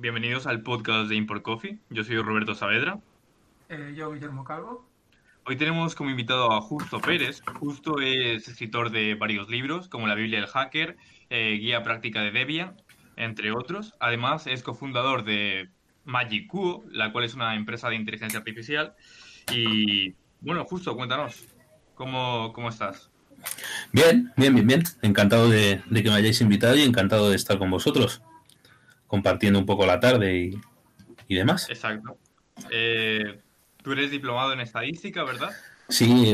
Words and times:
bienvenidos 0.00 0.46
al 0.46 0.62
podcast 0.62 1.10
de 1.10 1.16
Import 1.16 1.42
Coffee. 1.42 1.78
Yo 1.90 2.04
soy 2.04 2.16
Roberto 2.16 2.54
Saavedra. 2.54 2.98
Eh, 3.68 3.92
yo, 3.94 4.10
Guillermo 4.12 4.44
Calvo. 4.44 4.88
Hoy 5.44 5.56
tenemos 5.56 5.94
como 5.94 6.08
invitado 6.08 6.52
a 6.52 6.60
Justo 6.62 7.00
Pérez. 7.00 7.42
Justo 7.58 8.00
es 8.00 8.48
escritor 8.48 8.90
de 8.90 9.14
varios 9.14 9.50
libros, 9.50 9.88
como 9.88 10.06
La 10.06 10.14
Biblia 10.14 10.40
del 10.40 10.48
Hacker, 10.48 10.96
eh, 11.28 11.58
Guía 11.60 11.82
Práctica 11.82 12.22
de 12.22 12.30
Debian, 12.30 12.76
entre 13.16 13.52
otros. 13.52 13.94
Además, 14.00 14.46
es 14.46 14.62
cofundador 14.62 15.24
de 15.24 15.68
Magic 16.04 16.50
la 16.90 17.12
cual 17.12 17.24
es 17.24 17.34
una 17.34 17.54
empresa 17.54 17.90
de 17.90 17.96
inteligencia 17.96 18.38
artificial. 18.38 18.94
Y 19.52 20.14
bueno, 20.40 20.64
Justo, 20.64 20.96
cuéntanos, 20.96 21.44
¿cómo, 21.94 22.52
cómo 22.54 22.70
estás? 22.70 23.10
Bien, 23.92 24.32
bien, 24.36 24.54
bien, 24.54 24.66
bien. 24.66 24.82
Encantado 25.02 25.48
de, 25.48 25.82
que 25.92 26.02
me 26.02 26.14
hayáis 26.14 26.40
invitado 26.40 26.76
y 26.76 26.82
encantado 26.82 27.28
de 27.28 27.36
estar 27.36 27.58
con 27.58 27.70
vosotros, 27.70 28.22
compartiendo 29.10 29.58
un 29.58 29.66
poco 29.66 29.84
la 29.86 29.98
tarde 29.98 30.52
y, 31.26 31.34
demás. 31.34 31.68
Exacto. 31.68 32.16
Eh, 32.70 33.40
tú 33.82 33.92
eres 33.92 34.12
diplomado 34.12 34.52
en 34.52 34.60
estadística, 34.60 35.24
¿verdad? 35.24 35.50
Sí, 35.88 36.32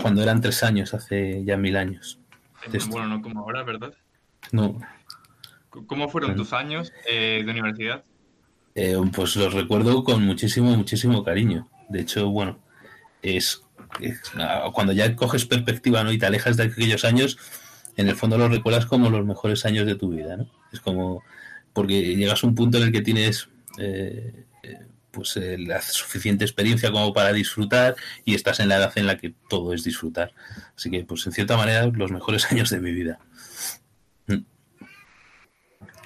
cuando 0.00 0.22
eran 0.22 0.40
tres 0.40 0.62
años, 0.62 0.94
hace 0.94 1.44
ya 1.44 1.56
mil 1.56 1.76
años. 1.76 2.20
bueno, 2.90 3.08
no 3.08 3.22
como 3.22 3.40
ahora, 3.40 3.64
¿verdad? 3.64 3.92
No. 4.52 4.78
¿Cómo 5.86 6.08
fueron 6.08 6.36
tus 6.36 6.52
años 6.52 6.92
eh, 7.10 7.42
de 7.44 7.50
universidad? 7.50 8.04
Eh, 8.76 8.96
pues 9.12 9.34
los 9.34 9.52
recuerdo 9.52 10.04
con 10.04 10.24
muchísimo, 10.24 10.76
muchísimo 10.76 11.24
cariño. 11.24 11.68
De 11.88 12.02
hecho, 12.02 12.30
bueno, 12.30 12.60
es 13.20 13.64
cuando 14.72 14.92
ya 14.92 15.16
coges 15.16 15.44
perspectiva 15.44 16.04
¿no? 16.04 16.12
y 16.12 16.18
te 16.18 16.26
alejas 16.26 16.56
de 16.56 16.64
aquellos 16.64 17.04
años, 17.04 17.36
en 17.96 18.08
el 18.08 18.14
fondo 18.14 18.38
los 18.38 18.50
recuerdas 18.50 18.86
como 18.86 19.10
los 19.10 19.26
mejores 19.26 19.66
años 19.66 19.86
de 19.86 19.96
tu 19.96 20.10
vida. 20.10 20.36
¿no? 20.36 20.46
Es 20.72 20.80
como 20.80 21.22
porque 21.72 22.16
llegas 22.16 22.42
a 22.42 22.46
un 22.46 22.54
punto 22.54 22.78
en 22.78 22.84
el 22.84 22.92
que 22.92 23.00
tienes 23.00 23.48
eh, 23.78 24.44
pues 25.10 25.36
eh, 25.36 25.58
la 25.58 25.80
suficiente 25.82 26.44
experiencia 26.44 26.90
como 26.90 27.12
para 27.12 27.32
disfrutar 27.32 27.96
y 28.24 28.34
estás 28.34 28.60
en 28.60 28.68
la 28.68 28.76
edad 28.76 28.92
en 28.96 29.06
la 29.06 29.18
que 29.18 29.34
todo 29.48 29.72
es 29.74 29.84
disfrutar. 29.84 30.32
Así 30.76 30.90
que, 30.90 31.04
pues 31.04 31.26
en 31.26 31.32
cierta 31.32 31.56
manera, 31.56 31.86
los 31.86 32.10
mejores 32.10 32.46
años 32.52 32.70
de 32.70 32.80
mi 32.80 32.92
vida. 32.92 33.18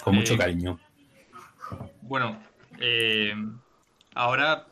Con 0.03 0.15
mucho 0.15 0.35
eh, 0.35 0.39
cariño. 0.39 0.79
Bueno, 2.03 2.41
ahora 4.15 4.67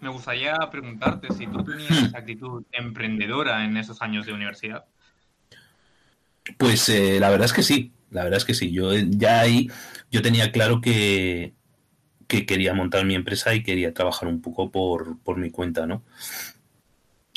me 0.00 0.08
gustaría 0.08 0.56
preguntarte 0.70 1.32
si 1.34 1.46
tú 1.46 1.64
tenías 1.64 2.12
hmm. 2.12 2.16
actitud 2.16 2.64
emprendedora 2.72 3.64
en 3.64 3.76
esos 3.76 4.00
años 4.02 4.26
de 4.26 4.32
universidad. 4.32 4.84
Pues 6.58 6.88
eh, 6.88 7.18
la 7.18 7.30
verdad 7.30 7.46
es 7.46 7.52
que 7.52 7.62
sí, 7.62 7.92
la 8.10 8.24
verdad 8.24 8.38
es 8.38 8.44
que 8.44 8.54
sí. 8.54 8.70
Yo 8.70 8.92
eh, 8.92 9.06
ya 9.08 9.40
ahí 9.40 9.68
yo 10.10 10.22
tenía 10.22 10.52
claro 10.52 10.80
que, 10.80 11.54
que 12.26 12.46
quería 12.46 12.74
montar 12.74 13.04
mi 13.04 13.14
empresa 13.14 13.54
y 13.54 13.62
quería 13.62 13.94
trabajar 13.94 14.28
un 14.28 14.40
poco 14.40 14.70
por, 14.70 15.18
por 15.20 15.36
mi 15.38 15.50
cuenta, 15.50 15.86
¿no? 15.86 16.02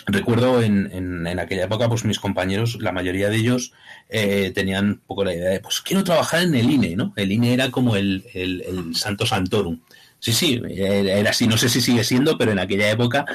Recuerdo 0.07 0.61
en, 0.61 0.89
en, 0.91 1.39
aquella 1.39 1.65
época, 1.65 1.87
pues 1.87 2.05
mis 2.05 2.19
compañeros, 2.19 2.77
la 2.81 2.91
mayoría 2.91 3.29
de 3.29 3.35
ellos 3.35 3.73
eh, 4.07 4.51
tenían 4.55 4.85
un 4.85 5.01
poco 5.05 5.23
la 5.23 5.35
idea 5.35 5.49
de, 5.49 5.59
pues 5.59 5.81
quiero 5.81 6.03
trabajar 6.03 6.41
en 6.41 6.55
el 6.55 6.69
INE, 6.69 6.95
¿no? 6.95 7.13
El 7.15 7.31
INE 7.31 7.53
era 7.53 7.69
como 7.69 7.95
el, 7.95 8.25
el, 8.33 8.61
el 8.61 8.95
Santo 8.95 9.25
Santorum. 9.25 9.79
Sí, 10.19 10.33
sí, 10.33 10.61
era 10.69 11.29
así. 11.29 11.47
No 11.47 11.57
sé 11.57 11.69
si 11.69 11.81
sigue 11.81 12.03
siendo, 12.03 12.37
pero 12.37 12.51
en 12.51 12.59
aquella 12.59 12.89
época 12.89 13.25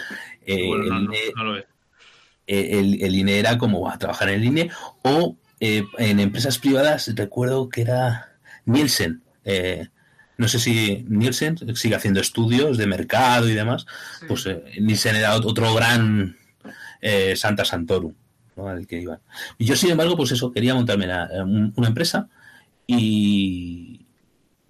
eh, 0.46 0.70
el, 2.46 3.14
INE, 3.14 3.38
era 3.38 3.56
como 3.56 3.88
a 3.88 3.98
trabajar 3.98 4.28
en 4.28 4.34
el 4.34 4.44
INE 4.44 4.70
o 5.02 5.36
eh, 5.66 5.84
en 5.98 6.20
empresas 6.20 6.58
privadas. 6.58 7.10
Recuerdo 7.14 7.68
que 7.68 7.82
era 7.82 8.36
Nielsen. 8.64 9.22
Eh, 9.44 9.88
no 10.36 10.48
sé 10.48 10.58
si 10.58 11.04
Nielsen 11.08 11.58
sigue 11.76 11.94
haciendo 11.94 12.20
estudios 12.20 12.76
de 12.76 12.86
mercado 12.86 13.48
y 13.48 13.54
demás. 13.54 13.86
Pues 14.26 14.48
Nielsen 14.80 15.16
era 15.16 15.34
otro 15.36 15.74
gran 15.74 16.36
Santa 17.34 17.64
Santorum. 17.64 18.14
¿no? 18.56 18.68
al 18.68 18.86
que 18.86 19.00
iban. 19.00 19.20
Y 19.58 19.64
yo, 19.64 19.76
sin 19.76 19.90
embargo, 19.90 20.16
pues 20.16 20.32
eso, 20.32 20.52
quería 20.52 20.74
montarme 20.74 21.06
una, 21.06 21.88
empresa 21.88 22.28
y, 22.86 24.06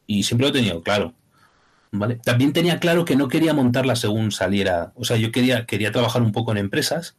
y 0.07 0.23
siempre 0.23 0.47
lo 0.47 0.51
he 0.51 0.59
tenido 0.59 0.83
claro 0.83 1.15
¿vale? 1.95 2.17
También 2.17 2.53
tenía 2.53 2.81
claro 2.81 3.05
que 3.05 3.17
no 3.17 3.29
quería 3.29 3.55
montarla 3.55 3.97
según 3.97 4.33
saliera, 4.33 4.93
o 4.97 5.05
sea, 5.05 5.17
yo 5.17 5.33
quería, 5.33 5.67
quería 5.67 5.93
trabajar 5.93 6.23
un 6.23 6.33
poco 6.33 6.53
en 6.53 6.59
empresas, 6.59 7.17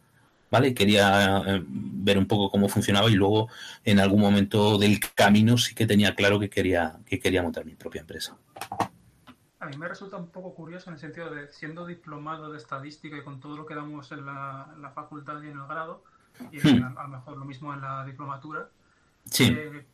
¿vale? 0.56 0.74
Quería 0.74 1.44
eh, 1.46 1.64
ver 1.68 2.18
un 2.18 2.28
poco 2.28 2.50
cómo 2.50 2.70
funcionaba 2.70 3.10
y 3.10 3.16
luego 3.16 3.50
en 3.84 4.00
algún 4.00 4.22
momento 4.22 4.78
del 4.78 5.02
camino 5.14 5.58
sí 5.58 5.76
que 5.76 5.86
tenía 5.86 6.16
claro 6.16 6.40
que 6.40 6.50
quería, 6.50 6.98
que 7.06 7.20
quería 7.20 7.44
montar 7.44 7.66
mi 7.66 7.76
propia 7.76 8.00
empresa. 8.02 8.38
A 9.60 9.66
mí 9.66 9.76
me 9.76 9.90
resulta 9.90 10.16
un 10.16 10.30
poco 10.30 10.56
curioso 10.56 10.90
en 10.90 10.94
el 10.94 11.00
sentido 11.02 11.30
de, 11.30 11.52
siendo 11.52 11.86
diplomado 11.86 12.54
de 12.54 12.58
estadística 12.58 13.18
y 13.18 13.24
con 13.24 13.42
todo 13.42 13.58
lo 13.58 13.66
que 13.66 13.76
damos 13.76 14.10
en 14.14 14.26
la, 14.26 14.92
facultad 14.96 15.42
y 15.42 15.48
en 15.48 15.58
el 15.60 15.68
grado, 15.68 16.06
y 16.52 16.58
hmm. 16.60 16.98
a, 16.98 17.04
lo 17.04 17.10
mejor 17.10 17.38
lo 17.38 17.44
mismo 17.44 17.74
en 17.74 17.82
la 17.82 18.06
diplomatura, 18.06 18.70
sí. 19.26 19.54
Eh, 19.58 19.86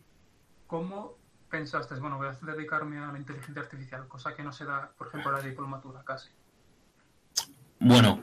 ¿cómo 0.67 1.17
pensaste, 1.49 1.95
bueno, 1.95 2.17
voy 2.17 2.27
a 2.27 2.53
dedicarme 2.53 2.99
a 2.99 3.11
la 3.11 3.17
inteligencia 3.17 3.63
artificial, 3.63 4.07
cosa 4.07 4.35
que 4.35 4.43
no 4.43 4.51
se 4.51 4.65
da, 4.65 4.91
por 4.95 5.07
ejemplo, 5.07 5.31
a 5.31 5.39
la 5.39 5.41
diplomatura 5.41 6.03
casi? 6.03 6.29
Bueno, 7.79 8.21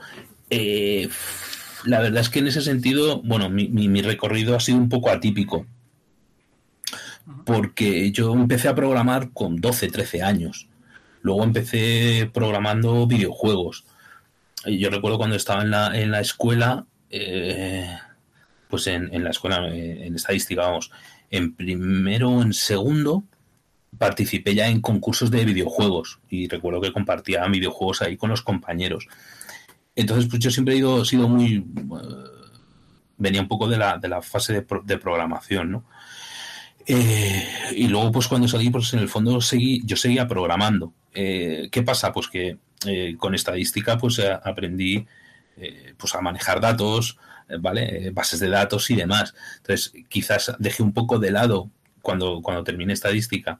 eh, 0.50 1.08
la 1.84 2.00
verdad 2.00 2.20
es 2.20 2.28
que 2.28 2.40
en 2.40 2.48
ese 2.48 2.60
sentido, 2.60 3.22
bueno, 3.22 3.48
mi, 3.50 4.02
recorrido 4.02 4.56
ha 4.56 4.60
sido 4.60 4.78
un 4.78 4.88
poco 4.88 5.10
atípico. 5.10 5.66
Porque 7.44 8.10
yo 8.10 8.32
empecé 8.32 8.68
a 8.68 8.74
programar 8.74 9.30
con 9.32 9.60
12, 9.60 9.88
13 9.88 10.22
años. 10.22 10.68
Luego 11.22 11.44
empecé 11.44 12.30
programando 12.32 13.06
videojuegos. 13.06 13.84
Yo 14.66 14.90
recuerdo 14.90 15.18
cuando 15.18 15.36
estaba 15.36 15.62
en 15.62 15.70
la, 15.70 15.98
en 15.98 16.10
la 16.10 16.20
escuela, 16.20 16.86
eh, 17.10 17.88
pues 18.68 18.86
en, 18.86 19.12
en, 19.14 19.24
la 19.24 19.30
escuela, 19.30 19.68
eh, 19.68 20.06
en 20.06 20.14
estadística, 20.14 20.62
vamos, 20.62 20.90
en 21.30 21.54
primero 21.54 22.30
o 22.30 22.42
en 22.42 22.52
segundo 22.52 23.24
participé 23.96 24.54
ya 24.54 24.68
en 24.68 24.80
concursos 24.80 25.30
de 25.30 25.44
videojuegos 25.44 26.20
y 26.28 26.48
recuerdo 26.48 26.80
que 26.80 26.92
compartía 26.92 27.46
videojuegos 27.46 28.02
ahí 28.02 28.16
con 28.16 28.30
los 28.30 28.42
compañeros. 28.42 29.08
Entonces, 29.98 30.28
pues 30.30 30.38
yo 30.38 30.52
siempre 30.52 30.74
he 30.74 30.78
ido, 30.78 31.04
sido 31.04 31.28
muy... 31.28 31.56
Eh, 31.56 31.64
venía 33.16 33.40
un 33.40 33.48
poco 33.48 33.66
de 33.66 33.76
la, 33.76 33.98
de 33.98 34.06
la 34.06 34.22
fase 34.22 34.64
de, 34.84 34.98
programación, 34.98 35.72
¿no? 35.72 35.84
Eh, 36.86 37.44
y 37.72 37.88
luego, 37.88 38.12
pues 38.12 38.28
cuando 38.28 38.46
salí, 38.46 38.70
pues 38.70 38.94
en 38.94 39.00
el 39.00 39.08
fondo 39.08 39.40
seguí, 39.40 39.82
yo 39.84 39.96
seguía 39.96 40.28
programando. 40.28 40.94
Eh, 41.12 41.68
¿Qué 41.72 41.82
pasa? 41.82 42.12
Pues 42.12 42.28
que 42.28 42.58
con 43.18 43.34
estadística, 43.34 43.98
pues 43.98 44.20
aprendí 44.20 45.04
pues 45.96 46.14
a 46.14 46.20
manejar 46.20 46.60
datos, 46.60 47.18
¿vale? 47.58 48.12
Bases 48.12 48.38
de 48.38 48.50
datos 48.50 48.88
y 48.90 48.94
demás. 48.94 49.34
Entonces, 49.56 49.92
quizás 50.08 50.54
dejé 50.60 50.84
un 50.84 50.92
poco 50.92 51.18
de 51.18 51.32
lado 51.32 51.70
cuando, 52.02 52.40
cuando 52.40 52.62
terminé 52.62 52.92
estadística, 52.92 53.58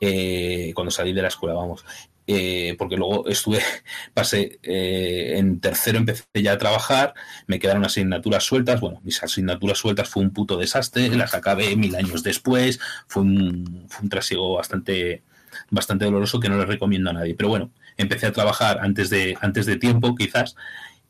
cuando 0.00 0.90
salí 0.90 1.12
de 1.12 1.20
la 1.20 1.28
escuela, 1.28 1.54
vamos. 1.54 1.84
Eh, 2.26 2.74
porque 2.78 2.96
luego 2.96 3.28
estuve, 3.28 3.60
pasé 4.14 4.58
eh, 4.62 5.34
en 5.36 5.60
tercero, 5.60 5.98
empecé 5.98 6.24
ya 6.34 6.52
a 6.52 6.58
trabajar, 6.58 7.12
me 7.46 7.58
quedaron 7.58 7.84
asignaturas 7.84 8.44
sueltas, 8.44 8.80
bueno, 8.80 9.00
mis 9.04 9.22
asignaturas 9.22 9.76
sueltas 9.76 10.08
fue 10.08 10.22
un 10.22 10.30
puto 10.30 10.56
desastre, 10.56 11.10
las 11.10 11.34
acabé 11.34 11.76
mil 11.76 11.94
años 11.96 12.22
después, 12.22 12.80
fue 13.08 13.24
un, 13.24 13.84
fue 13.90 14.04
un 14.04 14.08
trasiego 14.08 14.54
bastante, 14.54 15.22
bastante 15.70 16.06
doloroso 16.06 16.40
que 16.40 16.48
no 16.48 16.56
le 16.56 16.64
recomiendo 16.64 17.10
a 17.10 17.12
nadie, 17.12 17.34
pero 17.34 17.50
bueno, 17.50 17.70
empecé 17.98 18.26
a 18.26 18.32
trabajar 18.32 18.78
antes 18.80 19.10
de, 19.10 19.36
antes 19.42 19.66
de 19.66 19.76
tiempo, 19.76 20.14
quizás, 20.14 20.56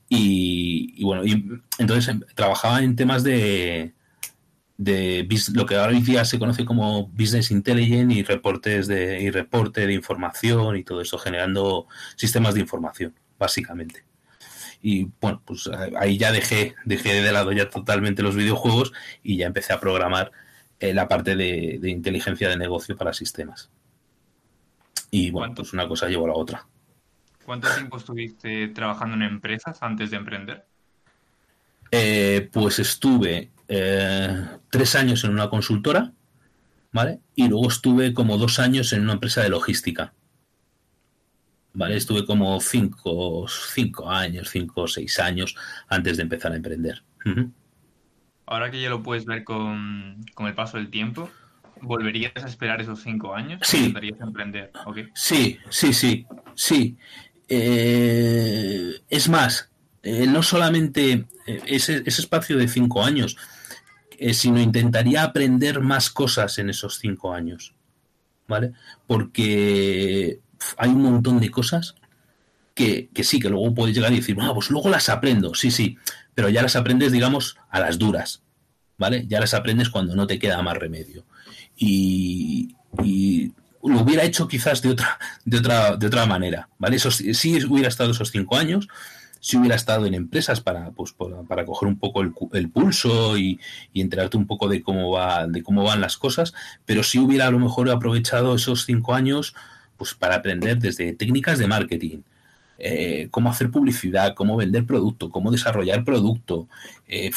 y, 0.09 1.03
bueno, 1.05 1.25
y 1.25 1.61
entonces 1.79 2.09
em, 2.09 2.21
trabajaba 2.35 2.83
en 2.83 2.97
temas 2.97 3.23
de, 3.23 3.95
de 4.77 5.29
lo 5.53 5.67
que 5.67 5.77
ahora 5.77 5.93
día 5.93 6.25
se 6.25 6.39
conoce 6.39 6.65
como 6.65 7.07
business 7.09 7.51
intelligence 7.51 8.15
y 8.15 8.23
reportes 8.23 8.89
de 8.89 9.21
y 9.21 9.31
reporte 9.31 9.87
de 9.87 9.95
información 9.95 10.77
y 10.77 10.83
todo 10.83 11.01
eso 11.01 11.17
generando 11.19 11.87
sistemas 12.17 12.55
de 12.55 12.61
información 12.61 13.15
básicamente. 13.39 14.05
Y 14.83 15.09
bueno 15.21 15.41
pues 15.45 15.71
ahí 15.97 16.19
ya 16.19 16.33
dejé 16.33 16.75
dejé 16.85 17.23
de 17.23 17.33
lado 17.33 17.53
ya 17.53 17.71
totalmente 17.71 18.23
los 18.23 18.35
videojuegos 18.35 18.93
y 19.23 19.37
ya 19.37 19.47
empecé 19.47 19.73
a 19.73 19.81
programar 19.81 20.33
eh, 20.81 20.93
la 20.93 21.07
parte 21.09 21.37
de, 21.37 21.79
de, 21.81 21.91
inteligencia 21.91 22.49
de 22.49 22.57
negocio 22.57 22.97
para 22.97 23.13
sistemas. 23.13 23.71
Y 25.11 25.31
bueno 25.31 25.55
pues 25.55 25.73
una 25.73 25.87
cosa 25.87 26.09
llevó 26.09 26.25
a 26.25 26.29
la 26.29 26.35
otra. 26.35 26.67
¿Cuánto 27.45 27.73
tiempo 27.73 27.99
estuviste 27.99 28.69
trabajando 28.69 29.15
en 29.17 29.23
empresas 29.23 29.83
antes 29.83 30.11
de 30.11 30.17
emprender? 30.17 30.67
Eh, 31.91 32.49
pues 32.53 32.81
estuve 32.81 33.51
eh, 33.69 34.47
tres 34.71 34.95
años 34.95 35.25
en 35.25 35.31
una 35.31 35.49
consultora, 35.49 36.13
¿vale? 36.93 37.21
Y 37.35 37.49
luego 37.49 37.69
estuve 37.69 38.15
como 38.15 38.39
dos 38.39 38.59
años 38.59 38.93
en 38.93 39.03
una 39.03 39.15
empresa 39.15 39.43
de 39.43 39.49
logística. 39.49 40.13
¿Vale? 41.77 41.97
Estuve 41.97 42.25
como 42.25 42.61
cinco, 42.61 43.47
cinco 43.49 44.09
años, 44.09 44.49
cinco 44.49 44.83
o 44.83 44.87
seis 44.87 45.19
años 45.19 45.57
antes 45.89 46.17
de 46.17 46.23
empezar 46.23 46.53
a 46.53 46.57
emprender. 46.57 47.03
Ahora 48.47 48.71
que 48.71 48.81
ya 48.81 48.91
lo 48.91 49.03
puedes 49.03 49.25
ver 49.25 49.43
con, 49.43 50.25
con 50.35 50.47
el 50.47 50.55
paso 50.55 50.77
del 50.77 50.89
tiempo, 50.89 51.29
¿volverías 51.81 52.33
a 52.37 52.47
esperar 52.47 52.81
esos 52.81 53.03
cinco 53.03 53.35
años? 53.35 53.59
Sí. 53.65 53.79
¿Intentarías 53.79 54.21
emprender? 54.21 54.71
Sí, 55.15 55.59
sí, 55.69 55.93
sí, 55.93 56.27
sí. 56.55 56.97
Eh, 57.49 59.01
es 59.09 59.29
más, 59.29 59.73
eh, 60.05 60.29
no 60.29 60.45
solamente 60.45 61.27
ese, 61.45 62.03
ese 62.07 62.21
espacio 62.21 62.57
de 62.57 62.69
cinco 62.69 63.03
años, 63.03 63.37
eh, 64.25 64.33
sino 64.33 64.59
intentaría 64.59 65.23
aprender 65.23 65.81
más 65.81 66.09
cosas 66.09 66.57
en 66.57 66.71
esos 66.71 66.99
cinco 66.99 67.35
años, 67.35 67.75
¿vale? 68.49 68.73
Porque 69.07 70.41
hay 70.79 70.89
un 70.89 71.03
montón 71.03 71.41
de 71.41 71.51
cosas 71.51 71.95
que, 72.75 73.11
que 73.13 73.23
sí, 73.23 73.39
que 73.39 73.51
luego 73.51 73.75
puedes 73.75 73.95
llegar 73.95 74.11
y 74.15 74.21
decir, 74.21 74.35
ah, 74.41 74.53
pues 74.55 74.71
luego 74.71 74.89
las 74.89 75.11
aprendo, 75.11 75.55
sí, 75.55 75.71
sí, 75.71 75.99
pero 76.35 76.49
ya 76.49 76.63
las 76.63 76.75
aprendes, 76.75 77.13
digamos, 77.13 77.59
a 77.69 77.81
las 77.81 77.99
duras, 77.99 78.41
¿vale? 78.97 79.27
Ya 79.29 79.41
las 79.41 79.53
aprendes 79.53 79.91
cuando 79.91 80.17
no 80.17 80.27
te 80.27 80.39
queda 80.39 80.63
más 80.63 80.79
remedio. 80.79 81.27
Y, 81.77 82.77
y 83.03 83.53
lo 83.83 84.01
hubiera 84.01 84.25
hecho 84.25 84.49
quizás 84.49 84.81
de 84.81 84.89
otra, 84.89 85.19
de 85.45 85.59
otra, 85.59 85.97
de 85.99 86.07
otra 86.07 86.25
manera, 86.25 86.71
¿vale? 86.79 86.97
Eso 86.97 87.11
sí 87.11 87.63
hubiera 87.67 87.89
estado 87.89 88.13
esos 88.13 88.31
cinco 88.31 88.57
años, 88.57 88.89
si 89.45 89.59
hubiera 89.59 89.77
estado 89.77 90.07
en 90.07 90.15
empresas 90.15 90.63
para, 90.63 90.91
pues, 90.93 91.13
para, 91.13 91.43
para 91.43 91.67
coger 91.67 91.87
un 91.87 91.99
poco 91.99 92.23
el, 92.23 92.33
el 92.55 92.71
pulso 92.71 93.37
y, 93.37 93.61
y 93.93 94.01
enterarte 94.01 94.39
un 94.39 94.47
poco 94.47 94.69
de 94.69 94.83
cómo 94.83 95.11
va, 95.11 95.47
de 95.47 95.63
cómo 95.63 95.85
van 95.85 96.01
las 96.01 96.17
cosas, 96.17 96.55
pero 96.87 97.03
sí 97.03 97.19
hubiera 97.19 97.49
a 97.49 97.51
lo 97.51 97.59
mejor 97.59 97.91
aprovechado 97.91 98.55
esos 98.55 98.87
cinco 98.87 99.13
años 99.13 99.55
pues 99.99 100.15
para 100.15 100.37
aprender 100.37 100.79
desde 100.79 101.13
técnicas 101.13 101.59
de 101.59 101.67
marketing, 101.67 102.21
eh, 102.79 103.29
cómo 103.31 103.51
hacer 103.51 103.71
publicidad, 103.71 104.33
cómo 104.35 104.57
vender 104.57 104.87
producto, 104.87 105.29
cómo 105.29 105.51
desarrollar 105.51 106.07
producto, 106.07 106.67
eh, 107.07 107.31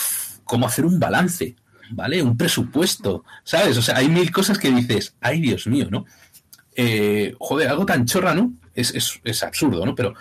cómo 0.45 0.65
hacer 0.65 0.85
un 0.85 1.01
balance, 1.01 1.57
¿vale? 1.89 2.23
Un 2.23 2.37
presupuesto, 2.37 3.25
¿sabes? 3.43 3.77
O 3.77 3.81
sea, 3.81 3.97
hay 3.97 4.07
mil 4.07 4.31
cosas 4.31 4.57
que 4.57 4.71
dices, 4.71 5.13
ay 5.19 5.41
Dios 5.41 5.67
mío, 5.67 5.89
¿no? 5.91 6.05
Eh, 6.73 7.35
joder, 7.37 7.67
algo 7.67 7.85
tan 7.85 8.05
chorra, 8.05 8.33
¿no? 8.33 8.53
Es, 8.73 8.95
es, 8.95 9.19
es 9.25 9.43
absurdo, 9.43 9.85
¿no? 9.85 9.93
Pero, 9.93 10.13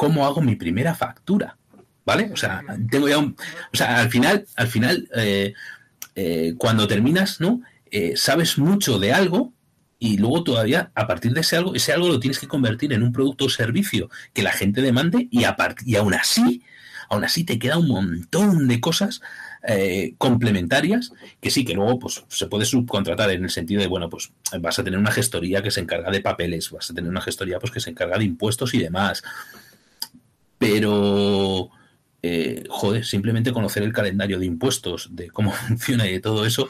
¿cómo 0.00 0.24
hago 0.24 0.40
mi 0.40 0.56
primera 0.56 0.94
factura? 0.94 1.58
¿Vale? 2.06 2.30
O 2.32 2.36
sea, 2.36 2.64
tengo 2.90 3.06
ya 3.06 3.18
un... 3.18 3.36
O 3.70 3.76
sea, 3.76 3.98
al 3.98 4.08
final, 4.08 4.46
al 4.56 4.66
final, 4.66 5.06
eh, 5.14 5.52
eh, 6.14 6.54
cuando 6.56 6.88
terminas, 6.88 7.38
¿no? 7.38 7.60
Eh, 7.90 8.14
sabes 8.16 8.56
mucho 8.56 8.98
de 8.98 9.12
algo 9.12 9.52
y 9.98 10.16
luego 10.16 10.42
todavía, 10.42 10.90
a 10.94 11.06
partir 11.06 11.34
de 11.34 11.42
ese 11.42 11.58
algo, 11.58 11.74
ese 11.74 11.92
algo 11.92 12.08
lo 12.08 12.18
tienes 12.18 12.38
que 12.38 12.48
convertir 12.48 12.94
en 12.94 13.02
un 13.02 13.12
producto 13.12 13.44
o 13.44 13.50
servicio 13.50 14.08
que 14.32 14.42
la 14.42 14.52
gente 14.52 14.80
demande 14.80 15.28
y, 15.30 15.44
a 15.44 15.54
y 15.84 15.96
aún 15.96 16.14
así, 16.14 16.62
aún 17.10 17.24
así 17.24 17.44
te 17.44 17.58
queda 17.58 17.76
un 17.76 17.88
montón 17.88 18.68
de 18.68 18.80
cosas 18.80 19.20
complementarias 20.16 21.12
que 21.42 21.50
sí, 21.50 21.66
que 21.66 21.74
luego 21.74 21.98
pues 21.98 22.24
se 22.28 22.46
puede 22.46 22.64
subcontratar 22.64 23.30
en 23.32 23.44
el 23.44 23.50
sentido 23.50 23.82
de, 23.82 23.88
bueno, 23.88 24.08
pues 24.08 24.32
vas 24.60 24.78
a 24.78 24.82
tener 24.82 24.98
una 24.98 25.10
gestoría 25.10 25.62
que 25.62 25.70
se 25.70 25.80
encarga 25.80 26.10
de 26.10 26.22
papeles, 26.22 26.70
vas 26.70 26.90
a 26.90 26.94
tener 26.94 27.10
una 27.10 27.20
gestoría 27.20 27.58
pues 27.58 27.70
que 27.70 27.80
se 27.80 27.90
encarga 27.90 28.16
de 28.16 28.24
impuestos 28.24 28.72
y 28.72 28.78
demás. 28.78 29.22
Pero, 30.60 31.70
eh, 32.22 32.64
joder, 32.68 33.06
simplemente 33.06 33.50
conocer 33.50 33.82
el 33.82 33.94
calendario 33.94 34.38
de 34.38 34.44
impuestos, 34.44 35.08
de 35.10 35.30
cómo 35.30 35.52
funciona 35.68 36.06
y 36.06 36.12
de 36.12 36.20
todo 36.20 36.44
eso, 36.44 36.68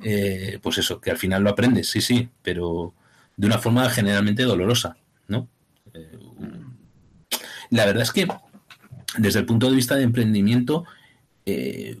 eh, 0.00 0.60
pues 0.62 0.78
eso, 0.78 1.00
que 1.00 1.10
al 1.10 1.18
final 1.18 1.42
lo 1.42 1.50
aprendes, 1.50 1.90
sí, 1.90 2.00
sí, 2.00 2.28
pero 2.40 2.94
de 3.36 3.48
una 3.48 3.58
forma 3.58 3.90
generalmente 3.90 4.44
dolorosa, 4.44 4.96
¿no? 5.26 5.48
Eh, 5.92 6.18
la 7.70 7.84
verdad 7.84 8.04
es 8.04 8.12
que 8.12 8.28
desde 9.18 9.40
el 9.40 9.46
punto 9.46 9.68
de 9.68 9.74
vista 9.74 9.96
de 9.96 10.04
emprendimiento, 10.04 10.84
eh, 11.44 11.98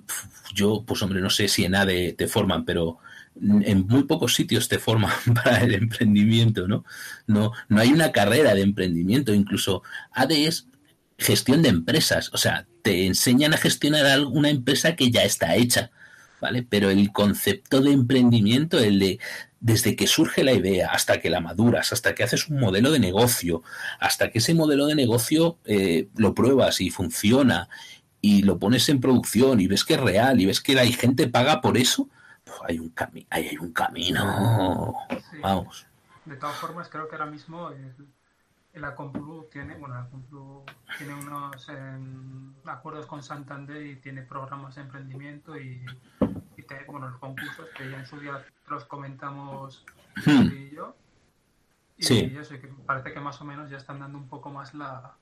yo, 0.54 0.84
pues 0.86 1.02
hombre, 1.02 1.20
no 1.20 1.30
sé 1.30 1.48
si 1.48 1.64
en 1.64 1.74
ADE 1.74 2.12
te 2.12 2.28
forman, 2.28 2.64
pero 2.64 2.98
en 3.34 3.86
muy 3.88 4.04
pocos 4.04 4.34
sitios 4.34 4.68
te 4.68 4.78
forman 4.78 5.12
para 5.34 5.58
el 5.58 5.74
emprendimiento, 5.74 6.68
¿no? 6.68 6.84
No, 7.26 7.50
no 7.68 7.80
hay 7.80 7.92
una 7.92 8.12
carrera 8.12 8.54
de 8.54 8.62
emprendimiento, 8.62 9.34
incluso 9.34 9.82
ADE 10.12 10.46
es 10.46 10.68
gestión 11.22 11.62
de 11.62 11.70
empresas, 11.70 12.30
o 12.34 12.36
sea, 12.36 12.66
te 12.82 13.06
enseñan 13.06 13.54
a 13.54 13.56
gestionar 13.56 14.20
una 14.26 14.50
empresa 14.50 14.94
que 14.96 15.10
ya 15.10 15.22
está 15.22 15.54
hecha, 15.56 15.90
¿vale? 16.40 16.66
Pero 16.68 16.90
el 16.90 17.12
concepto 17.12 17.80
de 17.80 17.92
emprendimiento, 17.92 18.78
el 18.78 18.98
de 18.98 19.18
desde 19.60 19.94
que 19.94 20.08
surge 20.08 20.42
la 20.42 20.52
idea 20.52 20.90
hasta 20.90 21.20
que 21.20 21.30
la 21.30 21.40
maduras, 21.40 21.92
hasta 21.92 22.14
que 22.16 22.24
haces 22.24 22.48
un 22.48 22.58
modelo 22.58 22.90
de 22.90 22.98
negocio, 22.98 23.62
hasta 24.00 24.30
que 24.30 24.38
ese 24.38 24.54
modelo 24.54 24.86
de 24.86 24.96
negocio 24.96 25.56
eh, 25.64 26.08
lo 26.16 26.34
pruebas 26.34 26.80
y 26.80 26.90
funciona 26.90 27.68
y 28.20 28.42
lo 28.42 28.58
pones 28.58 28.88
en 28.88 29.00
producción 29.00 29.60
y 29.60 29.68
ves 29.68 29.84
que 29.84 29.94
es 29.94 30.00
real 30.00 30.40
y 30.40 30.46
ves 30.46 30.60
que 30.60 30.74
la 30.74 30.84
gente 30.86 31.28
paga 31.28 31.60
por 31.60 31.78
eso, 31.78 32.08
pues 32.44 32.58
hay 32.68 32.80
un 32.80 32.88
camino, 32.90 33.26
hay, 33.30 33.48
hay 33.48 33.56
un 33.56 33.72
camino, 33.72 34.96
Sí. 35.30 35.38
vamos. 35.40 35.86
De 36.24 36.36
todas 36.36 36.56
formas, 36.56 36.88
creo 36.88 37.08
que 37.08 37.14
ahora 37.16 37.30
mismo 37.30 37.70
el, 37.70 37.94
el 38.72 38.84
Acomplu 38.84 39.48
tiene, 39.50 39.76
bueno, 39.76 39.96
el 39.98 40.06
Acomplu 40.06 40.64
tiene 40.98 41.14
unos 41.14 41.68
em, 41.68 42.52
acuerdos 42.64 43.06
con 43.06 43.22
Santander 43.22 43.84
y 43.84 43.96
tiene 43.96 44.22
programas 44.22 44.74
de 44.76 44.82
emprendimiento 44.82 45.56
y, 45.58 45.84
y 46.56 46.62
te- 46.62 46.84
bueno, 46.86 47.08
los 47.10 47.18
concursos 47.20 47.66
que 47.76 47.90
ya 47.90 47.98
en 47.98 48.06
su 48.06 48.18
día 48.20 48.44
los 48.68 48.84
comentamos 48.86 49.84
Hmm. 50.26 50.50
Y 50.52 50.70
yo. 50.74 50.94
Y 51.96 52.02
Sí. 52.04 52.34
eso, 52.38 52.50
que 52.60 52.68
parece 52.86 53.14
que 53.14 53.20
más 53.20 53.40
o 53.40 53.44
menos 53.46 53.70
ya 53.70 53.78
están 53.78 53.98
dando 54.00 54.18
un 54.18 54.28
poco 54.28 54.50
más 54.50 54.74
la, 54.74 55.14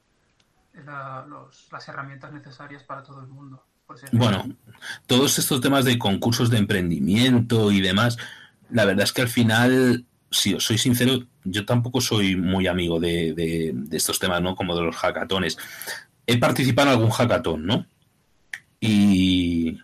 la- 0.85 1.25
los- 1.29 1.69
las 1.71 1.89
herramientas 1.89 2.33
necesarias 2.33 2.83
para 2.83 3.03
todo 3.05 3.21
el 3.21 3.29
mundo. 3.29 3.65
Bueno, 4.13 4.45
todos 5.07 5.39
estos 5.39 5.61
temas 5.61 5.85
de 5.85 5.99
concursos 5.99 6.49
de 6.51 6.59
emprendimiento 6.59 7.71
y 7.73 7.81
demás, 7.81 8.17
la 8.71 8.85
verdad 8.85 9.03
es 9.05 9.13
que 9.13 9.23
al 9.23 9.29
final, 9.29 10.07
si 10.31 10.55
os 10.55 10.65
soy 10.65 10.79
sincero, 10.79 11.27
yo 11.45 11.65
tampoco 11.65 12.01
soy 12.01 12.37
muy 12.37 12.67
amigo 12.67 13.01
de, 13.01 13.75
estos 13.91 14.19
temas, 14.19 14.41
¿no? 14.41 14.55
Como 14.55 14.77
de 14.77 14.83
los 14.83 14.97
hackatones. 14.97 15.59
He 16.27 16.39
participado 16.39 16.89
en 16.89 16.95
algún 16.95 17.11
hackatón, 17.11 17.67
¿no? 17.67 17.87
Y, 18.79 19.79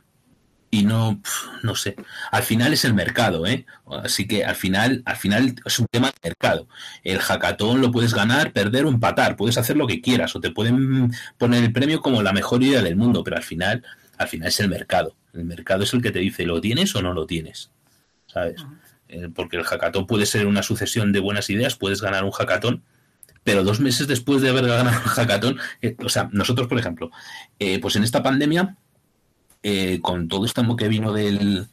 y 0.71 0.85
no, 0.85 1.21
no 1.63 1.75
sé. 1.75 1.97
Al 2.31 2.45
final 2.45 2.73
es 2.73 2.85
el 2.85 2.95
mercado, 2.95 3.47
¿eh? 3.47 3.67
Así 4.05 4.29
que 4.29 4.45
al 4.45 4.55
final, 4.55 5.03
al 5.05 5.17
final 5.17 5.57
es 5.65 5.79
un 5.81 5.87
tema 5.91 6.09
de 6.09 6.31
mercado. 6.31 6.69
El 7.03 7.19
hackatón 7.19 7.81
lo 7.81 7.91
puedes 7.91 8.15
ganar, 8.15 8.53
perder 8.53 8.87
o 8.87 8.89
empatar. 8.89 9.37
Puedes 9.37 9.59
hacer 9.59 9.77
lo 9.77 9.87
que 9.87 10.01
quieras 10.01 10.37
o 10.37 10.41
te 10.41 10.51
pueden 10.51 11.13
poner 11.39 11.65
el 11.65 11.73
premio 11.73 12.01
como 12.01 12.23
la 12.23 12.33
mejor 12.33 12.63
idea 12.63 12.83
del 12.83 12.97
mundo, 12.97 13.25
pero 13.25 13.37
al 13.37 13.43
final, 13.43 13.85
al 14.17 14.29
final 14.29 14.49
es 14.49 14.61
el 14.61 14.69
mercado. 14.69 15.17
El 15.35 15.45
mercado 15.45 15.83
es 15.83 15.93
el 15.93 16.03
que 16.03 16.13
te 16.13 16.21
dice, 16.21 16.47
¿lo 16.47 16.61
tienes 16.61 16.95
o 16.95 17.03
no 17.03 17.13
lo 17.13 17.27
tienes? 17.27 17.71
¿Sabes? 18.27 18.65
Porque 19.35 19.57
el 19.57 19.65
hackatón 19.65 20.07
puede 20.07 20.27
ser 20.27 20.47
una 20.47 20.63
sucesión 20.63 21.13
de 21.13 21.21
buenas 21.21 21.49
ideas, 21.51 21.77
puedes 21.77 22.03
ganar 22.03 22.25
un 22.25 22.33
hackatón, 22.33 22.83
pero 23.45 23.63
dos 23.63 23.81
meses 23.81 24.09
después 24.09 24.43
de 24.43 24.49
haber 24.49 24.67
ganado 24.67 24.99
el 24.99 25.09
hackatón, 25.09 25.59
eh, 25.81 25.97
o 26.05 26.09
sea, 26.09 26.29
nosotros, 26.33 26.67
por 26.67 26.79
ejemplo, 26.79 27.11
eh, 27.59 27.79
pues 27.79 27.97
en 27.97 28.03
esta 28.03 28.23
pandemia, 28.23 28.77
eh, 29.63 30.01
con 30.01 30.29
todo 30.29 30.45
esto 30.45 30.77
que 30.77 30.89
vino 30.89 31.13
del, 31.13 31.67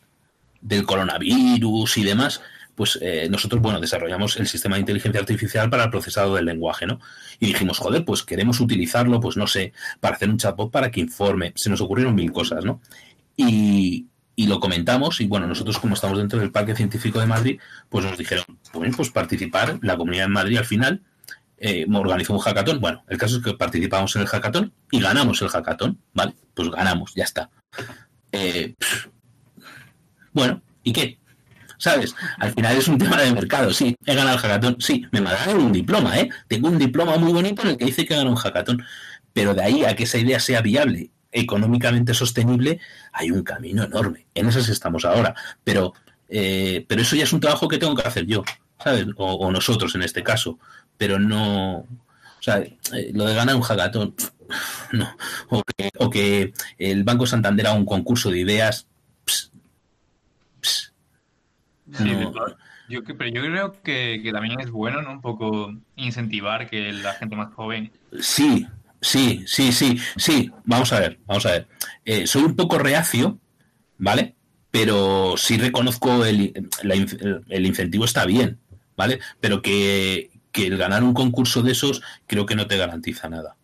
del 0.62 0.86
coronavirus 0.86 1.98
y 1.98 2.04
demás, 2.04 2.42
pues 2.76 2.98
eh, 3.02 3.28
nosotros, 3.30 3.62
bueno, 3.62 3.80
desarrollamos 3.80 4.38
el 4.38 4.48
sistema 4.48 4.76
de 4.76 4.82
inteligencia 4.82 5.22
artificial 5.22 5.70
para 5.70 5.86
el 5.86 5.90
procesado 5.90 6.36
del 6.36 6.46
lenguaje, 6.46 6.86
¿no? 6.86 7.00
Y 7.40 7.48
dijimos, 7.48 7.78
joder, 7.78 8.04
pues 8.04 8.24
queremos 8.24 8.60
utilizarlo, 8.60 9.20
pues 9.20 9.38
no 9.38 9.48
sé, 9.48 9.74
para 10.00 10.16
hacer 10.16 10.30
un 10.30 10.38
chatbot 10.38 10.72
para 10.72 10.90
que 10.90 11.02
informe. 11.02 11.54
Se 11.56 11.70
nos 11.70 11.82
ocurrieron 11.82 12.16
mil 12.16 12.32
cosas, 12.32 12.66
¿no? 12.66 12.82
Y, 13.38 14.08
y 14.36 14.48
lo 14.48 14.60
comentamos 14.60 15.22
y 15.22 15.28
bueno, 15.28 15.48
nosotros 15.48 15.80
como 15.80 15.94
estamos 15.94 16.18
dentro 16.18 16.40
del 16.40 16.52
Parque 16.52 16.76
Científico 16.76 17.20
de 17.20 17.28
Madrid, 17.28 17.60
pues 17.90 18.06
nos 18.06 18.18
dijeron, 18.18 18.46
bueno, 18.74 18.96
pues 18.96 19.10
participar, 19.10 19.80
la 19.82 19.98
comunidad 19.98 20.26
de 20.26 20.30
Madrid 20.30 20.58
al 20.58 20.66
final 20.66 21.02
eh, 21.58 21.86
organizó 21.94 22.34
un 22.34 22.40
hackathon. 22.40 22.80
Bueno, 22.80 23.04
el 23.08 23.18
caso 23.18 23.38
es 23.38 23.44
que 23.44 23.54
participamos 23.54 24.16
en 24.16 24.24
el 24.24 24.28
hackathon 24.28 24.74
y 24.92 25.00
ganamos 25.00 25.42
el 25.42 25.50
hackathon, 25.50 26.00
¿vale? 26.14 26.34
Pues 26.54 26.70
ganamos, 26.70 27.14
ya 27.16 27.24
está. 27.24 27.50
Eh, 28.32 28.76
bueno, 30.34 30.62
¿y 30.84 30.92
qué? 30.92 31.20
¿Sabes? 31.78 32.16
Al 32.40 32.54
final 32.54 32.78
es 32.78 32.88
un 32.88 32.98
tema 32.98 33.22
de 33.22 33.32
mercado, 33.32 33.72
sí, 33.72 33.96
he 34.06 34.16
ganado 34.16 34.38
el 34.38 34.42
hackathon, 34.42 34.78
sí, 34.80 35.06
me 35.12 35.22
mandaron 35.22 35.64
un 35.64 35.72
diploma, 35.72 36.18
¿eh? 36.20 36.30
Tengo 36.48 36.70
un 36.70 36.78
diploma 36.78 37.18
muy 37.18 37.34
bonito 37.34 37.62
en 37.62 37.70
el 37.70 37.78
que 37.78 37.86
dice 37.86 38.06
que 38.06 38.16
ganado 38.16 38.32
un 38.32 38.38
hackathon, 38.38 38.84
pero 39.32 39.54
de 39.54 39.64
ahí 39.64 39.86
a 39.86 39.96
que 39.96 40.04
esa 40.04 40.18
idea 40.18 40.40
sea 40.40 40.62
viable, 40.62 41.12
económicamente 41.34 42.14
sostenible, 42.14 42.80
hay 43.12 43.32
un 43.32 43.44
camino 43.44 43.84
enorme. 43.84 44.28
En 44.34 44.48
esas 44.48 44.70
estamos 44.70 45.04
ahora, 45.04 45.36
pero, 45.64 45.94
eh, 46.30 46.86
pero 46.88 47.02
eso 47.02 47.16
ya 47.16 47.24
es 47.24 47.34
un 47.34 47.40
trabajo 47.40 47.68
que 47.68 47.78
tengo 47.78 47.96
que 47.96 48.08
hacer 48.08 48.26
yo, 48.26 48.44
¿sabes? 48.82 49.08
O, 49.18 49.34
o 49.34 49.52
nosotros 49.52 49.96
en 49.96 50.04
este 50.04 50.24
caso, 50.24 50.60
pero 50.98 51.20
no... 51.20 51.78
O 51.78 52.42
sea, 52.44 52.58
eh, 52.60 53.12
lo 53.14 53.26
de 53.26 53.36
ganar 53.36 53.56
un 53.56 53.62
hackathon, 53.62 54.16
no. 54.92 55.18
O 55.50 55.64
que, 55.64 55.90
o 55.98 56.10
que 56.10 56.54
el 56.78 57.04
Banco 57.04 57.26
Santander 57.26 57.68
haga 57.68 57.78
un 57.78 57.86
concurso 57.86 58.30
de 58.30 58.40
ideas, 58.40 58.86
pss, 59.26 59.52
pss, 60.62 60.94
no. 61.88 62.34
Yo, 62.90 63.02
pero 63.06 63.28
yo 63.30 63.42
creo 63.42 63.82
que, 63.82 64.20
que 64.22 64.32
también 64.34 64.60
es 64.60 64.70
bueno, 64.70 65.02
¿no? 65.02 65.12
Un 65.12 65.22
poco 65.22 65.74
incentivar 65.96 66.70
que 66.70 66.92
la 66.92 67.14
gente 67.14 67.36
más 67.38 67.54
joven. 67.54 67.92
Sí, 68.20 68.68
sí, 69.04 69.44
sí, 69.46 69.72
sí, 69.72 70.00
sí. 70.18 70.52
Vamos 70.66 70.92
a 70.94 71.00
ver, 71.00 71.20
vamos 71.28 71.46
a 71.46 71.52
ver. 71.52 71.68
Eh, 72.06 72.26
soy 72.26 72.42
un 72.44 72.56
poco 72.56 72.80
reacio, 72.80 73.40
¿vale? 73.98 74.36
pero 74.74 75.36
sí 75.38 75.60
reconozco 75.60 76.26
el, 76.26 76.52
el 77.48 77.66
incentivo 77.68 78.06
está 78.06 78.26
bien, 78.26 78.60
¿vale? 78.98 79.20
Pero 79.40 79.62
que, 79.62 80.32
que 80.52 80.66
el 80.66 80.78
ganar 80.78 81.04
un 81.04 81.14
concurso 81.14 81.62
de 81.62 81.74
esos 81.74 82.02
creo 82.26 82.48
que 82.48 82.56
no 82.56 82.66
te 82.66 82.78
garantiza 82.78 83.30
nada. 83.30 83.56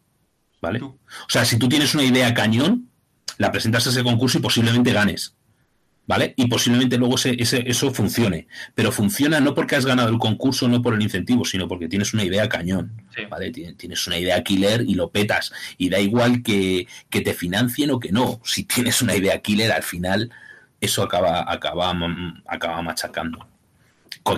¿Vale? 0.62 0.84
O 0.84 1.00
sea, 1.28 1.46
si 1.46 1.58
tú 1.58 1.68
tienes 1.68 1.96
una 1.96 2.04
idea 2.04 2.32
cañón, 2.36 2.92
la 3.40 3.52
presentas 3.52 3.88
a 3.88 3.90
ese 3.90 4.04
concurso 4.04 4.38
y 4.38 4.42
posiblemente 4.42 4.94
ganes. 4.94 5.36
¿Vale? 6.10 6.34
Y 6.38 6.48
posiblemente 6.48 6.98
luego 6.98 7.18
ese, 7.18 7.36
eso 7.70 7.94
funcione. 7.94 8.48
Pero 8.74 8.92
funciona 8.92 9.40
no 9.40 9.54
porque 9.54 9.76
has 9.76 9.86
ganado 9.86 10.10
el 10.10 10.18
concurso, 10.18 10.68
no 10.68 10.82
por 10.82 10.96
el 10.96 11.04
incentivo, 11.04 11.46
sino 11.46 11.68
porque 11.68 11.88
tienes 11.88 12.16
una 12.16 12.24
idea 12.24 12.50
cañón. 12.50 13.00
¿Vale? 13.30 13.52
Tienes 13.52 14.08
una 14.08 14.18
idea 14.18 14.44
killer 14.44 14.82
y 14.88 14.96
lo 14.96 15.12
petas. 15.12 15.54
Y 15.78 15.90
da 15.90 16.00
igual 16.00 16.42
que, 16.42 16.88
que, 17.12 17.22
te 17.22 17.36
financien 17.36 17.92
o 17.92 18.00
que 18.00 18.12
no. 18.12 18.42
Si 18.44 18.64
tienes 18.64 19.04
una 19.04 19.16
idea 19.16 19.40
killer, 19.40 19.72
al 19.72 19.84
final 19.84 20.32
eso 20.82 21.04
acaba, 21.04 21.46
acaba, 21.48 21.94
acaba 22.48 22.82
machacando. 22.82 23.48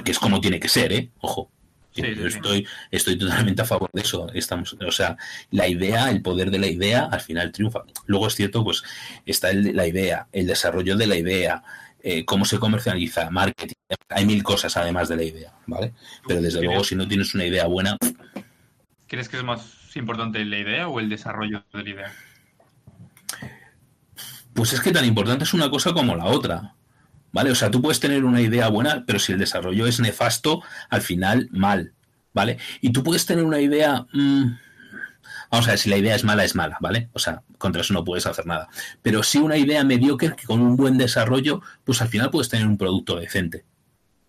Que 0.04 0.12
es 0.12 0.20
como 0.20 0.42
tiene 0.42 0.60
que 0.60 0.68
ser, 0.68 0.92
¿eh? 0.92 1.10
Ojo 1.22 1.50
yo 1.94 2.28
estoy, 2.28 2.68
estoy 2.90 3.18
totalmente 3.18 3.62
a 3.62 3.66
favor 3.66 3.90
de 3.94 4.02
eso. 4.02 4.32
Estamos, 4.34 4.74
o 4.74 4.92
sea, 4.92 5.18
la 5.52 5.68
idea, 5.68 6.10
el 6.10 6.22
poder 6.22 6.52
de 6.52 6.60
la 6.60 6.68
idea, 6.68 7.06
al 7.12 7.22
final 7.22 7.52
triunfa. 7.52 7.84
Luego 8.06 8.28
es 8.28 8.36
cierto, 8.36 8.64
pues 8.64 8.84
está 9.26 9.50
el, 9.50 9.76
la 9.76 9.88
idea, 9.88 10.28
el 10.32 10.48
desarrollo 10.48 10.96
de 10.96 11.08
la 11.08 11.16
idea, 11.16 11.64
eh, 12.04 12.26
cómo 12.26 12.46
se 12.46 12.60
comercializa, 12.60 13.30
marketing. 13.30 13.76
Hay 14.10 14.26
mil 14.26 14.44
cosas 14.44 14.76
además 14.78 15.10
de 15.10 15.16
la 15.18 15.24
idea, 15.24 15.54
¿vale? 15.68 15.94
Pero 16.28 16.42
desde 16.42 16.62
luego, 16.62 16.84
si 16.84 16.96
no 16.96 17.08
tienes 17.08 17.36
una 17.36 17.46
idea 17.46 17.68
buena. 17.68 17.98
¿Crees 19.08 19.30
que 19.30 19.38
es 19.38 19.44
más 19.44 19.96
importante 19.96 20.44
la 20.46 20.58
idea 20.58 20.88
o 20.88 21.00
el 21.00 21.10
desarrollo 21.10 21.64
de 21.74 21.84
la 21.84 21.90
idea? 21.90 22.14
Pues 24.54 24.74
es 24.74 24.82
que 24.82 24.92
tan 24.92 25.06
importante 25.06 25.44
es 25.44 25.54
una 25.54 25.70
cosa 25.70 25.94
como 25.94 26.16
la 26.16 26.26
otra. 26.26 26.76
¿Vale? 27.32 27.52
O 27.52 27.56
sea, 27.56 27.72
tú 27.72 27.82
puedes 27.82 28.00
tener 28.00 28.24
una 28.26 28.42
idea 28.42 28.68
buena, 28.70 29.04
pero 29.06 29.20
si 29.20 29.32
el 29.32 29.40
desarrollo 29.40 29.88
es 29.88 30.00
nefasto, 30.00 30.62
al 30.90 31.02
final 31.02 31.50
mal, 31.52 31.94
¿vale? 32.34 32.58
Y 32.82 32.92
tú 32.92 33.04
puedes 33.04 33.26
tener 33.26 33.44
una 33.44 33.60
idea... 33.60 34.06
Mm, 34.14 34.58
vamos 35.50 35.68
a 35.68 35.72
ver, 35.72 35.80
si 35.80 35.90
la 35.90 35.98
idea 35.98 36.16
es 36.16 36.24
mala, 36.24 36.44
es 36.44 36.56
mala, 36.56 36.78
¿vale? 36.80 37.10
O 37.14 37.20
sea, 37.20 37.44
contra 37.58 37.82
eso 37.82 37.94
no 37.94 38.04
puedes 38.04 38.26
hacer 38.26 38.46
nada. 38.46 38.70
Pero 39.02 39.24
si 39.24 39.40
una 39.40 39.58
idea 39.58 39.84
mediocre 39.84 40.36
que 40.36 40.46
con 40.46 40.62
un 40.62 40.76
buen 40.76 40.98
desarrollo, 40.98 41.62
pues 41.84 42.02
al 42.02 42.08
final 42.08 42.30
puedes 42.32 42.50
tener 42.50 42.68
un 42.68 42.78
producto 42.78 43.20
decente, 43.20 43.66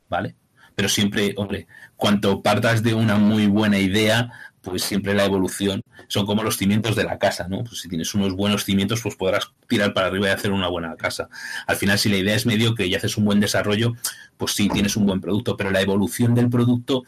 ¿vale? 0.08 0.36
Pero 0.74 0.88
siempre, 0.88 1.34
hombre, 1.36 1.66
cuanto 1.96 2.42
partas 2.42 2.82
de 2.82 2.94
una 2.94 3.16
muy 3.16 3.46
buena 3.46 3.78
idea, 3.78 4.32
pues 4.62 4.82
siempre 4.82 5.14
la 5.14 5.24
evolución 5.24 5.82
son 6.08 6.24
como 6.24 6.42
los 6.42 6.56
cimientos 6.56 6.94
de 6.94 7.04
la 7.04 7.18
casa, 7.18 7.48
¿no? 7.48 7.64
Pues 7.64 7.80
si 7.80 7.88
tienes 7.88 8.14
unos 8.14 8.34
buenos 8.34 8.64
cimientos, 8.64 9.00
pues 9.02 9.16
podrás 9.16 9.50
tirar 9.68 9.92
para 9.92 10.06
arriba 10.06 10.28
y 10.28 10.30
hacer 10.30 10.52
una 10.52 10.68
buena 10.68 10.96
casa. 10.96 11.28
Al 11.66 11.76
final, 11.76 11.98
si 11.98 12.08
la 12.08 12.16
idea 12.16 12.36
es 12.36 12.46
mediocre 12.46 12.86
y 12.86 12.94
haces 12.94 13.16
un 13.16 13.24
buen 13.24 13.40
desarrollo, 13.40 13.94
pues 14.36 14.52
sí, 14.52 14.68
tienes 14.68 14.96
un 14.96 15.06
buen 15.06 15.20
producto, 15.20 15.56
pero 15.56 15.70
la 15.70 15.80
evolución 15.80 16.34
del 16.34 16.48
producto 16.48 17.04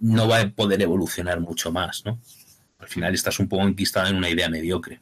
no 0.00 0.26
va 0.28 0.40
a 0.40 0.48
poder 0.48 0.80
evolucionar 0.82 1.40
mucho 1.40 1.70
más, 1.70 2.04
¿no? 2.04 2.18
Al 2.78 2.88
final 2.88 3.14
estás 3.14 3.38
un 3.38 3.48
poco 3.48 3.66
enquistado 3.66 4.08
en 4.08 4.16
una 4.16 4.30
idea 4.30 4.48
mediocre 4.48 5.00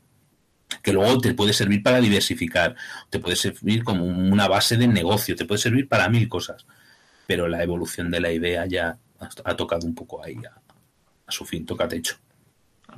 que 0.83 0.93
luego 0.93 1.19
te 1.21 1.35
puede 1.35 1.53
servir 1.53 1.83
para 1.83 2.01
diversificar, 2.01 2.75
te 3.11 3.19
puede 3.19 3.37
servir 3.37 3.85
como 3.85 4.05
una 4.05 4.49
base 4.49 4.77
de 4.77 4.89
negocio, 4.89 5.37
te 5.37 5.45
puede 5.45 5.61
servir 5.61 5.87
para 5.87 6.09
mil 6.09 6.29
cosas, 6.29 6.67
pero 7.27 7.47
la 7.47 7.63
evolución 7.63 8.11
de 8.11 8.21
la 8.21 8.33
idea 8.33 8.65
ya 8.67 8.99
ha 9.45 9.57
tocado 9.57 9.87
un 9.87 9.95
poco 9.95 10.25
ahí 10.25 10.37
su 11.33 11.45
fin, 11.45 11.67
toca 11.67 11.89
techo. 11.89 12.17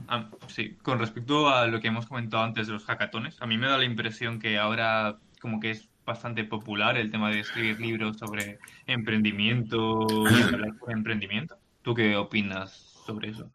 Ah, 0.08 0.28
sí, 0.48 0.76
con 0.82 0.98
respecto 0.98 1.48
a 1.48 1.66
lo 1.66 1.80
que 1.80 1.88
hemos 1.88 2.06
comentado 2.06 2.42
antes 2.42 2.66
de 2.66 2.72
los 2.72 2.84
hackatones, 2.84 3.40
a 3.40 3.46
mí 3.46 3.56
me 3.58 3.66
da 3.66 3.78
la 3.78 3.84
impresión 3.84 4.38
que 4.38 4.58
ahora 4.58 5.18
como 5.40 5.60
que 5.60 5.70
es 5.70 5.88
bastante 6.04 6.44
popular 6.44 6.96
el 6.96 7.10
tema 7.10 7.30
de 7.30 7.40
escribir 7.40 7.80
libros 7.80 8.18
sobre 8.18 8.58
emprendimiento 8.86 10.06
y 10.30 10.42
hablar 10.42 10.74
sobre 10.78 10.92
emprendimiento. 10.94 11.56
¿Tú 11.82 11.94
qué 11.94 12.16
opinas 12.16 12.72
sobre 13.06 13.30
eso? 13.30 13.50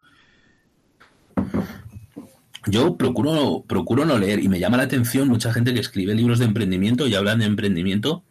Yo 2.66 2.96
procuro, 2.96 3.64
procuro 3.66 4.04
no 4.04 4.18
leer 4.18 4.40
y 4.40 4.48
me 4.48 4.58
llama 4.58 4.76
la 4.76 4.82
atención 4.84 5.28
mucha 5.28 5.52
gente 5.52 5.72
que 5.72 5.80
escribe 5.80 6.14
libros 6.14 6.38
de 6.38 6.44
emprendimiento 6.44 7.06
y 7.06 7.14
hablan 7.14 7.38
de 7.38 7.46
emprendimiento 7.46 8.24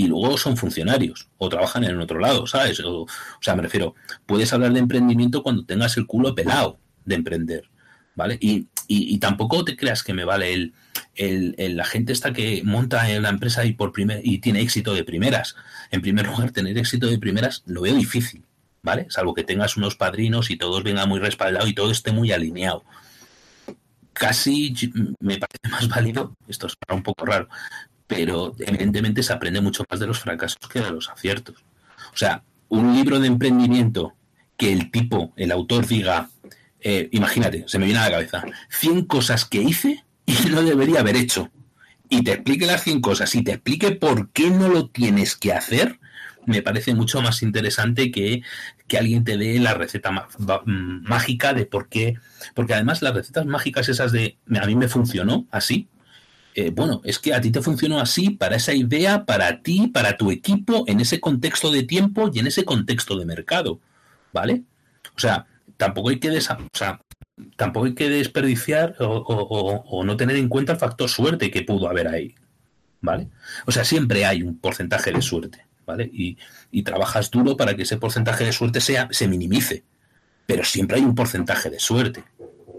y 0.00 0.06
luego 0.06 0.38
son 0.38 0.56
funcionarios 0.56 1.28
o 1.36 1.50
trabajan 1.50 1.84
en 1.84 2.00
otro 2.00 2.18
lado, 2.18 2.46
¿sabes? 2.46 2.80
O, 2.80 3.06
sea, 3.42 3.54
me 3.54 3.60
refiero, 3.60 3.94
puedes 4.24 4.50
hablar 4.54 4.72
de 4.72 4.78
emprendimiento 4.78 5.42
cuando 5.42 5.66
tengas 5.66 5.98
el 5.98 6.06
culo 6.06 6.34
pelado 6.34 6.80
de 7.04 7.16
emprender, 7.16 7.68
¿vale? 8.14 8.38
Y, 8.40 8.68
y, 8.88 9.18
tampoco 9.18 9.62
te 9.62 9.76
creas 9.76 10.02
que 10.02 10.14
me 10.14 10.24
vale 10.24 10.54
el, 10.54 10.74
el, 11.16 11.76
la 11.76 11.84
gente 11.84 12.14
esta 12.14 12.32
que 12.32 12.62
monta 12.64 13.10
en 13.10 13.22
la 13.22 13.28
empresa 13.28 13.66
y 13.66 13.74
por 13.74 13.92
primer, 13.92 14.22
y 14.24 14.38
tiene 14.38 14.62
éxito 14.62 14.94
de 14.94 15.04
primeras. 15.04 15.54
En 15.90 16.00
primer 16.00 16.26
lugar, 16.26 16.50
tener 16.50 16.78
éxito 16.78 17.06
de 17.08 17.18
primeras 17.18 17.62
lo 17.66 17.82
veo 17.82 17.94
difícil, 17.94 18.46
¿vale? 18.82 19.06
Salvo 19.10 19.34
que 19.34 19.44
tengas 19.44 19.76
unos 19.76 19.96
padrinos 19.96 20.50
y 20.50 20.56
todos 20.56 20.82
vengan 20.82 21.10
muy 21.10 21.20
respaldados 21.20 21.68
y 21.68 21.74
todo 21.74 21.90
esté 21.90 22.10
muy 22.10 22.32
alineado. 22.32 22.84
Casi 24.14 24.74
me 25.20 25.36
parece 25.36 25.68
más 25.70 25.88
válido, 25.88 26.34
esto 26.48 26.68
es 26.68 26.74
un 26.90 27.02
poco 27.02 27.26
raro, 27.26 27.48
pero 28.10 28.56
evidentemente 28.58 29.22
se 29.22 29.32
aprende 29.32 29.60
mucho 29.60 29.84
más 29.88 30.00
de 30.00 30.08
los 30.08 30.18
fracasos 30.18 30.58
que 30.68 30.80
de 30.80 30.90
los 30.90 31.08
aciertos. 31.08 31.64
O 32.12 32.16
sea, 32.16 32.42
un 32.68 32.92
libro 32.92 33.20
de 33.20 33.28
emprendimiento 33.28 34.14
que 34.56 34.72
el 34.72 34.90
tipo, 34.90 35.32
el 35.36 35.52
autor 35.52 35.86
diga, 35.86 36.28
eh, 36.80 37.08
imagínate, 37.12 37.64
se 37.68 37.78
me 37.78 37.84
viene 37.84 38.00
a 38.00 38.06
la 38.06 38.10
cabeza, 38.10 38.42
100 38.68 39.04
cosas 39.04 39.44
que 39.44 39.62
hice 39.62 40.04
y 40.26 40.32
no 40.50 40.62
debería 40.62 41.00
haber 41.00 41.14
hecho. 41.14 41.52
Y 42.08 42.24
te 42.24 42.32
explique 42.32 42.66
las 42.66 42.82
100 42.82 43.00
cosas 43.00 43.32
y 43.36 43.44
te 43.44 43.52
explique 43.52 43.92
por 43.92 44.30
qué 44.32 44.50
no 44.50 44.68
lo 44.68 44.88
tienes 44.88 45.36
que 45.36 45.52
hacer, 45.52 46.00
me 46.46 46.62
parece 46.62 46.94
mucho 46.94 47.22
más 47.22 47.44
interesante 47.44 48.10
que, 48.10 48.42
que 48.88 48.98
alguien 48.98 49.22
te 49.22 49.36
dé 49.36 49.60
la 49.60 49.74
receta 49.74 50.10
mm, 50.10 51.04
mágica 51.04 51.54
de 51.54 51.64
por 51.64 51.88
qué. 51.88 52.14
Porque 52.54 52.74
además 52.74 53.02
las 53.02 53.14
recetas 53.14 53.46
mágicas 53.46 53.88
esas 53.88 54.10
de 54.10 54.36
a 54.60 54.66
mí 54.66 54.74
me 54.74 54.88
funcionó 54.88 55.46
así, 55.52 55.88
eh, 56.54 56.70
bueno, 56.70 57.00
es 57.04 57.18
que 57.18 57.32
a 57.32 57.40
ti 57.40 57.50
te 57.50 57.62
funcionó 57.62 58.00
así, 58.00 58.30
para 58.30 58.56
esa 58.56 58.74
idea, 58.74 59.24
para 59.24 59.62
ti, 59.62 59.88
para 59.88 60.16
tu 60.16 60.30
equipo, 60.30 60.84
en 60.88 61.00
ese 61.00 61.20
contexto 61.20 61.70
de 61.70 61.84
tiempo 61.84 62.30
y 62.32 62.40
en 62.40 62.48
ese 62.48 62.64
contexto 62.64 63.16
de 63.16 63.24
mercado, 63.24 63.80
¿vale? 64.32 64.64
O 65.16 65.20
sea, 65.20 65.46
tampoco 65.76 66.08
hay 66.08 66.18
que, 66.18 66.36
tampoco 67.56 67.86
hay 67.86 67.94
que 67.94 68.08
desperdiciar 68.08 68.96
o, 68.98 70.02
no 70.04 70.16
tener 70.16 70.36
en 70.36 70.48
cuenta 70.48 70.72
el 70.72 70.78
factor 70.78 71.08
suerte 71.08 71.50
que 71.50 71.62
pudo 71.62 71.88
haber 71.88 72.08
ahí, 72.08 72.34
¿vale? 73.00 73.28
O 73.66 73.72
sea, 73.72 73.84
siempre 73.84 74.24
hay 74.24 74.42
un 74.42 74.58
porcentaje 74.58 75.12
de 75.12 75.22
suerte, 75.22 75.66
¿vale? 75.86 76.10
Y, 76.12 76.36
y 76.72 76.82
trabajas 76.82 77.30
duro 77.30 77.56
para 77.56 77.76
que 77.76 77.82
ese 77.82 77.96
porcentaje 77.96 78.44
de 78.44 78.52
suerte 78.52 78.80
sea, 78.80 79.08
se 79.12 79.28
minimice, 79.28 79.84
pero 80.46 80.64
siempre 80.64 80.96
hay 80.96 81.04
un 81.04 81.14
porcentaje 81.14 81.70
de 81.70 81.78
suerte, 81.78 82.24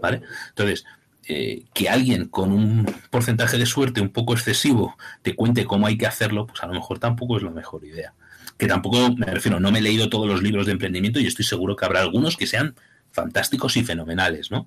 ¿vale? 0.02 0.20
Entonces, 0.50 0.84
eh, 1.28 1.66
que 1.72 1.88
alguien 1.88 2.26
con 2.26 2.50
un 2.50 2.84
porcentaje 3.10 3.56
de 3.56 3.66
suerte 3.66 4.00
un 4.00 4.08
poco 4.08 4.34
excesivo 4.34 4.96
te 5.22 5.36
cuente 5.36 5.64
cómo 5.66 5.86
hay 5.86 5.96
que 5.96 6.06
hacerlo, 6.06 6.46
pues 6.46 6.62
a 6.62 6.66
lo 6.66 6.74
mejor 6.74 6.98
tampoco 6.98 7.36
es 7.36 7.44
la 7.44 7.50
mejor 7.50 7.84
idea. 7.84 8.12
Que 8.58 8.66
tampoco, 8.66 9.14
me 9.16 9.26
refiero, 9.26 9.60
no 9.60 9.70
me 9.70 9.78
he 9.78 9.82
leído 9.82 10.08
todos 10.08 10.26
los 10.26 10.42
libros 10.42 10.66
de 10.66 10.72
emprendimiento 10.72 11.20
y 11.20 11.26
estoy 11.26 11.44
seguro 11.44 11.76
que 11.76 11.84
habrá 11.84 12.00
algunos 12.00 12.36
que 12.36 12.46
sean 12.46 12.74
fantásticos 13.12 13.76
y 13.76 13.84
fenomenales, 13.84 14.50
¿no? 14.50 14.66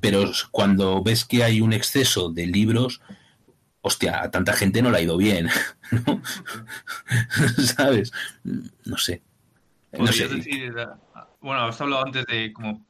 Pero 0.00 0.30
cuando 0.50 1.02
ves 1.02 1.24
que 1.24 1.44
hay 1.44 1.60
un 1.60 1.72
exceso 1.72 2.28
de 2.28 2.46
libros, 2.46 3.00
hostia, 3.80 4.20
a 4.22 4.30
tanta 4.30 4.52
gente 4.52 4.82
no 4.82 4.90
le 4.90 4.98
ha 4.98 5.02
ido 5.02 5.16
bien, 5.16 5.48
¿no? 6.06 6.20
¿Sabes? 7.76 8.12
No 8.42 8.98
sé. 8.98 9.22
No 9.92 10.08
sé. 10.08 10.28
bueno, 11.40 11.66
has 11.66 11.80
hablado 11.80 12.04
antes 12.04 12.26
de 12.26 12.52
como 12.52 12.84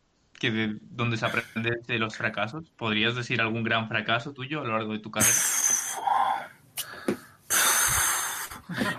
que 0.45 0.51
de 0.51 0.77
donde 0.91 1.17
se 1.17 1.27
aprende 1.27 1.79
de 1.87 1.99
los 1.99 2.17
fracasos. 2.17 2.71
¿Podrías 2.77 3.15
decir 3.15 3.41
algún 3.41 3.65
gran 3.65 3.89
fracaso 3.89 4.33
tuyo 4.33 4.61
a 4.61 4.65
lo 4.65 4.73
largo 4.73 4.93
de 4.93 4.99
tu 4.99 5.11
carrera? 5.11 5.33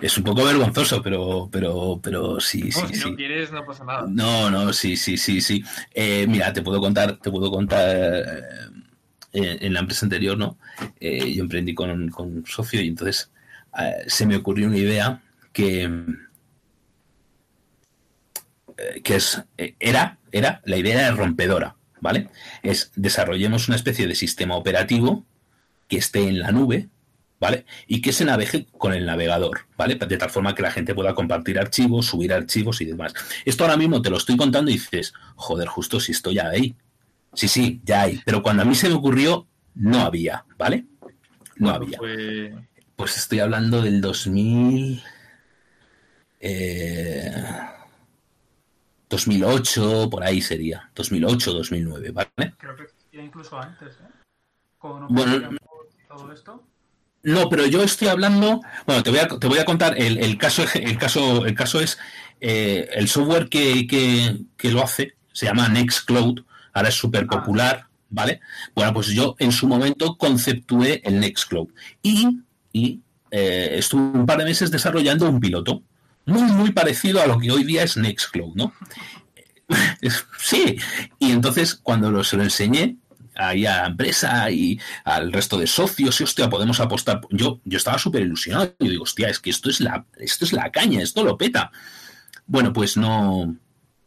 Es 0.01 0.17
un 0.17 0.23
poco 0.23 0.43
vergonzoso, 0.43 1.01
pero, 1.01 1.49
pero, 1.51 1.99
pero 2.01 2.39
sí, 2.39 2.71
sí, 2.71 2.81
si 2.93 3.09
no 3.09 3.15
quieres, 3.15 3.51
no 3.51 3.65
pasa 3.65 3.83
nada. 3.83 4.05
No, 4.07 4.49
no, 4.49 4.71
sí, 4.73 4.95
sí, 4.95 5.17
sí, 5.17 5.41
sí. 5.41 5.63
Eh, 5.93 6.25
mira, 6.27 6.53
te 6.53 6.61
puedo 6.61 6.79
contar, 6.79 7.17
te 7.17 7.31
puedo 7.31 7.51
contar 7.51 7.95
eh, 9.33 9.57
en 9.61 9.73
la 9.73 9.79
empresa 9.79 10.05
anterior, 10.05 10.37
¿no? 10.37 10.57
Eh, 10.99 11.33
yo 11.33 11.43
emprendí 11.43 11.73
con, 11.73 12.09
con, 12.09 12.37
un 12.37 12.45
socio 12.45 12.81
y 12.81 12.87
entonces 12.87 13.31
se 14.07 14.25
me 14.25 14.37
ocurrió 14.37 14.67
una 14.67 14.77
idea 14.77 15.21
que 15.51 15.89
que 19.03 19.15
es 19.15 19.41
era 19.79 20.19
era, 20.35 20.61
la 20.65 20.75
idea 20.75 20.99
era 20.99 21.15
rompedora, 21.15 21.77
¿vale? 22.01 22.29
Es 22.61 22.91
desarrollemos 22.95 23.69
una 23.69 23.77
especie 23.77 24.05
de 24.05 24.15
sistema 24.15 24.57
operativo 24.57 25.25
que 25.87 25.95
esté 25.95 26.27
en 26.27 26.39
la 26.39 26.51
nube, 26.51 26.89
¿vale? 27.39 27.65
Y 27.87 28.01
que 28.01 28.11
se 28.11 28.25
navegue 28.25 28.67
con 28.77 28.93
el 28.93 29.05
navegador, 29.05 29.61
¿vale? 29.77 29.95
De 29.95 30.17
tal 30.17 30.29
forma 30.29 30.53
que 30.53 30.61
la 30.61 30.71
gente 30.71 30.93
pueda 30.93 31.15
compartir 31.15 31.57
archivos, 31.57 32.07
subir 32.07 32.33
archivos 32.33 32.81
y 32.81 32.85
demás. 32.85 33.13
Esto 33.45 33.63
ahora 33.63 33.77
mismo 33.77 34.01
te 34.01 34.09
lo 34.09 34.17
estoy 34.17 34.35
contando 34.35 34.69
y 34.69 34.73
dices, 34.73 35.13
joder, 35.37 35.69
justo 35.69 36.01
si 36.01 36.11
esto 36.11 36.33
ya 36.33 36.49
hay. 36.49 36.75
Sí, 37.33 37.47
sí, 37.47 37.81
ya 37.85 38.01
hay. 38.01 38.21
Pero 38.25 38.43
cuando 38.43 38.63
a 38.63 38.65
mí 38.65 38.75
se 38.75 38.89
me 38.89 38.95
ocurrió, 38.95 39.47
no 39.73 40.01
había, 40.01 40.43
¿vale? 40.57 40.83
No 41.55 41.69
había. 41.69 41.97
pues 42.97 43.17
estoy 43.17 43.39
hablando 43.39 43.81
del 43.81 44.01
2000... 44.01 45.01
Eh, 46.47 47.31
2008, 49.15 50.09
por 50.09 50.23
ahí 50.23 50.41
sería. 50.41 50.89
2008, 50.93 51.53
2009, 51.53 52.11
¿vale? 52.11 52.53
Creo 52.57 52.75
que 52.75 52.85
incluso 53.13 53.57
antes, 53.57 53.93
¿eh? 53.93 54.07
Con 54.77 55.07
Bueno, 55.07 55.49
todo 56.07 56.31
esto. 56.31 56.63
No, 57.23 57.49
pero 57.49 57.65
yo 57.65 57.81
estoy 57.81 58.09
hablando. 58.09 58.61
Bueno, 58.85 59.01
te 59.01 59.09
voy 59.09 59.19
a, 59.19 59.27
te 59.27 59.47
voy 59.47 59.59
a 59.59 59.65
contar. 59.65 59.97
El, 59.97 60.17
el 60.17 60.37
caso, 60.37 60.63
el 60.73 60.97
caso, 60.97 61.45
el 61.45 61.55
caso 61.55 61.79
es 61.79 61.97
eh, 62.39 62.89
el 62.93 63.07
software 63.07 63.49
que, 63.49 63.87
que, 63.87 64.37
que 64.57 64.71
lo 64.71 64.83
hace 64.83 65.15
se 65.31 65.45
llama 65.45 65.69
Nextcloud. 65.69 66.41
Ahora 66.73 66.89
es 66.89 66.95
súper 66.95 67.25
popular, 67.25 67.87
¿vale? 68.09 68.41
Bueno, 68.75 68.93
pues 68.93 69.07
yo 69.07 69.35
en 69.39 69.51
su 69.51 69.65
momento 69.67 70.17
conceptué 70.17 71.01
el 71.05 71.19
Nextcloud 71.19 71.69
y, 72.03 72.41
y 72.73 73.01
eh, 73.31 73.75
estuve 73.77 74.19
un 74.19 74.25
par 74.25 74.37
de 74.37 74.45
meses 74.45 74.69
desarrollando 74.71 75.29
un 75.29 75.39
piloto 75.39 75.83
muy, 76.25 76.51
muy 76.51 76.71
parecido 76.71 77.21
a 77.21 77.27
lo 77.27 77.39
que 77.39 77.51
hoy 77.51 77.63
día 77.63 77.83
es 77.83 77.97
Nextcloud, 77.97 78.55
¿no? 78.55 78.73
sí, 80.39 80.77
y 81.19 81.31
entonces 81.31 81.75
cuando 81.75 82.23
se 82.23 82.37
lo 82.37 82.43
enseñé, 82.43 82.97
ahí 83.35 83.65
a 83.65 83.81
la 83.81 83.87
empresa 83.87 84.49
y 84.49 84.79
al 85.03 85.31
resto 85.31 85.57
de 85.57 85.67
socios, 85.67 86.19
y 86.19 86.23
hostia, 86.23 86.49
podemos 86.49 86.79
apostar. 86.79 87.21
Yo, 87.29 87.59
yo 87.63 87.77
estaba 87.77 87.97
súper 87.97 88.21
ilusionado. 88.21 88.73
Yo 88.79 88.89
digo, 88.89 89.03
hostia, 89.03 89.29
es 89.29 89.39
que 89.39 89.49
esto 89.49 89.69
es 89.69 89.79
la, 89.79 90.05
esto 90.17 90.45
es 90.45 90.53
la 90.53 90.71
caña, 90.71 91.01
esto 91.01 91.23
lo 91.23 91.37
peta. 91.37 91.71
Bueno, 92.47 92.73
pues 92.73 92.97
no, 92.97 93.55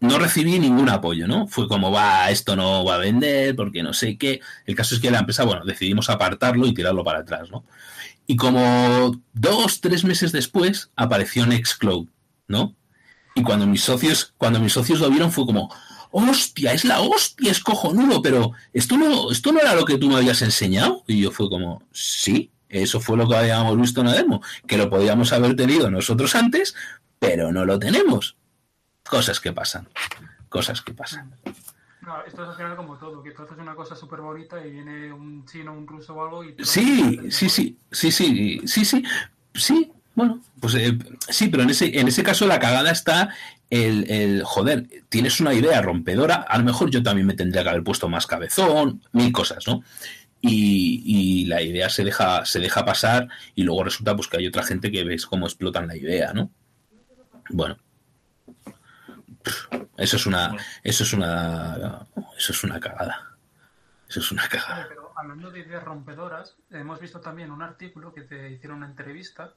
no 0.01 0.19
recibí 0.19 0.59
ningún 0.59 0.89
apoyo, 0.89 1.27
¿no? 1.27 1.47
Fue 1.47 1.69
como, 1.69 1.91
va, 1.91 2.31
esto 2.31 2.57
no 2.57 2.85
va 2.85 2.97
a 2.97 2.99
vender, 2.99 3.55
porque 3.57 3.83
no 3.83 3.93
sé 3.93 4.17
qué. 4.17 4.41
El 4.67 4.75
caso 4.75 4.95
es 4.95 5.01
que 5.01 5.11
la 5.11 5.21
empresa, 5.21 5.45
bueno, 5.45 5.65
decidimos 5.65 6.09
apartarlo 6.11 6.67
y 6.67 6.75
tirarlo 6.75 7.05
para 7.05 7.21
atrás, 7.21 7.51
¿no? 7.51 7.65
Y 8.31 8.37
como 8.37 9.19
dos, 9.33 9.81
tres 9.81 10.05
meses 10.05 10.33
después 10.33 10.91
apareció 10.97 11.47
Nextcloud, 11.47 12.09
¿no? 12.47 12.77
Y 13.35 13.43
cuando 13.43 13.67
mis 13.67 13.83
socios, 13.83 14.35
cuando 14.37 14.61
mis 14.61 14.75
socios 14.75 15.01
lo 15.01 15.09
vieron 15.09 15.33
fue 15.33 15.47
como, 15.47 15.75
hostia, 16.11 16.75
es 16.75 16.85
la 16.85 17.01
hostia, 17.01 17.51
es 17.51 17.61
cojonudo, 17.61 18.21
pero 18.21 18.53
esto 18.75 18.99
no, 18.99 19.33
esto 19.33 19.51
no 19.51 19.61
era 19.61 19.75
lo 19.75 19.87
que 19.87 19.97
tú 19.97 20.11
me 20.11 20.17
habías 20.17 20.43
enseñado. 20.43 21.05
Y 21.07 21.23
yo 21.23 21.31
fue 21.31 21.49
como, 21.49 21.83
sí, 21.91 22.51
eso 22.69 23.01
fue 23.01 23.17
lo 23.17 23.27
que 23.27 23.37
habíamos 23.37 23.81
visto 23.81 24.03
en 24.03 24.09
la 24.09 24.41
que 24.67 24.77
lo 24.77 24.91
podíamos 24.91 25.33
haber 25.33 25.57
tenido 25.57 25.91
nosotros 25.91 26.35
antes, 26.35 26.75
pero 27.19 27.51
no 27.51 27.65
lo 27.65 27.79
tenemos. 27.79 28.37
Cosas 29.09 29.41
que 29.41 29.55
pasan, 29.55 29.89
cosas 30.51 30.83
que 30.83 30.93
pasan. 30.93 31.33
No, 32.09 32.25
esto 32.25 32.43
es 32.43 32.49
al 32.49 32.57
final 32.57 32.75
como 32.75 32.97
todo, 32.97 33.23
que 33.23 33.33
tú 33.33 33.43
haces 33.43 33.59
una 33.59 33.75
cosa 33.75 33.95
súper 33.95 34.23
bonita 34.23 34.65
y 34.65 34.71
viene 34.71 35.13
un 35.13 35.45
chino, 35.45 35.75
un 35.75 35.87
ruso 35.87 36.15
o 36.15 36.25
algo 36.25 36.43
y... 36.43 36.55
Sí, 36.65 37.21
sí, 37.31 37.51
sí, 37.51 37.77
sí, 37.93 38.11
sí, 38.11 38.61
sí, 38.65 38.85
sí, 38.87 39.05
sí, 39.53 39.93
bueno, 40.15 40.41
pues 40.59 40.75
eh, 40.77 40.99
sí, 41.29 41.49
pero 41.49 41.65
en 41.65 41.69
ese, 41.69 42.01
en 42.01 42.09
ese 42.09 42.23
caso 42.23 42.47
la 42.47 42.59
cagada 42.59 42.93
está 42.93 43.29
el, 43.69 44.11
el, 44.11 44.43
joder, 44.43 44.87
tienes 45.11 45.39
una 45.43 45.53
idea 45.53 45.83
rompedora, 45.83 46.37
a 46.37 46.57
lo 46.57 46.65
mejor 46.65 46.89
yo 46.91 47.03
también 47.03 47.27
me 47.27 47.35
tendría 47.35 47.63
que 47.63 47.69
haber 47.69 47.85
puesto 47.85 48.09
más 48.09 48.27
cabezón, 48.27 49.03
mil 49.13 49.31
cosas, 49.31 49.67
¿no? 49.67 49.83
Y, 50.41 51.03
y, 51.05 51.45
la 51.45 51.61
idea 51.61 51.91
se 51.91 52.05
deja, 52.05 52.47
se 52.47 52.59
deja 52.59 52.87
pasar 52.87 53.29
y 53.55 53.65
luego 53.65 53.85
resulta 53.85 54.17
pues 54.17 54.29
que 54.29 54.39
hay 54.39 54.47
otra 54.47 54.63
gente 54.63 54.91
que 54.91 55.05
ves 55.05 55.27
cómo 55.27 55.45
explotan 55.45 55.87
la 55.87 55.97
idea, 55.97 56.33
¿no? 56.33 56.51
Bueno. 57.51 57.77
Eso 59.97 60.17
es 60.17 60.27
una, 60.27 60.57
eso 60.83 61.03
es 61.05 61.13
una, 61.13 62.07
eso 62.37 62.53
es 62.53 62.65
una 62.65 62.81
cagada. 62.81 63.37
Eso 64.09 64.21
es 64.21 64.33
una 64.33 64.49
cagada. 64.49 64.87
Pero 64.89 65.13
hablando 65.17 65.51
de 65.51 65.61
ideas 65.61 65.83
rompedoras, 65.83 66.57
hemos 66.71 67.01
visto 67.01 67.21
también 67.21 67.51
un 67.51 67.63
artículo 67.63 68.15
que 68.15 68.23
te 68.23 68.51
hicieron 68.51 68.79
una 68.79 68.87
entrevista 68.87 69.53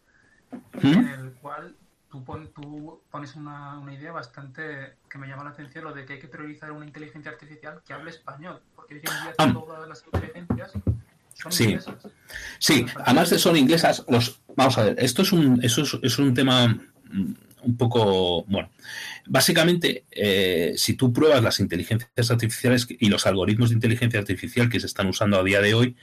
¿Mm? 0.82 0.88
en 0.88 1.08
el 1.08 1.32
cual 1.34 1.76
tú, 2.10 2.24
pon, 2.26 2.50
tú 2.54 3.02
pones 3.10 3.36
una, 3.36 3.80
una, 3.80 3.94
idea 3.94 4.12
bastante 4.12 4.98
que 5.10 5.18
me 5.18 5.28
llama 5.28 5.46
la 5.46 5.52
atención, 5.52 5.86
lo 5.86 5.94
de 5.94 6.06
que 6.06 6.14
hay 6.14 6.20
que 6.20 6.28
priorizar 6.28 6.72
una 6.74 6.86
inteligencia 6.86 7.32
artificial 7.32 7.82
que 7.86 7.94
hable 7.94 8.10
español, 8.10 8.62
porque 8.76 8.96
hoy 8.96 9.00
en 9.00 9.24
día 9.24 9.34
Ah. 9.38 9.50
todas 9.54 9.88
las 9.88 10.04
inteligencias 10.06 10.74
son 11.36 11.52
Sí. 11.52 11.64
inglesas. 11.64 11.96
Sí, 12.60 12.86
además 13.06 13.30
de 13.30 13.40
son 13.40 13.56
inglesas, 13.56 14.04
los 14.10 14.42
vamos 14.58 14.78
a 14.78 14.84
ver, 14.84 14.96
esto 15.00 15.22
es 15.22 15.32
un, 15.32 15.64
eso 15.64 15.84
es, 15.84 15.98
es 16.04 16.20
un 16.20 16.34
tema 16.34 16.78
un 17.64 17.78
poco 17.78 18.44
bueno. 18.44 18.70
Básicamente, 19.28 20.04
eh, 20.12 20.74
si 20.78 20.96
tú 20.96 21.14
pruebas 21.14 21.44
las 21.44 21.60
inteligencias 21.60 22.32
artificiales 22.32 22.88
y 22.90 23.10
los 23.10 23.26
algoritmos 23.26 23.70
de 23.70 23.76
inteligencia 23.76 24.20
artificial 24.20 24.70
que 24.70 24.80
se 24.80 24.88
están 24.88 25.08
usando 25.08 25.40
a 25.40 25.44
día 25.44 25.62
de 25.62 25.74
hoy, 25.74 25.96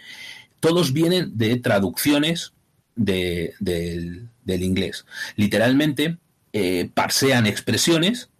todos 0.61 0.93
vienen 0.93 1.37
de 1.37 1.57
traducciones 1.57 2.53
de, 2.97 3.55
del, 3.61 4.29
del 4.45 4.63
inglés. 4.63 5.07
Literalmente, 5.37 6.19
eh, 6.53 6.91
parsean 6.95 7.47
expresiones, 7.47 8.31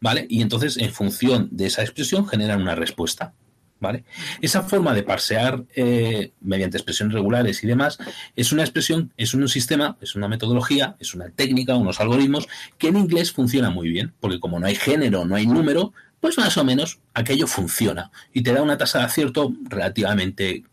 ¿vale? 0.00 0.26
Y 0.28 0.42
entonces, 0.42 0.76
en 0.76 0.92
función 0.92 1.48
de 1.52 1.66
esa 1.66 1.82
expresión, 1.82 2.26
generan 2.26 2.62
una 2.62 2.74
respuesta. 2.74 3.34
¿Vale? 3.80 4.04
Esa 4.42 4.62
forma 4.62 4.92
de 4.92 5.02
parsear 5.02 5.64
eh, 5.74 6.32
mediante 6.42 6.76
expresiones 6.76 7.14
regulares 7.14 7.64
y 7.64 7.66
demás 7.66 7.98
es 8.36 8.52
una 8.52 8.62
expresión, 8.62 9.10
es 9.16 9.32
un 9.32 9.48
sistema, 9.48 9.96
es 10.02 10.14
una 10.14 10.28
metodología, 10.28 10.96
es 11.00 11.14
una 11.14 11.30
técnica, 11.30 11.76
unos 11.76 11.98
algoritmos 11.98 12.46
que 12.76 12.88
en 12.88 12.98
inglés 12.98 13.32
funciona 13.32 13.70
muy 13.70 13.88
bien, 13.88 14.12
porque 14.20 14.38
como 14.38 14.60
no 14.60 14.66
hay 14.66 14.74
género, 14.74 15.24
no 15.24 15.34
hay 15.34 15.46
número, 15.46 15.94
pues 16.20 16.36
más 16.36 16.56
o 16.58 16.64
menos 16.64 16.98
aquello 17.14 17.46
funciona 17.46 18.10
y 18.34 18.42
te 18.42 18.52
da 18.52 18.62
una 18.62 18.76
tasa 18.76 18.98
de 18.98 19.04
acierto 19.06 19.54
relativamente... 19.68 20.64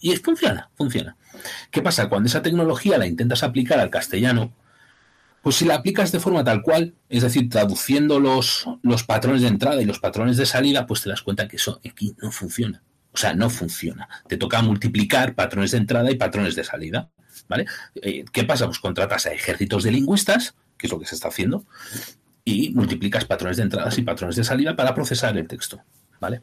Y 0.00 0.14
funciona, 0.16 0.68
funciona. 0.76 1.16
¿Qué 1.70 1.82
pasa? 1.82 2.08
Cuando 2.08 2.28
esa 2.28 2.42
tecnología 2.42 2.98
la 2.98 3.06
intentas 3.06 3.42
aplicar 3.42 3.78
al 3.80 3.90
castellano, 3.90 4.52
pues 5.42 5.56
si 5.56 5.64
la 5.64 5.74
aplicas 5.76 6.12
de 6.12 6.20
forma 6.20 6.44
tal 6.44 6.62
cual, 6.62 6.94
es 7.08 7.22
decir, 7.22 7.48
traduciendo 7.50 8.20
los, 8.20 8.66
los 8.82 9.02
patrones 9.02 9.42
de 9.42 9.48
entrada 9.48 9.82
y 9.82 9.84
los 9.84 9.98
patrones 9.98 10.36
de 10.36 10.46
salida, 10.46 10.86
pues 10.86 11.02
te 11.02 11.10
das 11.10 11.22
cuenta 11.22 11.48
que 11.48 11.56
eso 11.56 11.80
aquí 11.84 12.14
no 12.22 12.30
funciona. 12.30 12.82
O 13.12 13.16
sea, 13.16 13.34
no 13.34 13.50
funciona. 13.50 14.08
Te 14.28 14.36
toca 14.36 14.62
multiplicar 14.62 15.34
patrones 15.34 15.72
de 15.72 15.78
entrada 15.78 16.10
y 16.10 16.14
patrones 16.14 16.54
de 16.54 16.64
salida. 16.64 17.10
¿Vale? 17.48 17.66
Eh, 17.96 18.24
¿Qué 18.32 18.44
pasa? 18.44 18.66
Pues 18.66 18.78
contratas 18.78 19.26
a 19.26 19.32
ejércitos 19.32 19.82
de 19.82 19.90
lingüistas, 19.90 20.54
que 20.78 20.86
es 20.86 20.92
lo 20.92 20.98
que 20.98 21.06
se 21.06 21.16
está 21.16 21.28
haciendo, 21.28 21.66
y 22.44 22.70
multiplicas 22.70 23.24
patrones 23.24 23.56
de 23.56 23.64
entradas 23.64 23.98
y 23.98 24.02
patrones 24.02 24.36
de 24.36 24.44
salida 24.44 24.76
para 24.76 24.94
procesar 24.94 25.36
el 25.36 25.48
texto. 25.48 25.82
¿Vale? 26.20 26.42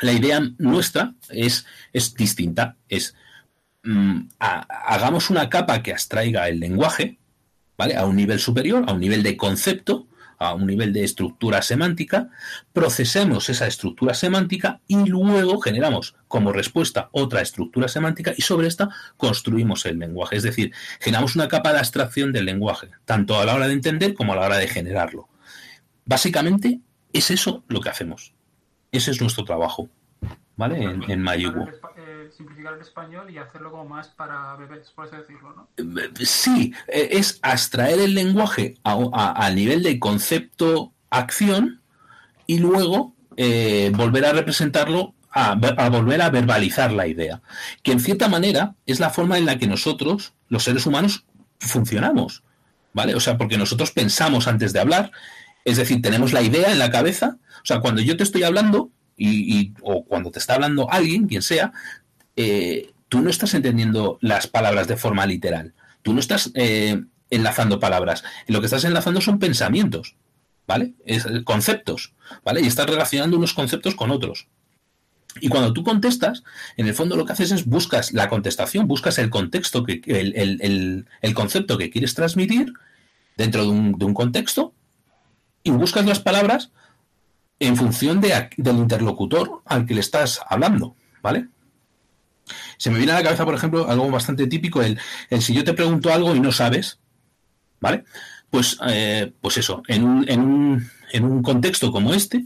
La 0.00 0.12
idea 0.12 0.40
nuestra 0.58 1.14
es, 1.30 1.64
es 1.92 2.14
distinta. 2.14 2.76
Es 2.88 3.14
a, 4.38 4.60
hagamos 4.94 5.30
una 5.30 5.48
capa 5.48 5.82
que 5.82 5.92
abstraiga 5.92 6.48
el 6.48 6.60
lenguaje, 6.60 7.18
A 7.78 8.06
un 8.06 8.16
nivel 8.16 8.38
superior, 8.38 8.84
a 8.86 8.92
un 8.92 9.00
nivel 9.00 9.22
de 9.22 9.36
concepto, 9.36 10.06
a 10.38 10.54
un 10.54 10.66
nivel 10.66 10.92
de 10.92 11.04
estructura 11.04 11.62
semántica, 11.62 12.30
procesemos 12.72 13.48
esa 13.48 13.66
estructura 13.66 14.12
semántica 14.14 14.80
y 14.88 15.06
luego 15.06 15.60
generamos 15.60 16.16
como 16.26 16.52
respuesta 16.52 17.08
otra 17.12 17.42
estructura 17.42 17.88
semántica 17.88 18.34
y 18.36 18.42
sobre 18.42 18.66
esta 18.66 18.90
construimos 19.16 19.86
el 19.86 19.98
lenguaje. 19.98 20.36
Es 20.36 20.42
decir, 20.42 20.72
generamos 21.00 21.36
una 21.36 21.48
capa 21.48 21.72
de 21.72 21.78
abstracción 21.78 22.32
del 22.32 22.46
lenguaje, 22.46 22.90
tanto 23.04 23.38
a 23.38 23.44
la 23.44 23.54
hora 23.54 23.68
de 23.68 23.74
entender 23.74 24.14
como 24.14 24.32
a 24.32 24.36
la 24.36 24.46
hora 24.46 24.58
de 24.58 24.68
generarlo. 24.68 25.28
Básicamente 26.04 26.80
es 27.12 27.30
eso 27.30 27.62
lo 27.68 27.80
que 27.80 27.90
hacemos. 27.90 28.34
Ese 28.90 29.12
es 29.12 29.20
nuestro 29.20 29.44
trabajo, 29.44 29.88
¿vale? 30.56 30.82
En, 30.82 31.08
en 31.08 31.22
simplificar 32.36 32.74
el 32.74 32.80
español 32.80 33.30
y 33.30 33.38
hacerlo 33.38 33.70
como 33.70 33.84
más 33.84 34.08
para 34.08 34.56
bebés, 34.56 34.90
por 34.90 35.06
así 35.06 35.16
decirlo, 35.16 35.54
¿no? 35.54 35.68
Sí, 36.24 36.72
es 36.88 37.38
abstraer 37.42 38.00
el 38.00 38.14
lenguaje 38.14 38.76
a, 38.84 39.46
a, 39.46 39.50
nivel 39.50 39.82
de 39.82 39.98
concepto-acción 39.98 41.80
y 42.46 42.58
luego 42.58 43.14
eh, 43.36 43.92
volver 43.94 44.26
a 44.26 44.32
representarlo, 44.32 45.14
a, 45.30 45.52
a, 45.52 45.88
volver 45.88 46.22
a 46.22 46.30
verbalizar 46.30 46.92
la 46.92 47.06
idea, 47.06 47.42
que 47.82 47.92
en 47.92 48.00
cierta 48.00 48.28
manera 48.28 48.74
es 48.86 49.00
la 49.00 49.10
forma 49.10 49.38
en 49.38 49.46
la 49.46 49.58
que 49.58 49.66
nosotros, 49.66 50.34
los 50.48 50.64
seres 50.64 50.86
humanos, 50.86 51.24
funcionamos, 51.58 52.42
¿vale? 52.92 53.14
O 53.14 53.20
sea, 53.20 53.38
porque 53.38 53.58
nosotros 53.58 53.92
pensamos 53.92 54.48
antes 54.48 54.72
de 54.72 54.80
hablar, 54.80 55.12
es 55.64 55.76
decir, 55.76 56.02
tenemos 56.02 56.32
la 56.32 56.42
idea 56.42 56.72
en 56.72 56.78
la 56.78 56.90
cabeza, 56.90 57.36
o 57.62 57.64
sea, 57.64 57.80
cuando 57.80 58.02
yo 58.02 58.16
te 58.16 58.24
estoy 58.24 58.42
hablando, 58.42 58.90
y, 59.16 59.58
y, 59.58 59.74
o 59.82 60.04
cuando 60.04 60.30
te 60.30 60.38
está 60.38 60.54
hablando 60.54 60.90
alguien, 60.90 61.26
quien 61.28 61.42
sea, 61.42 61.72
eh, 62.36 62.92
tú 63.08 63.20
no 63.20 63.30
estás 63.30 63.54
entendiendo 63.54 64.18
las 64.20 64.46
palabras 64.46 64.88
de 64.88 64.96
forma 64.96 65.26
literal. 65.26 65.74
Tú 66.02 66.12
no 66.12 66.20
estás 66.20 66.50
eh, 66.54 67.02
enlazando 67.30 67.80
palabras. 67.80 68.24
Lo 68.46 68.60
que 68.60 68.66
estás 68.66 68.84
enlazando 68.84 69.20
son 69.20 69.38
pensamientos, 69.38 70.16
¿vale? 70.66 70.94
Es, 71.04 71.26
conceptos, 71.44 72.14
¿vale? 72.44 72.60
Y 72.60 72.66
estás 72.66 72.86
relacionando 72.86 73.36
unos 73.36 73.54
conceptos 73.54 73.94
con 73.94 74.10
otros. 74.10 74.48
Y 75.40 75.48
cuando 75.48 75.72
tú 75.72 75.82
contestas, 75.82 76.42
en 76.76 76.86
el 76.86 76.94
fondo 76.94 77.16
lo 77.16 77.24
que 77.24 77.32
haces 77.32 77.52
es 77.52 77.64
buscas 77.64 78.12
la 78.12 78.28
contestación, 78.28 78.86
buscas 78.86 79.18
el 79.18 79.30
contexto, 79.30 79.84
que, 79.84 80.02
el, 80.04 81.34
concepto 81.34 81.78
que 81.78 81.90
quieres 81.90 82.14
transmitir 82.14 82.72
dentro 83.36 83.62
de 83.64 83.70
un, 83.70 84.14
contexto 84.14 84.74
y 85.62 85.70
buscas 85.70 86.04
las 86.04 86.20
palabras 86.20 86.70
en 87.60 87.76
función 87.76 88.20
de, 88.20 88.50
del 88.58 88.76
interlocutor 88.76 89.62
al 89.64 89.86
que 89.86 89.94
le 89.94 90.00
estás 90.00 90.40
hablando, 90.48 90.96
¿vale? 91.22 91.48
Se 92.82 92.90
me 92.90 92.98
viene 92.98 93.12
a 93.12 93.14
la 93.14 93.22
cabeza, 93.22 93.44
por 93.44 93.54
ejemplo, 93.54 93.88
algo 93.88 94.10
bastante 94.10 94.48
típico, 94.48 94.82
el, 94.82 94.98
si 95.40 95.54
yo 95.54 95.62
te 95.62 95.72
pregunto 95.72 96.12
algo 96.12 96.34
y 96.34 96.40
no 96.40 96.50
sabes, 96.50 96.98
¿vale? 97.78 98.02
Pues, 98.50 98.76
eh, 98.88 99.32
pues 99.40 99.56
eso, 99.58 99.84
en 99.86 100.02
un, 100.02 100.28
en, 100.28 100.40
un, 100.40 100.90
en 101.12 101.24
un 101.24 101.44
contexto 101.44 101.92
como 101.92 102.12
este, 102.12 102.44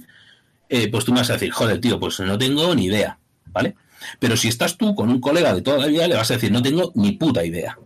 eh, 0.69 0.91
pues 0.91 1.07
tú 1.07 1.13
me 1.13 1.21
vas 1.21 1.31
a 1.31 1.33
decir, 1.33 1.51
joder, 1.53 1.81
tío, 1.81 1.99
pues 1.99 2.21
no 2.21 2.37
tengo 2.37 2.75
ni 2.75 2.85
idea, 2.85 3.19
¿vale? 3.47 3.77
Pero 4.19 4.37
si 4.37 4.49
estás 4.49 4.77
tú 4.77 4.95
con 4.95 5.09
un 5.09 5.23
colega 5.23 5.55
de 5.55 5.63
toda 5.63 5.79
la 5.79 5.87
vida, 5.87 6.07
le 6.07 6.17
vas 6.17 6.31
a 6.31 6.35
decir, 6.35 6.53
no 6.53 6.61
tengo 6.61 6.93
ni 6.97 7.13
puta 7.13 7.43
idea, 7.43 7.79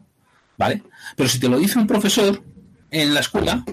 ¿vale? 0.58 0.82
Pero 1.14 1.28
si 1.28 1.38
te 1.38 1.48
lo 1.48 1.56
dice 1.56 1.78
un 1.78 1.86
profesor 1.86 2.42
en 2.90 3.14
la 3.14 3.20
escuela, 3.20 3.64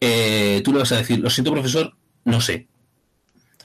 eh, 0.00 0.60
tú 0.64 0.72
le 0.72 0.78
vas 0.78 0.92
a 0.92 0.98
decir, 0.98 1.18
lo 1.18 1.28
siento, 1.28 1.50
profesor, 1.50 1.96
no 2.24 2.40
sé, 2.40 2.68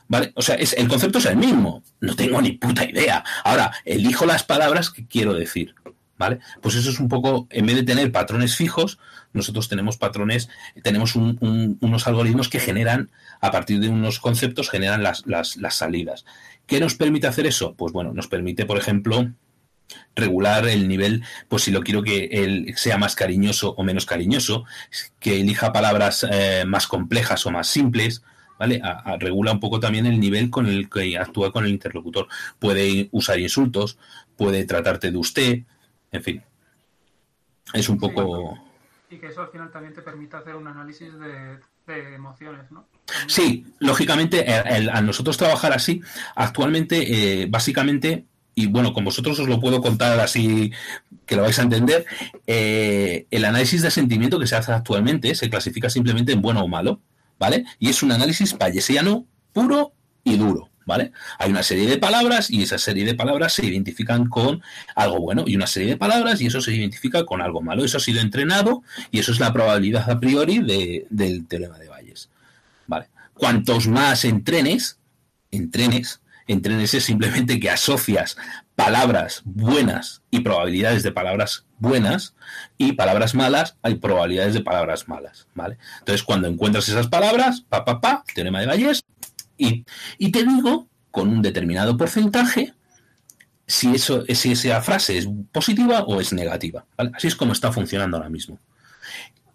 ¿Vale? 0.07 0.31
O 0.35 0.41
sea, 0.41 0.55
es, 0.55 0.73
el 0.73 0.87
concepto 0.87 1.17
es 1.17 1.25
el 1.25 1.37
mismo. 1.37 1.83
No 1.99 2.15
tengo 2.15 2.41
ni 2.41 2.53
puta 2.53 2.85
idea. 2.85 3.23
Ahora, 3.43 3.71
elijo 3.85 4.25
las 4.25 4.43
palabras 4.43 4.89
que 4.89 5.05
quiero 5.05 5.33
decir. 5.33 5.75
¿Vale? 6.17 6.39
Pues 6.61 6.73
eso 6.73 6.89
es 6.89 6.99
un 6.99 7.09
poco, 7.09 7.47
en 7.51 7.67
vez 7.67 7.75
de 7.75 7.83
tener 7.83 8.11
patrones 8.11 8.55
fijos, 8.55 8.97
nosotros 9.33 9.69
tenemos 9.69 9.97
patrones, 9.97 10.49
tenemos 10.81 11.15
unos 11.15 12.07
algoritmos 12.07 12.49
que 12.49 12.59
generan, 12.59 13.11
a 13.39 13.51
partir 13.51 13.79
de 13.79 13.89
unos 13.89 14.19
conceptos, 14.19 14.71
generan 14.71 15.03
las, 15.03 15.23
salidas. 15.69 16.25
¿Qué 16.65 16.79
nos 16.79 16.95
permite 16.95 17.27
hacer 17.27 17.45
eso? 17.45 17.75
Pues 17.75 17.93
bueno, 17.93 18.13
nos 18.13 18.27
permite, 18.27 18.65
por 18.65 18.79
ejemplo, 18.79 19.31
regular 20.15 20.67
el 20.67 20.87
nivel, 20.87 21.23
pues 21.49 21.63
si 21.63 21.71
lo 21.71 21.83
quiero 21.83 22.01
que 22.01 22.29
él 22.31 22.73
sea 22.77 22.97
más 22.97 23.13
cariñoso 23.13 23.75
o 23.77 23.83
menos 23.83 24.07
cariñoso, 24.07 24.65
que 25.19 25.39
elija 25.39 25.71
palabras 25.71 26.25
eh, 26.31 26.63
más 26.65 26.87
complejas 26.87 27.45
o 27.45 27.51
más 27.51 27.67
simples, 27.67 28.23
¿vale? 28.59 28.81
regula 29.19 29.51
un 29.51 29.59
poco 29.59 29.79
también 29.79 30.05
el 30.05 30.19
nivel 30.19 30.49
con 30.49 30.67
el 30.67 30.89
que 30.89 31.17
actúa 31.17 31.51
con 31.51 31.65
el 31.65 31.71
interlocutor. 31.71 32.27
Puede 32.59 33.09
usar 33.11 33.39
insultos, 33.39 33.97
puede 34.35 34.65
tratarte 34.65 35.11
de 35.11 35.17
usted, 35.17 35.59
en 36.11 36.23
fin. 36.23 36.43
Es 37.73 37.89
un 37.89 37.99
poco... 37.99 38.57
Y 39.09 39.17
que 39.17 39.27
eso 39.27 39.41
al 39.41 39.49
final 39.49 39.71
también 39.71 39.93
te 39.93 40.01
permite 40.01 40.35
hacer 40.35 40.55
un 40.55 40.67
análisis 40.67 41.13
de, 41.17 41.59
emociones, 42.13 42.69
¿no? 42.69 42.85
Sí, 43.27 43.65
lógicamente, 43.79 44.45
a 44.53 45.01
nosotros 45.01 45.37
trabajar 45.37 45.71
así, 45.71 46.01
actualmente, 46.35 47.41
eh, 47.41 47.45
básicamente, 47.49 48.25
y 48.57 48.65
bueno, 48.65 48.91
con 48.91 49.05
vosotros 49.05 49.39
os 49.39 49.47
lo 49.47 49.59
puedo 49.59 49.81
contar 49.81 50.19
así 50.19 50.73
que 51.27 51.35
lo 51.35 51.43
vais 51.43 51.59
a 51.59 51.61
entender, 51.61 52.07
eh, 52.47 53.27
el 53.29 53.45
análisis 53.45 53.83
de 53.83 53.91
sentimiento 53.91 54.39
que 54.39 54.47
se 54.47 54.55
hace 54.55 54.71
actualmente 54.71 55.35
se 55.35 55.47
clasifica 55.47 55.91
simplemente 55.91 56.31
en 56.31 56.41
bueno 56.41 56.61
o 56.61 56.67
malo. 56.67 56.99
¿Vale? 57.39 57.65
Y 57.79 57.89
es 57.89 58.03
un 58.03 58.11
análisis 58.11 58.57
bayesiano 58.57 59.25
puro 59.53 59.93
y 60.23 60.37
duro, 60.37 60.69
¿vale? 60.85 61.11
Hay 61.39 61.51
una 61.51 61.63
serie 61.63 61.87
de 61.87 61.97
palabras 61.97 62.49
y 62.49 62.63
esa 62.63 62.77
serie 62.77 63.05
de 63.05 63.15
palabras 63.15 63.53
se 63.53 63.65
identifican 63.65 64.27
con 64.27 64.61
algo 64.95 65.19
bueno 65.19 65.43
y 65.45 65.55
una 65.55 65.67
serie 65.67 65.89
de 65.89 65.97
palabras 65.97 66.41
y 66.41 66.47
eso 66.47 66.61
se 66.61 66.73
identifica 66.73 67.25
con 67.25 67.41
algo 67.41 67.61
malo. 67.61 67.83
Eso 67.83 67.97
ha 67.97 68.01
sido 68.01 68.21
entrenado 68.21 68.83
y 69.11 69.19
eso 69.19 69.31
es 69.31 69.39
la 69.39 69.53
probabilidad 69.53 70.09
a 70.09 70.19
priori 70.19 70.59
del 71.09 71.47
teorema 71.47 71.77
de 71.77 71.89
Bayes, 71.89 72.29
¿vale? 72.87 73.07
Cuantos 73.33 73.87
más 73.87 74.25
entrenes, 74.25 74.97
entrenes, 75.51 76.21
entrenes 76.47 76.93
es 76.93 77.03
simplemente 77.03 77.59
que 77.59 77.69
asocias 77.69 78.37
palabras 78.77 79.41
buenas 79.43 80.21
y 80.29 80.41
probabilidades 80.41 81.01
de 81.01 81.11
palabras 81.11 81.65
buenas 81.79 82.35
y 82.77 82.91
palabras 82.93 83.33
malas 83.33 83.75
hay 83.81 83.95
probabilidades 83.95 84.53
de 84.53 84.61
palabras 84.61 85.07
malas, 85.07 85.47
¿vale? 85.55 85.79
Entonces, 85.97 86.23
cuando 86.23 86.47
encuentras 86.47 86.87
esas 86.87 87.07
palabras, 87.07 87.65
pa, 87.67 87.83
pa, 87.83 87.99
pa, 87.99 88.23
teorema 88.35 88.59
de 88.59 88.67
Bayes, 88.67 89.03
y, 89.57 89.83
y 90.19 90.31
te 90.31 90.43
digo 90.43 90.87
con 91.09 91.27
un 91.27 91.41
determinado 91.41 91.97
porcentaje 91.97 92.75
si, 93.65 93.95
eso, 93.95 94.23
si 94.27 94.51
esa 94.51 94.79
frase 94.83 95.17
es 95.17 95.27
positiva 95.51 96.03
o 96.03 96.21
es 96.21 96.31
negativa. 96.31 96.85
Así 97.15 97.27
es 97.27 97.35
como 97.35 97.53
está 97.53 97.71
funcionando 97.73 98.17
ahora 98.17 98.29
mismo. 98.29 98.59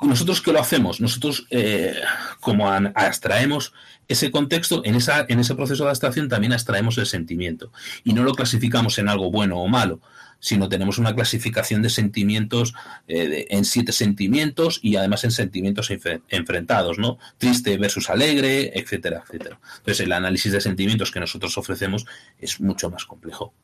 ¿Nosotros 0.03 0.41
qué 0.41 0.53
lo 0.53 0.61
hacemos? 0.61 1.01
Nosotros, 1.01 1.47
eh, 1.51 1.95
como 2.41 2.69
abstraemos 2.69 3.73
ese 4.09 4.31
contexto, 4.31 4.83
en, 4.85 4.97
esa, 4.97 5.25
en 5.29 5.41
ese 5.41 5.55
proceso 5.55 5.85
de 5.85 5.91
abstracción 5.91 6.29
también 6.29 6.53
abstraemos 6.53 6.99
el 6.99 7.07
sentimiento 7.07 7.73
y 8.05 8.12
no 8.12 8.25
lo 8.25 8.35
clasificamos 8.35 8.99
en 8.99 9.09
algo 9.09 9.31
bueno 9.31 9.59
o 9.59 9.69
malo, 9.69 10.01
sino 10.38 10.69
tenemos 10.69 10.99
una 10.99 11.15
clasificación 11.15 11.83
de 11.83 11.88
sentimientos 11.88 12.75
eh, 13.07 13.47
en 13.49 13.65
siete 13.65 13.93
sentimientos 13.93 14.81
y 14.83 14.97
además 14.97 15.23
en 15.25 15.31
sentimientos 15.31 15.91
enfrentados, 16.29 16.99
¿no? 16.99 17.19
Triste 17.38 17.77
versus 17.79 18.11
alegre, 18.11 18.73
etcétera, 18.79 19.23
etcétera. 19.25 19.61
Entonces 19.79 20.01
el 20.01 20.12
análisis 20.12 20.53
de 20.53 20.61
sentimientos 20.61 21.12
que 21.12 21.21
nosotros 21.21 21.57
ofrecemos 21.59 22.07
es 22.38 22.61
mucho 22.61 22.91
más 22.91 23.05
complejo, 23.05 23.55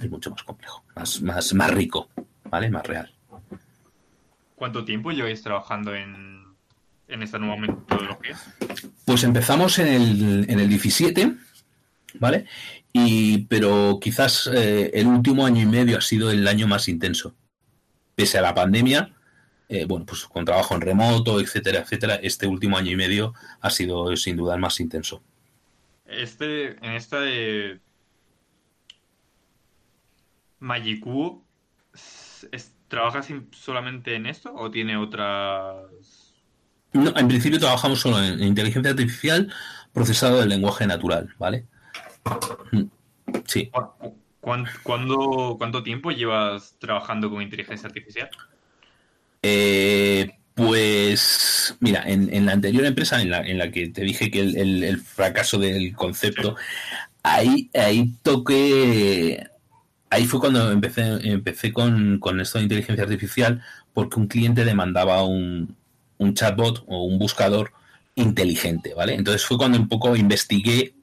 es 0.00 0.10
mucho 0.10 0.30
más 0.30 0.42
complejo, 0.42 0.82
más, 0.96 1.20
más, 1.20 1.52
más 1.52 1.70
rico, 1.70 2.08
¿vale? 2.44 2.70
Más 2.70 2.86
real. 2.86 3.17
¿Cuánto 4.58 4.84
tiempo 4.84 5.12
lleváis 5.12 5.40
trabajando 5.42 5.94
en, 5.94 6.44
esta 7.06 7.38
nueva 7.38 7.56
metodología? 7.56 8.36
Pues 9.04 9.22
empezamos 9.22 9.78
en 9.78 9.86
el, 9.86 10.50
en 10.50 10.58
el 10.58 10.68
17, 10.68 11.32
¿vale? 12.14 12.46
Y, 12.92 13.46
pero 13.46 13.98
quizás 14.00 14.50
eh, 14.52 14.90
el 14.94 15.06
último 15.06 15.46
año 15.46 15.62
y 15.62 15.66
medio 15.66 15.98
ha 15.98 16.00
sido 16.00 16.32
el 16.32 16.46
año 16.48 16.66
más 16.66 16.88
intenso. 16.88 17.36
Pese 18.16 18.38
a 18.38 18.42
la 18.42 18.52
pandemia, 18.52 19.14
eh, 19.68 19.84
bueno, 19.84 20.04
pues 20.04 20.24
con 20.24 20.44
trabajo 20.44 20.74
en 20.74 20.80
remoto, 20.80 21.40
etcétera, 21.40 21.80
etcétera, 21.80 22.16
este 22.16 22.48
último 22.48 22.76
año 22.76 22.90
y 22.90 22.96
medio 22.96 23.34
ha 23.60 23.70
sido 23.70 24.16
sin 24.16 24.36
duda 24.36 24.56
el 24.56 24.60
más 24.60 24.80
intenso. 24.80 25.22
Este, 26.04 26.84
en 26.84 26.92
esta 26.94 27.20
de 27.20 27.78
Magicu, 30.58 31.44
¿Trabajas 32.88 33.28
solamente 33.52 34.14
en 34.14 34.26
esto 34.26 34.52
o 34.54 34.70
tiene 34.70 34.96
otras...? 34.96 36.34
No, 36.92 37.12
en 37.16 37.28
principio 37.28 37.58
trabajamos 37.58 38.00
solo 38.00 38.22
en 38.22 38.42
inteligencia 38.42 38.90
artificial 38.90 39.52
procesado 39.92 40.40
del 40.40 40.48
lenguaje 40.48 40.86
natural, 40.86 41.28
¿vale? 41.38 41.66
Sí. 43.46 43.70
¿Cuánto, 44.40 45.56
cuánto 45.58 45.82
tiempo 45.82 46.10
llevas 46.10 46.76
trabajando 46.78 47.28
con 47.30 47.42
inteligencia 47.42 47.86
artificial? 47.86 48.30
Eh, 49.42 50.30
pues 50.54 51.76
mira, 51.80 52.02
en, 52.06 52.46
la 52.46 52.52
anterior 52.52 52.84
empresa 52.84 53.20
en 53.20 53.30
la, 53.30 53.40
en 53.40 53.58
la 53.58 53.70
que 53.70 53.88
te 53.88 54.02
dije 54.02 54.30
que 54.30 54.40
el, 54.40 54.98
fracaso 55.00 55.58
del 55.58 55.94
concepto, 55.94 56.56
ahí, 57.22 57.70
ahí 57.74 58.12
toqué 58.22 59.46
ahí 60.10 60.26
fue 60.26 60.40
cuando 60.40 60.70
empecé, 60.70 61.02
empecé 61.30 61.72
con, 61.72 62.20
esto 62.40 62.58
de 62.58 62.64
inteligencia 62.64 63.04
artificial, 63.04 63.62
porque 63.92 64.18
un 64.18 64.26
cliente 64.26 64.64
demandaba 64.64 65.24
un, 65.24 65.76
un 66.18 66.34
chatbot 66.34 66.84
o 66.86 67.04
un 67.04 67.18
buscador 67.18 67.72
inteligente, 68.14 68.94
¿vale? 68.94 69.14
Entonces 69.14 69.44
fue 69.44 69.58
cuando 69.58 69.78
un 69.78 69.88
poco 69.88 70.16
investigué, 70.16 70.94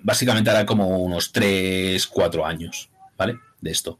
básicamente 0.00 0.50
era 0.50 0.64
como 0.66 0.98
unos 0.98 1.32
3, 1.32 2.06
4 2.06 2.46
años, 2.46 2.90
¿vale? 3.16 3.38
De 3.60 3.70
esto. 3.70 3.98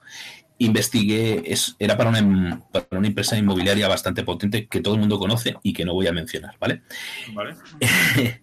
Investigué, 0.58 1.42
es, 1.46 1.74
era 1.78 1.96
para 1.96 2.10
una, 2.10 2.62
para 2.70 2.86
una 2.92 3.08
empresa 3.08 3.36
inmobiliaria 3.36 3.88
bastante 3.88 4.22
potente 4.22 4.66
que 4.68 4.80
todo 4.80 4.94
el 4.94 5.00
mundo 5.00 5.18
conoce 5.18 5.56
y 5.62 5.72
que 5.72 5.84
no 5.84 5.94
voy 5.94 6.06
a 6.06 6.12
mencionar, 6.12 6.56
¿vale? 6.60 6.82
Vale. 7.34 7.56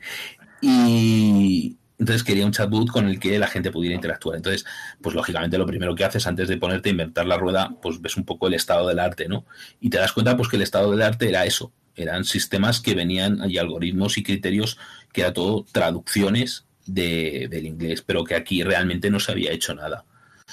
y, 0.62 1.78
entonces 2.00 2.24
quería 2.24 2.46
un 2.46 2.54
chatbot 2.54 2.90
con 2.90 3.10
el 3.10 3.20
que 3.20 3.38
la 3.38 3.48
gente 3.48 3.72
pudiera 3.72 3.94
interactuar. 3.94 4.38
Entonces, 4.38 4.66
pues 5.02 5.14
lógicamente 5.14 5.58
lo 5.58 5.66
primero 5.66 5.94
que 5.96 6.06
haces 6.06 6.26
antes 6.28 6.48
de 6.48 6.58
ponerte 6.58 6.90
a 6.90 6.92
inventar 6.92 7.26
la 7.26 7.38
rueda, 7.38 7.76
pues 7.82 8.02
ves 8.02 8.16
un 8.16 8.24
poco 8.24 8.48
el 8.48 8.54
estado 8.54 8.88
del 8.88 9.00
arte, 9.00 9.28
¿no? 9.28 9.46
Y 9.82 9.90
te 9.90 9.98
das 9.98 10.14
cuenta 10.14 10.38
pues 10.38 10.48
que 10.48 10.56
el 10.56 10.62
estado 10.62 10.92
del 10.92 11.02
arte 11.02 11.28
era 11.28 11.46
eso, 11.46 11.74
eran 11.96 12.24
sistemas 12.24 12.80
que 12.80 12.96
venían 12.96 13.50
y 13.50 13.58
algoritmos 13.58 14.18
y 14.18 14.24
criterios 14.24 14.78
que 15.12 15.22
era 15.22 15.34
todo 15.34 15.66
traducciones 15.70 16.66
de, 16.86 17.48
del 17.52 17.66
inglés, 17.66 18.02
pero 18.02 18.24
que 18.24 18.36
aquí 18.36 18.64
realmente 18.64 19.10
no 19.10 19.20
se 19.20 19.34
había 19.34 19.52
hecho 19.52 19.76
nada. 19.76 20.06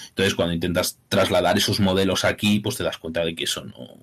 Entonces, 0.08 0.34
cuando 0.34 0.52
intentas 0.52 0.98
trasladar 1.08 1.56
esos 1.56 1.78
modelos 1.78 2.24
aquí, 2.24 2.58
pues 2.58 2.76
te 2.76 2.84
das 2.84 2.98
cuenta 2.98 3.24
de 3.24 3.34
que 3.36 3.44
eso 3.44 3.64
no 3.64 4.00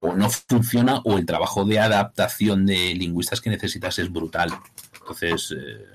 o 0.00 0.14
no 0.16 0.28
funciona 0.28 1.00
o 1.04 1.16
el 1.16 1.24
trabajo 1.24 1.64
de 1.64 1.78
adaptación 1.78 2.66
de 2.66 2.92
lingüistas 2.94 3.40
que 3.40 3.50
necesitas 3.50 4.00
es 4.00 4.12
brutal. 4.12 4.50
Entonces, 5.00 5.54
eh, 5.56 5.86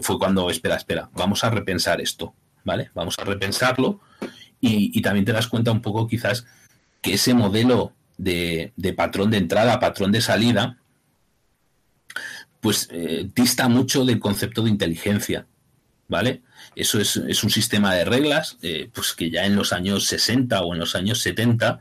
fue 0.00 0.18
cuando, 0.18 0.48
espera, 0.50 0.76
espera, 0.76 1.10
vamos 1.12 1.44
a 1.44 1.50
repensar 1.50 2.00
esto, 2.00 2.34
¿vale? 2.64 2.90
Vamos 2.94 3.18
a 3.18 3.24
repensarlo 3.24 4.00
y, 4.60 5.02
también 5.02 5.24
te 5.24 5.32
das 5.32 5.48
cuenta 5.48 5.72
un 5.72 5.82
poco 5.82 6.06
quizás 6.06 6.46
que 7.00 7.14
ese 7.14 7.34
modelo 7.34 7.92
de, 8.16 8.72
patrón 8.96 9.30
de 9.30 9.38
entrada, 9.38 9.80
patrón 9.80 10.12
de 10.12 10.20
salida, 10.20 10.78
pues 12.60 12.88
eh, 12.92 13.28
dista 13.34 13.68
mucho 13.68 14.04
del 14.04 14.20
concepto 14.20 14.62
de 14.62 14.70
inteligencia, 14.70 15.46
¿vale? 16.06 16.42
Eso 16.76 17.00
es, 17.00 17.16
un 17.16 17.50
sistema 17.50 17.92
de 17.94 18.04
reglas, 18.04 18.56
eh, 18.62 18.88
pues 18.94 19.14
que 19.14 19.30
ya 19.30 19.44
en 19.46 19.56
los 19.56 19.72
años 19.72 20.04
60 20.06 20.62
o 20.62 20.72
en 20.72 20.78
los 20.78 20.94
años 20.94 21.20
70 21.20 21.80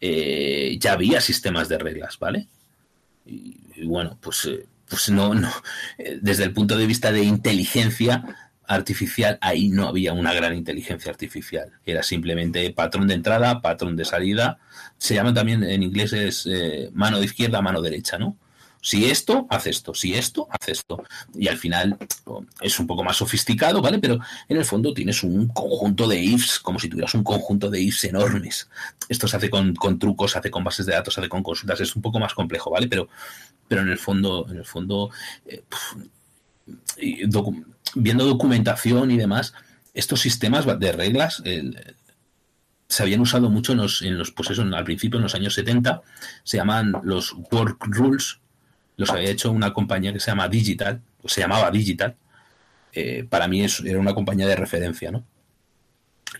eh, 0.00 0.78
ya 0.80 0.92
había 0.92 1.20
sistemas 1.20 1.68
de 1.68 1.78
reglas, 1.78 2.18
¿vale? 2.20 2.46
Y, 3.26 3.84
bueno, 3.84 4.16
pues 4.20 4.48
pues 4.92 5.08
no, 5.08 5.32
no, 5.32 5.50
eh, 5.96 6.18
desde 6.20 6.44
el 6.44 6.52
punto 6.52 6.76
de 6.76 6.86
vista 6.86 7.12
de 7.12 7.22
inteligencia, 7.22 8.36
artificial, 8.66 9.38
ahí 9.40 9.70
no 9.70 9.88
había 9.88 10.12
una 10.12 10.34
gran 10.34 10.54
inteligencia 10.54 11.10
artificial. 11.10 11.70
Era 11.86 12.02
simplemente 12.02 12.70
patrón 12.72 13.08
de 13.08 13.14
entrada, 13.14 13.62
patrón 13.62 13.96
de 13.96 14.04
salida. 14.04 14.58
Se 14.98 15.14
llama 15.14 15.32
también 15.32 15.64
en 15.64 15.82
inglés 15.82 16.12
es 16.12 16.46
eh, 16.46 16.90
mano 16.92 17.18
de 17.18 17.24
izquierda, 17.24 17.62
mano 17.62 17.80
derecha, 17.80 18.18
¿no? 18.18 18.36
Si 18.84 19.08
esto, 19.08 19.46
haz 19.48 19.68
esto. 19.68 19.94
Si 19.94 20.12
esto, 20.12 20.48
haz 20.50 20.68
esto. 20.68 21.04
Y 21.34 21.46
al 21.46 21.56
final 21.56 21.96
es 22.60 22.80
un 22.80 22.88
poco 22.88 23.04
más 23.04 23.16
sofisticado, 23.16 23.80
¿vale? 23.80 24.00
Pero 24.00 24.18
en 24.48 24.56
el 24.56 24.64
fondo 24.64 24.92
tienes 24.92 25.22
un 25.22 25.46
conjunto 25.46 26.08
de 26.08 26.20
ifs, 26.20 26.58
como 26.58 26.80
si 26.80 26.88
tuvieras 26.88 27.14
un 27.14 27.22
conjunto 27.22 27.70
de 27.70 27.80
ifs 27.80 28.02
enormes. 28.02 28.68
Esto 29.08 29.28
se 29.28 29.36
hace 29.36 29.50
con, 29.50 29.74
trucos, 30.00 30.32
se 30.32 30.38
hace 30.38 30.50
con 30.50 30.64
bases 30.64 30.84
de 30.84 30.94
datos, 30.94 31.14
se 31.14 31.20
hace 31.20 31.28
con 31.28 31.44
consultas. 31.44 31.80
Es 31.80 31.94
un 31.94 32.02
poco 32.02 32.18
más 32.18 32.34
complejo, 32.34 32.70
¿vale? 32.72 32.88
Pero, 32.88 33.08
pero 33.68 33.82
en 33.82 33.88
el 33.88 33.98
fondo, 33.98 34.46
en 34.50 34.56
el 34.56 34.64
fondo, 34.64 35.10
eh, 35.46 35.62
viendo 37.94 38.26
documentación 38.26 39.12
y 39.12 39.16
demás, 39.16 39.54
estos 39.94 40.20
sistemas 40.20 40.66
de 40.80 40.92
reglas 40.92 41.40
se 42.88 43.02
habían 43.02 43.20
usado 43.20 43.48
mucho 43.48 43.72
en 43.72 43.78
los, 43.78 44.02
en 44.02 44.18
los 44.18 44.32
pues 44.32 44.58
al 44.58 44.84
principio, 44.84 45.18
en 45.18 45.22
los 45.22 45.34
años 45.34 45.54
70, 45.54 46.02
se 46.42 46.56
llaman 46.56 46.92
los 47.04 47.32
work 47.50 47.78
rules, 47.86 48.41
los 48.96 49.10
había 49.10 49.30
hecho 49.30 49.50
una 49.50 49.72
compañía 49.72 50.12
que 50.12 50.20
se 50.20 50.30
llama 50.30 50.48
Digital, 50.48 51.02
o 51.22 51.28
se 51.28 51.40
llamaba 51.40 51.70
Digital. 51.70 52.16
Eh, 52.92 53.24
para 53.28 53.48
mí 53.48 53.64
era 53.84 53.98
una 53.98 54.14
compañía 54.14 54.46
de 54.46 54.56
referencia, 54.56 55.10
¿no? 55.10 55.24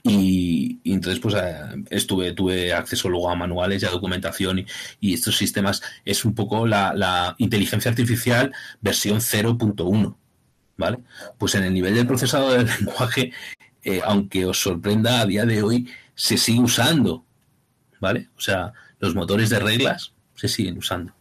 Y, 0.03 0.81
entonces 0.85 1.21
pues 1.21 1.35
eh, 1.35 1.85
estuve 1.91 2.33
tuve 2.33 2.73
acceso 2.73 3.09
luego 3.09 3.31
a 3.31 3.37
manuales 3.37 3.83
y 3.83 3.87
a 3.87 3.91
documentación 3.91 4.65
y, 5.01 5.15
estos 5.15 5.37
sistemas 5.37 5.83
es 6.05 6.25
un 6.25 6.35
poco 6.35 6.67
la, 6.67 7.35
inteligencia 7.39 7.91
artificial 7.91 8.53
versión 8.81 9.19
0.1 9.21 10.17
vale 10.77 10.99
pues 11.39 11.55
en 11.55 11.65
el 11.65 11.75
nivel 11.75 11.95
del 11.95 12.07
procesado 12.07 12.53
del 12.53 12.67
lenguaje 12.81 13.33
eh, 13.85 14.01
aunque 14.05 14.47
os 14.47 14.61
sorprenda 14.61 15.21
a 15.21 15.27
día 15.27 15.45
de 15.45 15.63
hoy 15.63 15.89
se 16.15 16.39
sigue 16.39 16.61
usando 16.61 17.25
vale 18.01 18.29
o 18.37 18.41
sea 18.41 18.73
los 18.99 19.15
motores 19.15 19.51
de 19.51 19.61
reglas 19.61 20.15
se 20.35 20.49
siguen 20.49 20.79
usando 20.79 21.15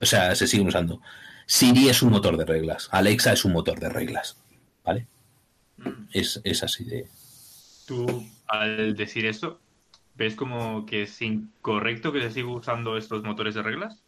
o 0.00 0.06
sea, 0.06 0.34
se 0.34 0.46
siguen 0.46 0.68
usando. 0.68 1.00
Siri 1.46 1.88
es 1.88 2.02
un 2.02 2.10
motor 2.10 2.36
de 2.36 2.44
reglas. 2.44 2.88
Alexa 2.90 3.32
es 3.32 3.44
un 3.44 3.52
motor 3.52 3.78
de 3.78 3.88
reglas. 3.88 4.36
¿Vale? 4.84 5.06
Mm. 5.78 6.08
Es, 6.12 6.62
así 6.62 6.84
de. 6.84 7.08
Tú, 7.86 8.26
al 8.48 8.94
decir 8.96 9.26
esto, 9.26 9.60
¿ves 10.16 10.34
como 10.34 10.84
que 10.86 11.02
es 11.02 11.22
incorrecto 11.22 12.12
que 12.12 12.20
se 12.20 12.32
siga 12.32 12.48
usando 12.48 12.96
estos 12.96 13.22
motores 13.22 13.54
de 13.54 13.62
reglas? 13.62 14.02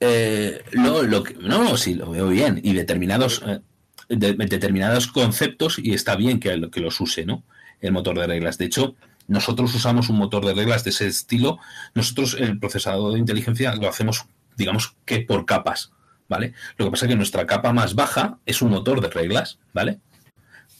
Eh, 0.00 0.64
no, 0.72 1.02
lo 1.02 1.22
no, 1.40 1.76
sí, 1.76 1.94
lo 1.94 2.10
veo 2.10 2.28
bien. 2.28 2.60
Y 2.62 2.72
determinados, 2.72 3.42
eh, 3.46 3.60
determinados 4.08 5.06
conceptos, 5.06 5.78
y 5.78 5.94
está 5.94 6.16
bien 6.16 6.40
que, 6.40 6.68
que 6.70 6.80
los 6.80 7.00
use, 7.00 7.24
¿no? 7.24 7.44
El 7.80 7.92
motor 7.92 8.18
de 8.18 8.26
reglas. 8.26 8.58
De 8.58 8.64
hecho, 8.64 8.96
nosotros 9.28 9.72
usamos 9.74 10.08
un 10.08 10.16
motor 10.16 10.44
de 10.44 10.54
reglas 10.54 10.82
de 10.82 10.90
ese 10.90 11.06
estilo. 11.06 11.58
Nosotros, 11.94 12.36
el 12.38 12.58
procesador 12.58 13.12
de 13.12 13.20
inteligencia, 13.20 13.72
lo 13.76 13.88
hacemos 13.88 14.26
digamos 14.56 14.96
que 15.04 15.20
por 15.20 15.46
capas, 15.46 15.92
¿vale? 16.28 16.54
Lo 16.76 16.86
que 16.86 16.90
pasa 16.90 17.06
es 17.06 17.10
que 17.10 17.16
nuestra 17.16 17.46
capa 17.46 17.72
más 17.72 17.94
baja 17.94 18.38
es 18.46 18.62
un 18.62 18.70
motor 18.70 19.00
de 19.00 19.08
reglas, 19.08 19.58
¿vale? 19.72 20.00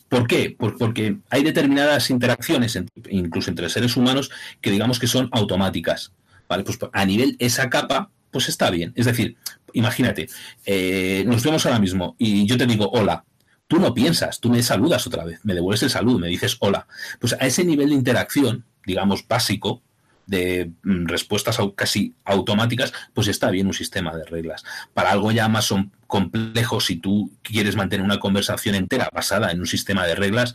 ¿Por 0.09 0.27
qué? 0.27 0.55
Pues 0.59 0.75
porque 0.79 1.19
hay 1.31 1.43
determinadas 1.43 2.11
interacciones, 2.11 2.79
incluso 3.09 3.51
entre 3.51 3.71
seres 3.71 3.97
humanos, 3.97 4.31
que 4.61 4.71
digamos 4.71 4.99
que 4.99 5.07
son 5.07 5.31
automáticas, 5.33 6.13
¿vale? 6.49 6.65
Pues 6.65 6.79
a 6.93 7.05
nivel 7.07 7.37
esa 7.39 7.71
capa, 7.71 8.11
pues 8.31 8.49
está 8.49 8.71
bien. 8.71 8.93
Es 8.95 9.07
decir, 9.07 9.37
imagínate, 9.73 10.29
eh, 10.67 11.25
nos 11.27 11.43
vemos 11.43 11.65
ahora 11.65 11.79
mismo 11.79 12.15
y 12.19 12.45
yo 12.47 12.59
te 12.59 12.67
digo 12.67 12.91
hola, 12.93 13.25
tú 13.69 13.79
no 13.79 13.95
piensas, 13.95 14.39
tú 14.39 14.51
me 14.51 14.63
saludas 14.63 15.07
otra 15.07 15.25
vez, 15.25 15.41
me 15.45 15.55
devuelves 15.55 15.83
el 15.83 15.89
saludo, 15.89 16.19
me 16.19 16.29
dices 16.29 16.59
hola. 16.61 16.87
Pues 17.19 17.33
a 17.33 17.47
ese 17.47 17.65
nivel 17.65 17.89
de 17.89 17.95
interacción, 17.95 18.67
digamos, 18.85 19.27
básico, 19.27 19.83
de 20.27 20.71
mm, 20.83 21.07
respuestas 21.07 21.59
casi 21.75 22.15
automáticas, 22.25 22.93
pues 23.15 23.29
está 23.29 23.51
bien 23.51 23.67
un 23.67 23.75
sistema 23.75 24.17
de 24.17 24.25
reglas. 24.25 24.65
Para 24.95 25.11
algo 25.11 25.33
ya 25.33 25.49
más 25.49 25.73
complejo, 26.07 26.81
si 26.81 26.97
tú 26.97 27.33
quieres 27.43 27.77
mantener 27.77 28.05
una 28.05 28.21
conversación 28.21 28.75
entera 28.75 29.09
basada 29.13 29.51
en 29.51 29.61
un 29.61 29.67
sistema 29.67 30.07
de 30.07 30.15
reglas, 30.15 30.55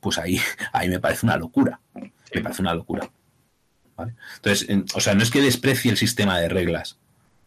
pues 0.00 0.18
ahí, 0.18 0.40
ahí 0.72 0.88
me 0.88 1.00
parece 1.00 1.26
una 1.26 1.36
locura. 1.36 1.80
Me 1.94 2.40
parece 2.40 2.62
una 2.62 2.74
locura. 2.74 3.10
Entonces, 4.36 4.68
o 4.94 5.00
sea, 5.00 5.14
no 5.14 5.22
es 5.22 5.30
que 5.30 5.40
desprecie 5.40 5.90
el 5.90 5.96
sistema 5.96 6.38
de 6.38 6.48
reglas, 6.48 6.98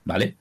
¿vale? 0.06 0.38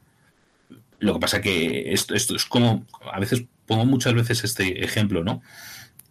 Lo 0.98 1.14
que 1.14 1.20
pasa 1.20 1.40
que 1.40 1.92
esto, 1.92 2.14
esto 2.14 2.36
es 2.36 2.44
como, 2.44 2.86
a 3.12 3.18
veces 3.18 3.44
pongo 3.66 3.84
muchas 3.84 4.14
veces 4.14 4.44
este 4.44 4.84
ejemplo, 4.84 5.24
¿no? 5.24 5.42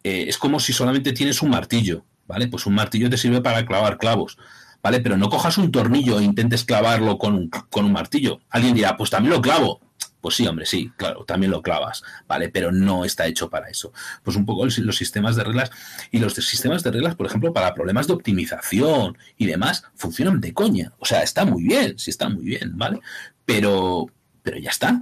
Eh, 0.04 0.26
es 0.28 0.38
como 0.38 0.60
si 0.60 0.74
solamente 0.74 1.14
tienes 1.14 1.42
un 1.42 1.50
martillo, 1.50 2.06
¿vale? 2.28 2.48
Pues 2.48 2.66
un 2.66 2.76
martillo 2.76 3.10
te 3.10 3.18
sirve 3.18 3.42
para 3.42 3.66
clavar 3.66 3.98
clavos. 3.98 4.38
¿Vale? 4.86 5.00
Pero 5.00 5.18
no 5.18 5.30
cojas 5.30 5.58
un 5.58 5.72
tornillo 5.72 6.20
e 6.20 6.24
intentes 6.24 6.64
clavarlo 6.64 7.18
con 7.18 7.34
un, 7.34 7.50
con 7.50 7.86
un 7.86 7.92
martillo. 7.92 8.42
Alguien 8.52 8.76
dirá, 8.76 8.96
pues 8.96 9.10
también 9.10 9.34
lo 9.34 9.42
clavo. 9.42 9.82
Pues 10.22 10.36
sí, 10.36 10.46
hombre, 10.46 10.68
sí, 10.68 10.92
claro, 10.96 11.26
también 11.26 11.52
lo 11.52 11.64
clavas, 11.64 12.04
¿vale? 12.28 12.50
Pero 12.50 12.72
no 12.72 13.04
está 13.04 13.26
hecho 13.26 13.50
para 13.50 13.68
eso. 13.68 13.92
Pues 14.22 14.38
un 14.38 14.46
poco 14.46 14.64
los 14.64 14.96
sistemas 14.96 15.36
de 15.36 15.44
reglas 15.44 15.72
y 16.12 16.20
los 16.20 16.36
sistemas 16.36 16.84
de 16.84 16.92
reglas, 16.92 17.16
por 17.16 17.26
ejemplo, 17.26 17.52
para 17.52 17.74
problemas 17.74 18.06
de 18.06 18.14
optimización 18.14 19.18
y 19.38 19.48
demás, 19.48 19.86
funcionan 19.96 20.40
de 20.40 20.54
coña. 20.54 20.94
O 21.00 21.06
sea, 21.08 21.24
está 21.24 21.46
muy 21.46 21.64
bien, 21.64 21.98
sí 21.98 22.12
está 22.12 22.30
muy 22.30 22.46
bien, 22.46 22.78
¿vale? 22.78 23.00
Pero, 23.44 24.06
pero 24.44 24.60
ya 24.60 24.70
está. 24.70 25.02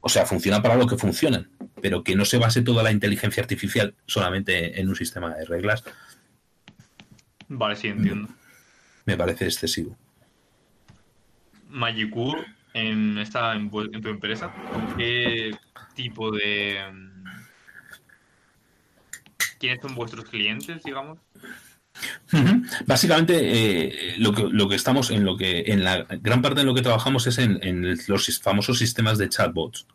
O 0.00 0.10
sea, 0.10 0.26
funciona 0.26 0.62
para 0.62 0.76
lo 0.76 0.86
que 0.86 0.96
funcionan. 0.96 1.50
Pero 1.82 2.04
que 2.04 2.14
no 2.14 2.24
se 2.24 2.38
base 2.38 2.62
toda 2.62 2.84
la 2.84 2.92
inteligencia 2.92 3.42
artificial 3.42 3.96
solamente 4.06 4.80
en 4.80 4.88
un 4.88 4.94
sistema 4.94 5.34
de 5.34 5.44
reglas. 5.44 5.82
Vale, 7.48 7.74
sí, 7.74 7.88
entiendo 7.88 8.28
me 9.04 9.16
parece 9.16 9.46
excesivo. 9.46 9.96
Magicu, 11.68 12.34
en, 12.72 13.18
esta, 13.18 13.54
en, 13.54 13.70
tu 13.70 14.08
empresa, 14.08 14.52
¿qué 14.96 15.56
tipo 15.94 16.30
de... 16.30 16.78
Mm, 16.92 17.24
¿Quiénes 19.58 19.80
son 19.80 19.94
vuestros 19.94 20.26
clientes, 20.26 20.82
digamos? 20.82 21.18
Básicamente, 22.86 23.34
eh, 23.38 24.14
lo, 24.18 24.32
que, 24.32 24.42
lo 24.50 24.68
que 24.68 24.74
estamos 24.74 25.10
en 25.10 25.24
lo 25.24 25.36
que 25.36 25.64
en 25.68 25.84
la 25.84 26.04
gran 26.20 26.42
parte 26.42 26.60
de 26.60 26.66
lo 26.66 26.74
que 26.74 26.82
trabajamos 26.82 27.26
es 27.26 27.38
en, 27.38 27.60
en, 27.62 27.96
los 28.08 28.40
famosos 28.40 28.78
sistemas 28.78 29.18
de 29.18 29.28
chatbots. 29.28 29.86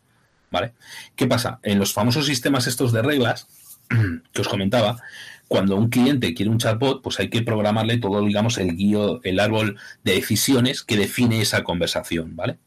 ¿Vale? 0.50 0.72
¿Qué 1.14 1.26
pasa? 1.26 1.60
En 1.62 1.78
los 1.78 1.92
famosos 1.92 2.26
sistemas 2.26 2.66
estos 2.66 2.92
de 2.92 3.02
reglas 3.02 3.46
que 4.32 4.40
os 4.40 4.48
comentaba, 4.48 5.00
cuando 5.50 5.74
un 5.74 5.88
cliente 5.88 6.32
quiere 6.32 6.48
un 6.48 6.58
chatbot, 6.58 7.02
pues 7.02 7.18
hay 7.18 7.28
que 7.28 7.42
programarle 7.42 7.98
todo, 7.98 8.24
digamos, 8.24 8.56
el 8.58 8.76
guío, 8.76 9.20
el 9.24 9.40
árbol 9.40 9.80
de 10.04 10.14
decisiones 10.14 10.84
que 10.84 10.96
define 10.96 11.40
esa 11.40 11.64
conversación, 11.64 12.36
¿vale? 12.36 12.60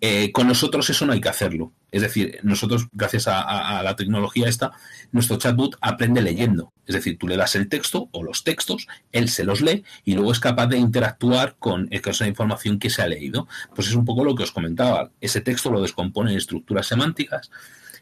Eh, 0.00 0.30
con 0.30 0.46
nosotros 0.46 0.88
eso 0.88 1.06
no 1.06 1.12
hay 1.12 1.20
que 1.20 1.28
hacerlo. 1.28 1.72
Es 1.90 2.02
decir, 2.02 2.38
nosotros, 2.44 2.86
gracias 2.92 3.26
a, 3.26 3.82
la 3.82 3.96
tecnología 3.96 4.48
esta, 4.48 4.70
nuestro 5.10 5.38
chatbot 5.38 5.76
aprende 5.80 6.22
leyendo. 6.22 6.72
Es 6.86 6.94
decir, 6.94 7.18
tú 7.18 7.26
le 7.26 7.36
das 7.36 7.56
el 7.56 7.68
texto 7.68 8.08
o 8.12 8.22
los 8.22 8.44
textos, 8.44 8.86
él 9.10 9.28
se 9.28 9.42
los 9.42 9.60
lee 9.60 9.82
y 10.04 10.14
luego 10.14 10.30
es 10.30 10.38
capaz 10.38 10.68
de 10.68 10.78
interactuar 10.78 11.56
con 11.58 11.88
esa 11.90 12.28
información 12.28 12.78
que 12.78 12.90
se 12.90 13.02
ha 13.02 13.08
leído. 13.08 13.48
Pues 13.74 13.88
es 13.88 13.94
un 13.96 14.04
poco 14.04 14.24
lo 14.24 14.36
que 14.36 14.44
os 14.44 14.52
comentaba. 14.52 15.10
Ese 15.20 15.40
texto 15.40 15.68
lo 15.68 15.82
descompone 15.82 16.30
en 16.30 16.38
estructuras 16.38 16.86
semánticas 16.86 17.50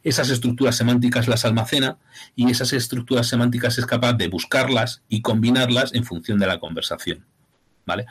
esas 0.04 0.30
estructuras 0.30 0.76
semánticas 0.76 1.28
las 1.28 1.44
almacena 1.44 1.98
y 2.34 2.50
esas 2.50 2.72
estructuras 2.72 3.28
semánticas 3.28 3.78
es 3.78 3.86
capaz 3.86 4.14
de 4.14 4.28
buscarlas 4.28 5.02
y 5.08 5.22
combinarlas 5.22 5.94
en 5.94 6.04
función 6.04 6.38
de 6.38 6.46
la 6.46 6.58
conversación. 6.58 7.24
¿Vale? 7.84 8.06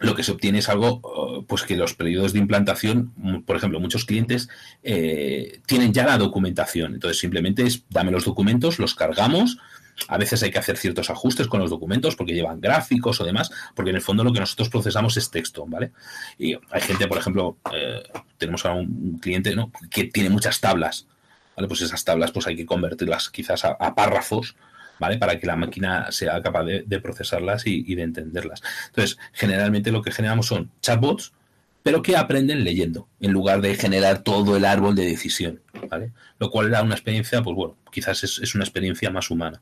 Lo 0.00 0.14
que 0.14 0.24
se 0.24 0.32
obtiene 0.32 0.58
es 0.58 0.68
algo, 0.68 1.00
oh, 1.02 1.44
pues 1.46 1.62
que 1.62 1.76
los 1.76 1.94
periodos 1.94 2.32
de 2.32 2.40
implantación, 2.40 3.42
por 3.46 3.56
ejemplo, 3.56 3.78
muchos 3.78 4.04
clientes 4.04 4.48
eh, 4.82 5.60
tienen 5.66 5.92
ya 5.92 6.04
la 6.04 6.18
documentación. 6.18 6.94
Entonces, 6.94 7.18
simplemente 7.18 7.62
es 7.62 7.84
dame 7.90 8.10
los 8.10 8.24
documentos, 8.24 8.78
los 8.78 8.94
cargamos, 8.94 9.58
a 10.08 10.18
veces 10.18 10.42
hay 10.42 10.50
que 10.50 10.58
hacer 10.58 10.76
ciertos 10.76 11.10
ajustes 11.10 11.46
con 11.46 11.60
los 11.60 11.70
documentos 11.70 12.16
porque 12.16 12.34
llevan 12.34 12.60
gráficos 12.60 13.20
o 13.20 13.24
demás, 13.24 13.50
porque 13.74 13.90
en 13.90 13.96
el 13.96 14.02
fondo 14.02 14.24
lo 14.24 14.32
que 14.32 14.40
nosotros 14.40 14.68
procesamos 14.68 15.16
es 15.16 15.30
texto, 15.30 15.64
¿vale? 15.66 15.92
Y 16.38 16.54
hay 16.70 16.80
gente, 16.80 17.06
por 17.06 17.18
ejemplo, 17.18 17.56
eh, 17.72 18.02
tenemos 18.38 18.64
ahora 18.64 18.80
un, 18.80 19.18
cliente 19.18 19.54
que 19.90 20.04
tiene 20.04 20.30
muchas 20.30 20.60
tablas, 20.60 21.06
¿vale? 21.56 21.68
Pues 21.68 21.80
esas 21.80 22.04
tablas 22.04 22.32
pues 22.32 22.46
hay 22.46 22.56
que 22.56 22.66
convertirlas 22.66 23.30
quizás 23.30 23.64
a, 23.64 23.94
párrafos, 23.94 24.56
¿vale? 24.98 25.18
Para 25.18 25.38
que 25.38 25.46
la 25.46 25.56
máquina 25.56 26.10
sea 26.12 26.42
capaz 26.42 26.64
de, 26.64 27.00
procesarlas 27.00 27.66
y, 27.66 27.94
de 27.94 28.02
entenderlas. 28.02 28.62
Entonces, 28.88 29.18
generalmente 29.32 29.92
lo 29.92 30.02
que 30.02 30.12
generamos 30.12 30.46
son 30.46 30.70
chatbots, 30.82 31.32
pero 31.82 32.02
que 32.02 32.16
aprenden 32.16 32.64
leyendo, 32.64 33.08
en 33.20 33.32
lugar 33.32 33.60
de 33.60 33.74
generar 33.74 34.22
todo 34.22 34.56
el 34.56 34.64
árbol 34.64 34.94
de 34.94 35.04
decisión, 35.04 35.60
¿vale? 35.90 36.12
Lo 36.38 36.50
cual 36.50 36.70
da 36.70 36.82
una 36.82 36.94
experiencia, 36.94 37.42
pues 37.42 37.54
bueno, 37.54 37.76
quizás 37.90 38.24
es 38.24 38.54
una 38.54 38.64
experiencia 38.64 39.10
más 39.10 39.30
humana. 39.30 39.60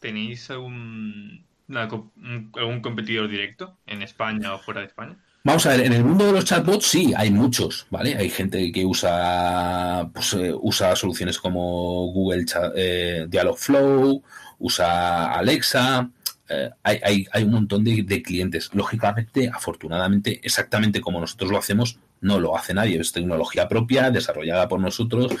¿Tenéis 0.00 0.50
algún, 0.50 1.44
algún 1.68 2.80
competidor 2.80 3.28
directo 3.28 3.78
en 3.86 4.02
España 4.02 4.54
o 4.54 4.58
fuera 4.58 4.80
de 4.80 4.86
España? 4.86 5.16
Vamos 5.44 5.64
a 5.66 5.70
ver, 5.70 5.86
en 5.86 5.92
el 5.92 6.04
mundo 6.04 6.26
de 6.26 6.32
los 6.32 6.44
chatbots 6.44 6.86
sí, 6.86 7.14
hay 7.16 7.30
muchos, 7.30 7.86
¿vale? 7.90 8.16
Hay 8.16 8.28
gente 8.28 8.70
que 8.70 8.84
usa, 8.84 10.10
pues, 10.12 10.34
eh, 10.34 10.52
usa 10.52 10.94
soluciones 10.94 11.38
como 11.38 12.12
Google 12.12 12.44
eh, 12.76 13.24
Dialogflow, 13.28 14.22
usa 14.58 15.32
Alexa, 15.32 16.10
eh, 16.48 16.70
hay, 16.82 17.26
hay, 17.32 17.42
un 17.44 17.52
montón 17.52 17.84
de, 17.84 18.02
de, 18.02 18.22
clientes. 18.22 18.70
Lógicamente, 18.74 19.50
afortunadamente, 19.52 20.40
exactamente 20.42 21.00
como 21.00 21.20
nosotros 21.20 21.50
lo 21.50 21.58
hacemos, 21.58 21.98
no 22.20 22.40
lo 22.40 22.56
hace 22.56 22.74
nadie. 22.74 23.00
Es 23.00 23.12
tecnología 23.12 23.68
propia, 23.68 24.10
desarrollada 24.10 24.68
por 24.68 24.80
nosotros 24.80 25.32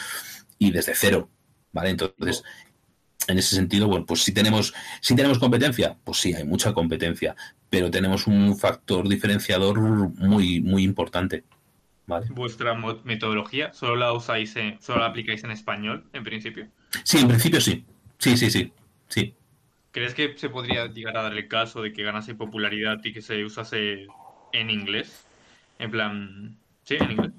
y 0.58 0.70
desde 0.70 0.94
cero, 0.94 1.28
¿vale? 1.72 1.90
Entonces, 1.90 2.44
en 3.26 3.38
ese 3.38 3.56
sentido, 3.56 3.88
bueno, 3.88 4.06
pues 4.06 4.22
si 4.22 4.32
tenemos, 4.32 4.72
si 5.00 5.14
tenemos 5.16 5.38
competencia, 5.38 5.96
pues 6.04 6.18
sí, 6.18 6.34
hay 6.34 6.44
mucha 6.44 6.72
competencia, 6.72 7.34
pero 7.68 7.90
tenemos 7.90 8.26
un 8.26 8.56
factor 8.56 9.08
diferenciador 9.08 9.78
muy, 9.78 10.60
muy 10.60 10.82
importante. 10.84 11.44
¿vale? 12.06 12.26
¿Vuestra 12.30 12.74
metodología 13.04 13.72
solo 13.72 13.96
la 13.96 14.12
usáis, 14.12 14.54
solo 14.80 15.00
la 15.00 15.06
aplicáis 15.06 15.44
en 15.44 15.50
español, 15.50 16.04
en 16.12 16.24
principio? 16.24 16.68
Sí, 17.04 17.18
en 17.18 17.28
principio 17.28 17.60
sí. 17.60 17.84
Sí, 18.18 18.36
sí, 18.36 18.50
sí. 18.50 18.72
sí. 19.08 19.34
¿Crees 19.92 20.14
que 20.14 20.36
se 20.36 20.48
podría 20.48 20.86
llegar 20.86 21.16
a 21.16 21.22
dar 21.22 21.34
el 21.34 21.48
caso 21.48 21.82
de 21.82 21.92
que 21.92 22.02
ganase 22.02 22.34
popularidad 22.34 22.98
y 23.04 23.12
que 23.12 23.22
se 23.22 23.44
usase 23.44 24.06
en 24.52 24.70
inglés? 24.70 25.24
En 25.78 25.90
plan, 25.90 26.56
¿sí? 26.84 26.96
¿En 26.98 27.12
inglés? 27.12 27.32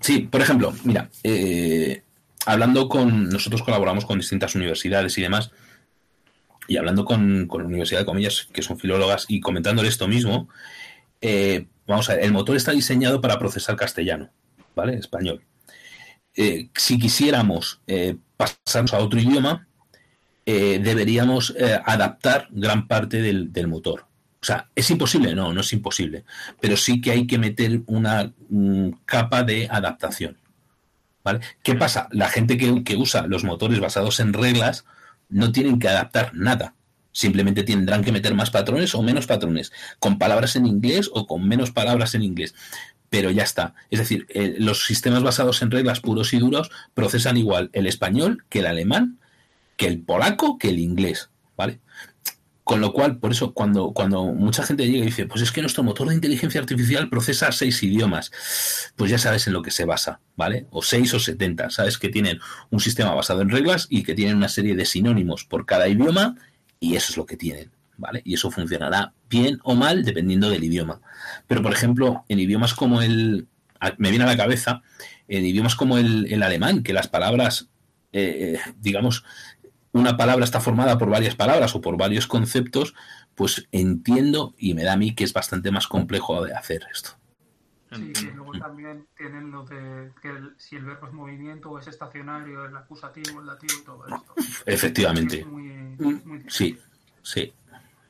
Sí, 0.00 0.20
por 0.30 0.40
ejemplo, 0.40 0.72
mira, 0.84 1.08
eh, 1.22 2.02
hablando 2.46 2.88
con, 2.88 3.28
nosotros 3.28 3.62
colaboramos 3.62 4.04
con 4.04 4.18
distintas 4.18 4.54
universidades 4.54 5.16
y 5.18 5.22
demás, 5.22 5.50
y 6.68 6.76
hablando 6.76 7.04
con, 7.04 7.46
con 7.46 7.62
la 7.62 7.68
Universidad 7.68 8.00
de 8.00 8.06
Comillas, 8.06 8.48
que 8.52 8.62
son 8.62 8.78
filólogas, 8.78 9.26
y 9.28 9.40
comentándole 9.40 9.88
esto 9.88 10.08
mismo, 10.08 10.48
eh, 11.20 11.66
vamos 11.86 12.08
a 12.08 12.14
ver, 12.14 12.24
el 12.24 12.32
motor 12.32 12.56
está 12.56 12.72
diseñado 12.72 13.20
para 13.20 13.38
procesar 13.38 13.76
castellano, 13.76 14.30
¿vale? 14.74 14.94
Español. 14.94 15.42
Eh, 16.34 16.70
si 16.74 16.98
quisiéramos 16.98 17.80
eh, 17.86 18.16
pasarnos 18.36 18.94
a 18.94 18.98
otro 18.98 19.20
idioma, 19.20 19.66
deberíamos 20.46 21.54
adaptar 21.84 22.48
gran 22.50 22.88
parte 22.88 23.22
del, 23.22 23.52
del, 23.52 23.68
motor. 23.68 24.06
O 24.42 24.44
sea, 24.44 24.68
¿es 24.74 24.90
imposible? 24.90 25.32
No, 25.32 25.52
no 25.52 25.60
es 25.60 25.72
imposible. 25.72 26.24
Pero 26.60 26.76
sí 26.76 27.00
que 27.00 27.12
hay 27.12 27.24
que 27.28 27.38
meter 27.38 27.82
una 27.86 28.32
mm, 28.48 28.88
capa 29.04 29.44
de 29.44 29.68
adaptación. 29.70 30.36
¿Vale? 31.22 31.40
¿Qué 31.62 31.74
pasa? 31.74 32.08
La 32.12 32.28
gente 32.28 32.56
que, 32.56 32.96
usa 32.96 33.26
los 33.26 33.44
motores 33.44 33.80
basados 33.80 34.20
en 34.20 34.32
reglas 34.32 34.84
no 35.28 35.52
tienen 35.52 35.78
que 35.78 35.88
adaptar 35.88 36.32
nada. 36.34 36.74
Simplemente 37.12 37.62
tendrán 37.62 38.02
que 38.02 38.12
meter 38.12 38.34
más 38.34 38.50
patrones 38.50 38.94
o 38.94 39.02
menos 39.02 39.26
patrones, 39.26 39.72
con 39.98 40.18
palabras 40.18 40.56
en 40.56 40.66
inglés 40.66 41.10
o 41.12 41.26
con 41.26 41.46
menos 41.46 41.72
palabras 41.72 42.14
en 42.14 42.22
inglés. 42.22 42.54
Pero 43.10 43.30
ya 43.30 43.42
está. 43.42 43.74
Es 43.90 43.98
decir, 43.98 44.26
eh, 44.30 44.54
los 44.58 44.86
sistemas 44.86 45.22
basados 45.22 45.62
en 45.62 45.70
reglas 45.70 46.00
puros 46.00 46.32
y 46.32 46.38
duros 46.38 46.70
procesan 46.94 47.36
igual 47.36 47.70
el 47.72 47.86
español 47.86 48.44
que 48.48 48.60
el 48.60 48.66
alemán, 48.66 49.18
que 49.76 49.88
el 49.88 50.00
polaco, 50.00 50.58
que 50.58 50.70
el 50.70 50.78
inglés. 50.78 51.30
¿Vale? 51.56 51.80
Con 52.70 52.80
lo 52.80 52.92
cual, 52.92 53.18
por 53.18 53.32
eso, 53.32 53.52
cuando, 53.52 53.90
cuando 53.90 54.26
mucha 54.26 54.62
gente 54.62 54.86
llega 54.86 54.98
y 54.98 55.06
dice, 55.06 55.26
pues 55.26 55.42
es 55.42 55.50
que 55.50 55.60
nuestro 55.60 55.82
motor 55.82 56.08
de 56.08 56.14
inteligencia 56.14 56.60
artificial 56.60 57.08
procesa 57.08 57.50
seis 57.50 57.82
idiomas, 57.82 58.30
pues 58.94 59.10
ya 59.10 59.18
sabes 59.18 59.48
en 59.48 59.54
lo 59.54 59.60
que 59.60 59.72
se 59.72 59.84
basa, 59.84 60.20
¿vale? 60.36 60.68
O 60.70 60.80
seis 60.80 61.12
o 61.12 61.18
setenta, 61.18 61.70
sabes 61.70 61.98
que 61.98 62.10
tienen 62.10 62.38
un 62.70 62.78
sistema 62.78 63.12
basado 63.12 63.42
en 63.42 63.48
reglas 63.48 63.88
y 63.90 64.04
que 64.04 64.14
tienen 64.14 64.36
una 64.36 64.48
serie 64.48 64.76
de 64.76 64.84
sinónimos 64.84 65.44
por 65.44 65.66
cada 65.66 65.88
idioma 65.88 66.36
y 66.78 66.94
eso 66.94 67.10
es 67.10 67.16
lo 67.16 67.26
que 67.26 67.36
tienen, 67.36 67.72
¿vale? 67.96 68.22
Y 68.24 68.34
eso 68.34 68.52
funcionará 68.52 69.14
bien 69.28 69.58
o 69.64 69.74
mal 69.74 70.04
dependiendo 70.04 70.48
del 70.48 70.62
idioma. 70.62 71.00
Pero, 71.48 71.62
por 71.62 71.72
ejemplo, 71.72 72.24
en 72.28 72.38
idiomas 72.38 72.72
como 72.72 73.02
el... 73.02 73.48
Me 73.98 74.10
viene 74.10 74.26
a 74.26 74.28
la 74.28 74.36
cabeza, 74.36 74.82
en 75.26 75.44
idiomas 75.44 75.74
como 75.74 75.98
el, 75.98 76.40
alemán, 76.40 76.84
que 76.84 76.92
las 76.92 77.08
palabras, 77.08 77.68
eh, 78.12 78.54
eh, 78.54 78.72
digamos, 78.78 79.24
una 79.92 80.16
palabra 80.16 80.44
está 80.44 80.60
formada 80.60 80.98
por 80.98 81.10
varias 81.10 81.34
palabras 81.34 81.74
o 81.74 81.80
por 81.80 81.96
varios 81.96 82.26
conceptos, 82.26 82.94
pues 83.34 83.68
entiendo 83.72 84.54
y 84.58 84.74
me 84.74 84.84
da 84.84 84.94
a 84.94 84.96
mí 84.96 85.14
que 85.14 85.24
es 85.24 85.32
bastante 85.32 85.70
más 85.70 85.86
complejo 85.88 86.44
de 86.44 86.54
hacer 86.54 86.82
esto. 86.92 87.10
Sí, 87.92 88.12
y 88.22 88.30
luego 88.30 88.52
también 88.52 89.08
tienen 89.16 89.50
lo 89.50 89.64
de 89.64 90.12
que 90.22 90.32
si 90.58 90.76
el 90.76 90.84
verbo 90.84 91.08
es 91.08 91.12
movimiento 91.12 91.70
o 91.70 91.78
es 91.78 91.88
estacionario, 91.88 92.64
el 92.64 92.76
acusativo, 92.76 93.40
el 93.40 93.46
dativo 93.46 93.72
y 93.80 93.84
todo 93.84 94.06
esto. 94.06 94.34
Efectivamente. 94.64 95.44
Mm, 95.44 96.46
sí, 96.46 96.78
sí, 97.22 97.52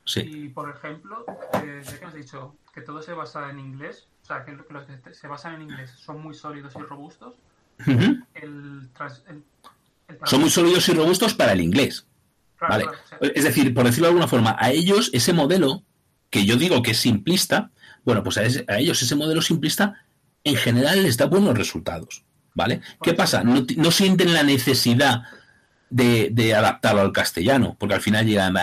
sí. 0.04 0.20
Y 0.20 0.48
por 0.50 0.68
ejemplo, 0.68 1.24
eh, 1.64 1.82
ya 1.82 1.98
que 1.98 2.04
has 2.04 2.14
dicho 2.14 2.56
que 2.74 2.82
todo 2.82 3.00
se 3.00 3.14
basa 3.14 3.48
en 3.48 3.58
inglés, 3.58 4.06
o 4.22 4.26
sea, 4.26 4.44
que 4.44 4.52
los 4.52 4.66
que 4.84 5.14
se 5.14 5.26
basan 5.26 5.54
en 5.54 5.62
inglés 5.62 5.90
son 5.92 6.20
muy 6.20 6.34
sólidos 6.34 6.74
y 6.76 6.80
robustos, 6.80 7.36
el, 7.86 8.26
el, 8.34 9.44
son 10.24 10.40
muy 10.40 10.50
sólidos 10.50 10.88
y 10.88 10.92
robustos 10.92 11.34
para 11.34 11.52
el 11.52 11.60
inglés. 11.60 12.06
¿vale? 12.60 12.86
Es 13.20 13.44
decir, 13.44 13.72
por 13.74 13.84
decirlo 13.84 14.06
de 14.06 14.10
alguna 14.10 14.28
forma, 14.28 14.56
a 14.58 14.70
ellos 14.70 15.10
ese 15.12 15.32
modelo, 15.32 15.84
que 16.30 16.44
yo 16.44 16.56
digo 16.56 16.82
que 16.82 16.92
es 16.92 16.98
simplista, 16.98 17.70
bueno, 18.04 18.22
pues 18.22 18.38
a, 18.38 18.44
ellos 18.78 19.02
ese 19.02 19.16
modelo 19.16 19.42
simplista 19.42 19.94
en 20.44 20.56
general 20.56 21.02
les 21.02 21.16
da 21.16 21.26
buenos 21.26 21.56
resultados. 21.56 22.24
¿Vale? 22.52 22.80
¿Qué 23.00 23.14
pasa? 23.14 23.44
No, 23.44 23.90
sienten 23.92 24.34
la 24.34 24.42
necesidad 24.42 25.22
de, 25.88 26.54
adaptarlo 26.54 27.00
al 27.00 27.12
castellano, 27.12 27.76
porque 27.78 27.94
al 27.94 28.00
final 28.00 28.26
llegan 28.26 28.54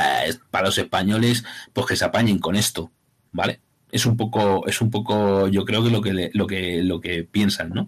para 0.52 0.66
los 0.66 0.78
españoles, 0.78 1.46
pues 1.72 1.88
que 1.88 1.96
se 1.96 2.06
apañen 2.06 2.38
con 2.40 2.58
esto, 2.58 2.92
¿vale? 3.32 3.62
Es 3.90 4.06
un 4.06 4.18
poco, 4.18 4.68
es 4.68 4.82
un 4.82 4.92
poco, 4.92 5.48
yo 5.48 5.64
creo 5.64 5.82
que 5.82 5.90
lo 5.90 6.02
que 6.02 6.32
lo 6.34 6.48
que 6.48 6.84
lo 6.84 7.00
que 7.00 7.24
piensan, 7.24 7.70
¿no? 7.70 7.88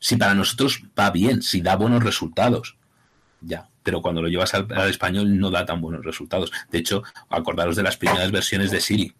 Si 0.00 0.16
para 0.16 0.34
nosotros 0.34 0.82
va 0.98 1.10
bien, 1.10 1.42
si 1.42 1.62
da 1.62 1.76
buenos 1.76 2.02
resultados, 2.02 2.76
ya. 3.46 3.68
Pero 3.82 4.02
cuando 4.02 4.20
lo 4.20 4.28
llevas 4.28 4.52
al, 4.54 4.90
español 4.90 5.38
no 5.38 5.50
da 5.50 5.64
tan 5.64 5.80
buenos 5.80 6.04
resultados. 6.04 6.52
De 6.70 6.78
hecho, 6.78 7.02
acordaros 7.30 7.76
de 7.76 7.82
las 7.82 7.96
primeras 7.96 8.30
versiones 8.30 8.70
de 8.70 8.80
Siri. 8.80 9.12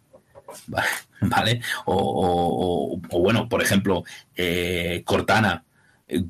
¿Vale? 1.21 1.61
O, 1.87 3.01
bueno, 3.11 3.49
por 3.49 3.62
ejemplo, 3.62 4.05
eh, 4.35 5.03
Cortana. 5.05 5.65
Eh, 6.09 6.25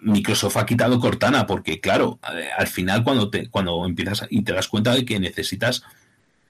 Microsoft 0.00 0.56
ha 0.56 0.66
quitado 0.66 0.98
Cortana 0.98 1.46
porque, 1.46 1.80
claro, 1.80 2.18
eh, 2.34 2.48
al 2.56 2.68
final 2.68 3.04
cuando, 3.04 3.28
te, 3.28 3.48
cuando 3.48 3.84
empiezas 3.84 4.26
y 4.30 4.42
te 4.42 4.52
das 4.52 4.68
cuenta 4.68 4.94
de 4.94 5.04
que 5.04 5.20
necesitas 5.20 5.82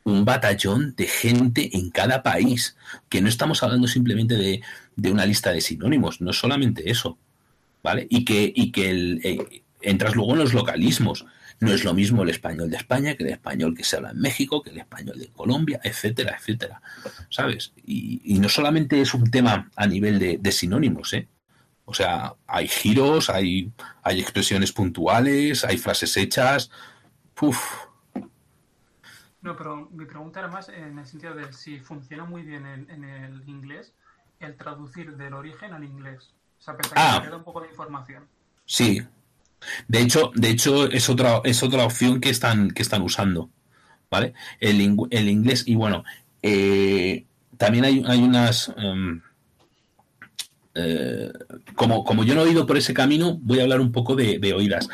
un 0.05 0.25
batallón 0.25 0.95
de 0.97 1.07
gente 1.07 1.77
en 1.77 1.91
cada 1.91 2.23
país, 2.23 2.77
que 3.09 3.23
no 3.23 3.29
estamos 3.29 3.63
hablando 3.63 3.89
simplemente 3.89 4.37
de, 4.37 4.63
de 4.97 5.11
una 5.11 5.27
lista 5.27 5.51
de 5.51 5.61
sinónimos, 5.61 6.21
no 6.21 6.33
solamente 6.33 6.91
eso, 6.91 7.19
¿vale? 7.83 8.07
Y 8.11 8.25
que, 8.25 8.53
y 8.55 8.71
que 8.71 8.91
el, 8.91 9.63
entras 9.85 10.15
luego 10.15 10.33
en 10.33 10.39
los 10.41 10.55
localismos. 10.55 11.27
No 11.61 11.73
es 11.73 11.85
lo 11.85 11.95
mismo 11.95 12.23
el 12.23 12.31
español 12.31 12.71
de 12.71 12.77
España 12.77 13.15
que 13.15 13.23
el 13.23 13.31
español 13.31 13.77
que 13.77 13.85
se 13.85 13.97
habla 13.97 14.11
en 14.11 14.21
México, 14.21 14.63
que 14.63 14.71
el 14.71 14.79
español 14.79 15.19
de 15.19 15.29
Colombia, 15.29 15.81
etcétera, 15.83 16.37
etcétera. 16.39 16.83
¿Sabes? 17.31 17.73
Y, 17.85 18.39
no 18.39 18.49
solamente 18.49 19.01
es 19.01 19.15
un 19.15 19.31
tema 19.31 19.71
a 19.77 19.87
nivel 19.87 20.19
de, 20.19 20.53
sinónimos, 20.53 21.13
¿eh? 21.13 21.29
O 21.87 21.95
sea, 21.95 22.35
hay 22.47 22.67
giros, 22.67 23.29
hay, 23.29 23.71
hay 24.03 24.21
expresiones 24.21 24.73
puntuales, 24.73 25.65
hay 25.65 25.77
frases 25.77 26.17
hechas. 26.17 26.71
Uf. 27.41 27.63
No, 29.43 29.55
pero 29.57 29.91
mi 29.91 30.07
pregunta 30.07 30.41
era 30.41 30.49
más 30.49 30.71
en 30.71 30.99
el 30.99 31.07
sentido 31.07 31.35
de 31.35 31.53
si 31.53 31.79
funciona 31.79 32.25
muy 32.25 32.43
bien 32.43 32.67
en, 32.67 33.05
el 33.05 33.47
inglés 33.47 33.93
el 34.41 34.57
traducir 34.57 35.17
del 35.17 35.35
origen 35.35 35.73
al 35.73 35.85
inglés. 35.85 36.33
O 36.59 36.63
sea, 36.63 36.77
pensar 36.77 36.95
que 36.95 37.01
ah. 37.03 37.23
queda 37.23 37.37
un 37.37 37.45
poco 37.45 37.61
de 37.61 37.69
información. 37.69 38.27
Sí, 38.65 39.03
de 39.89 40.01
hecho, 40.01 40.33
de 40.35 40.51
hecho 40.51 40.91
es 40.91 41.09
otra, 41.09 41.41
es 41.45 41.63
otra 41.63 41.85
opción 41.85 42.21
que 42.21 42.31
están, 42.31 42.71
que 42.71 42.83
están 42.83 43.03
usando. 43.03 43.51
¿Vale? 44.11 44.35
El, 44.61 44.81
el 45.11 45.29
inglés, 45.29 45.65
y 45.67 45.75
bueno, 45.75 46.05
eh, 46.43 47.25
también 47.57 47.85
hay, 47.85 48.03
hay 48.07 48.21
unas. 48.21 48.73
Em, 48.77 49.23
eh, 50.75 51.33
como, 51.75 52.05
como 52.05 52.25
yo 52.25 52.35
no 52.35 52.45
he 52.45 52.51
ido 52.51 52.67
por 52.67 52.77
ese 52.77 52.95
camino, 52.95 53.39
voy 53.43 53.61
a 53.61 53.63
hablar 53.63 53.81
un 53.81 53.93
poco 53.93 54.15
de, 54.15 54.53
oídas. 54.53 54.89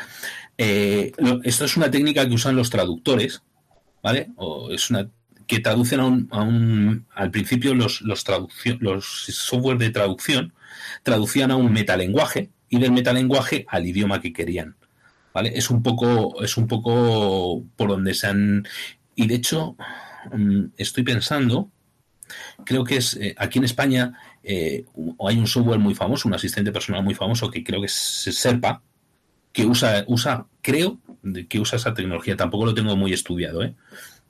Eh, 0.57 1.11
esto 1.43 1.65
es 1.65 1.77
una 1.77 1.91
técnica 1.91 2.27
que 2.27 2.35
usan 2.35 2.55
los 2.55 2.69
traductores, 2.69 3.41
¿vale? 4.01 4.29
O 4.35 4.71
es 4.71 4.89
una 4.89 5.09
que 5.47 5.59
traducen 5.59 5.99
a 5.99 6.05
un, 6.05 6.29
a 6.31 6.41
un 6.43 7.05
al 7.13 7.31
principio 7.31 7.75
los, 7.75 8.01
los, 8.01 8.23
los 8.79 9.05
software 9.05 9.77
de 9.77 9.89
traducción 9.89 10.53
traducían 11.03 11.51
a 11.51 11.57
un 11.57 11.73
metalenguaje, 11.73 12.49
y 12.71 12.79
del 12.79 12.93
metalenguaje 12.93 13.65
al 13.67 13.85
idioma 13.85 14.19
que 14.19 14.33
querían. 14.33 14.75
¿Vale? 15.33 15.51
Es 15.55 15.69
un 15.69 15.83
poco, 15.83 16.41
es 16.43 16.57
un 16.57 16.67
poco 16.67 17.63
por 17.75 17.89
donde 17.89 18.13
se 18.13 18.27
han. 18.27 18.67
Y 19.15 19.27
de 19.27 19.35
hecho, 19.35 19.75
mm, 20.31 20.65
estoy 20.77 21.03
pensando, 21.03 21.69
creo 22.65 22.83
que 22.83 22.95
es 22.97 23.15
eh, 23.17 23.35
aquí 23.37 23.59
en 23.59 23.65
España 23.65 24.13
eh, 24.43 24.85
hay 25.27 25.37
un 25.37 25.47
software 25.47 25.79
muy 25.79 25.93
famoso, 25.93 26.27
un 26.27 26.33
asistente 26.33 26.71
personal 26.71 27.03
muy 27.03 27.13
famoso 27.13 27.51
que 27.51 27.63
creo 27.63 27.81
que 27.81 27.87
es 27.87 27.93
Serpa, 27.93 28.81
que 29.53 29.65
usa, 29.65 30.05
usa, 30.07 30.47
creo 30.61 30.99
que 31.49 31.59
usa 31.59 31.75
esa 31.75 31.93
tecnología. 31.93 32.37
Tampoco 32.37 32.65
lo 32.65 32.73
tengo 32.73 32.95
muy 32.95 33.13
estudiado, 33.13 33.63
¿eh? 33.63 33.75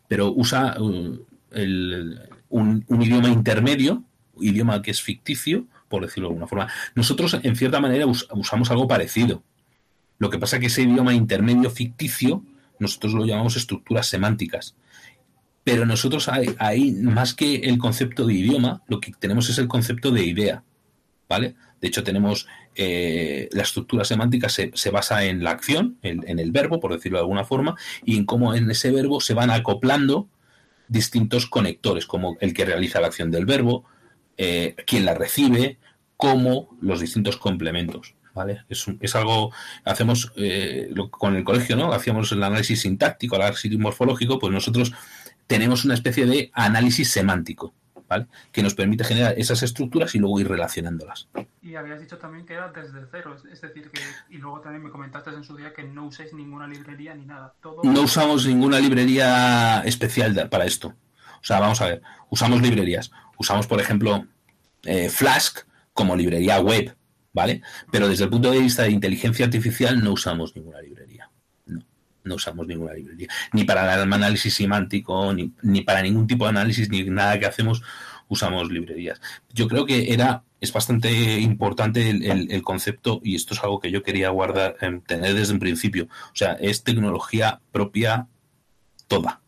pero 0.08 0.34
usa 0.36 0.76
uh, 0.80 1.26
un, 2.50 2.86
un, 2.88 3.02
idioma 3.02 3.30
intermedio 3.30 4.04
idioma 4.40 4.82
que 4.82 4.92
es 4.92 5.02
ficticio, 5.02 5.68
por 5.92 6.02
decirlo 6.02 6.30
de 6.30 6.32
alguna 6.32 6.48
forma. 6.48 6.68
Nosotros, 6.96 7.38
en 7.44 7.56
cierta 7.56 7.80
manera, 7.80 8.08
usamos 8.08 8.72
algo 8.72 8.88
parecido. 8.88 9.44
Lo 10.18 10.32
que 10.32 10.40
pasa 10.40 10.56
es 10.56 10.60
que 10.62 10.68
ese 10.68 10.82
idioma 10.84 11.14
intermedio 11.14 11.70
ficticio, 11.70 12.44
nosotros 12.80 13.14
lo 13.14 13.26
llamamos 13.26 13.56
estructuras 13.58 14.08
semánticas. 14.08 14.76
Pero 15.64 15.86
nosotros 15.86 16.28
hay, 16.30 16.92
más 16.94 17.36
que 17.36 17.56
el 17.56 17.78
concepto 17.78 18.26
de 18.26 18.34
idioma, 18.34 18.82
lo 18.88 19.00
que 19.00 19.12
tenemos 19.20 19.50
es 19.50 19.60
el 19.60 19.68
concepto 19.68 20.10
de 20.10 20.26
idea. 20.26 20.64
¿Vale? 21.30 21.56
De 21.80 21.88
hecho, 21.88 22.04
tenemos 22.04 22.48
eh, 22.76 23.48
la 23.52 23.64
estructura 23.64 24.04
semántica 24.04 24.50
se, 24.50 24.72
basa 24.92 25.26
en 25.26 25.44
la 25.44 25.52
acción, 25.52 25.98
en, 26.02 26.40
el 26.40 26.52
verbo, 26.52 26.80
por 26.80 26.94
decirlo 26.94 27.18
de 27.18 27.24
alguna 27.24 27.44
forma, 27.44 27.76
y 28.04 28.18
en 28.18 28.26
cómo 28.26 28.54
en 28.54 28.70
ese 28.70 28.92
verbo 28.92 29.22
se 29.22 29.34
van 29.34 29.50
acoplando 29.50 30.28
distintos 30.88 31.48
conectores, 31.48 32.06
como 32.06 32.38
el 32.42 32.54
que 32.54 32.66
realiza 32.66 33.00
la 33.00 33.08
acción 33.08 33.32
del 33.32 33.46
verbo, 33.46 33.86
eh, 34.38 34.76
quien 34.86 35.06
la 35.06 35.14
recibe, 35.14 35.78
como 36.18 36.70
los 36.82 37.00
distintos 37.00 37.38
complementos. 37.38 38.16
¿Vale? 38.34 38.64
Es, 38.70 38.86
es 39.02 39.16
algo, 39.18 39.52
hacemos 39.84 40.32
eh, 40.38 40.90
con 41.10 41.36
el 41.36 41.44
colegio, 41.44 41.76
¿no? 41.76 41.92
Hacíamos 41.92 42.32
el 42.32 42.42
análisis 42.42 42.82
sintáctico, 42.82 43.36
el 43.36 43.42
análisis 43.42 43.78
morfológico, 43.78 44.40
pues 44.40 44.54
nosotros 44.54 44.94
tenemos 45.48 45.84
una 45.84 45.96
especie 45.96 46.26
de 46.26 46.50
análisis 46.54 47.12
semántico, 47.12 47.74
¿vale? 48.08 48.28
Que 48.54 48.64
nos 48.64 48.74
permite 48.74 49.04
generar 49.04 49.34
esas 49.38 49.64
estructuras 49.64 50.16
y 50.16 50.20
luego 50.20 50.40
ir 50.40 50.48
relacionándolas. 50.48 51.28
Y 51.62 51.76
habías 51.76 52.00
dicho 52.00 52.18
también 52.18 52.46
que 52.46 52.54
era 52.54 52.72
desde 52.72 53.06
cero, 53.12 53.36
es 53.52 53.60
decir, 53.60 53.92
que, 53.92 54.00
y 54.30 54.38
luego 54.38 54.62
también 54.62 54.82
me 54.82 54.92
comentaste 54.92 55.32
en 55.32 55.44
su 55.44 55.58
día 55.58 55.74
que 55.74 55.84
no 55.84 56.06
uséis 56.06 56.34
ninguna 56.34 56.68
librería 56.68 57.14
ni 57.14 57.26
nada. 57.26 57.54
No 57.84 58.02
usamos 58.04 58.46
ninguna 58.46 58.80
librería 58.80 59.82
especial 59.82 60.48
para 60.50 60.64
esto. 60.64 60.94
O 61.42 61.44
sea, 61.44 61.60
vamos 61.60 61.82
a 61.82 61.88
ver, 61.88 62.02
usamos 62.30 62.62
librerías. 62.62 63.12
Usamos, 63.42 63.66
por 63.66 63.82
ejemplo, 63.82 64.28
eh, 64.84 65.10
Flask 65.10 65.66
como 65.94 66.16
librería 66.16 66.60
web, 66.60 66.96
¿vale? 67.34 67.64
Pero 67.92 68.08
desde 68.08 68.26
el 68.26 68.30
punto 68.30 68.52
de 68.52 68.60
vista 68.60 68.84
de 68.84 68.92
inteligencia 68.92 69.46
artificial 69.46 70.04
no 70.04 70.14
usamos 70.14 70.56
ninguna 70.56 70.80
librería. 70.80 71.32
No, 71.66 71.84
no 72.24 72.36
usamos 72.36 72.68
ninguna 72.68 72.94
librería. 72.94 73.30
Ni 73.52 73.64
para 73.64 73.96
el 73.96 74.14
análisis 74.14 74.54
semántico, 74.54 75.34
ni, 75.34 75.52
ni 75.64 75.82
para 75.82 76.04
ningún 76.04 76.28
tipo 76.28 76.46
de 76.46 76.52
análisis, 76.52 76.88
ni 76.90 77.04
nada 77.06 77.40
que 77.40 77.48
hacemos, 77.48 77.82
usamos 78.28 78.72
librerías. 78.72 79.20
Yo 79.52 79.68
creo 79.68 79.88
que 79.88 80.14
era 80.14 80.44
es 80.62 80.72
bastante 80.72 81.40
importante 81.40 82.12
el, 82.12 82.62
concepto 82.62 83.20
y 83.24 83.36
esto 83.36 83.56
es 83.56 83.64
algo 83.64 83.80
que 83.80 83.90
yo 83.90 84.04
quería 84.04 84.30
guardar, 84.30 84.78
em, 84.80 85.02
tener 85.02 85.34
desde 85.34 85.54
un 85.54 85.60
principio. 85.60 86.06
O 86.06 86.36
sea, 86.36 86.54
es 86.54 86.84
tecnología 86.84 87.60
propia 87.72 88.28
toda, 89.08 89.42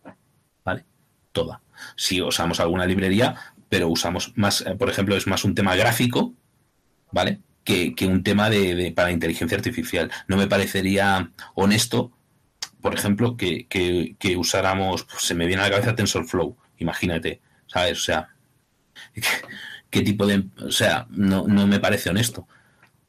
¿vale? 0.66 0.86
Toda. 1.32 1.62
Si 1.96 2.20
usamos 2.20 2.60
alguna 2.60 2.88
librería, 2.88 3.36
pero 3.74 3.88
usamos 3.88 4.34
más, 4.36 4.62
eh, 4.62 4.76
por 4.76 4.88
ejemplo, 4.88 5.18
es 5.18 5.26
más 5.26 5.44
un 5.44 5.56
tema 5.56 5.76
gráfico, 5.76 6.36
¿vale? 7.12 7.40
Que, 7.64 7.96
un 8.02 8.22
tema 8.22 8.52
de, 8.52 8.94
para 8.96 9.12
inteligencia 9.12 9.58
artificial. 9.58 10.12
No 10.28 10.38
me 10.38 10.46
parecería 10.46 11.32
honesto, 11.56 12.16
por 12.82 12.94
ejemplo, 12.94 13.36
que, 13.36 13.66
que, 13.68 14.38
usáramos, 14.38 15.06
pues, 15.06 15.24
se 15.24 15.34
me 15.34 15.48
viene 15.48 15.64
a 15.64 15.66
la 15.66 15.72
cabeza 15.72 15.96
TensorFlow, 15.96 16.56
imagínate, 16.78 17.42
¿sabes? 17.66 17.98
O 17.98 18.04
sea, 18.04 18.36
¿qué 19.90 20.02
tipo 20.04 20.28
de... 20.28 20.44
O 20.64 20.72
sea, 20.72 21.08
no, 21.10 21.48
no 21.48 21.66
me 21.66 21.80
parece 21.80 22.12
honesto. 22.12 22.48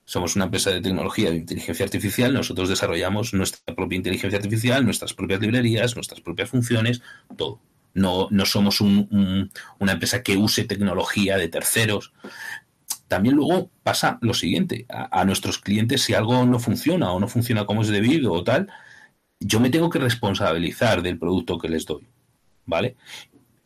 Somos 0.06 0.34
una 0.34 0.46
empresa 0.46 0.70
de 0.70 0.80
tecnología 0.80 1.28
de 1.28 1.36
inteligencia 1.36 1.84
artificial, 1.84 2.32
nosotros 2.32 2.70
desarrollamos 2.70 3.34
nuestra 3.34 3.74
propia 3.74 3.96
inteligencia 3.96 4.38
artificial, 4.38 4.82
nuestras 4.82 5.12
propias 5.12 5.42
librerías, 5.42 5.94
nuestras 5.94 6.22
propias 6.22 6.48
funciones, 6.48 7.02
todo. 7.36 7.60
No, 7.94 8.28
no 8.30 8.44
somos 8.44 8.80
una 8.80 9.92
empresa 9.92 10.22
que 10.22 10.36
use 10.36 10.64
tecnología 10.64 11.36
de 11.36 11.48
terceros. 11.48 12.12
También 13.08 13.36
luego 13.36 13.70
pasa 13.82 14.18
lo 14.20 14.34
siguiente, 14.34 14.86
a, 14.88 15.24
nuestros 15.24 15.58
clientes 15.58 16.02
si 16.02 16.14
algo 16.14 16.44
no 16.44 16.58
funciona 16.58 17.12
o 17.12 17.20
no 17.20 17.28
funciona 17.28 17.66
como 17.66 17.82
es 17.82 17.88
debido 17.88 18.32
o 18.32 18.42
tal, 18.42 18.68
yo 19.38 19.60
me 19.60 19.70
tengo 19.70 19.90
que 19.90 19.98
responsabilizar 19.98 21.02
del 21.02 21.18
producto 21.18 21.58
que 21.58 21.68
les 21.68 21.84
doy, 21.84 22.06
¿vale? 22.66 22.96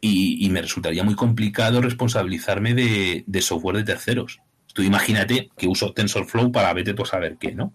Y, 0.00 0.48
me 0.50 0.62
resultaría 0.62 1.02
muy 1.02 1.14
complicado 1.14 1.80
responsabilizarme 1.80 2.74
de, 2.74 3.42
software 3.42 3.78
de 3.78 3.84
terceros. 3.84 4.40
Tú 4.74 4.82
imagínate 4.82 5.50
que 5.56 5.66
uso 5.66 5.92
TensorFlow 5.92 6.52
para 6.52 6.72
vete 6.72 6.94
tú 6.94 7.02
a 7.02 7.06
saber 7.06 7.36
qué, 7.38 7.54
¿no? 7.54 7.72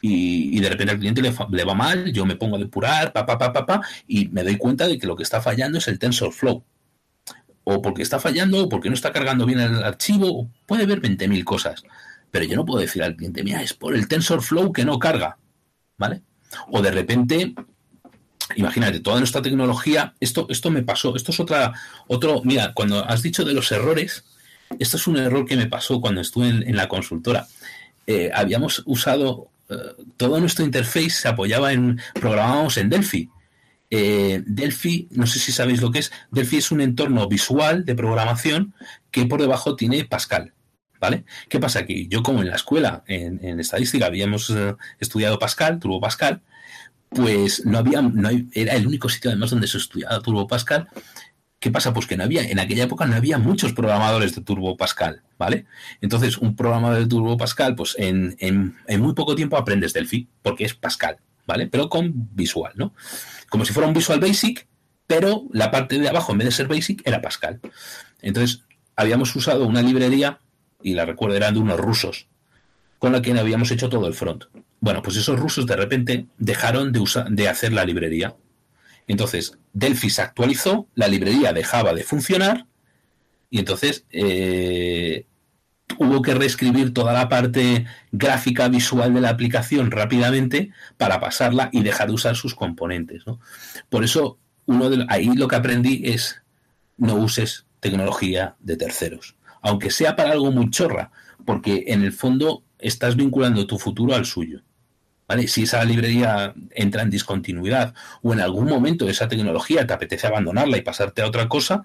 Y, 0.00 0.60
de 0.60 0.68
repente 0.68 0.92
al 0.92 0.98
cliente 0.98 1.22
le, 1.22 1.64
va 1.64 1.74
mal, 1.74 2.12
yo 2.12 2.24
me 2.24 2.36
pongo 2.36 2.56
a 2.56 2.58
depurar, 2.58 3.12
pa, 3.12 3.26
pa, 3.26 3.38
pa, 3.38 3.52
pa, 3.52 3.66
pa, 3.66 3.80
y 4.06 4.28
me 4.28 4.44
doy 4.44 4.56
cuenta 4.56 4.86
de 4.86 4.98
que 4.98 5.06
lo 5.06 5.16
que 5.16 5.22
está 5.22 5.40
fallando 5.40 5.78
es 5.78 5.88
el 5.88 5.98
TensorFlow. 5.98 6.64
O 7.64 7.82
porque 7.82 8.02
está 8.02 8.18
fallando, 8.18 8.64
o 8.64 8.68
porque 8.68 8.88
no 8.88 8.94
está 8.94 9.12
cargando 9.12 9.44
bien 9.44 9.60
el 9.60 9.82
archivo, 9.82 10.50
puede 10.66 10.84
haber 10.84 11.02
20.000 11.02 11.44
cosas. 11.44 11.82
Pero 12.30 12.44
yo 12.44 12.56
no 12.56 12.64
puedo 12.64 12.80
decir 12.80 13.02
al 13.02 13.16
cliente, 13.16 13.42
mira, 13.42 13.62
es 13.62 13.74
por 13.74 13.94
el 13.94 14.08
TensorFlow 14.08 14.72
que 14.72 14.84
no 14.84 14.98
carga. 14.98 15.38
¿Vale? 15.96 16.22
O 16.70 16.80
de 16.80 16.90
repente, 16.90 17.54
imagínate, 18.56 19.00
toda 19.00 19.18
nuestra 19.18 19.42
tecnología, 19.42 20.14
esto, 20.20 20.46
esto 20.48 20.70
me 20.70 20.82
pasó, 20.82 21.16
esto 21.16 21.32
es 21.32 21.40
otra, 21.40 21.72
otro, 22.06 22.40
mira, 22.44 22.72
cuando 22.72 23.04
has 23.04 23.22
dicho 23.22 23.44
de 23.44 23.52
los 23.52 23.70
errores, 23.72 24.24
esto 24.78 24.96
es 24.96 25.06
un 25.06 25.16
error 25.16 25.44
que 25.44 25.56
me 25.56 25.66
pasó 25.66 26.00
cuando 26.00 26.20
estuve 26.20 26.48
en, 26.48 26.76
la 26.76 26.88
consultora. 26.88 27.46
Eh, 28.06 28.30
habíamos 28.32 28.82
usado 28.86 29.50
todo 30.16 30.40
nuestro 30.40 30.64
interface 30.64 31.10
se 31.10 31.28
apoyaba 31.28 31.72
en, 31.72 32.00
programábamos 32.14 32.76
en 32.76 32.88
Delphi. 32.88 33.30
Eh, 33.90 34.42
Delphi, 34.46 35.08
no 35.12 35.26
sé 35.26 35.38
si 35.38 35.52
sabéis 35.52 35.80
lo 35.80 35.90
que 35.90 36.00
es, 36.00 36.12
Delphi 36.30 36.58
es 36.58 36.70
un 36.70 36.80
entorno 36.80 37.26
visual 37.28 37.84
de 37.84 37.94
programación 37.94 38.74
que 39.10 39.26
por 39.26 39.40
debajo 39.40 39.76
tiene 39.76 40.04
Pascal. 40.04 40.54
¿Vale? 41.00 41.24
¿Qué 41.48 41.60
pasa 41.60 41.78
aquí? 41.78 42.08
Yo 42.08 42.24
como 42.24 42.42
en 42.42 42.50
la 42.50 42.56
escuela, 42.56 43.04
en, 43.06 43.60
estadística, 43.60 44.06
habíamos 44.06 44.50
eh, 44.50 44.74
estudiado 44.98 45.38
Pascal, 45.38 45.78
Turbo 45.78 46.00
Pascal, 46.00 46.42
pues 47.08 47.64
no 47.64 47.78
había, 47.78 48.02
no 48.02 48.28
era 48.52 48.74
el 48.74 48.84
único 48.84 49.08
sitio 49.08 49.30
además 49.30 49.50
donde 49.50 49.68
se 49.68 49.78
estudiaba 49.78 50.20
Turbo 50.20 50.48
Pascal 50.48 50.88
¿Qué 51.60 51.72
pasa? 51.72 51.92
Pues 51.92 52.06
que 52.06 52.16
no 52.16 52.22
había, 52.22 52.42
en 52.42 52.60
aquella 52.60 52.84
época 52.84 53.04
no 53.06 53.16
había 53.16 53.36
muchos 53.38 53.72
programadores 53.72 54.34
de 54.34 54.42
Turbo 54.42 54.76
Pascal, 54.76 55.22
¿vale? 55.38 55.66
Entonces, 56.00 56.38
un 56.38 56.54
programador 56.54 57.00
de 57.00 57.06
Turbo 57.06 57.36
Pascal, 57.36 57.74
pues 57.74 57.96
en, 57.98 58.36
muy 58.98 59.14
poco 59.14 59.34
tiempo 59.34 59.56
aprendes 59.56 59.92
Delphi, 59.92 60.28
porque 60.42 60.64
es 60.64 60.74
Pascal, 60.74 61.18
¿vale? 61.46 61.66
Pero 61.66 61.88
con 61.88 62.12
visual, 62.32 62.72
¿no? 62.76 62.94
Como 63.48 63.64
si 63.64 63.72
fuera 63.72 63.88
un 63.88 63.94
Visual 63.94 64.20
Basic, 64.20 64.68
pero 65.08 65.46
la 65.52 65.72
parte 65.72 65.98
de 65.98 66.08
abajo, 66.08 66.30
en 66.30 66.38
vez 66.38 66.46
de 66.46 66.52
ser 66.52 66.68
Basic, 66.68 67.02
era 67.04 67.20
Pascal. 67.20 67.60
Entonces, 68.22 68.62
habíamos 68.94 69.34
usado 69.34 69.66
una 69.66 69.82
librería, 69.82 70.38
y 70.80 70.94
la 70.94 71.06
recuerdo 71.06 71.34
eran 71.34 71.54
de 71.54 71.60
unos 71.60 71.80
rusos, 71.80 72.28
con 73.00 73.10
la 73.10 73.20
que 73.20 73.32
habíamos 73.32 73.72
hecho 73.72 73.88
todo 73.88 74.06
el 74.06 74.14
front. 74.14 74.44
Bueno, 74.78 75.02
pues 75.02 75.16
esos 75.16 75.40
rusos 75.40 75.66
de 75.66 75.74
repente 75.74 76.26
dejaron 76.38 76.92
de, 76.92 77.00
usar, 77.00 77.28
de 77.30 77.48
hacer 77.48 77.72
la 77.72 77.84
librería 77.84 78.36
entonces, 79.08 79.58
Delphi 79.78 80.10
se 80.10 80.22
actualizó, 80.22 80.88
la 80.94 81.06
librería 81.06 81.52
dejaba 81.52 81.94
de 81.94 82.02
funcionar 82.02 82.66
y 83.48 83.60
entonces 83.60 84.04
eh, 84.10 85.26
hubo 85.98 86.20
que 86.20 86.34
reescribir 86.34 86.92
toda 86.92 87.12
la 87.12 87.28
parte 87.28 87.86
gráfica 88.10 88.68
visual 88.68 89.14
de 89.14 89.20
la 89.20 89.30
aplicación 89.30 89.92
rápidamente 89.92 90.72
para 90.96 91.20
pasarla 91.20 91.70
y 91.72 91.82
dejar 91.82 92.08
de 92.08 92.14
usar 92.14 92.34
sus 92.34 92.56
componentes. 92.56 93.22
Por 93.88 94.02
eso, 94.02 94.38
uno 94.66 94.90
de, 94.90 95.06
ahí 95.08 95.30
lo 95.34 95.46
que 95.46 95.56
aprendí 95.56 96.02
es 96.04 96.42
no 96.96 97.14
uses 97.14 97.66
tecnología 97.78 98.56
de 98.58 98.76
terceros, 98.76 99.36
aunque 99.62 99.90
sea 99.90 100.16
para 100.16 100.32
algo 100.32 100.50
muy 100.50 100.70
chorra, 100.70 101.12
porque 101.46 101.84
en 101.86 102.02
el 102.02 102.12
fondo 102.12 102.64
estás 102.80 103.14
vinculando 103.14 103.66
tu 103.66 103.78
futuro 103.78 104.14
al 104.16 104.26
suyo. 104.26 104.62
Si 105.46 105.64
esa 105.64 105.84
librería 105.84 106.54
entra 106.70 107.02
en 107.02 107.10
discontinuidad 107.10 107.94
o 108.22 108.32
en 108.32 108.40
algún 108.40 108.66
momento 108.66 109.08
esa 109.08 109.28
tecnología 109.28 109.86
te 109.86 109.92
apetece 109.92 110.26
abandonarla 110.26 110.78
y 110.78 110.82
pasarte 110.82 111.22
a 111.22 111.26
otra 111.26 111.48
cosa, 111.48 111.84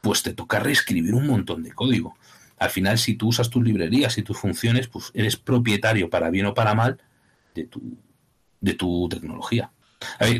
pues 0.00 0.22
te 0.22 0.32
toca 0.32 0.60
reescribir 0.60 1.14
un 1.14 1.26
montón 1.26 1.62
de 1.62 1.72
código. 1.72 2.16
Al 2.58 2.70
final, 2.70 2.98
si 2.98 3.14
tú 3.14 3.28
usas 3.28 3.50
tus 3.50 3.62
librerías 3.64 4.16
y 4.18 4.22
tus 4.22 4.38
funciones, 4.38 4.88
pues 4.88 5.10
eres 5.14 5.36
propietario, 5.36 6.08
para 6.08 6.30
bien 6.30 6.46
o 6.46 6.54
para 6.54 6.74
mal, 6.74 6.98
de 7.54 7.64
tu, 7.64 7.98
de 8.60 8.74
tu 8.74 9.08
tecnología. 9.08 9.72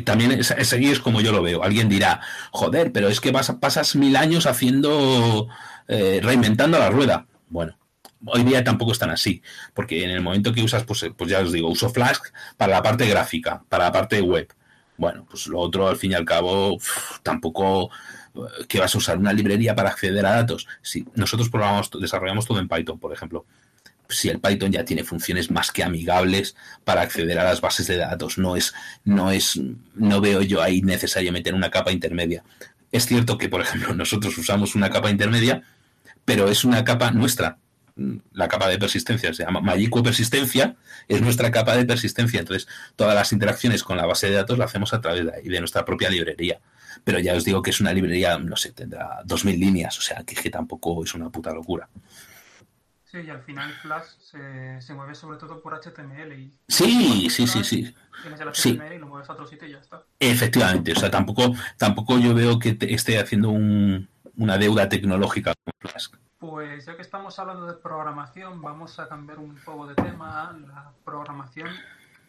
También 0.05 0.31
es, 0.31 0.51
es 0.51 0.99
como 0.99 1.21
yo 1.21 1.31
lo 1.31 1.41
veo. 1.41 1.63
Alguien 1.63 1.89
dirá, 1.89 2.21
joder, 2.51 2.91
pero 2.91 3.09
es 3.09 3.19
que 3.19 3.31
pasas 3.33 3.95
mil 3.95 4.15
años 4.15 4.45
haciendo, 4.45 5.47
eh, 5.87 6.19
reinventando 6.23 6.79
la 6.79 6.89
rueda. 6.89 7.27
Bueno, 7.49 7.77
hoy 8.25 8.43
día 8.43 8.63
tampoco 8.63 8.91
están 8.91 9.09
así, 9.09 9.41
porque 9.73 10.03
en 10.03 10.11
el 10.11 10.21
momento 10.21 10.53
que 10.53 10.63
usas, 10.63 10.83
pues, 10.83 11.05
pues 11.15 11.29
ya 11.29 11.39
os 11.39 11.51
digo, 11.51 11.69
uso 11.69 11.89
Flask 11.89 12.27
para 12.57 12.73
la 12.73 12.83
parte 12.83 13.07
gráfica, 13.07 13.63
para 13.69 13.85
la 13.85 13.91
parte 13.91 14.21
web. 14.21 14.47
Bueno, 14.97 15.25
pues 15.29 15.47
lo 15.47 15.59
otro, 15.59 15.87
al 15.87 15.95
fin 15.95 16.11
y 16.11 16.15
al 16.15 16.25
cabo, 16.25 16.77
tampoco 17.23 17.89
eh, 18.35 18.65
que 18.67 18.79
vas 18.79 18.93
a 18.93 18.97
usar 18.97 19.17
una 19.17 19.31
librería 19.31 19.75
para 19.75 19.89
acceder 19.89 20.25
a 20.25 20.35
datos. 20.35 20.67
Si 20.81 21.05
nosotros 21.15 21.49
programamos, 21.49 21.89
desarrollamos 21.99 22.45
todo 22.45 22.59
en 22.59 22.67
Python, 22.67 22.99
por 22.99 23.13
ejemplo. 23.13 23.45
Si 24.09 24.27
el 24.27 24.39
Python 24.39 24.71
ya 24.71 24.83
tiene 24.83 25.03
funciones 25.03 25.51
más 25.51 25.71
que 25.71 25.83
amigables 25.83 26.55
para 26.83 27.01
acceder 27.01 27.39
a 27.39 27.43
las 27.43 27.61
bases 27.61 27.87
de 27.87 27.97
datos, 27.97 28.37
no 28.37 28.55
es, 28.55 28.73
no 29.05 29.31
es, 29.31 29.61
no 29.93 30.19
veo 30.19 30.41
yo 30.41 30.61
ahí 30.61 30.81
necesario 30.81 31.31
meter 31.31 31.53
una 31.53 31.69
capa 31.69 31.91
intermedia. 31.91 32.43
Es 32.91 33.05
cierto 33.05 33.37
que, 33.37 33.49
por 33.49 33.61
ejemplo, 33.61 33.93
nosotros 33.95 34.37
usamos 34.37 34.75
una 34.75 34.89
capa 34.89 35.11
intermedia 35.11 35.63
pero 36.29 36.47
es 36.47 36.63
una 36.63 36.83
capa 36.83 37.09
nuestra. 37.09 37.57
La 38.31 38.47
capa 38.47 38.67
de 38.67 38.77
persistencia 38.77 39.33
se 39.33 39.43
llama 39.43 39.61
Magico 39.61 40.01
Persistencia, 40.01 40.75
es 41.07 41.21
nuestra 41.21 41.51
capa 41.51 41.75
de 41.75 41.85
persistencia. 41.85 42.39
Entonces, 42.39 42.67
todas 42.95 43.15
las 43.15 43.33
interacciones 43.33 43.83
con 43.83 43.97
la 43.97 44.05
base 44.05 44.27
de 44.27 44.35
datos 44.35 44.57
las 44.57 44.69
hacemos 44.69 44.93
a 44.93 45.01
través 45.01 45.25
de 45.25 45.33
ahí, 45.33 45.49
de 45.49 45.59
nuestra 45.59 45.85
propia 45.85 46.09
librería. 46.09 46.59
Pero 47.03 47.19
ya 47.19 47.35
os 47.35 47.45
digo 47.45 47.61
que 47.61 47.69
es 47.71 47.79
una 47.79 47.93
librería, 47.93 48.37
no 48.37 48.55
sé, 48.55 48.71
tendrá 48.71 49.21
2.000 49.23 49.57
líneas, 49.57 49.97
o 49.97 50.01
sea, 50.01 50.23
que, 50.23 50.35
que 50.35 50.49
tampoco 50.49 51.03
es 51.03 51.13
una 51.13 51.29
puta 51.29 51.53
locura. 51.53 51.89
Sí, 53.11 53.17
y 53.25 53.29
al 53.29 53.41
final 53.41 53.73
Flash 53.81 54.05
se, 54.19 54.81
se 54.81 54.93
mueve 54.93 55.15
sobre 55.15 55.39
todo 55.39 55.59
por 55.61 55.73
HTML. 55.73 56.31
Y 56.31 56.53
sí, 56.67 57.27
sí, 57.31 57.47
sí, 57.47 57.63
sí. 57.63 57.95
Tienes 58.21 58.39
el 58.39 58.49
HTML 58.49 58.93
y 58.93 58.99
lo 58.99 59.07
mueves 59.07 59.27
a 59.29 59.33
otro 59.33 59.47
sitio 59.47 59.67
y 59.67 59.71
ya 59.71 59.79
está. 59.79 60.03
Efectivamente, 60.19 60.91
o 60.91 60.95
sea, 60.95 61.09
tampoco, 61.09 61.55
tampoco 61.77 62.19
yo 62.19 62.35
veo 62.35 62.59
que 62.59 62.73
te 62.73 62.93
esté 62.93 63.17
haciendo 63.17 63.49
un, 63.49 64.07
una 64.37 64.59
deuda 64.59 64.89
tecnológica. 64.89 65.53
Pues 66.49 66.85
ya 66.85 66.95
que 66.95 67.01
estamos 67.03 67.37
hablando 67.37 67.67
de 67.67 67.73
programación, 67.75 68.61
vamos 68.61 68.97
a 68.99 69.07
cambiar 69.07 69.37
un 69.39 69.55
poco 69.55 69.85
de 69.87 69.93
tema. 69.95 70.57
La 70.67 70.91
programación, 71.05 71.69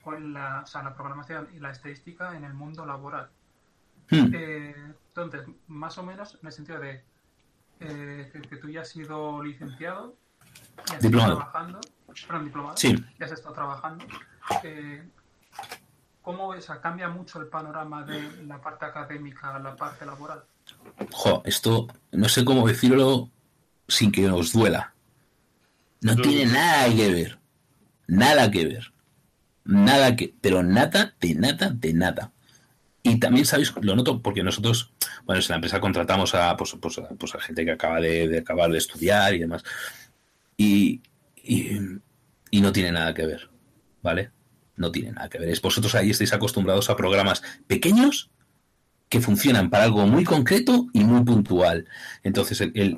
con 0.05 0.35
la, 0.35 0.61
o 0.62 0.66
sea, 0.66 0.83
la 0.83 0.95
programación 0.95 1.49
y 1.55 1.59
la 1.59 1.71
estadística 1.71 2.37
en 2.37 2.45
el 2.45 2.53
mundo 2.53 2.85
laboral. 2.85 3.31
Hmm. 4.11 4.31
Eh, 4.35 4.75
entonces, 5.09 5.47
más 5.68 5.97
o 5.97 6.03
menos 6.03 6.37
en 6.41 6.47
el 6.47 6.53
sentido 6.53 6.81
de 6.81 7.03
eh, 7.81 8.29
que, 8.33 8.43
que 8.43 8.57
tú 8.57 8.68
ya 8.68 8.83
has 8.83 8.89
sido 8.91 9.43
licenciado, 9.43 10.14
ya 10.89 10.97
has 10.97 11.03
Diplomado. 11.03 11.33
estado 11.35 11.51
trabajando, 11.51 11.81
perdón, 12.27 12.45
diplomado, 12.45 12.77
Sí. 12.77 13.05
ya 13.18 13.27
has 13.27 13.33
estado 13.33 13.55
trabajando. 13.55 14.05
eh, 14.64 15.09
¿Cómo? 16.21 16.49
O 16.49 16.61
sea, 16.61 16.81
cambia 16.83 17.09
mucho 17.09 17.41
el 17.41 17.47
panorama 17.47 18.05
de 18.05 18.45
la 18.45 18.61
parte 18.61 18.85
académica 18.85 19.55
a 19.55 19.59
la 19.61 19.75
parte 19.77 20.05
laboral? 20.05 20.45
Jo, 21.11 21.41
esto 21.47 21.87
no 22.12 22.29
sé 22.29 22.45
cómo 22.45 22.66
decirlo 22.68 23.31
sin 23.91 24.12
que 24.12 24.28
os 24.30 24.53
duela. 24.53 24.95
No 26.01 26.16
tiene 26.16 26.47
nada 26.47 26.95
que 26.95 27.11
ver. 27.11 27.38
Nada 28.07 28.51
que 28.51 28.64
ver. 28.64 28.93
Nada 29.64 30.16
que. 30.16 30.34
Pero 30.41 30.62
nada, 30.62 31.14
de 31.20 31.34
nada, 31.34 31.70
de 31.70 31.93
nada. 31.93 32.32
Y 33.03 33.18
también, 33.18 33.47
¿sabéis? 33.47 33.72
Lo 33.80 33.97
noto 33.97 34.20
porque 34.20 34.43
nosotros, 34.43 34.93
bueno, 35.24 35.41
en 35.41 35.49
la 35.49 35.55
empresa 35.57 35.80
contratamos 35.80 36.34
a, 36.34 36.57
pues, 36.57 36.76
pues, 36.80 36.99
a, 36.99 37.09
pues, 37.09 37.34
a 37.34 37.41
gente 37.41 37.64
que 37.64 37.70
acaba 37.72 38.01
de, 38.01 38.28
de 38.28 38.38
acabar 38.38 38.70
de 38.70 38.78
estudiar 38.78 39.34
y 39.34 39.38
demás. 39.38 39.62
Y, 40.57 41.01
y, 41.36 41.78
y 42.51 42.61
no 42.61 42.72
tiene 42.72 42.93
nada 42.93 43.14
que 43.14 43.26
ver. 43.26 43.51
¿Vale? 44.03 44.30
No 44.76 44.91
tiene 44.91 45.12
nada 45.12 45.28
que 45.28 45.38
ver. 45.38 45.51
Es 45.51 45.61
vosotros 45.61 45.95
ahí 45.95 46.11
estáis 46.11 46.32
acostumbrados 46.32 46.88
a 46.91 46.97
programas 46.97 47.43
pequeños 47.66 48.30
que 49.11 49.21
funcionan 49.21 49.69
para 49.71 49.85
algo 49.85 50.07
muy 50.07 50.25
concreto 50.25 50.87
y 50.93 51.03
muy 51.05 51.23
puntual. 51.25 51.87
Entonces, 52.23 52.61
el- 52.61 52.97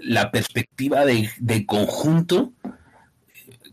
la 0.00 0.30
perspectiva 0.32 1.04
de, 1.04 1.66
conjunto, 1.66 2.54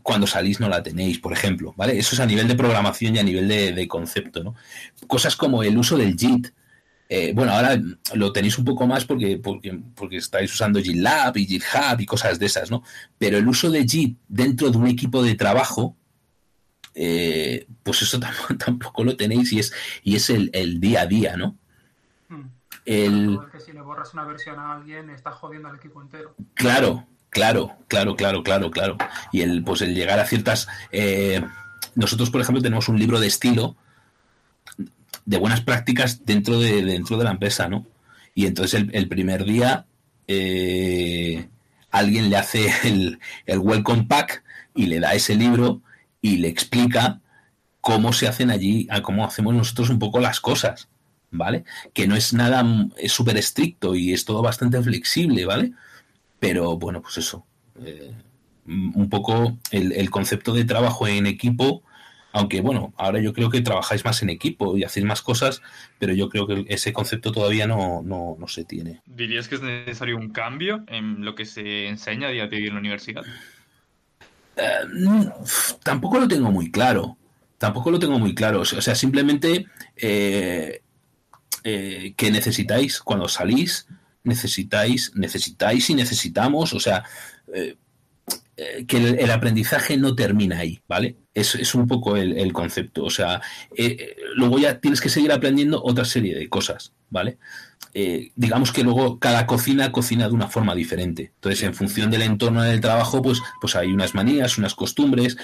cuando 0.02 0.26
salís 0.26 0.60
no 0.60 0.68
la 0.68 0.82
tenéis, 0.82 1.18
por 1.18 1.32
ejemplo, 1.32 1.74
¿vale? 1.76 1.98
Eso 1.98 2.14
es 2.14 2.20
a 2.20 2.26
nivel 2.26 2.48
de 2.48 2.54
programación 2.54 3.16
y 3.16 3.18
a 3.18 3.22
nivel 3.22 3.48
de, 3.48 3.88
concepto, 3.88 4.44
¿no? 4.44 4.54
Cosas 5.06 5.36
como 5.36 5.62
el 5.62 5.76
uso 5.78 5.96
del 5.96 6.16
JIT. 6.16 6.48
eh, 7.08 7.32
bueno, 7.34 7.52
ahora 7.52 7.80
lo 8.14 8.32
tenéis 8.32 8.58
un 8.58 8.64
poco 8.66 8.86
más 8.86 9.04
porque, 9.04 9.38
porque, 9.38 10.16
estáis 10.16 10.52
usando 10.52 10.80
GitLab 10.82 11.36
y 11.38 11.46
GitHub 11.46 12.00
y 12.00 12.06
cosas 12.06 12.38
de 12.38 12.46
esas, 12.46 12.70
¿no? 12.70 12.82
Pero 13.18 13.38
el 13.38 13.48
uso 13.48 13.70
de 13.70 13.86
JIT 13.88 14.18
dentro 14.28 14.70
de 14.70 14.78
un 14.78 14.86
equipo 14.86 15.22
de 15.22 15.34
trabajo, 15.34 15.96
eh, 16.94 17.66
pues 17.82 18.02
eso 18.02 18.20
tampoco, 18.58 19.02
lo 19.04 19.16
tenéis 19.16 19.52
y 19.52 19.60
es, 19.60 19.72
y 20.04 20.16
es 20.16 20.30
el 20.30 20.80
día 20.80 21.02
a 21.02 21.06
día, 21.06 21.36
¿no? 21.36 21.56
El, 22.84 23.36
Porque 23.36 23.60
si 23.60 23.72
le 23.72 23.80
borras 23.80 24.12
una 24.14 24.24
versión 24.24 24.58
a 24.58 24.74
alguien, 24.74 25.10
estás 25.10 25.34
jodiendo 25.34 25.68
al 25.68 25.76
equipo 25.76 26.00
entero. 26.00 26.34
Claro, 26.54 27.06
claro, 27.28 27.76
claro, 27.88 28.16
claro, 28.16 28.42
claro, 28.42 28.70
claro. 28.70 28.96
Y 29.32 29.42
el, 29.42 29.62
pues 29.62 29.82
el 29.82 29.94
llegar 29.94 30.18
a 30.18 30.26
ciertas. 30.26 30.66
eh, 30.90 31.42
nosotros, 31.94 32.30
por 32.30 32.40
ejemplo, 32.40 32.62
tenemos 32.62 32.88
un 32.88 32.98
libro 32.98 33.20
de 33.20 33.26
estilo 33.26 33.76
de 35.24 35.38
buenas 35.38 35.60
prácticas 35.60 36.24
dentro 36.24 36.58
de, 36.58 36.82
dentro 36.82 37.16
de 37.16 37.24
la 37.24 37.30
empresa, 37.30 37.68
¿no? 37.68 37.86
Y 38.34 38.46
entonces 38.46 38.80
el, 38.80 38.90
el 38.94 39.08
primer 39.08 39.44
día 39.44 39.86
eh, 40.28 41.48
alguien 41.90 42.30
le 42.30 42.36
hace 42.36 42.72
el, 42.84 43.18
el 43.46 43.58
welcome 43.58 44.04
pack 44.04 44.42
y 44.74 44.86
le 44.86 45.00
da 45.00 45.14
ese 45.14 45.34
libro 45.34 45.82
y 46.22 46.38
le 46.38 46.48
explica 46.48 47.20
cómo 47.80 48.12
se 48.12 48.28
hacen 48.28 48.50
allí, 48.50 48.86
a 48.90 49.02
cómo 49.02 49.24
hacemos 49.24 49.54
nosotros 49.54 49.90
un 49.90 49.98
poco 49.98 50.20
las 50.20 50.40
cosas, 50.40 50.88
¿vale? 51.30 51.64
Que 51.94 52.06
no 52.06 52.16
es 52.16 52.32
nada, 52.34 52.64
es 52.96 53.12
súper 53.12 53.36
estricto 53.36 53.94
y 53.94 54.12
es 54.12 54.24
todo 54.24 54.42
bastante 54.42 54.82
flexible, 54.82 55.44
¿vale? 55.46 55.72
Pero 56.38 56.78
bueno, 56.78 57.02
pues 57.02 57.18
eso. 57.18 57.46
eh, 57.84 58.14
un 58.66 59.08
poco 59.10 59.58
el, 59.72 59.92
el 59.92 60.10
concepto 60.10 60.52
de 60.54 60.64
trabajo 60.64 61.06
en 61.08 61.26
equipo, 61.26 61.82
aunque 62.32 62.60
bueno, 62.60 62.94
ahora 62.96 63.20
yo 63.20 63.32
creo 63.32 63.50
que 63.50 63.60
trabajáis 63.62 64.04
más 64.04 64.22
en 64.22 64.30
equipo 64.30 64.76
y 64.76 64.84
hacéis 64.84 65.06
más 65.06 65.22
cosas, 65.22 65.62
pero 65.98 66.12
yo 66.14 66.28
creo 66.28 66.46
que 66.46 66.64
ese 66.68 66.92
concepto 66.92 67.32
todavía 67.32 67.66
no, 67.66 68.02
no, 68.02 68.36
no 68.38 68.48
se 68.48 68.64
tiene. 68.64 69.02
¿Dirías 69.04 69.46
que 69.48 69.56
es 69.56 69.62
necesario 69.62 70.16
un 70.16 70.32
cambio 70.32 70.84
en 70.88 71.22
lo 71.24 71.34
que 71.34 71.44
se 71.44 71.86
enseña 71.88 72.28
a 72.28 72.30
día 72.30 72.46
de 72.46 72.56
hoy 72.56 72.66
en 72.68 72.74
la 72.74 72.80
universidad? 72.80 73.26
Eh, 74.56 74.80
tampoco 75.82 76.18
lo 76.18 76.28
tengo 76.28 76.50
muy 76.50 76.70
claro. 76.70 77.16
Tampoco 77.58 77.90
lo 77.90 77.98
tengo 77.98 78.18
muy 78.18 78.34
claro. 78.34 78.60
O 78.60 78.64
sea, 78.64 78.94
simplemente 78.94 79.66
eh, 79.96 80.82
eh, 81.64 82.14
que 82.16 82.30
necesitáis 82.30 83.00
cuando 83.00 83.28
salís, 83.28 83.86
necesitáis, 84.24 85.12
necesitáis 85.14 85.90
y 85.90 85.94
necesitamos, 85.94 86.72
o 86.72 86.80
sea, 86.80 87.04
eh, 87.54 87.76
eh, 88.56 88.84
que 88.86 88.96
el, 88.96 89.30
aprendizaje 89.30 89.96
no 89.96 90.14
termina 90.14 90.58
ahí, 90.58 90.80
¿vale? 90.88 91.16
Es, 91.34 91.54
es 91.54 91.74
un 91.74 91.86
poco 91.86 92.16
el, 92.16 92.52
concepto. 92.52 93.04
O 93.04 93.10
sea, 93.10 93.40
luego 94.34 94.58
ya 94.58 94.78
tienes 94.80 95.00
que 95.00 95.08
seguir 95.08 95.32
aprendiendo 95.32 95.82
otra 95.82 96.04
serie 96.04 96.38
de 96.38 96.48
cosas, 96.48 96.92
¿vale? 97.08 97.38
Digamos 98.36 98.72
que 98.72 98.84
luego 98.84 99.18
cada 99.18 99.46
cocina 99.46 99.90
cocina 99.90 100.28
de 100.28 100.34
una 100.34 100.48
forma 100.48 100.74
diferente. 100.74 101.32
Entonces, 101.34 101.62
en 101.62 101.74
función 101.74 102.10
del 102.10 102.22
entorno 102.22 102.62
del 102.62 102.80
trabajo, 102.80 103.22
pues, 103.22 103.40
pues 103.60 103.74
hay 103.76 103.88
unas 103.92 104.14
manías, 104.14 104.58
unas 104.58 104.74
costumbres 104.74 105.36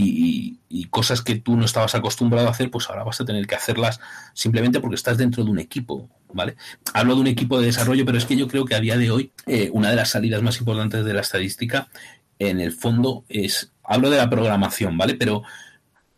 y, 0.00 0.58
cosas 0.90 1.22
que 1.22 1.36
tú 1.36 1.56
no 1.56 1.64
estabas 1.64 1.94
acostumbrado 1.94 2.48
a 2.48 2.50
hacer, 2.50 2.70
pues 2.70 2.88
ahora 2.88 3.04
vas 3.04 3.20
a 3.20 3.24
tener 3.24 3.46
que 3.46 3.54
hacerlas 3.54 4.00
simplemente 4.32 4.80
porque 4.80 4.94
estás 4.96 5.18
dentro 5.18 5.44
de 5.44 5.50
un 5.50 5.58
equipo, 5.58 6.08
¿vale? 6.32 6.56
Hablo 6.94 7.14
de 7.14 7.20
un 7.20 7.26
equipo 7.26 7.60
de 7.60 7.66
desarrollo, 7.66 8.06
pero 8.06 8.16
es 8.16 8.24
que 8.24 8.36
yo 8.36 8.48
creo 8.48 8.64
que 8.64 8.74
a 8.74 8.80
día 8.80 8.96
de 8.96 9.10
hoy 9.10 9.32
eh, 9.46 9.70
una 9.72 9.90
de 9.90 9.96
las 9.96 10.10
salidas 10.10 10.42
más 10.42 10.58
importantes 10.58 11.04
de 11.04 11.12
la 11.12 11.20
estadística, 11.20 11.88
en 12.38 12.60
el 12.60 12.72
fondo, 12.72 13.24
es, 13.28 13.72
hablo 13.84 14.10
de 14.10 14.16
la 14.16 14.30
programación, 14.30 14.96
¿vale? 14.96 15.14
Pero, 15.14 15.42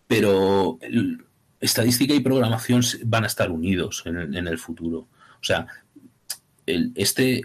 pero 0.07 0.79
estadística 1.61 2.15
y 2.15 2.21
programación 2.21 2.83
van 3.05 3.25
a 3.25 3.27
estar 3.27 3.51
unidos 3.51 4.03
en 4.07 4.17
el, 4.17 4.37
en 4.37 4.47
el 4.47 4.59
futuro. 4.59 4.99
O 4.99 5.45
sea, 5.45 5.67
el- 6.67 6.93
este 6.95 7.43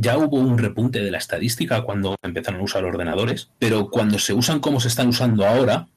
ya 0.00 0.16
hubo 0.16 0.36
un 0.36 0.58
repunte 0.58 1.00
de 1.00 1.10
la 1.10 1.18
estadística 1.18 1.82
cuando 1.82 2.14
empezaron 2.22 2.60
a 2.60 2.64
usar 2.64 2.84
ordenadores, 2.84 3.50
pero 3.58 3.90
cuando 3.90 4.20
se 4.20 4.32
usan 4.32 4.60
como 4.60 4.78
se 4.78 4.86
están 4.86 5.08
usando 5.08 5.44
ahora, 5.44 5.88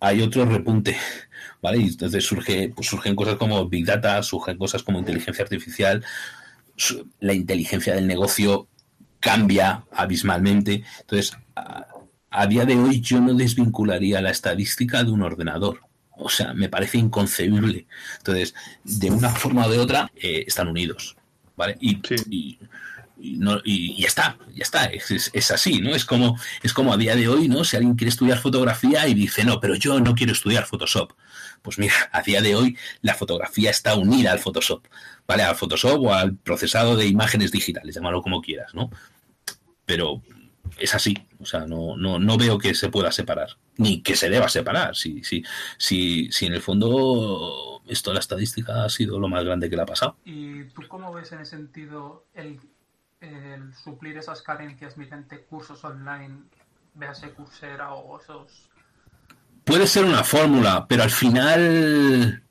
hay 0.00 0.22
otro 0.22 0.46
repunte, 0.46 0.96
¿vale? 1.62 1.76
Y 1.78 1.88
entonces 1.88 2.24
surge, 2.24 2.72
pues 2.74 2.88
surgen 2.88 3.14
cosas 3.14 3.34
como 3.36 3.68
Big 3.68 3.84
Data, 3.84 4.22
surgen 4.22 4.56
cosas 4.56 4.82
como 4.82 4.98
inteligencia 4.98 5.44
artificial, 5.44 6.02
la 7.20 7.34
inteligencia 7.34 7.94
del 7.94 8.06
negocio 8.06 8.66
cambia 9.20 9.84
abismalmente. 9.92 10.82
Entonces, 11.00 11.36
a, 11.54 11.86
a 12.30 12.46
día 12.46 12.64
de 12.64 12.76
hoy 12.76 13.02
yo 13.02 13.20
no 13.20 13.34
desvincularía 13.34 14.22
la 14.22 14.30
estadística 14.30 15.04
de 15.04 15.10
un 15.10 15.20
ordenador. 15.20 15.82
O 16.16 16.30
sea, 16.30 16.54
me 16.54 16.70
parece 16.70 16.96
inconcebible. 16.96 17.86
Entonces, 18.18 18.54
de 18.84 19.10
una 19.10 19.28
forma 19.30 19.66
o 19.66 19.70
de 19.70 19.78
otra, 19.78 20.10
eh, 20.16 20.44
están 20.46 20.68
unidos. 20.68 21.16
¿Vale? 21.56 21.76
Y, 21.78 22.00
Sí. 22.08 22.14
y, 22.30 22.36
y 22.38 22.58
no, 23.22 23.60
y, 23.64 24.00
ya 24.00 24.08
está, 24.08 24.38
ya 24.54 24.62
está, 24.62 24.84
es, 24.86 25.10
es- 25.10 25.30
es 25.32 25.50
así, 25.50 25.80
¿no? 25.80 25.94
Es 25.94 26.04
como, 26.04 26.38
es 26.62 26.72
como 26.72 26.92
a 26.92 26.96
día 26.96 27.14
de 27.16 27.28
hoy, 27.28 27.48
¿no? 27.48 27.64
Si 27.64 27.76
alguien 27.76 27.94
quiere 27.96 28.08
estudiar 28.10 28.38
fotografía 28.38 29.06
y 29.08 29.14
dice, 29.14 29.44
no, 29.44 29.60
pero 29.60 29.74
yo 29.74 30.00
no 30.00 30.14
quiero 30.14 30.32
estudiar 30.32 30.66
Photoshop. 30.66 31.12
Pues 31.62 31.78
mira, 31.78 31.94
a 32.12 32.22
día 32.22 32.40
de 32.40 32.54
hoy 32.54 32.76
la 33.02 33.14
fotografía 33.14 33.70
está 33.70 33.94
unida 33.94 34.32
al 34.32 34.38
Photoshop, 34.38 34.86
¿vale? 35.26 35.42
Al 35.42 35.56
Photoshop 35.56 36.00
o 36.02 36.14
al 36.14 36.34
procesado 36.36 36.96
de 36.96 37.06
imágenes 37.06 37.52
digitales, 37.52 37.94
llámalo 37.94 38.22
como 38.22 38.40
quieras, 38.40 38.74
¿no? 38.74 38.90
Pero 39.84 40.22
es 40.78 40.94
así, 40.94 41.16
o 41.40 41.44
sea, 41.46 41.66
no, 41.66 41.96
no, 41.96 42.18
no 42.18 42.36
veo 42.38 42.58
que 42.58 42.74
se 42.74 42.88
pueda 42.90 43.10
separar, 43.12 43.56
ni 43.76 44.02
que 44.02 44.14
se 44.16 44.30
deba 44.30 44.48
separar. 44.48 44.94
Si, 44.96 45.22
si, 45.24 45.42
si, 45.78 46.30
si 46.30 46.46
en 46.46 46.54
el 46.54 46.62
fondo 46.62 47.82
esto, 47.86 48.12
la 48.12 48.20
estadística 48.20 48.84
ha 48.84 48.88
sido 48.88 49.18
lo 49.18 49.28
más 49.28 49.44
grande 49.44 49.68
que 49.68 49.74
le 49.76 49.82
ha 49.82 49.86
pasado. 49.86 50.16
¿Y 50.24 50.64
tú 50.66 50.82
cómo 50.88 51.12
ves 51.12 51.32
en 51.32 51.40
ese 51.40 51.56
sentido 51.56 52.24
el, 52.34 52.60
el 53.20 53.74
suplir 53.74 54.16
esas 54.16 54.42
carencias 54.42 54.96
mediante 54.96 55.40
cursos 55.42 55.84
online, 55.84 56.42
véase 56.94 57.30
Coursera 57.30 57.92
o 57.92 58.20
esos... 58.20 58.68
Puede 59.64 59.86
ser 59.86 60.04
una 60.04 60.24
fórmula, 60.24 60.86
pero 60.88 61.02
al 61.02 61.10
final, 61.10 62.42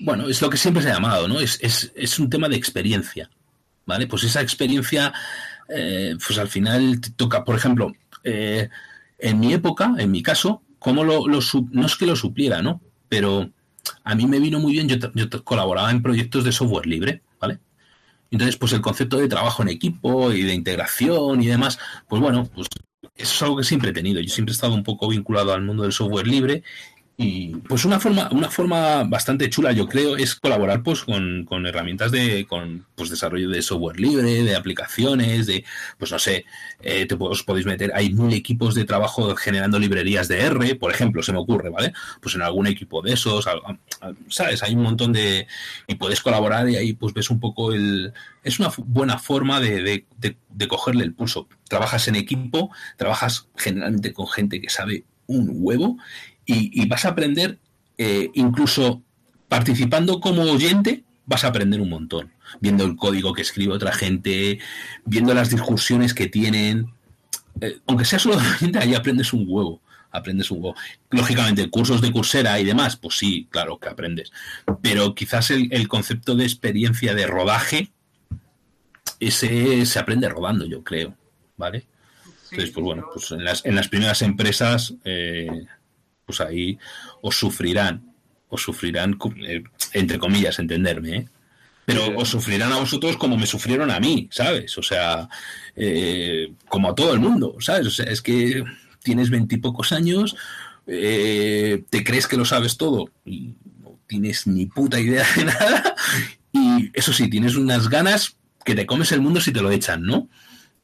bueno, 0.00 0.28
es 0.28 0.42
lo 0.42 0.50
que 0.50 0.56
siempre 0.56 0.82
se 0.82 0.90
ha 0.90 0.94
llamado, 0.94 1.28
¿no? 1.28 1.40
Es, 1.40 1.58
es, 1.62 1.92
es 1.94 2.18
un 2.18 2.28
tema 2.28 2.48
de 2.48 2.56
experiencia, 2.56 3.30
¿vale? 3.86 4.06
Pues 4.06 4.24
esa 4.24 4.40
experiencia 4.40 5.12
eh, 5.68 6.16
pues 6.24 6.38
al 6.38 6.48
final 6.48 7.00
toca, 7.16 7.44
por 7.44 7.54
ejemplo, 7.54 7.92
eh, 8.24 8.68
en 9.18 9.38
mi 9.38 9.52
época, 9.52 9.94
en 9.98 10.10
mi 10.10 10.22
caso, 10.22 10.62
como 10.78 11.04
lo, 11.04 11.28
lo 11.28 11.40
no 11.70 11.86
es 11.86 11.96
que 11.96 12.06
lo 12.06 12.16
supliera, 12.16 12.62
¿no? 12.62 12.80
Pero 13.08 13.50
a 14.04 14.14
mí 14.14 14.26
me 14.26 14.40
vino 14.40 14.58
muy 14.58 14.72
bien, 14.72 14.88
yo, 14.88 14.96
yo 15.14 15.44
colaboraba 15.44 15.90
en 15.90 16.02
proyectos 16.02 16.44
de 16.44 16.52
software 16.52 16.86
libre. 16.86 17.22
Entonces, 18.30 18.56
pues 18.56 18.72
el 18.72 18.80
concepto 18.80 19.16
de 19.18 19.28
trabajo 19.28 19.62
en 19.62 19.68
equipo 19.68 20.32
y 20.32 20.42
de 20.42 20.54
integración 20.54 21.42
y 21.42 21.46
demás, 21.46 21.78
pues 22.08 22.20
bueno, 22.20 22.48
pues 22.54 22.68
eso 23.14 23.34
es 23.34 23.42
algo 23.42 23.56
que 23.56 23.64
siempre 23.64 23.90
he 23.90 23.92
tenido. 23.92 24.20
Yo 24.20 24.28
siempre 24.28 24.52
he 24.52 24.54
estado 24.54 24.74
un 24.74 24.84
poco 24.84 25.08
vinculado 25.08 25.52
al 25.52 25.62
mundo 25.62 25.82
del 25.82 25.92
software 25.92 26.26
libre 26.26 26.62
y 27.20 27.56
pues 27.56 27.84
una 27.84 27.98
forma, 27.98 28.28
una 28.30 28.48
forma 28.48 29.02
bastante 29.02 29.50
chula, 29.50 29.72
yo 29.72 29.88
creo, 29.88 30.16
es 30.16 30.36
colaborar 30.36 30.84
pues 30.84 31.02
con, 31.02 31.44
con 31.46 31.66
herramientas 31.66 32.12
de 32.12 32.46
con, 32.46 32.86
pues, 32.94 33.10
desarrollo 33.10 33.50
de 33.50 33.60
software 33.60 33.98
libre, 33.98 34.44
de 34.44 34.54
aplicaciones, 34.54 35.48
de, 35.48 35.64
pues 35.98 36.12
no 36.12 36.20
sé, 36.20 36.44
eh, 36.80 37.06
te, 37.06 37.16
os 37.18 37.42
podéis 37.42 37.66
meter, 37.66 37.90
hay 37.92 38.12
mil 38.12 38.32
equipos 38.32 38.76
de 38.76 38.84
trabajo 38.84 39.34
generando 39.34 39.80
librerías 39.80 40.28
de 40.28 40.42
R, 40.42 40.76
por 40.76 40.92
ejemplo, 40.92 41.20
se 41.24 41.32
me 41.32 41.38
ocurre, 41.38 41.70
¿vale? 41.70 41.92
Pues 42.20 42.36
en 42.36 42.42
algún 42.42 42.68
equipo 42.68 43.02
de 43.02 43.14
esos, 43.14 43.48
¿sabes? 44.28 44.62
Hay 44.62 44.76
un 44.76 44.82
montón 44.82 45.12
de... 45.12 45.48
y 45.88 45.96
puedes 45.96 46.20
colaborar 46.20 46.68
y 46.68 46.76
ahí 46.76 46.92
pues 46.92 47.14
ves 47.14 47.30
un 47.30 47.40
poco 47.40 47.72
el... 47.72 48.12
Es 48.44 48.60
una 48.60 48.70
buena 48.76 49.18
forma 49.18 49.58
de, 49.58 49.82
de, 49.82 50.06
de, 50.18 50.36
de 50.50 50.68
cogerle 50.68 51.02
el 51.02 51.14
pulso. 51.14 51.48
Trabajas 51.68 52.06
en 52.06 52.14
equipo, 52.14 52.70
trabajas 52.96 53.48
generalmente 53.56 54.12
con 54.12 54.28
gente 54.28 54.60
que 54.60 54.70
sabe 54.70 55.02
un 55.26 55.50
huevo 55.52 55.98
y, 56.50 56.88
vas 56.88 57.04
a 57.04 57.10
aprender, 57.10 57.58
eh, 57.98 58.30
incluso 58.34 59.02
participando 59.48 60.18
como 60.18 60.42
oyente, 60.42 61.04
vas 61.26 61.44
a 61.44 61.48
aprender 61.48 61.80
un 61.80 61.90
montón. 61.90 62.32
Viendo 62.60 62.84
el 62.84 62.96
código 62.96 63.34
que 63.34 63.42
escribe 63.42 63.74
otra 63.74 63.92
gente, 63.92 64.58
viendo 65.04 65.34
las 65.34 65.50
discusiones 65.50 66.14
que 66.14 66.26
tienen. 66.26 66.92
Eh, 67.60 67.78
aunque 67.86 68.06
sea 68.06 68.18
solo 68.18 68.36
oyente, 68.58 68.78
ahí 68.78 68.94
aprendes 68.94 69.32
un 69.34 69.44
huevo. 69.46 69.82
Aprendes 70.10 70.50
un 70.50 70.62
huevo. 70.62 70.74
Lógicamente, 71.10 71.68
cursos 71.68 72.00
de 72.00 72.10
cursera 72.10 72.58
y 72.58 72.64
demás, 72.64 72.96
pues 72.96 73.18
sí, 73.18 73.46
claro 73.50 73.78
que 73.78 73.90
aprendes. 73.90 74.32
Pero 74.80 75.14
quizás 75.14 75.50
el, 75.50 75.68
el 75.70 75.86
concepto 75.86 76.34
de 76.34 76.44
experiencia 76.44 77.14
de 77.14 77.26
rodaje, 77.26 77.90
ese 79.20 79.84
se 79.84 79.98
aprende 79.98 80.30
rodando, 80.30 80.64
yo 80.64 80.82
creo. 80.82 81.14
¿Vale? 81.58 81.84
Entonces, 82.50 82.70
pues 82.70 82.84
bueno, 82.84 83.06
pues 83.12 83.30
en 83.32 83.44
las, 83.44 83.64
en 83.66 83.74
las 83.74 83.88
primeras 83.88 84.22
empresas 84.22 84.94
eh, 85.04 85.66
pues 86.28 86.42
ahí 86.42 86.78
os 87.22 87.38
sufrirán, 87.38 88.12
os 88.50 88.60
sufrirán, 88.60 89.18
eh, 89.46 89.64
entre 89.94 90.18
comillas, 90.18 90.58
entenderme, 90.58 91.16
¿eh? 91.16 91.28
pero 91.86 92.18
os 92.18 92.28
sufrirán 92.28 92.70
a 92.70 92.76
vosotros 92.76 93.16
como 93.16 93.38
me 93.38 93.46
sufrieron 93.46 93.90
a 93.90 93.98
mí, 93.98 94.28
¿sabes? 94.30 94.76
O 94.76 94.82
sea, 94.82 95.26
eh, 95.74 96.52
como 96.68 96.90
a 96.90 96.94
todo 96.94 97.14
el 97.14 97.20
mundo, 97.20 97.56
¿sabes? 97.60 97.86
O 97.86 97.90
sea, 97.90 98.04
es 98.04 98.20
que 98.20 98.62
tienes 99.02 99.30
veintipocos 99.30 99.92
años, 99.92 100.36
te 100.84 102.04
crees 102.04 102.28
que 102.28 102.36
lo 102.36 102.44
sabes 102.44 102.76
todo 102.76 103.10
y 103.24 103.54
no 103.82 103.98
tienes 104.06 104.46
ni 104.46 104.66
puta 104.66 105.00
idea 105.00 105.26
de 105.34 105.44
nada, 105.46 105.94
y 106.52 106.90
eso 106.92 107.14
sí, 107.14 107.30
tienes 107.30 107.56
unas 107.56 107.88
ganas 107.88 108.36
que 108.66 108.74
te 108.74 108.84
comes 108.84 109.12
el 109.12 109.22
mundo 109.22 109.40
si 109.40 109.50
te 109.50 109.62
lo 109.62 109.70
echan, 109.70 110.02
¿no? 110.02 110.28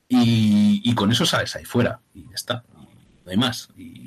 Y, 0.09 0.81
y 0.83 0.95
con 0.95 1.13
eso 1.13 1.27
sabes 1.27 1.55
ahí 1.55 1.67
fuera, 1.67 2.01
y 2.15 2.23
ya 2.23 2.35
está, 2.35 2.65
no 3.25 3.31
hay 3.31 3.37
más. 3.37 3.69
Y, 3.77 4.04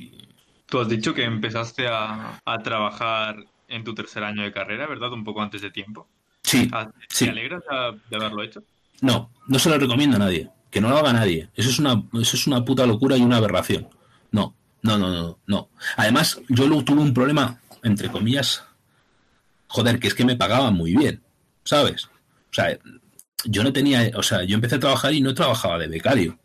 Tú 0.67 0.79
has 0.79 0.89
dicho 0.89 1.13
que 1.13 1.23
empezaste 1.23 1.87
a, 1.87 2.39
trabajar 2.63 3.37
en 3.67 3.83
tu 3.83 3.93
tercer 3.93 4.23
año 4.23 4.43
de 4.43 4.51
carrera, 4.51 4.85
¿verdad? 4.87 5.11
Un 5.13 5.23
poco 5.23 5.41
antes 5.41 5.61
de 5.61 5.71
tiempo. 5.71 6.07
Sí. 6.43 6.69
Ah, 6.71 6.85
¿Te 6.85 7.15
sí. 7.15 7.27
alegras 7.27 7.63
de 8.09 8.15
haberlo 8.15 8.43
hecho? 8.43 8.63
No, 9.01 9.31
no 9.47 9.59
se 9.59 9.69
lo 9.69 9.77
recomiendo 9.77 10.17
a 10.17 10.19
nadie. 10.19 10.49
Que 10.69 10.81
no 10.81 10.89
lo 10.89 10.97
haga 10.97 11.13
nadie. 11.13 11.49
Eso 11.55 11.69
es 11.69 11.79
una, 11.79 12.03
eso 12.13 12.35
es 12.35 12.47
una 12.47 12.63
puta 12.65 12.85
locura 12.85 13.15
y 13.15 13.21
una 13.21 13.37
aberración. 13.37 13.87
No, 14.31 14.55
no, 14.81 14.97
no, 14.97 15.09
no, 15.09 15.39
no. 15.47 15.69
Además, 15.95 16.41
yo 16.49 16.67
luego 16.67 16.83
tuve 16.83 17.01
un 17.01 17.13
problema, 17.13 17.59
entre 17.83 18.09
comillas, 18.09 18.63
joder, 19.67 19.99
que 19.99 20.07
es 20.07 20.13
que 20.13 20.25
me 20.25 20.35
pagaban 20.35 20.73
muy 20.73 20.95
bien, 20.95 21.21
¿sabes? 21.63 22.05
O 22.05 22.53
sea, 22.53 22.77
yo 23.45 23.63
no 23.63 23.71
tenía, 23.71 24.11
o 24.15 24.23
sea, 24.23 24.43
yo 24.43 24.55
empecé 24.55 24.75
a 24.75 24.79
trabajar 24.79 25.13
y 25.13 25.21
no 25.21 25.33
trabajaba 25.33 25.77
de 25.77 25.87
becario. 25.87 26.37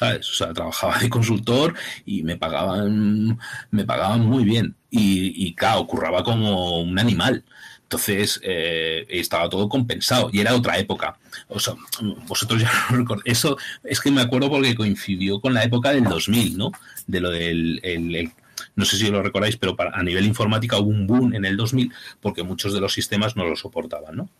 ¿Sabes? 0.00 0.30
O 0.30 0.34
sea, 0.34 0.54
trabajaba 0.54 0.98
de 0.98 1.10
consultor 1.10 1.74
y 2.06 2.22
me 2.22 2.38
pagaban, 2.38 3.38
me 3.70 3.84
pagaban 3.84 4.24
muy 4.24 4.44
bien. 4.44 4.74
Y, 4.90 5.46
y 5.46 5.54
claro, 5.54 5.86
curraba 5.86 6.24
como 6.24 6.80
un 6.80 6.98
animal. 6.98 7.44
Entonces 7.82 8.40
eh, 8.42 9.04
estaba 9.10 9.50
todo 9.50 9.68
compensado 9.68 10.30
y 10.32 10.40
era 10.40 10.54
otra 10.54 10.78
época. 10.78 11.18
O 11.48 11.60
sea, 11.60 11.74
vosotros 12.26 12.62
ya 12.62 12.70
no 12.90 12.96
recordáis. 12.96 13.38
Eso 13.38 13.58
es 13.84 14.00
que 14.00 14.10
me 14.10 14.22
acuerdo 14.22 14.48
porque 14.48 14.74
coincidió 14.74 15.38
con 15.38 15.52
la 15.52 15.64
época 15.64 15.92
del 15.92 16.04
2000, 16.04 16.56
¿no? 16.56 16.72
De 17.06 17.20
lo 17.20 17.30
del. 17.30 17.80
El, 17.82 18.16
el, 18.16 18.32
no 18.76 18.86
sé 18.86 18.96
si 18.96 19.10
lo 19.10 19.22
recordáis, 19.22 19.58
pero 19.58 19.76
para, 19.76 19.90
a 19.90 20.02
nivel 20.02 20.24
informática 20.24 20.78
hubo 20.78 20.88
un 20.88 21.06
boom 21.06 21.34
en 21.34 21.44
el 21.44 21.58
2000 21.58 21.92
porque 22.20 22.42
muchos 22.42 22.72
de 22.72 22.80
los 22.80 22.94
sistemas 22.94 23.36
no 23.36 23.44
lo 23.44 23.56
soportaban, 23.56 24.16
¿no? 24.16 24.30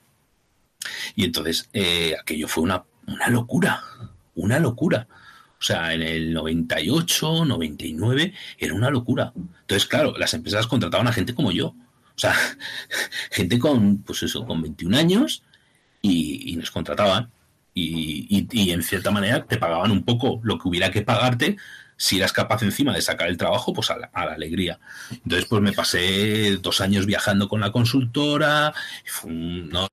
Y 1.14 1.24
entonces 1.24 1.68
eh, 1.74 2.14
aquello 2.18 2.48
fue 2.48 2.64
una 2.64 2.84
locura, 3.28 3.82
una 4.34 4.58
locura. 4.58 5.06
O 5.60 5.62
sea, 5.62 5.92
en 5.92 6.00
el 6.00 6.32
98, 6.32 7.44
99, 7.44 8.32
era 8.58 8.74
una 8.74 8.88
locura. 8.88 9.32
Entonces, 9.36 9.86
claro, 9.86 10.14
las 10.16 10.32
empresas 10.32 10.66
contrataban 10.66 11.06
a 11.06 11.12
gente 11.12 11.34
como 11.34 11.52
yo. 11.52 11.68
O 11.68 12.18
sea, 12.18 12.34
gente 13.30 13.58
con, 13.58 13.98
pues 13.98 14.22
eso, 14.22 14.46
con 14.46 14.62
21 14.62 14.96
años 14.96 15.42
y, 16.00 16.56
nos 16.56 16.70
contrataban. 16.70 17.30
Y, 17.74 18.26
y, 18.30 18.48
y, 18.50 18.70
en 18.70 18.82
cierta 18.82 19.10
manera 19.10 19.44
te 19.44 19.58
pagaban 19.58 19.90
un 19.90 20.02
poco 20.02 20.40
lo 20.42 20.58
que 20.58 20.68
hubiera 20.68 20.90
que 20.90 21.02
pagarte 21.02 21.56
si 21.96 22.16
eras 22.16 22.32
capaz 22.32 22.62
encima 22.62 22.94
de 22.94 23.02
sacar 23.02 23.28
el 23.28 23.36
trabajo, 23.36 23.74
pues 23.74 23.90
a 23.90 23.98
la, 23.98 24.10
alegría. 24.14 24.80
Entonces, 25.10 25.44
pues 25.44 25.60
me 25.60 25.72
pasé 25.72 26.56
dos 26.56 26.80
años 26.80 27.04
viajando 27.04 27.46
con 27.48 27.60
la 27.60 27.70
consultora. 27.70 28.72
No, 29.26 29.86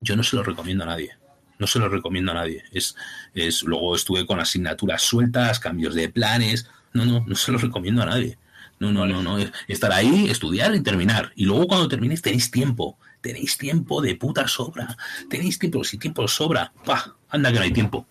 yo 0.00 0.14
no 0.14 0.22
se 0.22 0.36
lo 0.36 0.44
recomiendo 0.44 0.84
a 0.84 0.86
nadie 0.86 1.17
no 1.58 1.66
se 1.66 1.78
lo 1.78 1.88
recomiendo 1.88 2.32
a 2.32 2.34
nadie. 2.34 2.64
Es, 2.72 2.94
es, 3.34 3.62
luego 3.62 3.94
estuve 3.94 4.26
con 4.26 4.40
asignaturas 4.40 5.02
sueltas, 5.02 5.60
cambios 5.60 5.94
de 5.94 6.08
planes. 6.08 6.68
No, 6.92 7.04
no, 7.04 7.24
no 7.26 7.36
se 7.36 7.52
lo 7.52 7.58
recomiendo 7.58 8.02
a 8.02 8.06
nadie. 8.06 8.38
No, 8.80 8.92
no, 8.92 9.06
no, 9.06 9.22
no. 9.22 9.38
Estar 9.66 9.92
ahí, 9.92 10.28
estudiar 10.30 10.74
y 10.74 10.80
terminar. 10.80 11.32
Y 11.34 11.44
luego 11.44 11.66
cuando 11.66 11.88
termines 11.88 12.22
tenéis 12.22 12.50
tiempo. 12.50 12.98
Tenéis 13.20 13.58
tiempo 13.58 14.00
de 14.00 14.14
puta 14.14 14.46
sobra. 14.46 14.96
Tenéis 15.28 15.58
tiempo, 15.58 15.82
si 15.82 15.98
tiempo 15.98 16.28
sobra, 16.28 16.72
¡pah! 16.84 17.14
Anda 17.30 17.50
que 17.50 17.58
no 17.58 17.64
hay 17.64 17.72
tiempo. 17.72 18.06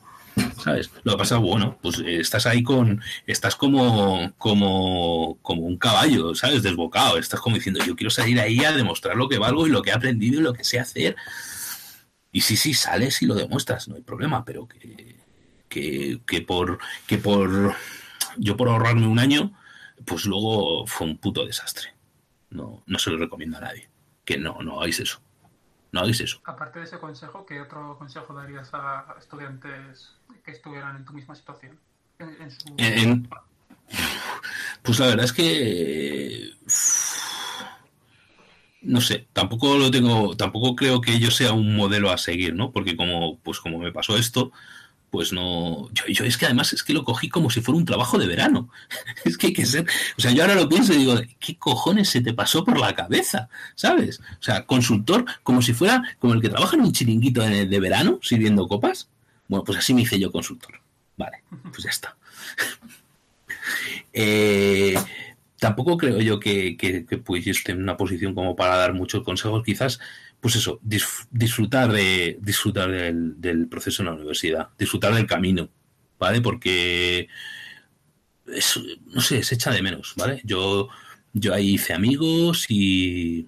¿Sabes? 0.64 0.92
Lo 1.04 1.14
que 1.14 1.18
pasa, 1.18 1.38
bueno, 1.38 1.80
pues 1.82 2.00
estás 2.00 2.46
ahí 2.46 2.62
con, 2.62 3.02
estás 3.26 3.56
como, 3.56 4.34
como, 4.38 5.38
como 5.42 5.64
un 5.64 5.78
caballo, 5.78 6.36
¿sabes? 6.36 6.62
Desbocado. 6.62 7.18
Estás 7.18 7.40
como 7.40 7.56
diciendo, 7.56 7.84
yo 7.86 7.96
quiero 7.96 8.12
salir 8.12 8.40
ahí 8.40 8.64
a 8.64 8.74
demostrar 8.74 9.16
lo 9.16 9.30
que 9.30 9.40
valgo 9.40 9.66
y 9.66 9.72
lo 9.72 9.82
que 9.82 9.90
he 9.90 9.94
aprendido 9.94 10.40
y 10.40 10.44
lo 10.44 10.54
que 10.54 10.64
sé 10.64 10.80
hacer. 10.80 11.16
Y 12.38 12.42
sí, 12.42 12.56
sí, 12.56 12.76
sales 12.76 13.24
y 13.24 13.26
lo 13.26 13.34
demuestras, 13.34 13.88
no 13.88 13.96
hay 13.96 14.04
problema, 14.04 14.46
pero 14.46 14.68
que, 14.68 15.18
que, 15.68 16.22
que, 16.24 16.42
por, 16.42 16.78
que 17.08 17.18
por 17.18 17.76
yo 18.38 18.56
por 18.56 18.70
ahorrarme 18.70 19.08
un 19.08 19.18
año, 19.18 19.58
pues 20.06 20.28
luego 20.28 20.86
fue 20.86 21.08
un 21.08 21.18
puto 21.18 21.48
desastre. 21.48 21.96
No, 22.52 22.84
no 22.86 23.00
se 23.00 23.10
lo 23.10 23.18
recomiendo 23.18 23.58
a 23.58 23.62
nadie. 23.62 23.90
Que 24.24 24.38
no, 24.38 24.62
no 24.62 24.78
hagáis 24.78 25.00
eso. 25.00 25.20
No 25.92 26.02
hagáis 26.02 26.22
eso. 26.22 26.40
Aparte 26.44 26.78
de 26.78 26.86
ese 26.86 27.00
consejo, 27.00 27.44
¿qué 27.44 27.60
otro 27.60 27.98
consejo 27.98 28.36
darías 28.36 28.70
a 28.72 29.16
estudiantes 29.18 30.12
que 30.46 30.52
estuvieran 30.52 30.98
en 30.98 31.06
tu 31.06 31.14
misma 31.14 31.34
situación? 31.34 31.80
En, 32.20 32.40
en 32.40 32.52
su... 32.52 32.72
en, 32.78 33.28
pues 34.84 35.00
la 35.00 35.08
verdad 35.08 35.26
es 35.26 35.34
que 35.34 36.52
no 38.88 39.02
sé, 39.02 39.28
tampoco 39.34 39.78
lo 39.78 39.92
tengo, 39.92 40.36
tampoco 40.36 40.76
creo 40.76 41.02
que 41.02 41.20
yo 41.20 41.30
sea 41.30 41.52
un 41.52 41.76
modelo 41.76 42.10
a 42.10 42.18
seguir, 42.18 42.56
¿no? 42.56 42.72
Porque 42.72 42.96
como, 42.96 43.38
pues 43.40 43.60
como 43.60 43.80
me 43.80 43.92
pasó 43.92 44.18
esto, 44.18 44.52
pues 45.12 45.34
no, 45.34 45.90
yo, 45.94 46.06
yo, 46.08 46.26
es 46.26 46.38
que 46.38 46.46
además 46.46 46.74
es 46.74 46.84
que 46.84 46.94
lo 46.94 47.04
cogí 47.04 47.30
como 47.30 47.50
si 47.50 47.62
fuera 47.62 47.78
un 47.78 47.86
trabajo 47.86 48.18
de 48.18 48.28
verano. 48.28 48.70
es 49.26 49.38
que 49.38 49.48
hay 49.48 49.54
que 49.54 49.66
ser, 49.66 49.86
o 50.18 50.22
sea, 50.22 50.32
yo 50.32 50.42
ahora 50.42 50.56
lo 50.56 50.70
pienso 50.70 50.94
y 50.94 50.98
digo, 50.98 51.16
¿qué 51.40 51.58
cojones 51.58 52.10
se 52.10 52.22
te 52.22 52.34
pasó 52.34 52.64
por 52.64 52.80
la 52.80 52.96
cabeza? 52.96 53.50
¿Sabes? 53.76 54.20
O 54.20 54.44
sea, 54.44 54.66
consultor 54.66 55.26
como 55.44 55.62
si 55.62 55.74
fuera 55.74 56.02
como 56.20 56.34
el 56.34 56.42
que 56.42 56.50
trabaja 56.50 56.78
en 56.78 56.84
un 56.84 56.94
chiringuito 56.94 57.42
de, 57.42 57.66
de 57.66 57.80
verano 57.80 58.20
sirviendo 58.22 58.68
copas. 58.68 59.10
Bueno, 59.50 59.64
pues 59.64 59.78
así 59.78 59.94
me 59.94 60.02
hice 60.02 60.20
yo 60.20 60.32
consultor. 60.32 60.80
Vale, 61.18 61.44
pues 61.72 61.84
ya 61.84 61.90
está. 61.90 62.16
eh, 64.14 64.96
tampoco 65.60 65.98
creo 65.98 66.20
yo 66.22 66.40
que, 66.40 66.78
que, 66.78 67.06
que 67.06 67.18
pues 67.18 67.46
esté 67.48 67.72
en 67.72 67.82
una 67.82 67.98
posición 67.98 68.34
como 68.36 68.56
para 68.56 68.78
dar 68.78 68.94
muchos 68.94 69.24
consejos, 69.24 69.64
quizás, 69.64 70.00
pues 70.40 70.56
eso, 70.56 70.80
disfrutar 70.84 71.92
de 71.92 72.38
disfrutar 72.42 72.92
del, 72.92 73.68
proceso 73.70 74.02
en 74.02 74.08
la 74.08 74.14
universidad, 74.14 74.70
disfrutar 74.78 75.14
del 75.16 75.28
camino, 75.28 75.70
¿vale? 76.20 76.42
Porque 76.42 77.28
es, 78.48 78.80
no 79.06 79.22
sé, 79.22 79.44
se 79.44 79.56
echa 79.56 79.72
de 79.72 79.82
menos, 79.82 80.14
¿vale? 80.16 80.42
Yo, 80.44 80.90
yo 81.34 81.54
ahí 81.54 81.74
hice 81.76 81.94
amigos 81.94 82.66
y 82.70 83.48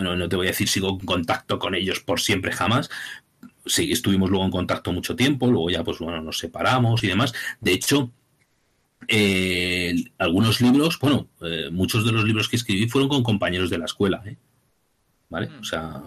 no, 0.00 0.16
no 0.16 0.28
te 0.28 0.36
voy 0.36 0.46
a 0.46 0.50
decir 0.50 0.68
sigo 0.68 0.90
en 1.00 1.06
contacto 1.06 1.58
con 1.58 1.74
ellos 1.74 2.00
por 2.00 2.20
siempre 2.20 2.52
jamás. 2.52 2.88
sí, 3.66 3.92
estuvimos 3.92 4.30
luego 4.30 4.44
en 4.44 4.50
contacto 4.50 4.92
mucho 4.92 5.16
tiempo, 5.16 5.48
luego 5.48 5.70
ya 5.70 5.84
pues 5.84 5.98
bueno, 5.98 6.22
nos 6.22 6.38
separamos 6.38 7.02
y 7.04 7.08
demás. 7.08 7.34
De 7.60 7.72
hecho, 7.72 8.12
eh, 9.08 9.94
algunos 10.18 10.60
libros, 10.60 10.98
bueno, 10.98 11.28
eh, 11.40 11.70
muchos 11.72 12.04
de 12.04 12.12
los 12.12 12.24
libros 12.24 12.48
que 12.48 12.56
escribí 12.56 12.88
fueron 12.88 13.08
con 13.08 13.22
compañeros 13.22 13.70
de 13.70 13.78
la 13.78 13.86
escuela, 13.86 14.22
¿eh? 14.26 14.36
¿Vale? 15.30 15.50
O 15.60 15.64
sea, 15.64 16.02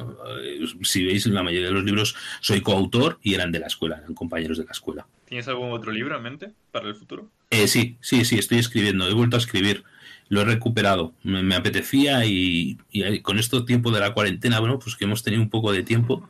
si 0.82 1.06
veis, 1.06 1.28
en 1.28 1.36
la 1.36 1.44
mayoría 1.44 1.68
de 1.68 1.74
los 1.74 1.84
libros 1.84 2.16
soy 2.40 2.62
coautor 2.62 3.20
y 3.22 3.36
eran 3.36 3.52
de 3.52 3.60
la 3.60 3.68
escuela, 3.68 3.98
eran 3.98 4.16
compañeros 4.16 4.58
de 4.58 4.66
la 4.66 4.72
escuela. 4.72 5.06
¿Tienes 5.26 5.48
algún 5.48 5.72
otro 5.72 5.92
libro 5.92 6.18
en 6.18 6.24
mente 6.24 6.52
para 6.72 6.88
el 6.88 6.96
futuro? 6.96 7.30
sí, 7.68 7.98
sí, 8.02 8.26
sí, 8.26 8.40
estoy 8.40 8.58
escribiendo, 8.58 9.08
he 9.08 9.14
vuelto 9.14 9.36
a 9.36 9.40
escribir, 9.40 9.84
lo 10.30 10.42
he 10.42 10.46
recuperado, 10.46 11.14
me, 11.24 11.54
apetecía 11.54 12.26
y, 12.26 12.80
y, 12.92 13.20
con 13.20 13.38
esto 13.38 13.64
tiempo 13.64 13.92
de 13.92 14.00
la 14.00 14.16
cuarentena, 14.16 14.60
bueno, 14.60 14.80
pues 14.80 14.96
que 14.96 15.06
hemos 15.06 15.22
tenido 15.22 15.44
un 15.44 15.52
poco 15.52 15.72
de 15.72 15.84
tiempo 15.84 16.28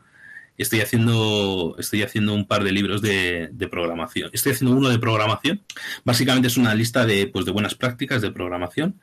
estoy 0.57 0.81
haciendo, 0.81 1.75
estoy 1.79 2.03
haciendo 2.03 2.33
un 2.33 2.45
par 2.45 2.63
de 2.63 2.71
libros 2.71 3.01
de, 3.01 3.49
programación. 3.69 4.29
Estoy 4.33 4.53
haciendo 4.53 4.75
uno 4.75 4.89
de 4.89 4.99
programación. 4.99 5.61
Básicamente 6.03 6.47
es 6.47 6.57
una 6.57 6.75
lista 6.75 7.05
de, 7.05 7.27
pues, 7.27 7.45
de 7.45 7.51
buenas 7.51 7.75
prácticas 7.75 8.21
de 8.21 8.31
programación. 8.31 8.99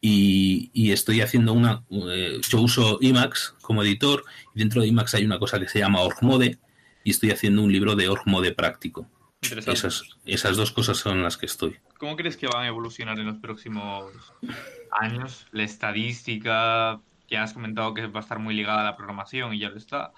Y, 0.00 0.92
estoy 0.92 1.20
haciendo 1.20 1.52
una. 1.52 1.82
Eh, 1.90 2.40
yo 2.48 2.60
uso 2.60 2.98
Emacs 3.00 3.54
como 3.62 3.82
editor. 3.82 4.24
Y 4.54 4.60
dentro 4.60 4.82
de 4.82 4.88
Emacs 4.88 5.14
hay 5.14 5.24
una 5.24 5.38
cosa 5.38 5.58
que 5.58 5.68
se 5.68 5.80
llama 5.80 6.00
OrgMode. 6.00 6.58
Y 7.04 7.10
estoy 7.10 7.30
haciendo 7.30 7.62
un 7.62 7.72
libro 7.72 7.96
de 7.96 8.08
OrgMode 8.08 8.52
práctico. 8.52 9.08
Esas, 9.40 10.02
esas 10.24 10.56
dos 10.56 10.72
cosas 10.72 10.98
son 10.98 11.22
las 11.22 11.36
que 11.36 11.46
estoy. 11.46 11.76
¿Cómo 11.98 12.16
crees 12.16 12.36
que 12.36 12.46
van 12.46 12.64
a 12.64 12.68
evolucionar 12.68 13.18
en 13.18 13.26
los 13.26 13.38
próximos 13.38 14.12
años? 14.90 15.46
La 15.52 15.62
estadística, 15.62 17.00
ya 17.28 17.42
has 17.42 17.52
comentado 17.52 17.94
que 17.94 18.06
va 18.06 18.20
a 18.20 18.22
estar 18.22 18.38
muy 18.38 18.54
ligada 18.54 18.80
a 18.80 18.84
la 18.84 18.96
programación 18.96 19.54
y 19.54 19.60
ya 19.60 19.68
lo 19.68 19.76
está. 19.76 20.12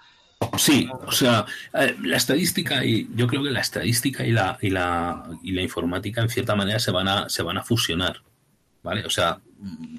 Sí, 0.60 0.88
o 1.06 1.12
sea, 1.12 1.44
eh, 1.74 1.96
la 2.02 2.16
estadística 2.16 2.84
y 2.84 3.08
yo 3.14 3.26
creo 3.26 3.42
que 3.42 3.50
la 3.50 3.60
estadística 3.60 4.26
y 4.26 4.30
la, 4.30 4.58
y 4.60 4.70
la, 4.70 5.22
y 5.42 5.52
la 5.52 5.62
informática 5.62 6.22
en 6.22 6.28
cierta 6.30 6.54
manera 6.54 6.78
se 6.78 6.90
van 6.90 7.08
a, 7.08 7.28
se 7.28 7.42
van 7.42 7.58
a 7.58 7.62
fusionar, 7.62 8.22
¿vale? 8.82 9.04
O 9.04 9.10
sea, 9.10 9.40
mm, 9.58 9.96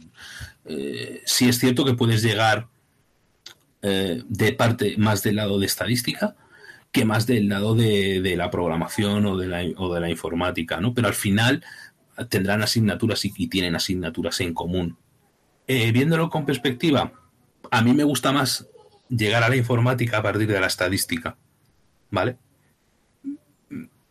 eh, 0.65 1.21
sí 1.25 1.47
es 1.47 1.59
cierto 1.59 1.85
que 1.85 1.93
puedes 1.93 2.23
llegar 2.23 2.67
eh, 3.81 4.23
de 4.27 4.53
parte 4.53 4.95
más 4.97 5.23
del 5.23 5.37
lado 5.37 5.59
de 5.59 5.65
estadística 5.65 6.35
que 6.91 7.05
más 7.05 7.25
del 7.25 7.47
lado 7.47 7.73
de, 7.73 8.33
la 8.35 8.51
programación 8.51 9.25
o 9.25 9.37
de 9.37 9.47
la, 9.47 9.63
o 9.77 9.93
de 9.93 10.01
la 10.01 10.09
informática, 10.09 10.81
¿no? 10.81 10.93
Pero 10.93 11.07
al 11.07 11.13
final 11.13 11.63
tendrán 12.29 12.61
asignaturas 12.61 13.23
y, 13.25 13.31
y 13.35 13.47
tienen 13.47 13.75
asignaturas 13.75 14.41
en 14.41 14.53
común. 14.53 14.97
viéndolo 15.67 16.29
con 16.29 16.45
perspectiva, 16.45 17.13
a 17.71 17.81
mí 17.81 17.93
me 17.93 18.03
gusta 18.03 18.33
más 18.33 18.67
llegar 19.11 19.43
a 19.43 19.49
la 19.49 19.55
informática 19.55 20.17
a 20.17 20.23
partir 20.23 20.47
de 20.47 20.59
la 20.59 20.67
estadística. 20.67 21.37
¿Vale? 22.09 22.37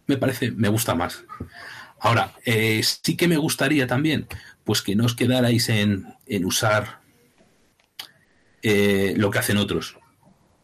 Me 0.07 0.17
parece, 0.17 0.51
me 0.51 0.69
gusta 0.69 0.95
más. 0.95 1.25
Ahora, 2.01 2.33
eh, 2.45 2.81
sí 2.83 3.17
que 3.17 3.29
me 3.29 3.37
gustaría 3.37 3.87
también, 3.87 4.27
pues 4.65 4.83
que 4.83 4.97
no 4.97 5.05
os 5.05 5.15
quedarais 5.15 5.69
en, 5.69 6.07
usar 6.45 7.01
eh, 8.63 9.15
lo 9.17 9.31
que 9.31 9.39
hacen 9.39 9.59
otros. 9.59 9.99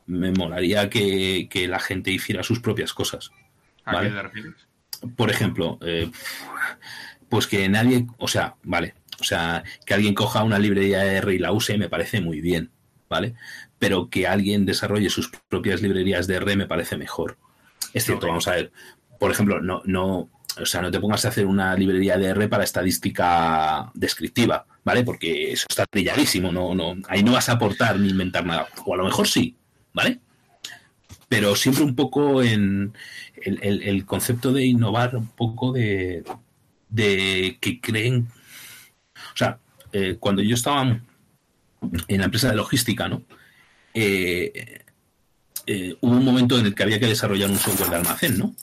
Me 0.07 0.32
molaría 0.32 0.89
que, 0.89 1.66
la 1.68 1.78
gente 1.78 2.11
hiciera 2.11 2.43
sus 2.43 2.61
propias 2.61 2.93
cosas. 2.93 3.30
¿vale? 3.84 4.12
Por 5.16 5.30
ejemplo, 5.30 5.78
eh, 5.82 6.11
pues 7.28 7.47
que 7.47 7.68
nadie, 7.68 8.07
o 8.18 8.28
sea, 8.28 8.57
vale, 8.62 8.95
o 9.20 9.24
sea, 9.24 9.62
que 9.84 9.95
alguien 9.95 10.14
coja 10.14 10.43
una 10.43 10.59
librería 10.59 11.05
R 11.05 11.34
y 11.34 11.39
la 11.39 11.53
use 11.53 11.76
me 11.78 11.89
parece 11.89 12.20
muy 12.20 12.41
bien, 12.41 12.70
¿vale? 13.09 13.34
Pero 13.79 14.09
que 14.09 14.27
alguien 14.27 14.66
desarrolle 14.66 15.11
sus 15.11 15.31
propias 15.49 15.83
librerías 15.83 16.27
de 16.27 16.37
R 16.37 16.57
me 16.57 16.66
parece 16.66 16.97
mejor. 16.97 17.39
Es 17.93 18.05
cierto, 18.05 18.27
vamos 18.27 18.49
a 18.49 18.53
ver. 18.53 18.72
Por 19.18 19.31
ejemplo, 19.31 19.61
no, 19.61 19.83
no, 19.85 20.29
o 20.61 20.66
sea, 20.66 20.81
no 20.81 20.91
te 20.91 21.01
pongas 21.01 21.24
a 21.24 21.29
hacer 21.29 21.47
una 21.47 21.74
librería 21.74 22.16
de 22.16 22.27
R 22.27 22.49
para 22.49 22.64
estadística 22.64 23.91
descriptiva, 23.95 24.66
¿vale? 24.85 25.03
Porque 25.05 25.53
eso 25.53 25.66
está 25.68 25.87
trilladísimo, 25.87 26.51
no, 26.53 26.74
no, 26.74 26.97
ahí 27.09 27.22
no 27.22 27.33
vas 27.33 27.49
a 27.49 27.53
aportar 27.53 27.99
ni 27.99 28.09
inventar 28.09 28.45
nada. 28.47 28.68
O 28.85 28.95
a 28.95 28.97
lo 28.97 29.05
mejor 29.05 29.29
sí, 29.29 29.57
¿vale? 29.93 30.20
Pero 31.29 31.57
siempre 31.57 31.85
un 31.85 31.95
poco 31.95 32.43
en 32.43 32.93
el, 33.37 34.07
concepto 34.07 34.53
de 34.53 34.64
innovar, 34.64 35.16
un 35.16 35.29
poco 35.29 35.72
de, 35.72 36.24
de 36.89 37.59
que 37.61 37.81
creen. 37.81 38.29
O 39.35 39.37
sea, 39.37 39.59
eh, 39.93 40.16
cuando 40.18 40.43
yo 40.43 40.55
estaba 40.55 40.83
en 40.83 41.03
la 42.18 42.24
empresa 42.24 42.49
de 42.49 42.57
logística, 42.57 43.09
¿no? 43.09 43.22
Eh, 43.99 44.84
eh, 45.66 45.97
hubo 46.03 46.16
un 46.16 46.24
momento 46.24 46.59
en 46.59 46.66
el 46.66 46.74
que 46.74 46.82
había 46.82 47.01
que 47.01 47.07
desarrollar 47.07 47.51
un 47.51 47.57
software 47.57 47.88
de 47.88 47.97
almacén, 47.97 48.38
¿no? 48.38 48.55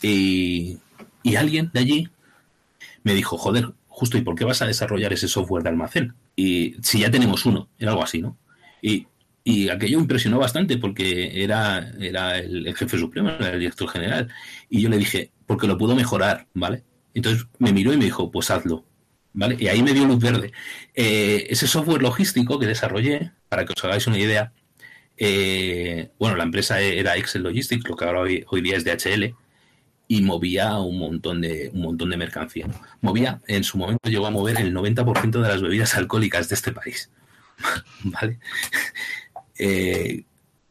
Y, 0.00 0.78
alguien 1.36 1.70
de 1.72 1.80
allí 1.80 2.08
me 3.04 3.12
dijo, 3.14 3.36
joder, 3.36 3.72
justo, 3.88 4.16
¿y 4.16 4.22
por 4.22 4.34
qué 4.34 4.44
vas 4.44 4.62
a 4.62 4.66
desarrollar 4.66 5.12
ese 5.12 5.28
software 5.28 5.62
de 5.62 5.68
almacén? 5.68 6.14
Y 6.34 6.76
si 6.82 7.00
ya 7.00 7.10
tenemos 7.10 7.44
uno, 7.44 7.68
era 7.78 7.90
algo 7.90 8.02
así, 8.02 8.22
¿no? 8.22 8.38
Y, 8.80 9.06
aquello 9.68 9.98
impresionó 9.98 10.38
bastante 10.38 10.78
porque 10.78 11.42
era, 11.42 11.92
era 12.00 12.38
el, 12.38 12.74
jefe 12.74 12.96
supremo, 12.96 13.30
el 13.30 13.58
director 13.58 13.88
general. 13.88 14.28
Y 14.70 14.80
yo 14.80 14.88
le 14.88 14.96
dije, 14.96 15.30
porque 15.46 15.66
lo 15.66 15.76
puedo 15.76 15.94
mejorar, 15.94 16.46
¿vale? 16.54 16.84
Entonces 17.12 17.46
me 17.58 17.72
miró 17.72 17.92
y 17.92 17.98
me 17.98 18.06
dijo, 18.06 18.30
pues 18.30 18.50
hazlo. 18.50 18.84
¿Vale? 19.34 19.56
Y 19.58 19.68
ahí 19.68 19.82
me 19.82 19.92
dio 19.92 20.04
luz 20.04 20.18
verde. 20.18 20.52
Eh, 20.94 21.46
ese 21.48 21.66
software 21.66 22.02
logístico 22.02 22.58
que 22.58 22.66
desarrollé 22.66 23.32
para 23.48 23.64
que 23.64 23.72
os 23.74 23.84
hagáis 23.84 24.06
una 24.06 24.18
idea, 24.18 24.52
eh, 25.16 26.10
bueno, 26.18 26.36
la 26.36 26.44
empresa 26.44 26.80
era 26.80 27.16
Excel 27.16 27.42
Logistics, 27.42 27.88
lo 27.88 27.96
que 27.96 28.04
ahora 28.04 28.20
hoy, 28.20 28.60
día 28.60 28.76
es 28.76 28.84
DHL, 28.84 29.34
y 30.08 30.22
movía 30.22 30.78
un 30.78 30.98
montón 30.98 31.40
de, 31.40 31.70
un 31.72 31.82
montón 31.82 32.10
de 32.10 32.16
mercancía. 32.16 32.66
Movía, 33.00 33.40
en 33.46 33.64
su 33.64 33.78
momento 33.78 34.10
llegó 34.10 34.26
a 34.26 34.30
mover 34.30 34.60
el 34.60 34.74
90% 34.74 35.40
de 35.40 35.48
las 35.48 35.62
bebidas 35.62 35.96
alcohólicas 35.96 36.48
de 36.48 36.54
este 36.54 36.72
país. 36.72 37.10
¿Vale? 38.04 38.38
Eh, 39.58 40.24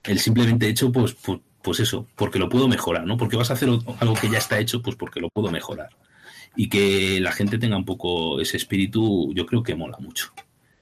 el 0.04 0.20
simplemente 0.20 0.68
hecho, 0.68 0.92
pues, 0.92 1.14
pues, 1.14 1.40
pues, 1.62 1.80
eso, 1.80 2.08
porque 2.16 2.40
lo 2.40 2.50
puedo 2.50 2.68
mejorar, 2.68 3.06
¿no? 3.06 3.18
Porque 3.18 3.38
vas 3.38 3.50
a 3.52 3.54
hacer 3.54 3.70
algo 3.70 4.14
que 4.16 4.30
ya 4.30 4.40
está 4.40 4.60
hecho, 4.60 4.82
pues 4.82 4.96
porque 4.96 5.20
lo 5.20 5.30
puedo 5.30 5.52
mejorar. 5.52 5.90
Y 6.56 6.70
que 6.70 7.20
la 7.22 7.32
gente 7.32 7.58
tenga 7.58 7.78
un 7.78 7.86
poco 7.86 8.40
ese 8.42 8.58
espíritu, 8.58 9.34
yo 9.34 9.46
creo 9.46 9.64
que 9.64 9.76
mola 9.76 9.98
mucho. 10.00 10.34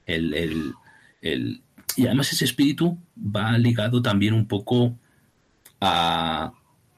el, 0.06 0.74
el 1.22 1.62
y 1.96 2.06
además 2.06 2.32
ese 2.32 2.44
espíritu 2.44 2.98
va 3.18 3.56
ligado 3.58 4.02
también 4.02 4.34
un 4.34 4.46
poco 4.46 4.96
a, 5.80 6.52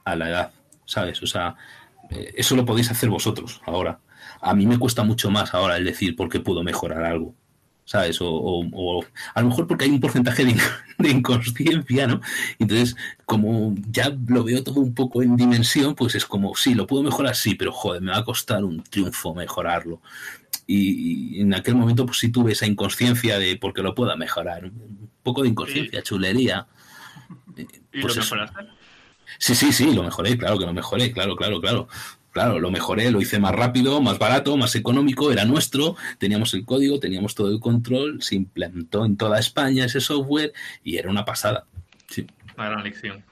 la 0.04 0.28
edad, 0.28 0.52
¿sabes? 0.84 1.22
O 1.22 1.26
sea, 1.26 1.56
eh, 2.10 2.32
eso 2.36 2.56
lo 2.56 2.64
podéis 2.64 2.90
hacer 2.90 3.08
vosotros 3.08 3.60
ahora. 3.66 4.00
A 4.40 4.54
mí 4.54 4.66
me 4.66 4.78
cuesta 4.78 5.02
mucho 5.02 5.30
más 5.30 5.54
ahora 5.54 5.76
el 5.76 5.84
decir 5.84 6.16
por 6.16 6.28
qué 6.28 6.40
puedo 6.40 6.62
mejorar 6.62 7.04
algo, 7.04 7.34
¿sabes? 7.92 8.16
O, 8.22 9.04
a 9.34 9.42
lo 9.42 9.48
mejor 9.48 9.66
porque 9.66 9.84
hay 9.84 9.90
un 9.90 10.00
porcentaje 10.00 10.46
de, 10.46 10.56
de, 10.98 11.10
inconsciencia, 11.10 12.06
¿no? 12.06 12.22
Entonces, 12.58 12.96
como 13.26 13.74
ya 13.90 14.16
lo 14.28 14.44
veo 14.44 14.64
todo 14.64 14.80
un 14.80 14.94
poco 14.94 15.22
en 15.22 15.36
dimensión, 15.36 15.94
pues 15.94 16.14
es 16.14 16.24
como, 16.24 16.56
sí, 16.56 16.72
lo 16.74 16.86
puedo 16.86 17.02
mejorar, 17.02 17.36
sí, 17.36 17.54
pero 17.54 17.70
joder, 17.70 18.00
me 18.00 18.12
va 18.12 18.18
a 18.18 18.24
costar 18.24 18.64
un 18.64 18.82
triunfo 18.82 19.34
mejorarlo 19.34 20.00
y, 20.66 21.38
en 21.42 21.52
aquel 21.52 21.74
momento 21.74 22.06
pues 22.06 22.18
sí 22.18 22.32
tuve 22.32 22.52
esa 22.52 22.66
inconsciencia 22.66 23.38
de 23.38 23.58
porque 23.58 23.82
lo 23.82 23.94
pueda 23.94 24.16
mejorar. 24.16 24.64
Un 24.64 25.10
poco 25.22 25.42
de 25.42 25.50
inconsciencia, 25.50 26.02
chulería. 26.02 26.66
¿Y 27.56 27.62
lo 27.98 28.02
pues 28.02 28.16
mejoraste? 28.16 28.60
Sí, 29.38 29.54
sí, 29.54 29.70
sí, 29.70 29.92
lo 29.92 30.02
mejoré, 30.02 30.38
claro 30.38 30.58
que 30.58 30.64
lo 30.64 30.72
mejoré, 30.72 31.12
claro, 31.12 31.36
claro, 31.36 31.60
claro. 31.60 31.88
Claro, 32.32 32.58
lo 32.58 32.70
mejoré, 32.70 33.10
lo 33.10 33.20
hice 33.20 33.38
más 33.38 33.52
rápido, 33.52 34.00
más 34.00 34.18
barato, 34.18 34.56
más 34.56 34.74
económico, 34.74 35.30
era 35.30 35.44
nuestro, 35.44 35.96
teníamos 36.18 36.54
el 36.54 36.64
código, 36.64 36.98
teníamos 36.98 37.34
todo 37.34 37.50
el 37.50 37.60
control, 37.60 38.22
se 38.22 38.36
implementó 38.36 39.04
en 39.04 39.18
toda 39.18 39.38
España 39.38 39.84
ese 39.84 40.00
software 40.00 40.54
y 40.82 40.96
era 40.96 41.10
una 41.10 41.26
pasada. 41.26 41.66
Sí. 42.08 42.26
Una 42.56 42.70
gran 42.70 42.84
lección. 42.84 43.22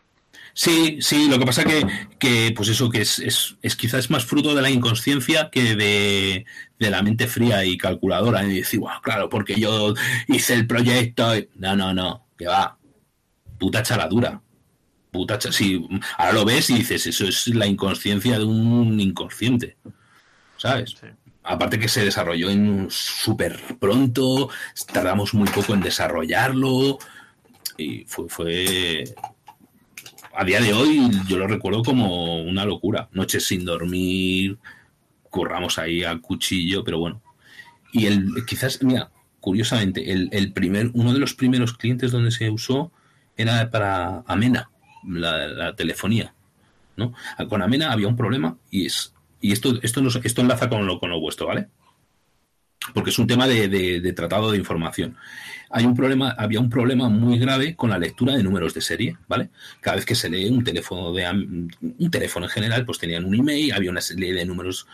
Sí, 0.52 0.98
sí, 1.00 1.28
lo 1.28 1.38
que 1.38 1.46
pasa 1.46 1.64
que, 1.64 1.86
que 2.18 2.52
pues 2.54 2.68
eso, 2.68 2.90
que 2.90 3.00
es, 3.00 3.18
es, 3.20 3.56
es, 3.62 3.76
quizás 3.76 4.10
más 4.10 4.26
fruto 4.26 4.54
de 4.54 4.60
la 4.60 4.68
inconsciencia 4.68 5.48
que 5.50 5.76
de, 5.76 6.44
de 6.78 6.90
la 6.90 7.02
mente 7.02 7.26
fría 7.26 7.64
y 7.64 7.78
calculadora. 7.78 8.44
Y 8.44 8.56
decir, 8.56 8.80
bueno, 8.80 9.00
claro, 9.02 9.28
porque 9.28 9.58
yo 9.58 9.94
hice 10.28 10.54
el 10.54 10.66
proyecto. 10.66 11.32
No, 11.54 11.76
no, 11.76 11.94
no, 11.94 12.26
que 12.36 12.46
va. 12.46 12.76
Puta 13.58 13.82
chaladura. 13.82 14.42
Puta 15.10 15.40
si 15.40 15.86
ahora 16.18 16.32
lo 16.32 16.44
ves 16.44 16.70
y 16.70 16.74
dices, 16.74 17.06
eso 17.06 17.26
es 17.26 17.48
la 17.48 17.66
inconsciencia 17.66 18.38
de 18.38 18.44
un 18.44 19.00
inconsciente. 19.00 19.76
¿Sabes? 20.56 20.96
Aparte 21.42 21.78
que 21.78 21.88
se 21.88 22.04
desarrolló 22.04 22.50
en 22.50 22.86
súper 22.90 23.58
pronto, 23.78 24.50
tardamos 24.92 25.34
muy 25.34 25.48
poco 25.48 25.74
en 25.74 25.80
desarrollarlo. 25.80 26.98
Y 27.76 28.04
fue, 28.04 28.28
fue 28.28 29.04
a 30.34 30.44
día 30.44 30.60
de 30.60 30.72
hoy 30.72 31.10
yo 31.26 31.38
lo 31.38 31.46
recuerdo 31.46 31.82
como 31.82 32.42
una 32.42 32.64
locura. 32.64 33.08
Noches 33.12 33.46
sin 33.46 33.64
dormir, 33.64 34.58
curramos 35.28 35.78
ahí 35.78 36.04
a 36.04 36.16
cuchillo, 36.18 36.84
pero 36.84 36.98
bueno. 36.98 37.20
Y 37.92 38.06
el 38.06 38.44
quizás, 38.46 38.82
mira, 38.82 39.10
curiosamente, 39.40 40.12
el, 40.12 40.52
primer, 40.52 40.90
uno 40.94 41.12
de 41.12 41.18
los 41.18 41.34
primeros 41.34 41.74
clientes 41.74 42.12
donde 42.12 42.30
se 42.30 42.50
usó 42.50 42.92
era 43.36 43.70
para 43.70 44.22
Amena. 44.26 44.69
La, 45.06 45.74
telefonía. 45.76 46.34
¿no? 46.96 47.14
Con 47.48 47.62
Amena 47.62 47.92
había 47.92 48.08
un 48.08 48.16
problema 48.16 48.56
y 48.70 48.86
es 48.86 49.14
y 49.40 49.52
esto, 49.52 49.78
esto, 49.82 50.02
esto 50.22 50.40
enlaza 50.42 50.68
con 50.68 50.86
lo, 50.86 50.98
con 51.00 51.10
lo 51.10 51.20
vuestro, 51.20 51.46
¿vale? 51.46 51.68
Porque 52.94 53.10
es 53.10 53.18
un 53.18 53.26
tema 53.26 53.46
de, 53.46 54.12
tratado 54.14 54.50
de 54.50 54.58
información. 54.58 55.16
Hay 55.70 55.84
un 55.84 55.94
problema, 55.94 56.30
había 56.30 56.60
un 56.60 56.68
problema 56.68 57.08
muy 57.08 57.38
grave 57.38 57.76
con 57.76 57.90
la 57.90 57.98
lectura 57.98 58.34
de 58.34 58.42
números 58.42 58.74
de 58.74 58.80
serie, 58.80 59.16
¿vale? 59.28 59.50
Cada 59.80 59.96
vez 59.96 60.04
que 60.04 60.14
se 60.14 60.28
lee 60.28 60.48
un 60.48 60.64
teléfono 60.64 61.12
de 61.12 61.28
un 61.30 62.10
teléfono 62.10 62.46
en 62.46 62.50
general, 62.50 62.84
pues 62.84 62.98
tenían 62.98 63.24
un 63.24 63.34
email, 63.34 63.72
había 63.72 63.90
una 63.90 64.00
serie 64.00 64.34
de 64.34 64.44
números. 64.44 64.86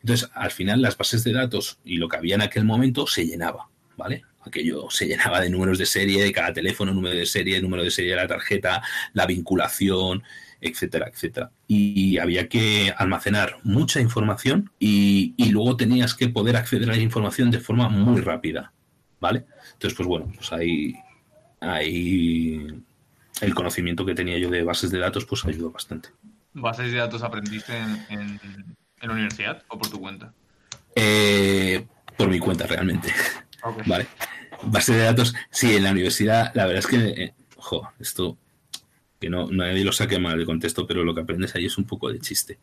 Entonces, 0.00 0.28
al 0.34 0.50
final 0.50 0.82
las 0.82 0.96
bases 0.96 1.22
de 1.22 1.32
datos 1.32 1.78
y 1.84 1.98
lo 1.98 2.08
que 2.08 2.16
había 2.16 2.34
en 2.34 2.42
aquel 2.42 2.64
momento 2.64 3.06
se 3.06 3.26
llenaba, 3.26 3.68
¿vale? 3.96 4.24
Aquello 4.46 4.90
se 4.90 5.06
llenaba 5.06 5.40
de 5.40 5.50
números 5.50 5.78
de 5.78 5.86
serie 5.86 6.22
de 6.22 6.32
cada 6.32 6.52
teléfono, 6.52 6.92
número 6.92 7.16
de 7.16 7.26
serie, 7.26 7.60
número 7.60 7.82
de 7.82 7.90
serie 7.90 8.12
de 8.12 8.16
la 8.16 8.26
tarjeta, 8.26 8.82
la 9.12 9.26
vinculación, 9.26 10.22
etcétera, 10.60 11.08
etcétera. 11.12 11.50
Y 11.68 12.18
había 12.18 12.48
que 12.48 12.92
almacenar 12.96 13.58
mucha 13.64 14.00
información 14.00 14.70
y, 14.78 15.34
luego 15.50 15.76
tenías 15.76 16.14
que 16.14 16.28
poder 16.28 16.56
acceder 16.56 16.88
a 16.88 16.96
la 16.96 17.02
información 17.02 17.50
de 17.50 17.60
forma 17.60 17.88
muy 17.88 18.20
rápida, 18.20 18.72
¿vale? 19.20 19.44
Entonces, 19.74 19.94
pues 19.96 20.08
bueno, 20.08 20.32
pues 20.34 20.52
ahí, 20.52 20.94
ahí 21.60 22.66
el 23.40 23.54
conocimiento 23.54 24.04
que 24.06 24.14
tenía 24.14 24.38
yo 24.38 24.50
de 24.50 24.62
bases 24.62 24.90
de 24.90 24.98
datos 24.98 25.26
pues 25.26 25.44
ayudó 25.44 25.70
bastante. 25.70 26.08
¿Bases 26.54 26.92
de 26.92 26.98
datos 26.98 27.22
aprendiste 27.22 27.76
en, 28.08 28.40
la 29.02 29.12
universidad 29.12 29.62
o 29.68 29.78
por 29.78 29.90
tu 29.90 30.00
cuenta? 30.00 30.32
Eh, 30.96 31.84
por 32.16 32.28
mi 32.28 32.38
cuenta, 32.38 32.66
realmente. 32.66 33.12
Vale. 33.86 34.06
Base 34.62 34.94
de 34.94 35.04
datos, 35.04 35.34
sí, 35.50 35.76
en 35.76 35.84
la 35.84 35.90
universidad, 35.90 36.52
la 36.54 36.66
verdad 36.66 36.80
es 36.80 36.86
que, 36.86 37.22
eh, 37.22 37.34
esto, 37.98 38.38
que 39.20 39.30
no 39.30 39.50
nadie 39.50 39.84
lo 39.84 39.92
saque 39.92 40.18
mal 40.18 40.38
de 40.38 40.46
contexto, 40.46 40.86
pero 40.86 41.04
lo 41.04 41.14
que 41.14 41.22
aprendes 41.22 41.54
ahí 41.54 41.66
es 41.66 41.78
un 41.78 41.84
poco 41.84 42.12
de 42.12 42.20
chiste. 42.20 42.58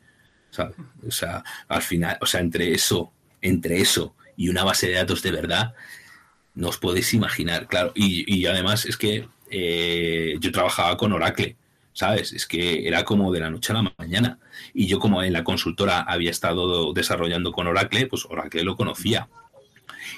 O 1.08 1.12
sea, 1.12 1.44
al 1.68 1.82
final, 1.82 2.18
o 2.22 2.26
sea, 2.26 2.42
entre 2.42 2.74
eso, 2.74 3.12
entre 3.42 3.80
eso 3.80 4.16
y 4.36 4.50
una 4.50 4.64
base 4.64 4.88
de 4.88 4.96
datos 4.96 5.22
de 5.22 5.32
verdad, 5.32 5.74
no 6.54 6.70
os 6.70 6.78
podéis 6.78 7.14
imaginar, 7.14 7.68
claro. 7.68 7.92
Y, 7.96 8.46
además 8.46 8.86
es 8.86 8.98
que 8.98 9.28
eh, 9.50 10.36
yo 10.40 10.52
trabajaba 10.52 10.98
con 10.98 11.14
Oracle, 11.14 11.56
¿sabes? 11.94 12.34
Es 12.34 12.46
que 12.46 12.88
era 12.88 13.06
como 13.06 13.32
de 13.32 13.40
la 13.40 13.50
noche 13.50 13.72
a 13.72 13.76
la 13.76 13.94
mañana. 13.98 14.40
Y 14.74 14.88
yo 14.88 15.00
como 15.00 15.24
en 15.24 15.34
la 15.34 15.44
consultora 15.44 16.02
había 16.02 16.32
estado 16.32 16.94
desarrollando 16.94 17.52
con 17.52 17.68
Oracle, 17.68 18.08
pues 18.08 18.26
Oracle 18.26 18.64
lo 18.64 18.76
conocía 18.76 19.30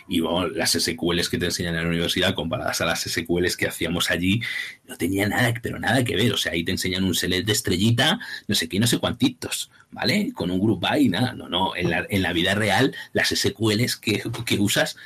y 0.08 0.22
las 0.54 0.72
SQLs 0.72 1.30
que 1.30 1.38
te 1.38 1.46
enseñan 1.46 1.76
en 1.76 1.84
la 1.84 1.90
universidad 1.90 2.34
comparadas 2.34 2.82
a 2.82 2.86
las 2.86 3.02
SQLs 3.02 3.58
que 3.58 3.68
hacíamos 3.68 4.12
allí, 4.12 4.42
no 4.88 4.98
tenía 4.98 5.28
nada, 5.28 5.54
pero 5.62 5.80
nada 5.80 6.04
que 6.04 6.16
ver. 6.16 6.34
O 6.34 6.38
sea, 6.38 6.54
ahí 6.54 6.64
te 6.64 6.72
enseñan 6.72 7.04
un 7.04 7.16
select 7.16 7.48
de 7.48 7.54
estrellita, 7.54 8.20
no 8.48 8.56
sé 8.56 8.70
qué, 8.70 8.80
no 8.80 8.88
sé 8.88 8.98
cuántitos, 8.98 9.72
¿vale? 9.92 10.32
Con 10.34 10.52
un 10.52 10.60
group 10.60 10.80
by, 10.80 11.08
nada. 11.10 11.34
No, 11.34 11.50
no. 11.50 11.76
En 11.76 11.90
la, 11.90 12.06
en 12.10 12.22
la 12.22 12.34
vida 12.34 12.56
real, 12.56 12.96
las 13.14 13.30
SQLs 13.30 13.98
que, 13.98 14.24
que 14.46 14.60
usas 14.60 14.98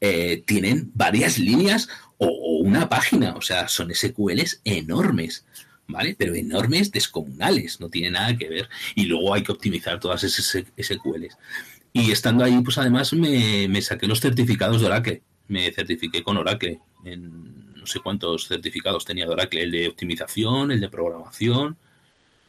eh, 0.00 0.42
tienen 0.46 0.90
varias 0.94 1.38
líneas 1.38 1.88
o, 2.18 2.26
o 2.26 2.58
una 2.58 2.88
página. 2.88 3.34
O 3.36 3.42
sea, 3.42 3.68
son 3.68 3.94
SQLs 3.94 4.60
enormes. 4.64 5.44
¿vale? 5.88 6.16
Pero 6.18 6.34
enormes, 6.34 6.90
descomunales, 6.90 7.80
no 7.80 7.88
tiene 7.88 8.10
nada 8.10 8.36
que 8.36 8.48
ver. 8.48 8.68
Y 8.94 9.04
luego 9.04 9.34
hay 9.34 9.42
que 9.42 9.52
optimizar 9.52 10.00
todas 10.00 10.24
esas 10.24 10.64
SQLs. 10.78 11.36
Y 11.96 12.10
estando 12.10 12.44
ahí, 12.44 12.60
pues 12.60 12.76
además 12.76 13.14
me, 13.14 13.68
me 13.68 13.80
saqué 13.80 14.06
los 14.06 14.20
certificados 14.20 14.82
de 14.82 14.86
Oracle. 14.86 15.22
Me 15.48 15.72
certifiqué 15.72 16.22
con 16.22 16.36
Oracle. 16.36 16.78
En 17.06 17.74
no 17.74 17.86
sé 17.86 18.00
cuántos 18.00 18.48
certificados 18.48 19.06
tenía 19.06 19.24
de 19.24 19.32
Oracle. 19.32 19.62
El 19.62 19.70
de 19.70 19.88
optimización, 19.88 20.72
el 20.72 20.80
de 20.80 20.90
programación 20.90 21.78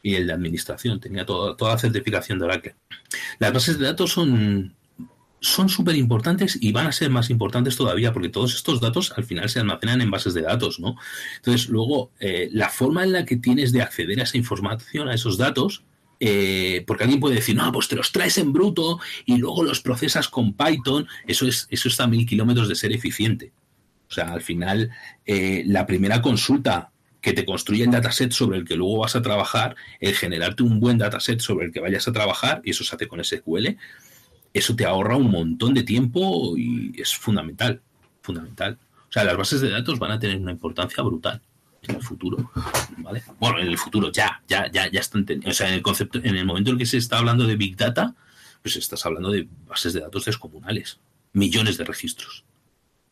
y 0.02 0.16
el 0.16 0.26
de 0.26 0.34
administración. 0.34 1.00
Tenía 1.00 1.24
toda 1.24 1.56
la 1.72 1.78
certificación 1.78 2.38
de 2.38 2.44
Oracle. 2.44 2.74
Las 3.38 3.54
bases 3.54 3.78
de 3.78 3.86
datos 3.86 4.12
son 4.12 4.76
son 5.40 5.68
súper 5.68 5.96
importantes 5.96 6.58
y 6.60 6.72
van 6.72 6.88
a 6.88 6.92
ser 6.92 7.08
más 7.10 7.30
importantes 7.30 7.76
todavía 7.76 8.12
porque 8.12 8.28
todos 8.28 8.54
estos 8.54 8.80
datos 8.80 9.14
al 9.16 9.24
final 9.24 9.48
se 9.48 9.60
almacenan 9.60 10.02
en 10.02 10.10
bases 10.10 10.34
de 10.34 10.42
datos, 10.42 10.80
¿no? 10.80 10.96
Entonces, 11.36 11.68
luego, 11.68 12.10
eh, 12.18 12.50
la 12.52 12.68
forma 12.68 13.04
en 13.04 13.12
la 13.12 13.24
que 13.24 13.36
tienes 13.36 13.72
de 13.72 13.80
acceder 13.80 14.20
a 14.20 14.24
esa 14.24 14.36
información, 14.36 15.08
a 15.08 15.14
esos 15.14 15.38
datos, 15.38 15.84
eh, 16.20 16.84
porque 16.86 17.04
alguien 17.04 17.20
puede 17.20 17.36
decir, 17.36 17.56
no, 17.56 17.70
pues 17.72 17.88
te 17.88 17.96
los 17.96 18.10
traes 18.10 18.38
en 18.38 18.52
bruto 18.52 18.98
y 19.24 19.36
luego 19.36 19.62
los 19.62 19.80
procesas 19.80 20.28
con 20.28 20.54
Python, 20.54 21.06
eso, 21.26 21.46
es, 21.46 21.66
eso 21.70 21.88
está 21.88 22.04
a 22.04 22.08
mil 22.08 22.26
kilómetros 22.26 22.68
de 22.68 22.74
ser 22.74 22.92
eficiente. 22.92 23.52
O 24.08 24.12
sea, 24.12 24.32
al 24.32 24.40
final, 24.40 24.90
eh, 25.26 25.62
la 25.66 25.86
primera 25.86 26.22
consulta 26.22 26.90
que 27.20 27.32
te 27.32 27.44
construye 27.44 27.84
el 27.84 27.90
dataset 27.90 28.32
sobre 28.32 28.58
el 28.58 28.64
que 28.64 28.76
luego 28.76 28.98
vas 28.98 29.16
a 29.16 29.22
trabajar, 29.22 29.76
el 30.00 30.14
generarte 30.14 30.62
un 30.62 30.80
buen 30.80 30.98
dataset 30.98 31.40
sobre 31.40 31.66
el 31.66 31.72
que 31.72 31.80
vayas 31.80 32.08
a 32.08 32.12
trabajar, 32.12 32.62
y 32.64 32.70
eso 32.70 32.84
se 32.84 32.94
hace 32.94 33.08
con 33.08 33.22
SQL, 33.22 33.76
eso 34.54 34.74
te 34.74 34.86
ahorra 34.86 35.16
un 35.16 35.30
montón 35.30 35.74
de 35.74 35.82
tiempo 35.82 36.56
y 36.56 36.92
es 37.00 37.14
fundamental, 37.14 37.82
fundamental. 38.22 38.78
O 39.08 39.12
sea, 39.12 39.24
las 39.24 39.36
bases 39.36 39.60
de 39.60 39.70
datos 39.70 39.98
van 39.98 40.12
a 40.12 40.18
tener 40.18 40.36
una 40.38 40.52
importancia 40.52 41.02
brutal 41.02 41.42
en 41.82 41.96
el 41.96 42.02
futuro, 42.02 42.50
¿vale? 42.98 43.22
Bueno, 43.38 43.58
en 43.58 43.68
el 43.68 43.78
futuro 43.78 44.10
ya, 44.10 44.42
ya, 44.48 44.70
ya, 44.70 44.90
ya 44.90 45.00
están, 45.00 45.26
o 45.46 45.52
sea, 45.52 45.68
en 45.68 45.74
el 45.74 45.82
concepto, 45.82 46.18
en 46.18 46.36
el 46.36 46.44
momento 46.44 46.70
en 46.70 46.78
que 46.78 46.86
se 46.86 46.96
está 46.96 47.18
hablando 47.18 47.46
de 47.46 47.56
big 47.56 47.76
data, 47.76 48.14
pues 48.62 48.76
estás 48.76 49.04
hablando 49.06 49.30
de 49.30 49.48
bases 49.66 49.92
de 49.92 50.00
datos 50.00 50.24
descomunales, 50.24 50.98
millones 51.32 51.78
de 51.78 51.84
registros, 51.84 52.44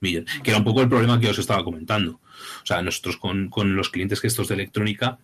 millones, 0.01 0.31
que 0.43 0.51
era 0.51 0.59
un 0.59 0.65
poco 0.65 0.83
el 0.83 0.89
problema 0.89 1.21
que 1.21 1.29
os 1.29 1.39
estaba 1.39 1.65
comentando. 1.65 2.21
O 2.63 2.67
sea, 2.67 2.83
nosotros 2.83 3.17
con, 3.17 3.77
los 3.77 3.91
clientes 3.91 4.21
que 4.21 4.27
estos 4.27 4.49
de 4.49 4.55
electrónica, 4.55 5.19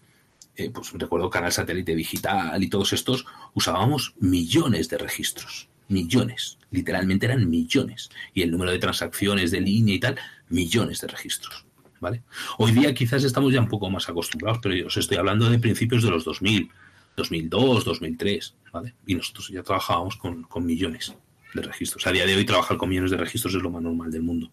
eh, 0.57 0.71
pues 0.71 0.93
recuerdo 0.93 1.31
Canal 1.31 1.53
Satélite 1.53 1.95
Digital 1.95 2.63
y 2.63 2.69
todos 2.69 2.93
estos, 2.93 3.27
usábamos 3.55 4.15
millones 4.21 4.89
de 4.89 4.99
registros, 4.99 5.69
millones, 5.89 6.59
literalmente 6.71 7.27
eran 7.27 7.51
millones, 7.51 8.11
y 8.33 8.43
el 8.43 8.51
número 8.51 8.71
de 8.71 8.79
transacciones 8.79 9.51
de 9.51 9.61
línea 9.61 9.95
y 9.95 10.01
tal, 10.01 10.17
millones 10.49 11.01
de 11.01 11.09
registros. 11.09 11.67
¿Vale? 12.03 12.25
Hoy 12.59 12.73
día 12.73 12.93
quizás 12.93 13.23
estamos 13.23 13.53
ya 13.53 13.61
un 13.61 13.69
poco 13.69 13.89
más 13.89 14.09
acostumbrados, 14.09 14.59
pero 14.61 14.75
yo 14.75 14.89
os 14.89 14.97
estoy 14.97 15.17
hablando 15.17 15.49
de 15.49 15.59
principios 15.61 16.03
de 16.03 16.11
los 16.11 16.25
2000, 16.25 16.69
2002, 17.17 17.85
2003, 17.85 18.57
¿vale? 18.73 18.95
Y 19.07 19.15
nosotros 19.15 19.49
ya 19.49 19.63
trabajábamos 19.63 20.17
con, 20.17 20.45
millones 20.67 21.17
de 21.55 21.63
registros. 21.63 22.05
A 22.07 22.11
día 22.11 22.27
de 22.27 22.35
hoy 22.35 22.45
trabajar 22.45 22.77
con 22.77 22.89
millones 22.89 23.13
de 23.13 23.19
registros 23.19 23.55
es 23.55 23.63
lo 23.63 23.71
más 23.71 23.83
normal 23.83 24.11
del 24.11 24.23
mundo. 24.23 24.51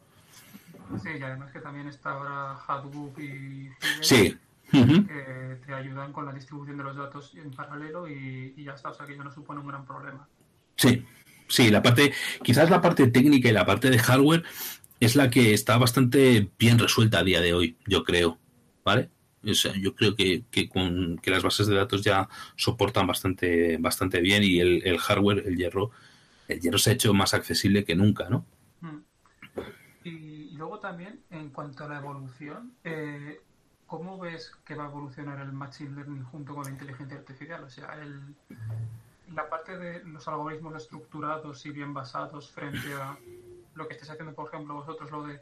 Sí, 1.01 1.09
y 1.19 1.23
además 1.23 1.51
que 1.51 1.59
también 1.59 1.87
está 1.87 2.11
ahora 2.11 2.55
Hadoop 2.67 3.19
y 3.19 3.69
sí. 4.01 4.37
que 4.71 5.57
te 5.65 5.73
ayudan 5.73 6.13
con 6.13 6.27
la 6.27 6.31
distribución 6.31 6.77
de 6.77 6.83
los 6.83 6.95
datos 6.95 7.33
en 7.33 7.49
paralelo 7.49 8.07
y, 8.07 8.53
y 8.55 8.63
ya 8.63 8.73
está, 8.73 8.89
o 8.89 8.93
sea 8.93 9.07
que 9.07 9.17
ya 9.17 9.23
no 9.23 9.31
supone 9.31 9.59
un 9.59 9.67
gran 9.67 9.85
problema. 9.85 10.27
Sí, 10.75 11.03
sí, 11.47 11.69
la 11.71 11.81
parte, 11.81 12.13
quizás 12.43 12.69
la 12.69 12.79
parte 12.79 13.07
técnica 13.07 13.49
y 13.49 13.53
la 13.53 13.65
parte 13.65 13.89
de 13.89 13.97
hardware 13.97 14.43
es 14.99 15.15
la 15.15 15.29
que 15.29 15.53
está 15.53 15.77
bastante 15.77 16.49
bien 16.57 16.79
resuelta 16.79 17.19
a 17.19 17.23
día 17.23 17.41
de 17.41 17.53
hoy, 17.53 17.77
yo 17.85 18.03
creo, 18.03 18.37
¿vale? 18.83 19.09
O 19.43 19.53
sea, 19.53 19.73
yo 19.75 19.95
creo 19.95 20.15
que, 20.15 20.43
con, 20.71 21.17
que 21.19 21.31
las 21.31 21.43
bases 21.43 21.67
de 21.67 21.75
datos 21.75 22.03
ya 22.03 22.27
soportan 22.55 23.07
bastante, 23.07 23.77
bastante 23.77 24.19
bien 24.19 24.43
y 24.43 24.59
el, 24.59 24.97
hardware, 24.97 25.43
el 25.47 25.55
hierro, 25.55 25.91
el 26.49 26.59
hierro 26.59 26.77
se 26.77 26.89
ha 26.89 26.93
hecho 26.93 27.13
más 27.13 27.33
accesible 27.33 27.85
que 27.85 27.95
nunca, 27.95 28.29
¿no? 28.29 28.45
Hmm. 28.81 28.99
Y 30.03 30.51
luego 30.51 30.79
también, 30.79 31.21
en 31.29 31.49
cuanto 31.49 31.85
a 31.85 31.87
la 31.87 31.99
evolución, 31.99 32.73
eh, 32.83 33.39
¿cómo 33.87 34.19
ves 34.19 34.51
que 34.65 34.75
va 34.75 34.85
a 34.85 34.89
evolucionar 34.89 35.39
el 35.39 35.53
Machine 35.53 35.95
Learning 35.95 36.23
junto 36.23 36.53
con 36.53 36.65
la 36.65 36.71
inteligencia 36.71 37.17
artificial? 37.17 37.63
O 37.63 37.69
sea, 37.69 37.97
el, 38.01 38.19
la 39.33 39.49
parte 39.49 39.77
de 39.77 40.03
los 40.03 40.27
algoritmos 40.27 40.75
estructurados 40.75 41.65
y 41.65 41.69
bien 41.69 41.93
basados 41.93 42.51
frente 42.51 42.93
a 42.93 43.17
lo 43.75 43.87
que 43.87 43.93
estáis 43.93 44.11
haciendo, 44.11 44.33
por 44.33 44.47
ejemplo, 44.47 44.75
vosotros, 44.75 45.09
lo 45.11 45.23
de 45.23 45.39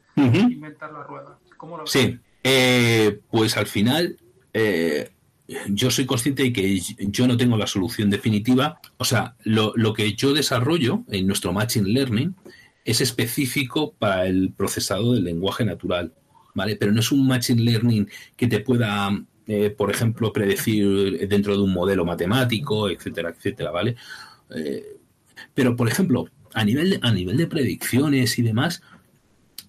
inventar 0.52 0.92
la 0.94 1.04
rueda. 1.04 1.38
¿Cómo 1.58 1.78
lo 1.78 1.84
ves? 1.84 1.92
Sí, 1.92 2.20
eh, 2.44 3.20
pues 3.30 3.58
al 3.58 3.66
final 3.66 4.18
eh, 4.54 5.10
yo 5.68 5.92
soy 5.92 6.06
consciente 6.06 6.44
de 6.44 6.54
que 6.54 6.80
yo 6.80 7.28
no 7.28 7.36
tengo 7.36 7.58
la 7.58 7.68
solución 7.68 8.10
definitiva. 8.10 8.80
O 8.98 9.06
sea, 9.06 9.36
lo, 9.44 9.94
que 9.94 10.14
yo 10.14 10.34
desarrollo 10.34 11.04
en 11.10 11.28
nuestro 11.28 11.52
Machine 11.54 11.90
Learning 11.90 12.36
es 12.86 13.02
específico 13.02 13.94
para 13.98 14.28
el 14.28 14.54
procesado 14.56 15.14
del 15.14 15.26
lenguaje 15.26 15.66
natural, 15.66 16.14
¿vale? 16.54 16.76
Pero 16.76 16.92
no 16.92 17.02
es 17.02 17.12
un 17.12 17.28
Machine 17.28 17.62
Learning 17.62 18.10
que 18.36 18.48
te 18.48 18.60
pueda, 18.60 19.10
eh, 19.48 19.70
por 19.70 19.92
ejemplo, 19.92 20.32
predecir 20.32 21.28
dentro 21.28 21.56
de 21.56 21.64
un 21.64 21.74
modelo 21.74 22.06
matemático, 22.06 22.90
etcétera, 22.90 23.30
etcétera, 23.30 23.72
¿vale? 23.72 23.96
pero, 25.54 25.76
por 25.76 25.90
ejemplo, 25.90 26.30
a 26.58 26.66
nivel 26.66 26.90
de, 26.90 27.00
a 27.04 27.12
nivel 27.12 27.38
de 27.38 27.46
predicciones 27.46 28.40
y 28.40 28.42
demás, 28.42 28.82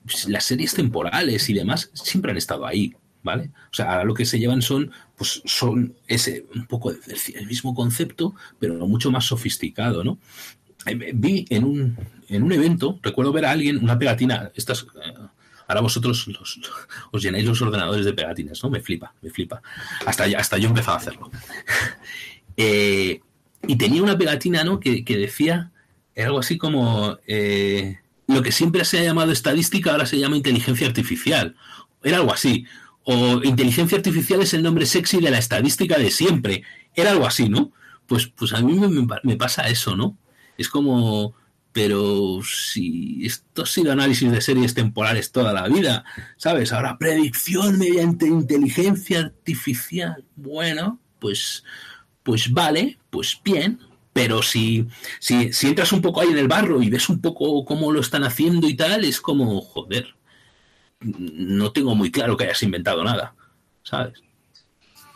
pues, 0.05 0.27
las 0.29 0.45
series 0.45 0.73
temporales 0.73 1.49
y 1.51 1.55
demás 1.55 1.91
siempre 1.93 2.31
han 2.31 2.39
estado 2.39 2.67
ahí, 2.67 2.95
¿vale? 3.23 3.51
O 3.71 3.75
sea, 3.75 3.93
ahora 3.93 4.05
lo 4.05 4.15
que 4.15 4.25
se 4.25 4.39
llevan 4.39 4.63
son, 4.63 4.91
pues 5.17 5.43
son 5.45 5.95
ese, 6.07 6.47
un 6.55 6.67
poco 6.67 6.91
el, 6.91 7.47
mismo 7.47 7.75
concepto, 7.75 8.35
pero 8.59 8.75
mucho 8.87 9.11
más 9.11 9.27
sofisticado, 9.27 10.03
¿no? 10.03 10.19
Eh, 10.87 11.13
vi 11.15 11.45
en 11.51 11.65
un, 11.65 11.99
en 12.29 12.43
un 12.43 12.53
evento, 12.53 12.99
recuerdo 13.03 13.33
ver 13.33 13.45
a 13.45 13.51
alguien, 13.51 13.83
una 13.83 13.99
pegatina, 13.99 14.51
estas, 14.55 14.87
eh, 15.05 15.13
Ahora 15.67 15.83
vosotros 15.83 16.27
os 17.13 17.23
llenáis 17.23 17.45
los 17.45 17.61
ordenadores 17.61 18.07
de 18.07 18.15
pegatinas, 18.15 18.65
¿no? 18.65 18.71
Me 18.71 18.81
flipa, 18.81 19.13
me 19.21 19.29
flipa. 19.29 19.61
Hasta, 20.07 20.25
hasta 20.39 20.57
yo 20.57 20.69
empezaba 20.69 20.97
a 20.97 21.01
hacerlo. 21.01 21.31
Eh, 22.61 23.21
y 23.67 23.77
tenía 23.77 24.03
una 24.03 24.19
pegatina, 24.19 24.65
¿no? 24.65 24.81
Que, 24.81 25.05
decía 25.07 25.71
algo 26.25 26.39
así 26.39 26.59
como 26.59 27.19
eh, 27.27 27.99
lo 28.27 28.43
que 28.43 28.53
siempre 28.53 28.85
se 28.85 28.99
ha 28.99 29.05
llamado 29.05 29.33
estadística 29.33 29.93
ahora 29.93 30.07
se 30.07 30.19
llama 30.19 30.37
inteligencia 30.37 30.87
artificial. 30.87 31.57
Era 32.03 32.19
algo 32.19 32.33
así. 32.33 32.67
O 33.05 33.43
inteligencia 33.43 33.97
artificial 33.97 34.43
es 34.43 34.55
el 34.55 34.63
nombre 34.63 34.87
sexy 34.87 35.21
de 35.21 35.31
la 35.31 35.39
estadística 35.39 35.99
de 35.99 36.11
siempre. 36.11 36.63
Era 36.95 37.13
algo 37.13 37.27
así, 37.27 37.49
¿no? 37.49 37.73
Pues, 38.07 38.27
pues 38.27 38.53
a 38.53 38.61
mí 38.61 38.75
me, 38.75 39.07
me 39.23 39.37
pasa 39.37 39.69
eso, 39.69 39.97
¿no? 39.97 40.17
Es 40.57 40.69
como 40.69 41.35
pero 41.79 42.41
si 42.43 43.25
esto 43.25 43.63
ha 43.63 43.67
sido 43.67 43.93
análisis 43.93 44.33
de 44.33 44.41
series 44.41 44.75
temporales 44.75 45.31
toda 45.31 45.53
la 45.53 45.69
vida, 45.69 46.05
¿sabes? 46.37 46.73
Ahora 46.73 46.99
predicción 46.99 47.79
mediante 47.79 48.27
inteligencia 48.27 49.21
artificial. 49.21 50.25
Bueno, 50.35 50.99
pues, 51.21 51.63
pues 52.25 52.53
vale, 52.53 52.99
pues 53.11 53.41
bien. 53.45 53.79
Pero 54.13 54.43
si, 54.43 54.89
si, 55.21 55.53
si 55.53 55.69
entras 55.69 55.93
un 55.93 56.03
poco 56.03 56.21
ahí 56.21 56.29
en 56.29 56.39
el 56.39 56.49
barro 56.49 56.83
y 56.83 56.91
ves 56.91 57.09
un 57.09 57.21
poco 57.21 57.65
cómo 57.65 57.93
lo 57.93 58.01
están 58.01 58.25
haciendo 58.25 58.69
y 58.69 58.75
tal, 58.75 59.05
es 59.05 59.21
como, 59.21 59.61
joder, 59.61 60.15
no 61.01 61.73
tengo 61.73 61.95
muy 61.95 62.11
claro 62.11 62.37
que 62.37 62.45
hayas 62.45 62.63
inventado 62.63 63.05
nada, 63.05 63.35
¿sabes? 63.83 64.23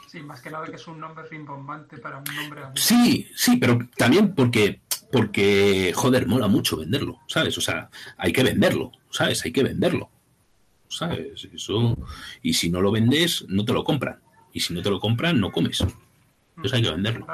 Sí, 0.08 0.20
más 0.20 0.40
que 0.40 0.50
nada 0.50 0.66
que 0.66 0.76
es 0.76 0.86
un 0.86 1.00
nombre 1.00 1.24
rimbombante 1.28 1.96
para 1.98 2.18
un 2.18 2.24
nombre. 2.36 2.62
Sí, 2.74 3.28
sí, 3.34 3.56
pero 3.56 3.78
también 3.96 4.34
porque 4.34 4.82
porque, 5.12 5.92
joder, 5.94 6.26
mola 6.26 6.48
mucho 6.48 6.78
venderlo, 6.78 7.20
¿sabes? 7.28 7.56
O 7.58 7.60
sea, 7.60 7.90
hay 8.16 8.32
que 8.32 8.42
venderlo, 8.42 8.92
¿sabes? 9.10 9.44
Hay 9.44 9.52
que 9.52 9.62
venderlo, 9.62 10.10
¿sabes? 10.88 11.46
Eso, 11.52 11.98
y 12.40 12.54
si 12.54 12.70
no 12.70 12.80
lo 12.80 12.90
vendes, 12.90 13.44
no 13.48 13.64
te 13.66 13.74
lo 13.74 13.84
compran. 13.84 14.20
Y 14.54 14.60
si 14.60 14.72
no 14.72 14.80
te 14.80 14.88
lo 14.88 14.98
compran, 14.98 15.38
no 15.38 15.52
comes. 15.52 15.84
Entonces 16.56 16.72
hay 16.72 16.82
que 16.82 16.90
venderlo. 16.90 17.26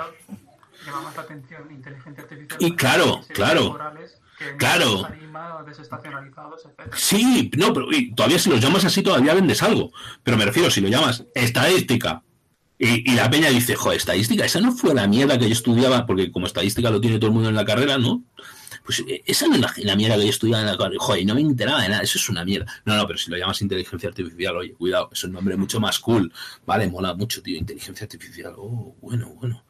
Llama 0.89 1.03
más 1.03 1.17
la 1.17 1.23
atención, 1.23 1.71
inteligencia 1.71 2.23
artificial. 2.23 2.59
Y 2.61 2.75
claro, 2.75 3.21
claro. 3.35 3.79
Claro. 4.57 5.09
Sí, 6.95 7.51
no, 7.57 7.75
pero 7.75 7.89
todavía 8.15 8.39
si 8.39 8.49
los 8.49 8.61
llamas 8.61 8.85
así 8.85 9.03
todavía 9.03 9.35
vendes 9.35 9.63
algo. 9.63 9.91
Pero 10.23 10.37
me 10.37 10.47
refiero, 10.47 10.71
si 10.71 10.81
lo 10.81 10.89
llamas 10.89 11.25
estadística, 11.35 12.23
y, 12.79 13.15
la 13.15 13.29
peña 13.29 13.51
dice, 13.51 13.75
joder, 13.75 13.99
estadística, 13.99 14.45
esa 14.45 14.61
no 14.61 14.73
fue 14.73 14.95
la 14.95 15.09
mierda 15.09 15.37
que 15.37 15.47
yo 15.47 15.53
estudiaba, 15.53 16.07
porque 16.07 16.31
como 16.31 16.47
estadística 16.47 16.91
lo 16.91 17.01
tiene 17.01 17.19
todo 17.19 17.27
el 17.27 17.35
mundo 17.35 17.49
en 17.49 17.57
la 17.57 17.65
carrera, 17.65 17.99
¿no? 17.99 18.23
Pues 18.85 19.01
eh, 19.01 19.23
esa 19.27 19.49
no 19.49 19.57
es 19.57 19.85
la, 19.85 19.97
mierda 19.97 20.17
que 20.17 20.23
yo 20.23 20.31
estudiaba 20.31 20.63
en 20.63 20.69
la 20.69 20.79
carrera. 20.79 20.99
Joder, 21.01 21.27
no 21.27 21.35
me 21.35 21.41
enteraba 21.41 21.83
de 21.83 21.89
nada, 21.89 22.03
eso 22.03 22.19
es 22.19 22.29
una 22.29 22.45
mierda. 22.45 22.67
No, 22.85 22.97
no, 22.97 23.07
pero 23.07 23.19
si 23.19 23.31
lo 23.31 23.37
llamas 23.37 23.61
inteligencia 23.61 24.09
artificial, 24.09 24.57
oye, 24.57 24.73
cuidado, 24.75 25.11
es 25.13 25.25
un 25.25 25.33
nombre 25.33 25.57
mucho 25.57 25.81
más 25.81 25.99
cool. 25.99 26.33
Vale, 26.65 26.89
mola 26.89 27.15
mucho, 27.15 27.43
tío, 27.43 27.59
inteligencia 27.59 28.05
artificial. 28.05 28.55
Oh, 28.57 28.95
bueno, 29.03 29.29
bueno. 29.41 29.65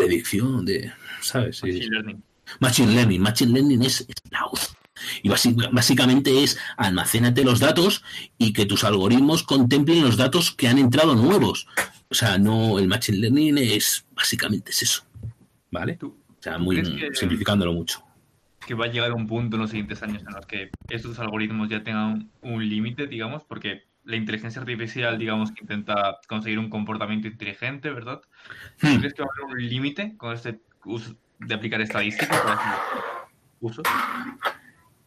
Predicción 0.00 0.64
de, 0.64 0.92
¿sabes? 1.20 1.62
Machine 1.62 1.88
Learning. 1.88 2.22
Machine 2.60 2.92
Learning. 2.92 3.20
Machine 3.20 3.52
Learning 3.52 3.82
es, 3.82 4.06
la 4.30 4.46
y 5.22 5.28
básicamente 5.28 6.42
es 6.42 6.58
almacénate 6.76 7.44
los 7.44 7.60
datos 7.60 8.02
y 8.38 8.52
que 8.52 8.66
tus 8.66 8.84
algoritmos 8.84 9.42
contemplen 9.42 10.02
los 10.02 10.16
datos 10.16 10.52
que 10.52 10.68
han 10.68 10.78
entrado 10.78 11.14
nuevos. 11.14 11.66
O 12.08 12.14
sea, 12.14 12.38
no, 12.38 12.78
el 12.78 12.88
Machine 12.88 13.18
Learning 13.18 13.58
es 13.58 14.06
básicamente 14.14 14.70
es 14.70 14.82
eso. 14.82 15.04
¿Vale? 15.70 15.98
o 16.00 16.14
sea, 16.40 16.58
muy 16.58 16.82
simplificándolo 17.12 17.72
mucho. 17.72 18.02
Que 18.66 18.74
va 18.74 18.86
a 18.86 18.88
llegar 18.88 19.12
un 19.12 19.26
punto 19.26 19.56
en 19.56 19.62
los 19.62 19.70
siguientes 19.70 20.02
años 20.02 20.22
en 20.26 20.34
los 20.34 20.46
que 20.46 20.70
estos 20.88 21.18
algoritmos 21.18 21.68
ya 21.68 21.82
tengan 21.82 22.30
un 22.40 22.68
límite, 22.68 23.06
digamos, 23.06 23.42
porque 23.44 23.84
la 24.06 24.16
inteligencia 24.16 24.60
artificial, 24.60 25.18
digamos, 25.18 25.52
que 25.52 25.62
intenta 25.62 26.18
conseguir 26.28 26.58
un 26.58 26.70
comportamiento 26.70 27.28
inteligente, 27.28 27.90
¿verdad? 27.90 28.22
Hmm. 28.80 28.96
¿Crees 28.98 29.14
que 29.14 29.22
va 29.22 29.28
a 29.28 29.44
haber 29.44 29.56
un 29.56 29.68
límite 29.68 30.16
con 30.16 30.32
este 30.32 30.60
uso 30.84 31.14
de 31.40 31.54
aplicar 31.54 31.80
estadística 31.80 32.28
para 32.28 33.28
uso? 33.60 33.82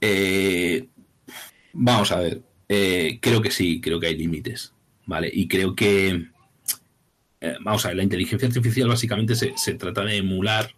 Eh, 0.01 0.87
vamos 1.73 2.11
a 2.11 2.19
ver. 2.19 2.41
Eh, 2.67 3.19
creo 3.21 3.41
que 3.41 3.51
sí, 3.51 3.81
creo 3.81 3.99
que 3.99 4.07
hay 4.07 4.17
límites. 4.17 4.73
¿Vale? 5.05 5.31
Y 5.33 5.47
creo 5.47 5.75
que 5.75 6.29
eh, 7.41 7.55
vamos 7.61 7.85
a 7.85 7.89
ver, 7.89 7.97
la 7.97 8.03
inteligencia 8.03 8.47
artificial 8.47 8.89
básicamente 8.89 9.33
se, 9.35 9.73
trata 9.75 10.03
de 10.03 10.17
emular 10.17 10.75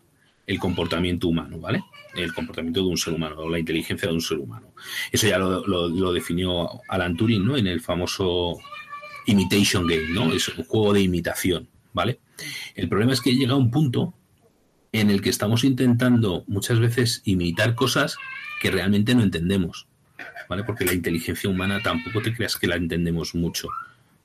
el 0.47 0.59
comportamiento 0.59 1.27
humano, 1.27 1.59
¿vale? 1.59 1.83
El 2.15 2.33
comportamiento 2.33 2.81
de 2.81 2.87
un 2.87 2.97
ser 2.97 3.13
humano, 3.13 3.35
o 3.37 3.49
la 3.49 3.59
inteligencia 3.59 4.07
de 4.07 4.13
un 4.13 4.21
ser 4.21 4.37
humano. 4.37 4.73
Eso 5.11 5.27
ya 5.27 5.37
lo, 5.37 6.13
definió 6.13 6.67
Alan 6.89 7.15
Turing, 7.15 7.45
¿no? 7.45 7.57
En 7.57 7.67
el 7.67 7.81
famoso 7.81 8.57
Imitation 9.27 9.87
Game, 9.87 10.09
¿no? 10.09 10.33
Es 10.33 10.49
un 10.49 10.65
juego 10.65 10.93
de 10.93 11.01
imitación, 11.01 11.69
¿vale? 11.93 12.19
El 12.75 12.89
problema 12.89 13.13
es 13.13 13.21
que 13.21 13.35
llega 13.35 13.55
un 13.55 13.71
punto 13.71 14.13
en 14.91 15.09
el 15.09 15.21
que 15.21 15.29
estamos 15.29 15.63
intentando 15.63 16.43
muchas 16.47 16.79
veces 16.79 17.21
imitar 17.23 17.75
cosas 17.75 18.17
que 18.61 18.71
realmente 18.71 19.15
no 19.15 19.23
entendemos, 19.23 19.87
¿vale? 20.49 20.63
Porque 20.63 20.85
la 20.85 20.93
inteligencia 20.93 21.49
humana 21.49 21.81
tampoco 21.81 22.21
te 22.21 22.33
creas 22.33 22.57
que 22.57 22.67
la 22.67 22.75
entendemos 22.75 23.35
mucho. 23.35 23.69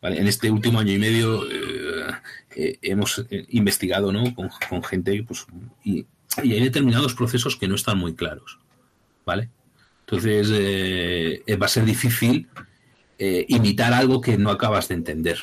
En 0.02 0.26
este 0.26 0.50
último 0.50 0.78
año 0.78 0.92
y 0.92 0.98
medio 0.98 1.50
eh, 1.50 1.85
eh, 2.54 2.78
hemos 2.82 3.24
eh, 3.30 3.46
investigado 3.50 4.12
¿no? 4.12 4.34
con, 4.34 4.82
gente 4.82 5.22
pues, 5.26 5.46
y, 5.84 6.06
hay 6.36 6.60
determinados 6.60 7.14
procesos 7.14 7.56
que 7.56 7.68
no 7.68 7.74
están 7.74 7.98
muy 7.98 8.14
claros. 8.14 8.58
¿Vale? 9.24 9.48
Entonces 10.00 10.50
va 11.60 11.66
a 11.66 11.68
ser 11.68 11.84
difícil 11.84 12.48
imitar 13.18 13.92
algo 13.92 14.20
que 14.20 14.36
no 14.36 14.50
acabas 14.50 14.88
de 14.88 14.94
entender. 14.94 15.38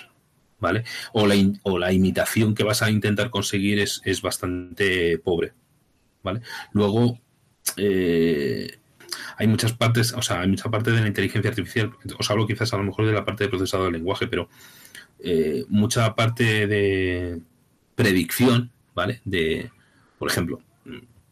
¿Vale? 0.59 0.85
O 1.11 1.27
la, 1.27 1.35
o 1.63 1.77
la 1.77 1.91
imitación 1.91 2.55
que 2.55 2.63
vas 2.63 2.81
a 2.81 2.89
intentar 2.89 3.29
conseguir 3.29 3.79
es, 3.79 4.01
es 4.05 4.21
bastante 4.21 5.17
pobre. 5.17 5.51
¿Vale? 6.21 6.41
Luego, 6.71 7.19
hay 9.37 9.47
muchas 9.47 9.73
partes, 9.73 10.13
o 10.13 10.21
sea, 10.21 10.41
hay 10.41 10.47
mucha 10.47 10.69
parte 10.69 10.91
de 10.91 11.01
la 11.01 11.07
inteligencia 11.07 11.49
artificial, 11.49 11.91
os 12.17 12.29
hablo 12.29 12.47
quizás 12.47 12.73
a 12.73 12.77
lo 12.77 12.83
mejor 12.83 13.05
de 13.05 13.13
la 13.13 13.25
parte 13.25 13.43
de 13.43 13.49
procesado 13.49 13.85
del 13.85 13.93
lenguaje, 13.93 14.27
pero 14.27 14.49
eh, 15.25 15.63
mucha 15.69 16.13
parte 16.15 16.67
de 16.67 17.39
predicción, 17.95 18.71
¿vale? 18.93 19.21
De, 19.23 19.71
por 20.19 20.29
ejemplo, 20.29 20.61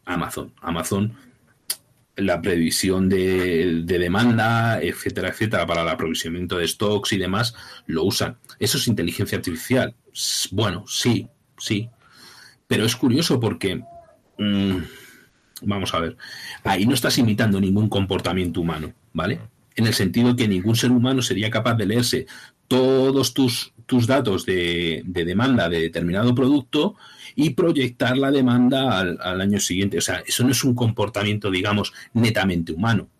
Amazon. 0.06 0.54
Amazon, 0.62 1.14
la 2.16 2.40
previsión 2.40 3.10
de, 3.10 3.82
demanda, 3.86 4.80
etcétera, 4.80 5.28
etcétera, 5.28 5.66
para 5.66 5.82
el 5.82 5.88
aprovisionamiento 5.88 6.56
de 6.56 6.68
stocks 6.68 7.12
y 7.12 7.18
demás, 7.18 7.54
lo 7.86 8.04
usan. 8.04 8.38
Eso 8.58 8.78
es 8.78 8.88
inteligencia 8.88 9.36
artificial. 9.36 9.94
Bueno, 10.50 10.84
sí, 10.88 11.28
sí. 11.58 11.90
Pero 12.66 12.86
es 12.86 12.96
curioso 12.96 13.38
porque... 13.38 13.82
Mm, 14.38 14.78
vamos 15.64 15.92
a 15.94 16.00
ver, 16.00 16.16
ahí 16.64 16.86
no 16.86 16.94
estás 16.94 17.18
imitando 17.18 17.60
ningún 17.60 17.88
comportamiento 17.88 18.60
humano, 18.60 18.92
¿vale? 19.12 19.38
En 19.76 19.86
el 19.86 19.94
sentido 19.94 20.34
que 20.34 20.48
ningún 20.48 20.76
ser 20.76 20.90
humano 20.90 21.22
sería 21.22 21.50
capaz 21.50 21.74
de 21.74 21.86
leerse 21.86 22.26
todos 22.68 23.34
tus, 23.34 23.72
tus 23.92 24.06
datos 24.06 24.46
de, 24.46 25.02
demanda 25.04 25.68
de 25.68 25.78
determinado 25.78 26.34
producto 26.34 26.96
y 27.34 27.50
proyectar 27.50 28.16
la 28.16 28.30
demanda 28.30 29.00
al, 29.00 29.38
año 29.38 29.60
siguiente. 29.60 29.98
O 29.98 30.00
sea, 30.00 30.22
eso 30.26 30.44
no 30.44 30.52
es 30.52 30.64
un 30.64 30.74
comportamiento, 30.74 31.50
digamos, 31.50 31.92
netamente 32.14 32.72
humano, 32.72 33.10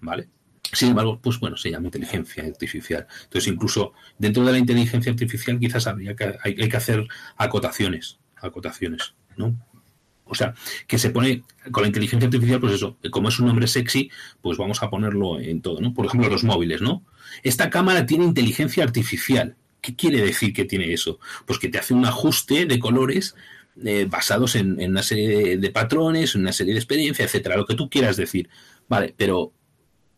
¿vale? 0.00 0.30
Sin 0.72 0.88
embargo, 0.88 1.20
pues 1.20 1.38
bueno, 1.38 1.58
se 1.58 1.70
llama 1.70 1.88
inteligencia 1.88 2.42
artificial. 2.42 3.06
Entonces, 3.24 3.52
incluso 3.52 3.92
dentro 4.16 4.46
de 4.46 4.52
la 4.52 4.56
inteligencia 4.56 5.12
artificial 5.12 5.58
quizás 5.60 5.86
habría 5.86 6.16
que, 6.16 6.24
hay, 6.42 6.56
hay 6.58 6.68
que 6.70 6.76
hacer 6.78 7.06
acotaciones, 7.36 8.18
acotaciones, 8.36 9.12
¿no? 9.36 9.58
O 10.24 10.34
sea, 10.34 10.54
que 10.86 10.96
se 10.96 11.10
pone 11.10 11.44
con 11.70 11.82
la 11.82 11.88
inteligencia 11.88 12.28
artificial, 12.28 12.60
pues 12.60 12.72
eso, 12.72 12.96
como 13.10 13.28
es 13.28 13.38
un 13.40 13.48
nombre 13.48 13.66
sexy, 13.66 14.10
pues 14.40 14.56
vamos 14.56 14.82
a 14.82 14.88
ponerlo 14.88 15.38
en 15.38 15.60
todo, 15.60 15.82
¿no? 15.82 15.92
Por 15.92 16.06
ejemplo, 16.06 16.30
los 16.30 16.44
móviles, 16.44 16.80
¿no? 16.80 17.04
Esta 17.42 17.68
cámara 17.68 18.06
tiene 18.06 18.24
inteligencia 18.24 18.84
artificial. 18.84 19.58
¿Qué 19.80 19.94
quiere 19.94 20.20
decir 20.22 20.52
que 20.52 20.64
tiene 20.64 20.92
eso? 20.92 21.18
Pues 21.46 21.58
que 21.58 21.68
te 21.68 21.78
hace 21.78 21.94
un 21.94 22.04
ajuste 22.04 22.66
de 22.66 22.78
colores 22.78 23.34
eh, 23.84 24.06
basados 24.08 24.56
en, 24.56 24.80
una 24.80 25.02
serie 25.02 25.56
de, 25.58 25.70
patrones, 25.70 26.34
en 26.34 26.42
una 26.42 26.52
serie 26.52 26.74
de 26.74 26.80
experiencias, 26.80 27.26
etcétera, 27.26 27.56
lo 27.56 27.66
que 27.66 27.74
tú 27.74 27.88
quieras 27.88 28.16
decir. 28.16 28.48
Vale, 28.88 29.14
pero 29.16 29.52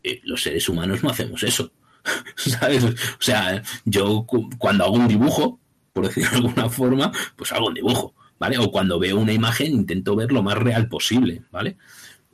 eh, 0.02 0.20
los 0.24 0.42
seres 0.42 0.68
humanos 0.68 1.02
no 1.02 1.11
hacemos 1.11 1.42
eso. 1.42 1.72
¿Sabes? 2.36 2.84
O 2.84 2.94
sea, 3.18 3.62
yo 3.84 4.26
cuando 4.58 4.84
hago 4.84 4.94
un 4.94 5.08
dibujo, 5.08 5.61
por 5.92 6.06
decirlo 6.06 6.30
de 6.30 6.36
alguna 6.36 6.68
forma, 6.70 7.12
pues 7.36 7.52
hago 7.52 7.66
un 7.66 7.74
dibujo 7.74 8.14
¿vale? 8.40 8.58
O 8.58 8.72
cuando 8.72 8.98
veo 8.98 9.20
una 9.20 9.32
imagen 9.32 9.72
intento 9.72 10.16
ver 10.16 10.32
lo 10.32 10.42
más 10.42 10.58
real 10.58 10.88
posible, 10.88 11.42
¿vale? 11.52 11.76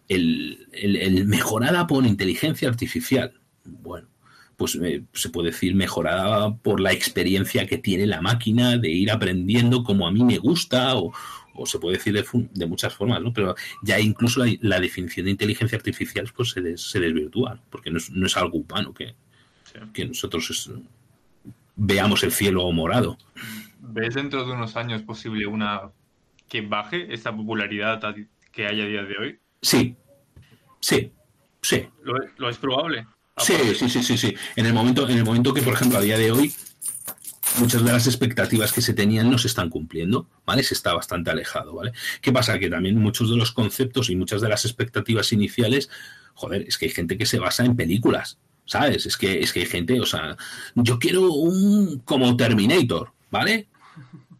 El, 0.08 0.66
mejorada 1.26 1.86
por 1.86 2.06
inteligencia 2.06 2.68
artificial, 2.68 3.34
bueno, 3.64 4.08
pues 4.56 4.78
eh, 4.82 5.04
se 5.12 5.28
puede 5.28 5.50
decir 5.50 5.74
mejorada 5.74 6.54
por 6.56 6.80
la 6.80 6.92
experiencia 6.92 7.66
que 7.66 7.78
tiene 7.78 8.06
la 8.06 8.22
máquina 8.22 8.78
de 8.78 8.90
ir 8.90 9.10
aprendiendo 9.10 9.84
como 9.84 10.06
a 10.06 10.10
mí 10.10 10.24
me 10.24 10.38
gusta 10.38 10.96
o, 10.96 11.12
se 11.64 11.78
puede 11.78 11.96
decir 11.96 12.12
de, 12.52 12.66
muchas 12.66 12.94
formas, 12.94 13.22
¿no? 13.22 13.32
Pero 13.32 13.54
ya 13.82 13.98
incluso 13.98 14.44
la, 14.60 14.78
definición 14.78 15.24
de 15.24 15.32
inteligencia 15.32 15.76
artificial 15.76 16.30
pues 16.36 16.50
se, 16.50 16.76
se 16.76 17.00
desvirtúa, 17.00 17.58
porque 17.70 17.90
no 17.90 17.96
es, 17.96 18.10
no 18.10 18.26
es, 18.26 18.36
algo 18.36 18.58
humano 18.58 18.92
que, 18.92 19.14
que 19.94 20.04
nosotros 20.04 20.70
veamos 21.76 22.22
el 22.24 22.32
cielo 22.32 22.70
morado. 22.72 23.16
¿Ves 23.80 24.14
dentro 24.14 24.44
de 24.44 24.52
unos 24.52 24.76
años 24.76 25.02
posible 25.02 25.46
una 25.46 25.92
que 26.48 26.62
baje 26.62 27.12
esta 27.12 27.34
popularidad 27.34 28.02
que 28.50 28.66
hay 28.66 28.80
a 28.80 28.86
día 28.86 29.02
de 29.02 29.16
hoy? 29.18 29.38
Sí, 29.62 29.96
sí, 30.80 31.12
sí. 31.60 31.88
¿Lo, 32.02 32.48
es 32.48 32.58
probable? 32.58 33.06
Sí, 33.38 33.54
sí, 33.78 33.88
sí, 33.88 34.02
sí, 34.02 34.16
sí. 34.16 34.34
En 34.56 34.66
el 34.66 34.72
momento, 34.72 35.08
en 35.08 35.18
el 35.18 35.24
momento 35.24 35.52
que, 35.52 35.62
por 35.62 35.74
ejemplo, 35.74 35.98
a 35.98 36.00
día 36.00 36.16
de 36.16 36.32
hoy, 36.32 36.54
muchas 37.58 37.84
de 37.84 37.92
las 37.92 38.06
expectativas 38.06 38.72
que 38.72 38.80
se 38.80 38.94
tenían 38.94 39.30
no 39.30 39.36
se 39.36 39.48
están 39.48 39.68
cumpliendo, 39.68 40.28
¿vale? 40.46 40.62
Se 40.62 40.74
está 40.74 40.94
bastante 40.94 41.30
alejado, 41.30 41.74
¿vale? 41.74 41.92
¿Qué 42.22 42.32
pasa? 42.32 42.58
Que 42.58 42.70
también 42.70 42.96
muchos 42.96 43.30
de 43.30 43.36
los 43.36 43.52
conceptos 43.52 44.08
y 44.08 44.16
muchas 44.16 44.40
de 44.40 44.48
las 44.48 44.64
expectativas 44.64 45.32
iniciales, 45.32 45.90
joder, 46.34 46.64
es 46.66 46.78
que 46.78 46.86
hay 46.86 46.92
gente 46.92 47.18
que 47.18 47.26
se 47.26 47.38
basa 47.38 47.64
en 47.64 47.76
películas, 47.76 48.38
¿sabes? 48.64 49.04
Es 49.04 49.18
que, 49.18 49.40
es 49.40 49.52
que 49.52 49.60
hay 49.60 49.66
gente, 49.66 50.00
o 50.00 50.06
sea, 50.06 50.36
yo 50.74 50.98
quiero 50.98 51.30
un 51.32 52.00
como 52.00 52.36
Terminator, 52.36 53.12
¿vale? 53.30 53.68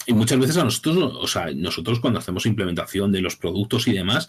Y 0.07 0.15
muchas 0.15 0.39
veces 0.39 0.57
a 0.57 0.65
nosotros, 0.65 0.97
o 1.21 1.27
sea, 1.27 1.51
nosotros 1.55 2.01
cuando 2.01 2.19
hacemos 2.19 2.47
implementación 2.47 3.13
de 3.13 3.21
los 3.21 3.37
productos 3.37 3.89
y 3.89 3.93
demás, 3.93 4.29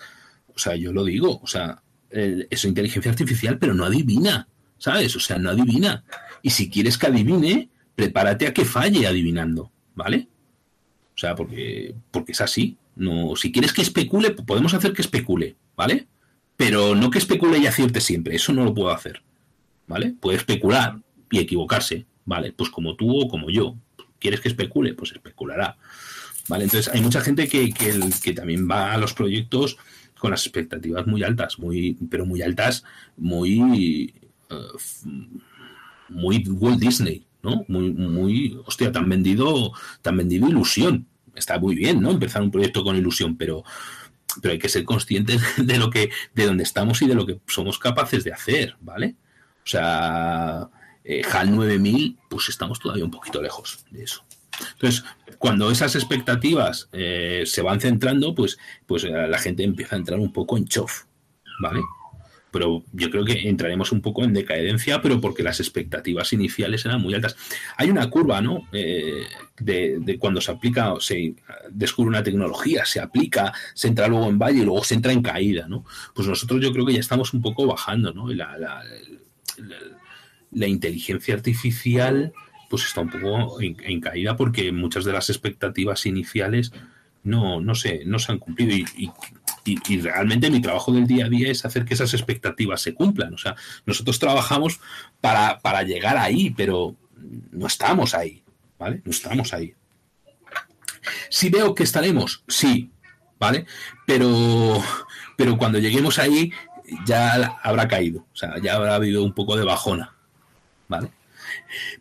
o 0.53 0.59
sea, 0.59 0.75
yo 0.75 0.91
lo 0.91 1.05
digo, 1.05 1.39
o 1.41 1.47
sea, 1.47 1.81
es 2.09 2.65
inteligencia 2.65 3.11
artificial, 3.11 3.59
pero 3.59 3.73
no 3.73 3.85
adivina, 3.85 4.47
¿sabes? 4.77 5.15
O 5.15 5.19
sea, 5.19 5.37
no 5.37 5.49
adivina. 5.49 6.03
Y 6.41 6.49
si 6.51 6.69
quieres 6.69 6.97
que 6.97 7.07
adivine, 7.07 7.69
prepárate 7.95 8.47
a 8.47 8.53
que 8.53 8.65
falle 8.65 9.07
adivinando, 9.07 9.71
¿vale? 9.95 10.27
O 11.15 11.17
sea, 11.17 11.35
porque, 11.35 11.95
porque 12.11 12.33
es 12.33 12.41
así. 12.41 12.77
No, 12.95 13.35
si 13.35 13.51
quieres 13.51 13.73
que 13.73 13.81
especule, 13.81 14.31
podemos 14.31 14.73
hacer 14.73 14.93
que 14.93 15.01
especule, 15.01 15.55
¿vale? 15.75 16.07
Pero 16.55 16.95
no 16.95 17.09
que 17.09 17.19
especule 17.19 17.59
y 17.59 17.67
acierte 17.67 18.01
siempre, 18.01 18.35
eso 18.35 18.53
no 18.53 18.63
lo 18.63 18.73
puedo 18.73 18.89
hacer, 18.89 19.21
¿vale? 19.87 20.15
Puede 20.19 20.37
especular 20.37 20.99
y 21.29 21.39
equivocarse, 21.39 22.05
¿vale? 22.25 22.53
Pues 22.53 22.69
como 22.69 22.95
tú 22.95 23.21
o 23.21 23.27
como 23.27 23.49
yo. 23.49 23.75
¿Quieres 24.19 24.41
que 24.41 24.47
especule? 24.47 24.93
Pues 24.93 25.11
especulará. 25.11 25.77
¿Vale? 26.47 26.63
Entonces 26.63 26.93
hay 26.93 27.01
mucha 27.01 27.21
gente 27.21 27.47
que, 27.47 27.73
que, 27.73 28.33
también 28.33 28.69
va 28.69 28.93
a 28.93 28.97
los 28.97 29.13
proyectos 29.13 29.77
con 30.17 30.31
las 30.31 30.45
expectativas 30.45 31.05
muy 31.05 31.23
altas, 31.23 31.59
muy, 31.59 31.97
pero 32.09 32.25
muy 32.25 32.41
altas, 32.41 32.83
muy, 33.17 34.13
uh, 34.51 35.09
muy 36.09 36.43
Walt 36.47 36.79
Disney, 36.79 37.25
¿no? 37.43 37.65
Muy, 37.67 37.91
muy, 37.91 38.59
hostia, 38.65 38.91
te 38.91 38.99
han 38.99 39.09
vendido, 39.09 39.73
te 40.01 40.09
han 40.09 40.17
vendido 40.17 40.47
ilusión. 40.47 41.07
Está 41.35 41.59
muy 41.59 41.75
bien, 41.75 42.01
¿no? 42.01 42.11
Empezar 42.11 42.41
un 42.41 42.51
proyecto 42.51 42.83
con 42.83 42.95
ilusión, 42.95 43.37
pero, 43.37 43.63
pero 44.41 44.53
hay 44.53 44.59
que 44.59 44.69
ser 44.69 44.83
conscientes 44.83 45.41
de 45.57 45.77
lo 45.77 45.89
que, 45.89 46.09
de 46.33 46.45
dónde 46.45 46.63
estamos 46.63 47.01
y 47.01 47.07
de 47.07 47.15
lo 47.15 47.25
que 47.25 47.39
somos 47.47 47.79
capaces 47.79 48.23
de 48.23 48.33
hacer, 48.33 48.75
¿vale? 48.81 49.15
O 49.63 49.69
sea, 49.69 50.69
eh, 51.03 51.21
HAL 51.29 51.55
9000, 51.55 52.17
pues 52.29 52.49
estamos 52.49 52.79
todavía 52.79 53.05
un 53.05 53.11
poquito 53.11 53.41
lejos 53.41 53.85
de 53.91 54.03
eso. 54.03 54.23
Entonces, 54.73 55.03
cuando 55.37 55.69
esas 55.69 55.95
expectativas 55.95 56.89
eh, 56.91 57.43
se 57.45 57.61
van 57.61 57.79
centrando, 57.79 58.33
pues, 58.33 58.57
pues 58.85 59.03
eh, 59.03 59.11
la 59.11 59.37
gente 59.37 59.63
empieza 59.63 59.95
a 59.95 59.99
entrar 59.99 60.19
un 60.19 60.33
poco 60.33 60.57
en 60.57 60.65
chof, 60.65 61.03
¿vale? 61.59 61.81
Pero 62.51 62.83
yo 62.93 63.09
creo 63.09 63.25
que 63.25 63.47
entraremos 63.49 63.91
un 63.91 64.01
poco 64.01 64.23
en 64.23 64.33
decadencia, 64.33 65.01
pero 65.01 65.19
porque 65.19 65.43
las 65.43 65.59
expectativas 65.59 66.31
iniciales 66.33 66.85
eran 66.85 67.01
muy 67.01 67.13
altas. 67.13 67.35
Hay 67.75 67.89
una 67.89 68.09
curva, 68.09 68.41
¿no? 68.41 68.67
de, 68.71 69.99
de, 69.99 70.17
cuando 70.17 70.39
se 70.39 70.51
aplica, 70.51 70.93
o 70.93 70.99
se 70.99 71.35
descubre 71.69 72.09
una 72.09 72.23
tecnología, 72.23 72.85
se 72.85 72.99
aplica, 72.99 73.53
se 73.73 73.89
entra 73.89 74.07
luego 74.07 74.27
en 74.29 74.39
valle 74.39 74.61
y 74.61 74.65
luego 74.65 74.83
se 74.83 74.95
entra 74.95 75.11
en 75.11 75.21
caída, 75.21 75.67
¿no? 75.67 75.83
Pues 76.13 76.27
nosotros 76.27 76.61
yo 76.61 76.71
creo 76.71 76.85
que 76.85 76.93
ya 76.93 76.99
estamos 76.99 77.33
un 77.33 77.41
poco 77.41 77.65
bajando, 77.65 78.13
¿no? 78.13 78.29
la, 78.29 78.57
la 78.57 78.83
la 80.51 80.67
inteligencia 80.67 81.35
artificial 81.35 82.33
pues 82.69 82.83
está 82.83 83.01
un 83.01 83.09
poco 83.09 83.61
en, 83.61 84.01
caída 84.01 84.35
porque 84.35 84.71
muchas 84.71 85.05
de 85.05 85.13
las 85.13 85.29
expectativas 85.29 86.05
iniciales 86.05 86.73
no, 87.23 87.61
no, 87.61 87.75
se, 87.75 88.03
no 88.05 88.19
se 88.19 88.31
han 88.31 88.39
cumplido 88.39 88.75
y, 88.75 89.09
realmente 89.75 90.49
mi 90.49 90.61
trabajo 90.61 90.91
del 90.91 91.07
día 91.07 91.25
a 91.25 91.29
día 91.29 91.49
es 91.49 91.65
hacer 91.65 91.85
que 91.85 91.93
esas 91.93 92.13
expectativas 92.13 92.81
se 92.81 92.93
cumplan. 92.93 93.33
O 93.33 93.37
sea, 93.37 93.55
nosotros 93.85 94.19
trabajamos 94.19 94.79
para, 95.21 95.59
para 95.59 95.83
llegar 95.83 96.17
ahí, 96.17 96.51
pero 96.51 96.95
no 97.51 97.67
estamos 97.67 98.13
ahí, 98.13 98.43
¿vale? 98.79 99.01
No 99.03 99.11
estamos 99.11 99.53
ahí. 99.53 99.73
Si 101.29 101.49
veo 101.49 101.73
que 101.73 101.83
estaremos, 101.83 102.43
sí, 102.47 102.91
¿vale? 103.39 103.65
Pero, 104.05 104.81
pero 105.35 105.57
cuando 105.57 105.79
lleguemos 105.79 106.19
ahí 106.19 106.51
ya 107.05 107.57
habrá 107.63 107.87
caído, 107.87 108.25
o 108.31 108.35
sea, 108.35 108.59
ya 108.61 108.75
habrá 108.75 108.95
habido 108.95 109.23
un 109.23 109.33
poco 109.33 109.55
de 109.55 109.65
bajona. 109.65 110.17
¿vale? 110.87 111.11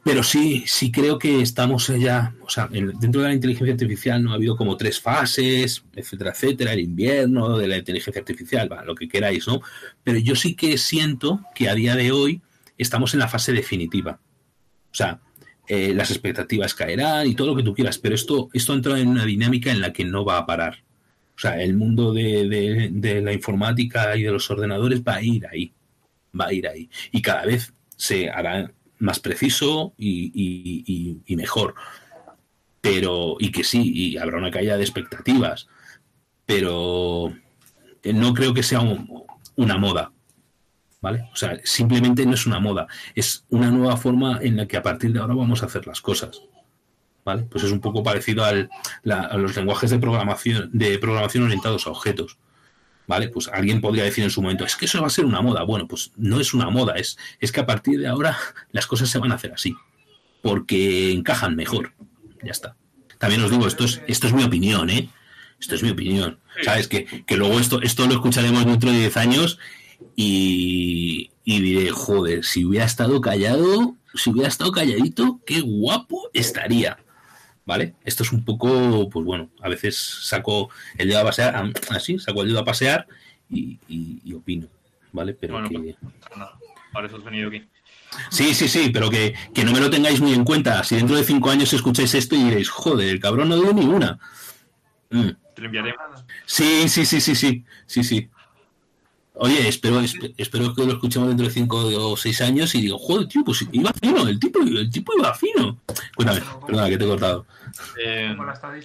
Pero 0.04 0.22
sí, 0.22 0.64
sí 0.66 0.90
creo 0.90 1.18
que 1.18 1.40
estamos 1.40 1.88
ya, 1.88 2.34
o 2.42 2.48
sea, 2.48 2.68
dentro 2.68 3.22
de 3.22 3.28
la 3.28 3.34
inteligencia 3.34 3.72
artificial 3.72 4.22
no 4.22 4.32
ha 4.32 4.36
habido 4.36 4.56
como 4.56 4.76
tres 4.76 5.00
fases, 5.00 5.84
etcétera, 5.94 6.30
etcétera, 6.30 6.72
el 6.72 6.80
invierno 6.80 7.58
de 7.58 7.68
la 7.68 7.76
inteligencia 7.76 8.20
artificial, 8.20 8.68
lo 8.84 8.94
que 8.94 9.08
queráis, 9.08 9.46
¿no? 9.46 9.60
Pero 10.02 10.18
yo 10.18 10.36
sí 10.36 10.54
que 10.54 10.78
siento 10.78 11.40
que 11.54 11.68
a 11.68 11.74
día 11.74 11.96
de 11.96 12.12
hoy 12.12 12.42
estamos 12.78 13.14
en 13.14 13.20
la 13.20 13.28
fase 13.28 13.52
definitiva. 13.52 14.20
O 14.90 14.94
sea, 14.94 15.20
eh, 15.68 15.92
las 15.94 16.10
expectativas 16.10 16.74
caerán 16.74 17.26
y 17.26 17.34
todo 17.34 17.48
lo 17.48 17.56
que 17.56 17.62
tú 17.62 17.74
quieras, 17.74 17.98
pero 17.98 18.14
esto, 18.14 18.48
esto 18.52 18.72
ha 18.72 18.76
entrado 18.76 18.98
en 18.98 19.08
una 19.08 19.24
dinámica 19.24 19.70
en 19.70 19.80
la 19.80 19.92
que 19.92 20.04
no 20.04 20.24
va 20.24 20.38
a 20.38 20.46
parar. 20.46 20.84
O 21.34 21.38
sea, 21.38 21.60
el 21.60 21.74
mundo 21.74 22.12
de, 22.12 22.88
de 22.92 23.20
la 23.20 23.32
informática 23.32 24.16
y 24.16 24.22
de 24.22 24.30
los 24.30 24.50
ordenadores 24.50 25.02
va 25.02 25.16
a 25.16 25.22
ir 25.22 25.46
ahí, 25.46 25.74
va 26.38 26.46
a 26.46 26.52
ir 26.52 26.66
ahí. 26.66 26.88
Y 27.12 27.20
cada 27.20 27.44
vez 27.44 27.74
se 27.96 28.30
hará 28.30 28.72
más 28.99 29.20
preciso 29.20 29.94
y, 29.99 31.22
mejor. 31.28 31.74
Pero, 32.80 33.36
y 33.38 33.51
que 33.51 33.64
sí, 33.64 33.92
y 33.94 34.16
habrá 34.16 34.38
una 34.38 34.51
caída 34.51 34.76
de 34.76 34.82
expectativas. 34.82 35.68
Pero 36.44 37.32
no 38.05 38.34
creo 38.34 38.55
que 38.55 38.62
sea 38.62 38.80
una 39.57 39.78
moda. 39.78 40.12
¿Vale? 41.01 41.28
O 41.32 41.36
sea, 41.36 41.59
simplemente 41.62 42.24
no 42.26 42.34
es 42.34 42.47
una 42.47 42.59
moda. 42.59 42.86
Es 43.14 43.44
una 43.51 43.70
nueva 43.70 43.97
forma 43.97 44.38
en 44.40 44.57
la 44.57 44.66
que 44.66 44.76
a 44.76 44.82
partir 44.82 45.12
de 45.12 45.20
ahora 45.20 45.34
vamos 45.34 45.62
a 45.62 45.66
hacer 45.66 45.86
las 45.86 46.01
cosas. 46.01 46.42
¿Vale? 47.24 47.42
Pues 47.42 47.64
es 47.64 47.72
un 47.72 47.80
poco 47.80 48.03
parecido 48.03 48.44
al, 48.44 48.70
a 49.11 49.36
los 49.36 49.57
lenguajes 49.57 49.90
de 49.90 49.99
programación, 49.99 50.70
de 50.72 50.99
programación 50.99 51.44
orientados 51.44 51.86
a 51.86 51.90
objetos. 51.90 52.38
¿Vale? 53.07 53.28
Pues 53.28 53.48
alguien 53.48 53.80
podría 53.80 54.04
decir 54.04 54.24
en 54.24 54.30
su 54.30 54.42
momento, 54.42 54.64
es 54.64 54.76
que 54.76 54.86
eso 54.86 55.00
va 55.00 55.07
a 55.07 55.11
ser 55.11 55.24
una 55.24 55.40
moda. 55.40 55.62
Bueno, 55.62 55.86
pues 55.86 56.12
no 56.16 56.40
es 56.40 56.54
una 56.54 56.70
moda, 56.70 56.94
es, 56.94 57.16
es 57.40 57.52
que 57.52 57.61
a 57.61 57.66
partir 57.66 58.00
de 58.00 58.09
ahora 58.09 58.36
las 58.72 58.86
cosas 58.86 59.09
se 59.09 59.18
van 59.18 59.32
a 59.32 59.36
hacer 59.36 59.52
así, 59.52 59.74
porque 60.42 61.12
encajan 61.12 61.57
mejor. 61.57 61.92
Ya 62.42 62.52
está. 62.52 62.76
También 63.18 63.42
os 63.42 63.50
digo, 63.50 63.66
esto 63.66 63.84
es, 63.84 64.02
esto 64.07 64.26
es 64.26 64.32
mi 64.32 64.44
opinión, 64.44 64.90
¿eh? 64.90 65.09
Esto 65.59 65.74
es 65.74 65.82
mi 65.82 65.90
opinión. 65.90 66.38
¿Sabes? 66.62 66.88
Que, 66.88 67.07
que 67.26 67.36
luego 67.36 67.59
esto, 67.59 67.80
esto 67.82 68.07
lo 68.07 68.14
escucharemos 68.14 68.64
dentro 68.66 68.90
de 68.90 68.98
10 68.98 69.16
años 69.16 69.59
y, 70.14 71.30
y 71.44 71.61
diré, 71.61 71.90
joder, 71.90 72.44
si 72.44 72.64
hubiera 72.64 72.84
estado 72.84 73.20
callado, 73.20 73.94
si 74.14 74.30
hubiera 74.30 74.49
estado 74.49 74.72
calladito, 74.72 75.41
qué 75.46 75.61
guapo 75.61 76.30
estaría. 76.34 76.99
¿Vale? 77.67 77.95
Esto 78.05 78.22
es 78.22 78.33
un 78.33 78.45
poco, 78.45 79.11
pues 79.11 79.26
bueno, 79.26 79.51
a 79.61 79.68
veces 79.68 79.97
saco 79.99 80.71
el 80.97 81.09
dedo 81.09 81.21
a 81.21 81.25
pasear, 81.25 81.72
así, 81.91 82.18
saco 82.18 82.43
el 82.43 82.49
dedo 82.49 82.61
a 82.61 82.64
pasear 82.64 83.07
y, 83.51 84.33
opino, 84.33 84.68
¿vale? 85.13 85.34
Pero 85.34 85.55
bueno, 85.55 85.68
que... 85.68 85.97
Pues, 86.93 87.07
eso 87.07 87.17
has 87.17 87.25
venido 87.25 87.49
aquí. 87.49 87.68
Sí, 88.30 88.55
sí, 88.55 88.68
sí, 88.68 88.91
pero 88.91 89.11
que, 89.11 89.34
no 89.64 89.72
me 89.72 89.80
lo 89.80 89.91
tengáis 89.91 90.21
muy 90.21 90.33
en 90.33 90.45
cuenta. 90.45 90.83
Si 90.84 90.97
dentro 90.97 91.17
de 91.17 91.25
cinco 91.25 91.51
años 91.51 91.72
escucháis 91.72 92.14
esto 92.14 92.34
y 92.37 92.45
diréis, 92.45 92.71
joder, 92.71 93.09
el 93.09 93.21
cabrón 93.21 93.51
no 93.51 93.57
dio 93.57 93.72
ninguna. 93.72 94.18
Mm. 95.11 95.30
Te 95.55 95.63
lo 95.63 95.67
enviaré. 95.67 95.95
Sí, 96.47 96.88
sí, 96.88 97.05
sí, 97.05 97.21
sí, 97.21 97.34
sí, 97.34 97.64
sí, 97.87 98.05
sí. 98.05 98.30
Oye, 99.38 99.68
espero, 99.68 100.00
espero 100.38 100.75
que 100.75 100.87
lo 100.87 100.95
escuchemos 100.95 101.29
dentro 101.29 101.46
de 101.46 101.53
cinco 101.53 101.76
o 101.79 102.17
seis 102.17 102.41
años 102.41 102.75
y 102.75 102.80
digo, 102.80 102.99
joder, 102.99 103.29
tío, 103.29 103.45
pues 103.45 103.67
iba 103.71 103.92
fino, 103.92 104.26
el 104.26 104.41
tipo, 104.41 104.61
el 104.61 104.91
tipo 104.91 105.13
iba 105.18 105.34
fino. 105.34 105.79
Cuéntame, 106.14 106.41
perdona, 106.67 106.88
que 106.88 106.96
te 106.96 107.04
he 107.04 107.07
cortado. 107.07 107.46
Eh, 108.03 108.34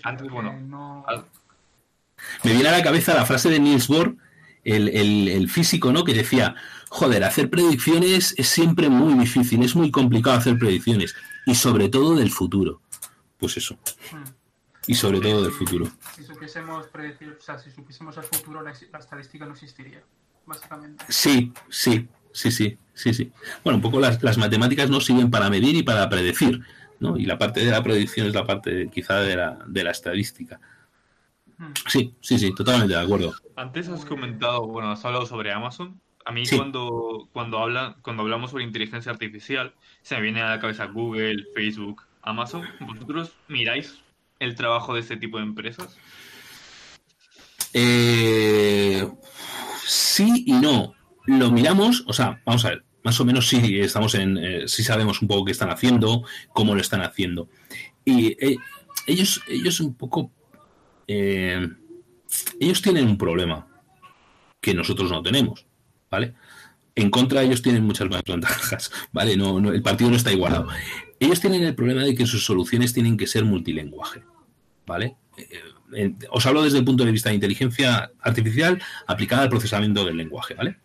antes, 0.04 0.30
bueno, 0.30 0.52
Me 2.44 2.52
viene 2.52 2.68
a 2.68 2.74
la 2.74 2.84
cabeza 2.84 3.14
la 3.14 3.26
frase 3.26 3.50
de 3.50 3.60
Niels 3.60 3.88
Bohr, 3.88 4.18
el, 4.66 4.90
el, 4.90 5.50
físico, 5.50 5.94
¿no? 5.94 6.04
Que 6.04 6.14
decía, 6.14 6.56
joder, 6.90 7.24
hacer 7.24 7.50
predicciones 7.50 8.36
es 8.38 8.50
siempre 8.50 8.90
muy 8.90 9.14
difícil, 9.14 9.64
es 9.64 9.74
muy 9.74 9.90
complicado 9.90 10.36
hacer 10.36 10.60
predicciones, 10.60 11.16
y 11.46 11.56
sobre 11.56 11.88
todo 11.88 12.14
del 12.16 12.30
futuro. 12.30 12.82
Pues 13.38 13.56
eso. 13.56 13.76
Hmm. 14.12 14.26
Y 14.86 14.96
sobre 14.96 15.22
todo 15.22 15.44
del 15.44 15.54
futuro. 15.54 15.88
Si 16.14 16.26
supiésemos 16.26 16.88
predecir, 16.88 17.38
o 17.40 17.42
sea, 17.42 17.58
si 17.58 17.72
supiésemos 17.72 18.18
el 18.18 18.24
futuro, 18.24 18.62
la 18.62 18.72
estadística 18.72 19.46
no 19.46 19.54
existiría 19.54 20.04
básicamente. 20.46 21.06
Sí, 21.10 21.52
sí, 21.70 22.08
sí, 22.32 22.52
sí, 22.52 22.78
sí, 22.94 23.14
sí. 23.14 23.32
Bueno, 23.64 23.78
un 23.78 23.82
poco 23.82 24.00
las, 24.00 24.22
las 24.24 24.38
matemáticas 24.38 24.90
no 24.90 25.00
sirven 25.00 25.32
para 25.32 25.50
medir 25.50 25.76
y 25.76 25.84
para 25.84 26.10
predecir, 26.10 26.62
¿no? 27.00 27.18
Y 27.18 27.26
la 27.26 27.38
parte 27.38 27.64
de 27.64 27.72
la 27.72 27.84
predicción 27.84 28.28
es 28.28 28.34
la 28.34 28.46
parte 28.46 28.90
quizá 28.94 29.22
de 29.22 29.36
la, 29.36 29.60
de 29.66 29.84
la 29.84 29.92
estadística. 29.92 30.60
Hmm. 31.58 31.74
Sí, 31.88 32.16
sí, 32.22 32.40
sí, 32.40 32.54
totalmente 32.56 32.94
de 32.94 33.02
acuerdo. 33.02 33.34
Antes 33.56 33.88
has 33.90 34.06
comentado, 34.06 34.66
bueno, 34.68 34.92
has 34.92 35.04
hablado 35.06 35.26
sobre 35.26 35.52
Amazon. 35.52 36.00
A 36.26 36.32
mí 36.32 36.44
cuando, 36.56 37.28
cuando, 37.34 37.58
habla, 37.58 37.98
cuando 38.04 38.22
hablamos 38.22 38.52
sobre 38.52 38.64
inteligencia 38.64 39.12
artificial, 39.12 39.74
se 40.04 40.16
me 40.16 40.22
viene 40.22 40.42
a 40.42 40.50
la 40.50 40.60
cabeza 40.60 40.86
Google, 40.86 41.46
Facebook, 41.56 42.04
Amazon. 42.22 42.64
¿Vosotros 42.80 43.32
miráis 43.48 44.00
el 44.40 44.56
trabajo 44.56 44.94
de 44.94 45.00
este 45.00 45.18
tipo 45.18 45.38
de 45.38 45.44
empresas? 45.44 45.98
Eh, 47.74 49.10
sí 49.86 50.44
y 50.48 50.54
no. 50.54 50.94
Lo 51.26 51.52
miramos, 51.52 52.04
o 52.08 52.14
sea, 52.14 52.42
vamos 52.46 52.66
a 52.66 52.70
ver, 52.70 52.84
más 53.04 53.20
o 53.20 53.26
menos 53.26 53.48
sí 53.48 53.80
estamos 53.80 54.16
en, 54.16 54.38
eh, 54.38 54.68
sí 54.68 54.84
sabemos 54.84 55.22
un 55.22 55.28
poco 55.28 55.46
qué 55.46 55.52
están 55.52 55.70
haciendo, 55.70 56.24
cómo 56.54 56.76
lo 56.76 56.82
están 56.82 57.02
haciendo. 57.02 57.48
Y 58.04 58.38
eh, 58.44 58.58
ellos, 59.08 59.42
ellos 59.48 59.80
un 59.80 59.94
poco, 59.94 60.32
ellos 61.08 62.82
tienen 62.82 63.08
un 63.08 63.18
problema 63.18 63.68
que 64.62 64.74
nosotros 64.74 65.12
no 65.12 65.22
tenemos, 65.22 65.66
¿vale? 66.10 66.36
En 66.96 67.10
contra 67.10 67.42
ellos 67.42 67.62
tienen 67.62 67.84
muchas 67.84 68.10
más 68.10 68.22
ventajas, 68.24 68.92
¿vale? 69.12 69.36
No, 69.36 69.58
el 69.72 69.82
partido 69.82 70.10
no 70.10 70.16
está 70.16 70.32
igualado. 70.32 70.68
Ellos 71.20 71.40
tienen 71.40 71.64
el 71.64 71.76
problema 71.76 72.04
de 72.04 72.16
que 72.16 72.26
sus 72.26 72.46
soluciones 72.46 72.94
tienen 72.94 73.18
que 73.18 73.28
ser 73.28 73.44
multilenguaje, 73.44 74.24
¿vale? 74.86 75.16
Os 76.30 76.46
hablo 76.46 76.64
desde 76.64 76.78
el 76.80 76.86
punto 76.86 77.06
de 77.06 77.12
vista 77.12 77.30
de 77.30 77.36
inteligencia 77.36 78.12
artificial 78.22 78.82
aplicada 79.08 79.44
al 79.44 79.50
procesamiento 79.50 80.06
del 80.06 80.18
lenguaje, 80.18 80.54
¿vale? 80.54 80.78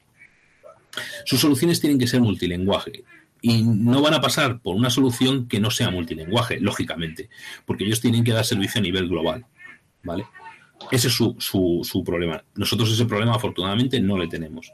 Sus 1.24 1.40
soluciones 1.40 1.80
tienen 1.80 1.98
que 1.98 2.06
ser 2.06 2.20
multilenguaje 2.20 3.04
y 3.42 3.62
no 3.62 4.00
van 4.00 4.14
a 4.14 4.20
pasar 4.20 4.60
por 4.60 4.74
una 4.74 4.90
solución 4.90 5.46
que 5.46 5.60
no 5.60 5.70
sea 5.70 5.90
multilenguaje, 5.90 6.58
lógicamente, 6.60 7.28
porque 7.64 7.84
ellos 7.84 8.00
tienen 8.00 8.24
que 8.24 8.32
dar 8.32 8.44
servicio 8.44 8.80
a 8.80 8.82
nivel 8.82 9.08
global, 9.08 9.44
¿vale? 10.02 10.26
Ese 10.90 11.08
es 11.08 11.14
su, 11.14 11.36
su 11.38 12.04
problema. 12.04 12.42
Nosotros 12.54 12.90
ese 12.92 13.04
problema 13.06 13.34
afortunadamente 13.34 14.00
no 14.00 14.18
le 14.18 14.28
tenemos. 14.28 14.72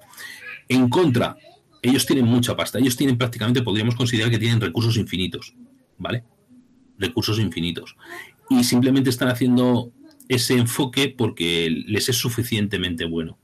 En 0.68 0.88
contra, 0.88 1.36
ellos 1.82 2.06
tienen 2.06 2.26
mucha 2.26 2.56
pasta. 2.56 2.78
Ellos 2.78 2.96
tienen 2.96 3.18
prácticamente, 3.18 3.62
podríamos 3.62 3.96
considerar 3.96 4.30
que 4.30 4.38
tienen 4.38 4.60
recursos 4.60 4.96
infinitos, 4.96 5.54
¿vale? 5.98 6.24
Recursos 6.98 7.38
infinitos. 7.40 7.96
Y 8.48 8.62
simplemente 8.62 9.10
están 9.10 9.28
haciendo 9.28 9.92
ese 10.28 10.54
enfoque 10.54 11.08
porque 11.08 11.70
les 11.70 12.08
es 12.08 12.16
suficientemente 12.16 13.04
bueno, 13.04 13.38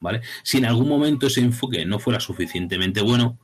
¿vale? 0.00 0.22
Si 0.42 0.58
en 0.58 0.66
algún 0.66 0.88
momento 0.88 1.26
ese 1.26 1.40
enfoque 1.40 1.84
no 1.84 1.98
fuera 1.98 2.20
suficientemente 2.20 3.00
bueno, 3.00 3.38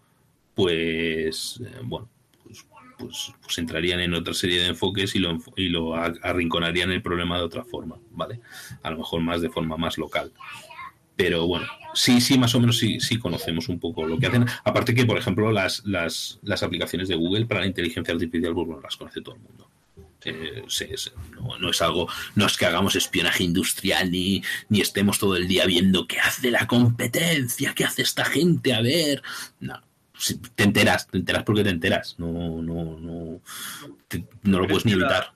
pues, 0.54 1.60
eh, 1.64 1.80
bueno, 1.82 2.08
pues, 2.44 2.66
pues, 2.98 3.32
pues, 3.42 3.58
entrarían 3.58 4.00
en 4.00 4.14
otra 4.14 4.34
serie 4.34 4.60
de 4.60 4.68
enfoques 4.68 5.14
y 5.16 5.18
lo, 5.18 5.38
y 5.56 5.68
lo 5.68 5.94
arrinconarían 5.94 6.90
el 6.90 7.02
problema 7.02 7.38
de 7.38 7.44
otra 7.44 7.64
forma, 7.64 7.96
¿vale? 8.12 8.40
A 8.82 8.90
lo 8.90 8.98
mejor 8.98 9.20
más 9.20 9.40
de 9.40 9.50
forma 9.50 9.76
más 9.76 9.98
local. 9.98 10.32
Pero 11.16 11.46
bueno, 11.46 11.66
sí, 11.94 12.20
sí, 12.20 12.38
más 12.38 12.54
o 12.54 12.60
menos 12.60 12.78
sí, 12.78 12.98
sí 12.98 13.18
conocemos 13.18 13.68
un 13.68 13.78
poco 13.78 14.04
lo 14.04 14.18
que 14.18 14.26
hacen. 14.26 14.46
Aparte 14.64 14.94
que, 14.94 15.06
por 15.06 15.16
ejemplo, 15.16 15.52
las, 15.52 15.84
las, 15.86 16.40
las 16.42 16.62
aplicaciones 16.64 17.08
de 17.08 17.14
Google 17.14 17.46
para 17.46 17.60
la 17.60 17.66
inteligencia 17.66 18.12
artificial, 18.12 18.52
pues 18.52 18.66
bueno, 18.66 18.82
las 18.82 18.96
conoce 18.96 19.20
todo 19.20 19.36
el 19.36 19.40
mundo. 19.40 19.68
No, 21.60 21.70
es 21.70 21.82
algo, 21.82 22.08
no 22.34 22.46
es 22.46 22.56
que 22.56 22.66
hagamos 22.66 22.96
espionaje 22.96 23.44
industrial 23.44 24.10
ni, 24.10 24.42
ni 24.68 24.80
estemos 24.80 25.18
todo 25.18 25.36
el 25.36 25.48
día 25.48 25.66
viendo 25.66 26.06
qué 26.06 26.20
hace 26.20 26.50
la 26.50 26.66
competencia, 26.66 27.74
qué 27.74 27.84
hace 27.84 28.02
esta 28.02 28.24
gente, 28.24 28.74
a 28.74 28.80
ver. 28.80 29.22
No, 29.60 29.80
te 30.54 30.64
enteras, 30.64 31.06
te 31.08 31.18
enteras 31.18 31.42
porque 31.44 31.64
te 31.64 31.70
enteras. 31.70 32.16
No, 32.18 32.62
no, 32.62 32.98
no, 32.98 33.40
no 34.42 34.58
lo 34.58 34.66
puedes 34.66 34.84
ni 34.84 34.92
evitar 34.92 35.34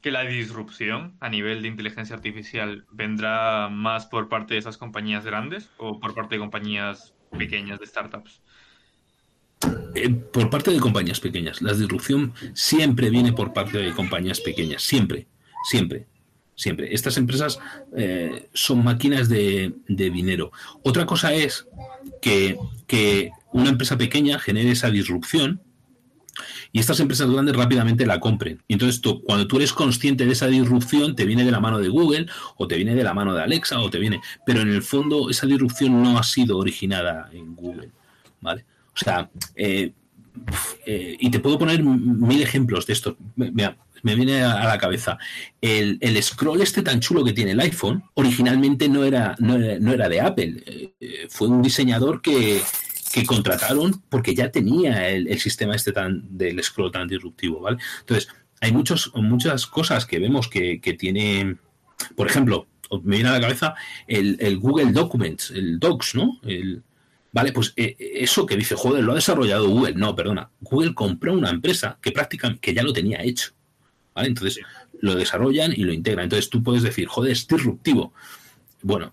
que 0.00 0.10
la 0.10 0.22
disrupción 0.22 1.16
a 1.20 1.28
nivel 1.28 1.62
de 1.62 1.68
inteligencia 1.68 2.14
artificial 2.14 2.86
vendrá 2.90 3.68
más 3.68 4.06
por 4.06 4.28
parte 4.28 4.54
de 4.54 4.60
esas 4.60 4.76
compañías 4.76 5.24
grandes 5.24 5.70
o 5.76 5.98
por 5.98 6.14
parte 6.14 6.36
de 6.36 6.40
compañías 6.40 7.14
pequeñas 7.36 7.80
de 7.80 7.86
startups? 7.86 8.40
Eh, 9.94 10.10
por 10.10 10.50
parte 10.50 10.70
de 10.70 10.78
compañías 10.78 11.20
pequeñas. 11.20 11.60
La 11.62 11.72
disrupción 11.72 12.32
siempre 12.54 13.10
viene 13.10 13.32
por 13.32 13.52
parte 13.52 13.78
de 13.78 13.92
compañías 13.92 14.40
pequeñas. 14.40 14.82
Siempre, 14.82 15.26
siempre, 15.68 16.06
siempre. 16.54 16.94
Estas 16.94 17.16
empresas 17.16 17.58
eh, 17.96 18.48
son 18.52 18.84
máquinas 18.84 19.28
de, 19.28 19.74
dinero. 19.88 20.52
Otra 20.82 21.06
cosa 21.06 21.32
es 21.32 21.66
que, 22.20 22.58
una 23.50 23.70
empresa 23.70 23.96
pequeña 23.96 24.38
genere 24.38 24.72
esa 24.72 24.90
disrupción 24.90 25.62
y 26.70 26.80
estas 26.80 27.00
empresas 27.00 27.30
grandes 27.30 27.56
rápidamente 27.56 28.06
la 28.06 28.20
compren. 28.20 28.62
Entonces 28.68 29.00
cuando 29.24 29.48
tú 29.48 29.56
eres 29.56 29.72
consciente 29.72 30.26
de 30.26 30.32
esa 30.32 30.46
disrupción, 30.46 31.16
te 31.16 31.24
viene 31.24 31.44
de 31.44 31.50
la 31.50 31.58
mano 31.58 31.78
de 31.78 31.88
Google 31.88 32.26
o 32.56 32.68
te 32.68 32.76
viene 32.76 32.94
de 32.94 33.02
la 33.02 33.14
mano 33.14 33.34
de 33.34 33.42
Alexa 33.42 33.80
o 33.80 33.88
te 33.88 33.98
viene... 33.98 34.20
Pero 34.44 34.60
en 34.60 34.68
el 34.68 34.82
fondo 34.82 35.30
esa 35.30 35.46
disrupción 35.46 36.02
no 36.02 36.18
ha 36.18 36.22
sido 36.22 36.58
originada 36.58 37.30
en 37.32 37.56
Google. 37.56 37.90
¿Vale? 38.42 38.64
O 39.00 39.04
sea, 39.04 39.30
eh, 39.54 39.92
eh, 40.86 41.16
y 41.18 41.30
te 41.30 41.40
puedo 41.40 41.58
poner 41.58 41.82
mil 41.82 42.42
ejemplos 42.42 42.86
de 42.86 42.92
esto. 42.92 43.16
Mira, 43.36 43.76
me 44.02 44.14
viene 44.14 44.42
a 44.42 44.64
la 44.64 44.78
cabeza. 44.78 45.18
El, 45.60 46.22
scroll 46.22 46.60
este 46.60 46.82
tan 46.82 47.00
chulo 47.00 47.24
que 47.24 47.32
tiene 47.32 47.52
el 47.52 47.60
iPhone, 47.60 48.02
originalmente 48.14 48.88
no 48.88 49.04
era, 49.04 49.36
no 49.38 49.56
era, 49.56 50.08
de 50.08 50.20
Apple. 50.20 50.62
Eh, 51.00 51.26
fue 51.28 51.48
un 51.48 51.62
diseñador 51.62 52.22
que, 52.22 52.60
que 53.12 53.24
contrataron 53.24 54.02
porque 54.08 54.34
ya 54.34 54.50
tenía 54.50 55.08
el, 55.08 55.38
sistema 55.38 55.74
este 55.74 55.92
tan 55.92 56.36
del 56.36 56.62
scroll 56.62 56.92
tan 56.92 57.08
disruptivo, 57.08 57.60
¿vale? 57.60 57.78
Entonces, 58.00 58.28
hay 58.60 58.72
muchos, 58.72 59.12
muchas 59.14 59.66
cosas 59.66 60.06
que 60.06 60.18
vemos 60.18 60.48
que, 60.48 60.80
que 60.80 60.94
tiene, 60.94 61.56
por 62.16 62.26
ejemplo, 62.26 62.66
me 63.02 63.16
viene 63.16 63.28
a 63.28 63.32
la 63.32 63.40
cabeza 63.40 63.74
el, 64.06 64.58
Google 64.58 64.92
Documents, 64.92 65.50
el 65.50 65.78
Docs, 65.78 66.14
¿no? 66.14 66.40
El, 66.42 66.82
vale, 67.32 67.52
pues 67.52 67.72
eh, 67.76 67.96
eso 67.98 68.46
que 68.46 68.56
dice, 68.56 68.74
joder, 68.74 69.04
lo 69.04 69.12
ha 69.12 69.16
desarrollado 69.16 69.68
Google. 69.68 69.94
No, 69.94 70.14
perdona, 70.14 70.50
Google 70.60 70.94
compró 70.94 71.32
una 71.32 71.50
empresa 71.50 71.98
que 72.00 72.12
prácticamente 72.12 72.60
que 72.60 72.74
ya 72.74 72.82
lo 72.82 72.92
tenía 72.92 73.22
hecho, 73.22 73.52
¿vale? 74.14 74.28
Entonces, 74.28 74.60
lo 75.00 75.14
desarrollan 75.14 75.72
y 75.72 75.84
lo 75.84 75.92
integran. 75.92 76.24
Entonces, 76.24 76.50
tú 76.50 76.62
puedes 76.62 76.82
decir, 76.82 77.06
joder, 77.06 77.32
es 77.32 77.46
disruptivo. 77.46 78.12
Bueno, 78.82 79.12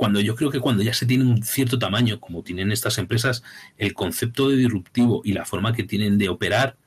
cuando 0.00 0.18
yo 0.18 0.34
creo 0.34 0.50
que 0.50 0.60
cuando 0.60 0.82
ya 0.82 0.94
se 0.94 1.04
tiene 1.04 1.24
un 1.24 1.42
cierto 1.42 1.78
tamaño, 1.78 2.20
como 2.20 2.42
tienen 2.42 2.72
estas 2.72 2.96
empresas, 2.96 3.42
el 3.76 3.92
concepto 3.92 4.48
de 4.48 4.56
disruptivo 4.56 5.20
y 5.26 5.34
la 5.34 5.44
forma 5.44 5.74
que 5.74 5.84
tienen 5.84 6.16
de 6.16 6.30
operar 6.30 6.78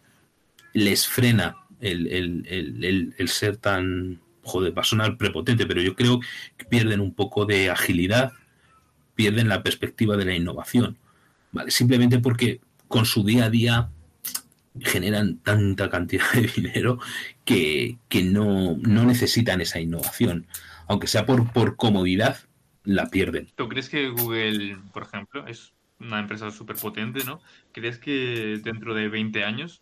les 0.73 1.07
frena 1.07 1.57
el, 1.79 3.13
ser 3.27 3.57
tan, 3.57 4.19
joder, 4.41 4.75
va 4.75 4.81
a 4.81 4.85
sonar 4.85 5.15
prepotente, 5.17 5.67
pero 5.67 5.79
yo 5.79 5.95
creo 5.95 6.21
que 6.57 6.65
pierden 6.65 7.01
un 7.01 7.13
poco 7.13 7.45
de 7.45 7.69
agilidad, 7.69 8.31
pierden 9.15 9.49
la 9.49 9.63
perspectiva 9.63 10.17
de 10.17 10.25
la 10.25 10.35
innovación, 10.35 10.97
¿vale? 11.51 11.71
Simplemente 11.71 12.19
porque 12.19 12.61
con 12.87 13.05
su 13.05 13.23
día 13.23 13.45
a 13.45 13.49
día 13.49 13.89
generan 14.81 15.37
tanta 15.37 15.89
cantidad 15.89 16.31
de 16.33 16.47
dinero 16.47 16.99
que, 17.45 17.97
no, 18.23 18.77
no 18.77 19.05
necesitan 19.05 19.61
esa 19.61 19.79
innovación, 19.79 20.47
aunque 20.87 21.07
sea 21.07 21.25
por, 21.25 21.51
por 21.51 21.75
comodidad, 21.75 22.37
la 22.83 23.09
pierden. 23.09 23.49
¿Tú 23.55 23.69
crees 23.69 23.89
que 23.89 24.09
Google, 24.09 24.77
por 24.93 25.03
ejemplo, 25.03 25.47
es 25.47 25.73
una 25.99 26.19
empresa 26.19 26.51
súper 26.51 26.75
potente, 26.75 27.23
¿no? 27.23 27.41
¿Crees 27.71 27.97
que 27.97 28.59
dentro 28.63 28.93
de 28.93 29.07
20 29.07 29.43
años 29.43 29.81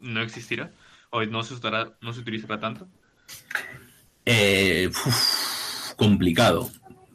no 0.00 0.20
existirá? 0.22 0.72
¿O 1.10 1.24
no 1.24 1.42
se, 1.42 1.54
usará, 1.54 1.96
no 2.02 2.12
se 2.12 2.20
utilizará 2.20 2.60
tanto? 2.60 2.88
Eh, 4.26 4.90
complicado. 5.96 6.70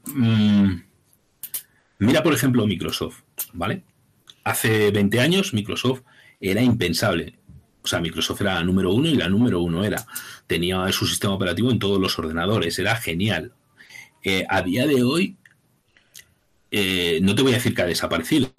Mm, 0.06 0.78
mira, 2.04 2.24
por 2.24 2.34
ejemplo, 2.34 2.66
Microsoft, 2.68 3.22
¿vale? 3.54 3.84
Hace 4.44 4.92
20 4.92 5.20
años 5.20 5.54
Microsoft 5.54 6.02
era 6.40 6.62
impensable. 6.62 7.40
O 7.84 7.88
sea, 7.88 8.00
Microsoft 8.00 8.42
era 8.42 8.56
la 8.56 8.64
número 8.64 8.94
uno 8.94 9.10
y 9.10 9.16
la 9.16 9.28
número 9.28 9.62
uno 9.62 9.84
era. 9.84 10.06
Tenía 10.48 10.90
su 10.92 11.06
sistema 11.06 11.34
operativo 11.34 11.72
en 11.72 11.80
todos 11.80 12.00
los 12.00 12.18
ordenadores, 12.18 12.80
era 12.80 12.96
genial 12.96 13.54
a 14.50 14.62
día 14.62 14.88
de 14.88 15.04
hoy, 15.04 15.38
eh, 16.72 17.20
no 17.22 17.36
te 17.36 17.42
voy 17.42 17.52
a 17.52 17.56
decir 17.56 17.76
que 17.76 17.82
ha 17.82 17.86
desaparecido, 17.86 18.50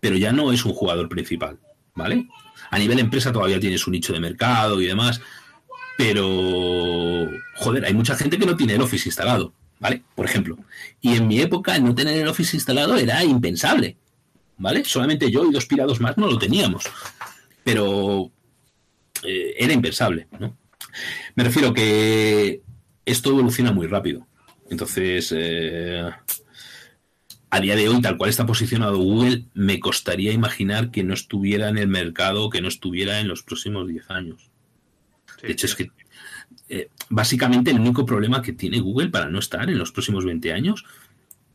pero 0.00 0.16
ya 0.16 0.32
no 0.32 0.52
es 0.52 0.64
un 0.64 0.72
jugador 0.72 1.08
principal, 1.08 1.58
¿vale? 1.94 2.28
A 2.70 2.78
nivel 2.78 2.98
empresa 2.98 3.32
todavía 3.32 3.60
tiene 3.60 3.78
su 3.78 3.90
nicho 3.90 4.12
de 4.12 4.20
mercado 4.20 4.80
y 4.80 4.86
demás, 4.86 5.20
pero, 5.96 7.30
joder, 7.54 7.84
hay 7.84 7.94
mucha 7.94 8.16
gente 8.16 8.38
que 8.38 8.46
no 8.46 8.56
tiene 8.56 8.74
el 8.74 8.82
Office 8.82 9.08
instalado, 9.08 9.54
¿vale? 9.78 10.02
Por 10.14 10.26
ejemplo. 10.26 10.58
Y 11.00 11.16
en 11.16 11.26
mi 11.28 11.40
época 11.40 11.78
no 11.78 11.94
tener 11.94 12.18
el 12.18 12.28
Office 12.28 12.56
instalado 12.56 12.96
era 12.96 13.22
impensable, 13.24 13.96
¿vale? 14.58 14.84
Solamente 14.84 15.30
yo 15.30 15.44
y 15.44 15.52
dos 15.52 15.66
pirados 15.66 16.00
más 16.00 16.16
no 16.16 16.26
lo 16.26 16.38
teníamos, 16.38 16.84
pero 17.64 18.30
eh, 19.22 19.54
era 19.58 19.72
impensable, 19.72 20.28
¿no? 20.38 20.56
Me 21.34 21.44
refiero 21.44 21.74
que 21.74 22.62
esto 23.04 23.30
evoluciona 23.30 23.72
muy 23.72 23.86
rápido. 23.86 24.26
Entonces, 24.70 25.32
eh, 25.36 26.10
a 27.50 27.60
día 27.60 27.76
de 27.76 27.88
hoy, 27.88 28.00
tal 28.00 28.16
cual 28.16 28.30
está 28.30 28.46
posicionado 28.46 28.98
Google, 28.98 29.44
me 29.54 29.78
costaría 29.78 30.32
imaginar 30.32 30.90
que 30.90 31.04
no 31.04 31.14
estuviera 31.14 31.68
en 31.68 31.78
el 31.78 31.88
mercado, 31.88 32.50
que 32.50 32.60
no 32.60 32.68
estuviera 32.68 33.20
en 33.20 33.28
los 33.28 33.42
próximos 33.42 33.86
10 33.86 34.10
años. 34.10 34.50
de 35.42 35.52
hecho, 35.52 35.66
es 35.66 35.74
que 35.74 35.90
eh, 36.68 36.90
básicamente 37.08 37.70
el 37.70 37.80
único 37.80 38.04
problema 38.04 38.42
que 38.42 38.52
tiene 38.52 38.80
Google 38.80 39.08
para 39.08 39.28
no 39.28 39.38
estar 39.38 39.68
en 39.68 39.78
los 39.78 39.92
próximos 39.92 40.24
20 40.24 40.52
años 40.52 40.84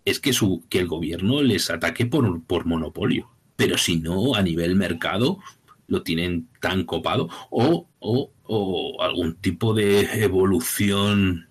es 0.06 0.20
que, 0.20 0.34
su, 0.34 0.64
que 0.70 0.80
el 0.80 0.88
gobierno 0.88 1.42
les 1.42 1.70
ataque 1.70 2.06
por, 2.06 2.44
por 2.44 2.66
monopolio. 2.66 3.30
Pero 3.56 3.78
si 3.78 3.98
no, 3.98 4.36
a 4.36 4.42
nivel 4.42 4.76
mercado, 4.76 5.40
lo 5.88 6.02
tienen 6.04 6.48
tan 6.60 6.86
copado 6.86 7.30
o, 7.50 7.88
o, 8.00 8.32
o 8.44 9.02
algún 9.04 9.36
tipo 9.36 9.74
de 9.74 10.24
evolución 10.24 11.50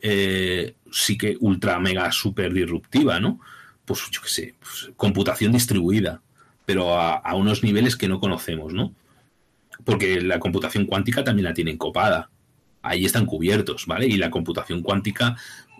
eh, 0.00 0.74
sí 0.90 1.16
que 1.16 1.36
ultra 1.40 1.78
mega 1.78 2.12
super 2.12 2.52
disruptiva, 2.52 3.20
¿no? 3.20 3.40
Pues 3.84 4.10
yo 4.10 4.20
qué 4.20 4.28
sé, 4.28 4.54
pues, 4.60 4.90
computación 4.96 5.52
distribuida, 5.52 6.20
pero 6.66 6.98
a, 6.98 7.14
a, 7.14 7.34
unos 7.34 7.62
niveles 7.62 7.96
que 7.96 8.08
no 8.08 8.20
conocemos, 8.20 8.74
¿no? 8.74 8.94
Porque 9.84 10.20
la 10.20 10.38
computación 10.40 10.86
cuántica 10.86 11.24
también 11.24 11.44
la 11.44 11.54
tienen 11.54 11.78
copada. 11.78 12.30
Ahí 12.84 13.04
están 13.04 13.26
cubiertos, 13.26 13.86
¿vale? 13.86 14.06
Y 14.06 14.16
la 14.16 14.30
computación 14.30 14.82
cuántica 14.82 15.36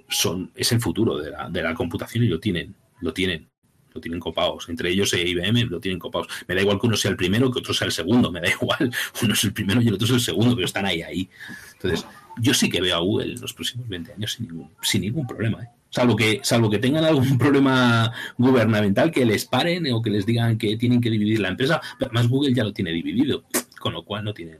son, 0.08 0.50
es 0.54 0.72
el 0.72 0.80
futuro 0.80 1.18
de 1.18 1.30
la, 1.30 1.48
de 1.48 1.62
la 1.62 1.74
computación 1.74 2.24
y 2.24 2.28
lo 2.28 2.40
tienen, 2.40 2.74
lo 3.00 3.12
tienen 3.12 3.48
lo 3.94 4.00
tienen 4.00 4.20
copados. 4.20 4.68
Entre 4.68 4.90
ellos 4.90 5.12
e 5.12 5.22
IBM 5.26 5.70
lo 5.70 5.80
tienen 5.80 5.98
copados. 5.98 6.26
Me 6.48 6.54
da 6.54 6.60
igual 6.60 6.80
que 6.80 6.86
uno 6.86 6.96
sea 6.96 7.12
el 7.12 7.16
primero 7.16 7.50
que 7.50 7.60
otro 7.60 7.72
sea 7.72 7.86
el 7.86 7.92
segundo, 7.92 8.30
me 8.30 8.40
da 8.40 8.50
igual. 8.50 8.92
Uno 9.22 9.34
es 9.34 9.44
el 9.44 9.52
primero 9.52 9.80
y 9.80 9.88
el 9.88 9.94
otro 9.94 10.06
es 10.06 10.12
el 10.12 10.20
segundo, 10.20 10.54
pero 10.54 10.66
están 10.66 10.84
ahí, 10.84 11.02
ahí. 11.02 11.28
Entonces, 11.74 12.04
yo 12.38 12.52
sí 12.52 12.68
que 12.68 12.80
veo 12.80 12.96
a 12.96 13.00
Google 13.00 13.34
en 13.34 13.40
los 13.40 13.54
próximos 13.54 13.88
20 13.88 14.12
años 14.12 14.32
sin 14.32 14.48
ningún, 14.48 14.70
sin 14.82 15.02
ningún 15.02 15.26
problema. 15.26 15.62
¿eh? 15.62 15.68
Salvo, 15.90 16.16
que, 16.16 16.40
salvo 16.42 16.68
que 16.68 16.78
tengan 16.78 17.04
algún 17.04 17.38
problema 17.38 18.12
gubernamental 18.36 19.12
que 19.12 19.24
les 19.24 19.44
paren 19.44 19.90
o 19.92 20.02
que 20.02 20.10
les 20.10 20.26
digan 20.26 20.58
que 20.58 20.76
tienen 20.76 21.00
que 21.00 21.10
dividir 21.10 21.38
la 21.38 21.48
empresa. 21.48 21.80
Pero 21.98 22.10
además 22.10 22.28
Google 22.28 22.52
ya 22.52 22.64
lo 22.64 22.72
tiene 22.72 22.90
dividido, 22.90 23.44
con 23.78 23.92
lo 23.92 24.04
cual 24.04 24.24
no 24.24 24.34
tienen... 24.34 24.58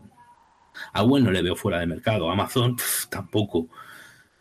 A 0.93 1.03
Google 1.03 1.25
no 1.25 1.31
le 1.31 1.43
veo 1.43 1.57
fuera 1.57 1.81
de 1.81 1.87
mercado. 1.87 2.31
Amazon 2.31 2.77
pff, 2.77 3.07
tampoco. 3.09 3.69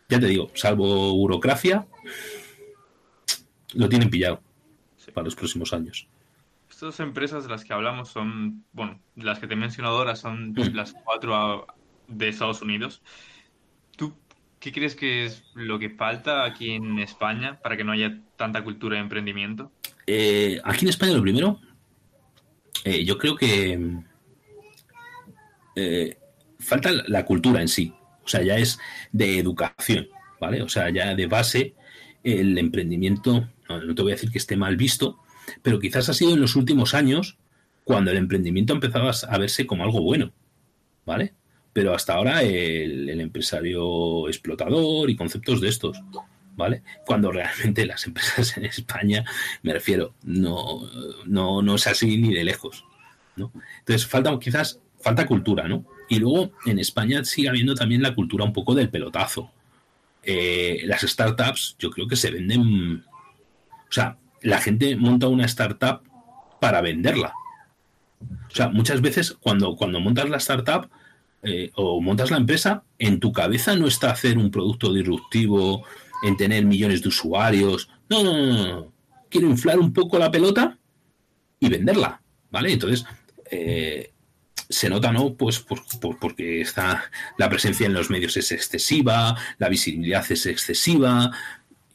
Ya 0.08 0.20
te 0.20 0.26
digo, 0.26 0.50
salvo 0.54 1.14
burocracia, 1.14 1.86
lo 3.74 3.88
tienen 3.88 4.10
pillado 4.10 4.42
para 5.12 5.24
los 5.24 5.34
próximos 5.34 5.72
años. 5.72 6.08
Estas 6.68 7.00
empresas 7.00 7.44
de 7.44 7.50
las 7.50 7.64
que 7.64 7.72
hablamos 7.72 8.08
son, 8.08 8.64
bueno, 8.72 9.00
las 9.16 9.38
que 9.38 9.46
te 9.46 9.54
he 9.54 9.56
mencionado 9.56 9.98
ahora 9.98 10.16
son 10.16 10.52
mm. 10.52 10.74
las 10.74 10.92
cuatro 10.92 11.66
de 12.08 12.28
Estados 12.28 12.62
Unidos. 12.62 13.00
¿Tú 13.96 14.12
qué 14.58 14.72
crees 14.72 14.96
que 14.96 15.24
es 15.24 15.44
lo 15.54 15.78
que 15.78 15.90
falta 15.90 16.44
aquí 16.44 16.72
en 16.72 16.98
España 16.98 17.60
para 17.62 17.76
que 17.76 17.84
no 17.84 17.92
haya 17.92 18.18
tanta 18.36 18.64
cultura 18.64 18.96
de 18.96 19.02
emprendimiento? 19.02 19.70
Eh, 20.06 20.60
aquí 20.64 20.84
en 20.84 20.88
España 20.90 21.12
lo 21.12 21.22
primero, 21.22 21.60
eh, 22.84 23.04
yo 23.04 23.16
creo 23.18 23.36
que 23.36 24.00
eh, 25.76 26.18
falta 26.64 26.90
la 27.06 27.24
cultura 27.24 27.60
en 27.60 27.68
sí. 27.68 27.92
O 28.24 28.28
sea, 28.28 28.42
ya 28.42 28.56
es 28.56 28.78
de 29.12 29.38
educación, 29.38 30.08
¿vale? 30.40 30.62
O 30.62 30.68
sea, 30.68 30.90
ya 30.90 31.14
de 31.14 31.26
base 31.26 31.74
el 32.22 32.56
emprendimiento 32.56 33.48
no, 33.68 33.80
no, 33.80 33.94
te 33.94 34.02
voy 34.02 34.12
a 34.12 34.14
decir 34.14 34.30
que 34.30 34.38
esté 34.38 34.56
mal 34.56 34.76
visto, 34.76 35.18
pero 35.62 35.78
quizás 35.78 36.08
ha 36.08 36.14
sido 36.14 36.34
en 36.34 36.40
los 36.40 36.56
últimos 36.56 36.94
años 36.94 37.38
cuando 37.84 38.10
el 38.10 38.16
emprendimiento 38.16 38.72
empezaba 38.72 39.10
a 39.10 39.38
verse 39.38 39.66
como 39.66 39.84
algo 39.84 40.00
bueno, 40.00 40.32
¿vale? 41.04 41.34
Pero 41.72 41.94
hasta 41.94 42.14
ahora 42.14 42.42
el, 42.42 43.20
empresario 43.20 44.28
explotador 44.28 45.10
y 45.10 45.16
conceptos 45.16 45.60
de 45.60 45.68
estos, 45.68 46.00
¿vale? 46.56 46.82
Cuando 47.04 47.30
realmente 47.30 47.84
las 47.86 48.06
empresas 48.06 48.56
en 48.56 48.64
España, 48.64 49.24
me 49.62 49.72
refiero, 49.72 50.14
no, 50.22 50.88
no, 51.26 51.62
no 51.62 51.74
es 51.74 51.86
así 51.86 52.16
ni 52.16 52.32
de 52.32 52.44
lejos, 52.44 52.84
¿no? 53.36 53.52
Entonces 53.80 54.06
falta 54.06 54.38
quizás, 54.38 54.80
falta 55.00 55.26
cultura, 55.26 55.68
¿no? 55.68 55.84
Y 56.08 56.18
luego 56.18 56.52
en 56.66 56.78
España 56.78 57.24
sigue 57.24 57.48
habiendo 57.48 57.74
también 57.74 58.02
la 58.02 58.14
cultura 58.14 58.44
un 58.44 58.52
poco 58.52 58.74
del 58.74 58.90
pelotazo. 58.90 59.50
Eh, 60.22 60.82
las 60.84 61.02
startups 61.02 61.76
yo 61.78 61.90
creo 61.90 62.08
que 62.08 62.16
se 62.16 62.30
venden 62.30 63.04
o 63.88 63.92
sea, 63.94 64.16
la 64.42 64.60
gente 64.60 64.96
monta 64.96 65.28
una 65.28 65.44
startup 65.44 66.00
para 66.60 66.80
venderla. 66.80 67.32
O 68.20 68.54
sea, 68.54 68.68
muchas 68.68 69.00
veces 69.00 69.36
cuando, 69.38 69.76
cuando 69.76 70.00
montas 70.00 70.28
la 70.28 70.38
startup 70.38 70.88
eh, 71.44 71.70
o 71.76 72.00
montas 72.00 72.32
la 72.32 72.38
empresa, 72.38 72.82
en 72.98 73.20
tu 73.20 73.32
cabeza 73.32 73.76
no 73.76 73.86
está 73.86 74.10
hacer 74.10 74.36
un 74.36 74.50
producto 74.50 74.92
disruptivo, 74.92 75.84
en 76.24 76.36
tener 76.36 76.64
millones 76.64 77.02
de 77.02 77.08
usuarios. 77.08 77.88
No, 78.08 78.24
no, 78.24 78.36
no, 78.36 78.66
no. 78.66 78.92
Quiero 79.28 79.48
inflar 79.48 79.78
un 79.78 79.92
poco 79.92 80.18
la 80.18 80.32
pelota 80.32 80.76
y 81.60 81.68
venderla. 81.68 82.20
¿Vale? 82.50 82.72
Entonces, 82.72 83.06
eh, 83.48 84.10
se 84.74 84.88
nota, 84.88 85.12
¿no? 85.12 85.34
Pues 85.34 85.60
por, 85.60 85.82
por, 86.00 86.18
porque 86.18 86.60
está 86.60 87.10
la 87.38 87.48
presencia 87.48 87.86
en 87.86 87.94
los 87.94 88.10
medios 88.10 88.36
es 88.36 88.52
excesiva, 88.52 89.36
la 89.58 89.68
visibilidad 89.68 90.24
es 90.30 90.46
excesiva, 90.46 91.30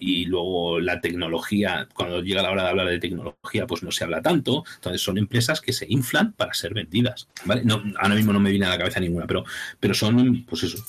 y 0.02 0.26
luego 0.26 0.80
la 0.80 1.02
tecnología, 1.02 1.90
cuando 1.94 2.22
llega 2.22 2.42
la 2.42 2.52
hora 2.52 2.64
de 2.64 2.70
hablar 2.70 2.88
de 2.88 3.00
tecnología, 3.00 3.68
pues 3.68 3.84
no 3.84 3.92
se 3.92 4.06
habla 4.06 4.22
tanto. 4.22 4.64
Entonces 4.76 5.02
son 5.02 5.18
empresas 5.18 5.60
que 5.60 5.74
se 5.74 5.86
inflan 5.90 6.32
para 6.32 6.54
ser 6.54 6.74
vendidas. 6.74 7.28
¿vale? 7.44 7.64
No, 7.66 7.84
ahora 8.00 8.16
mismo 8.16 8.32
no 8.32 8.40
me 8.40 8.50
viene 8.50 8.66
a 8.66 8.70
la 8.70 8.78
cabeza 8.78 9.02
ninguna, 9.02 9.28
pero, 9.28 9.44
pero 9.78 9.94
son, 9.94 10.46
pues 10.46 10.64
eso. 10.64 10.84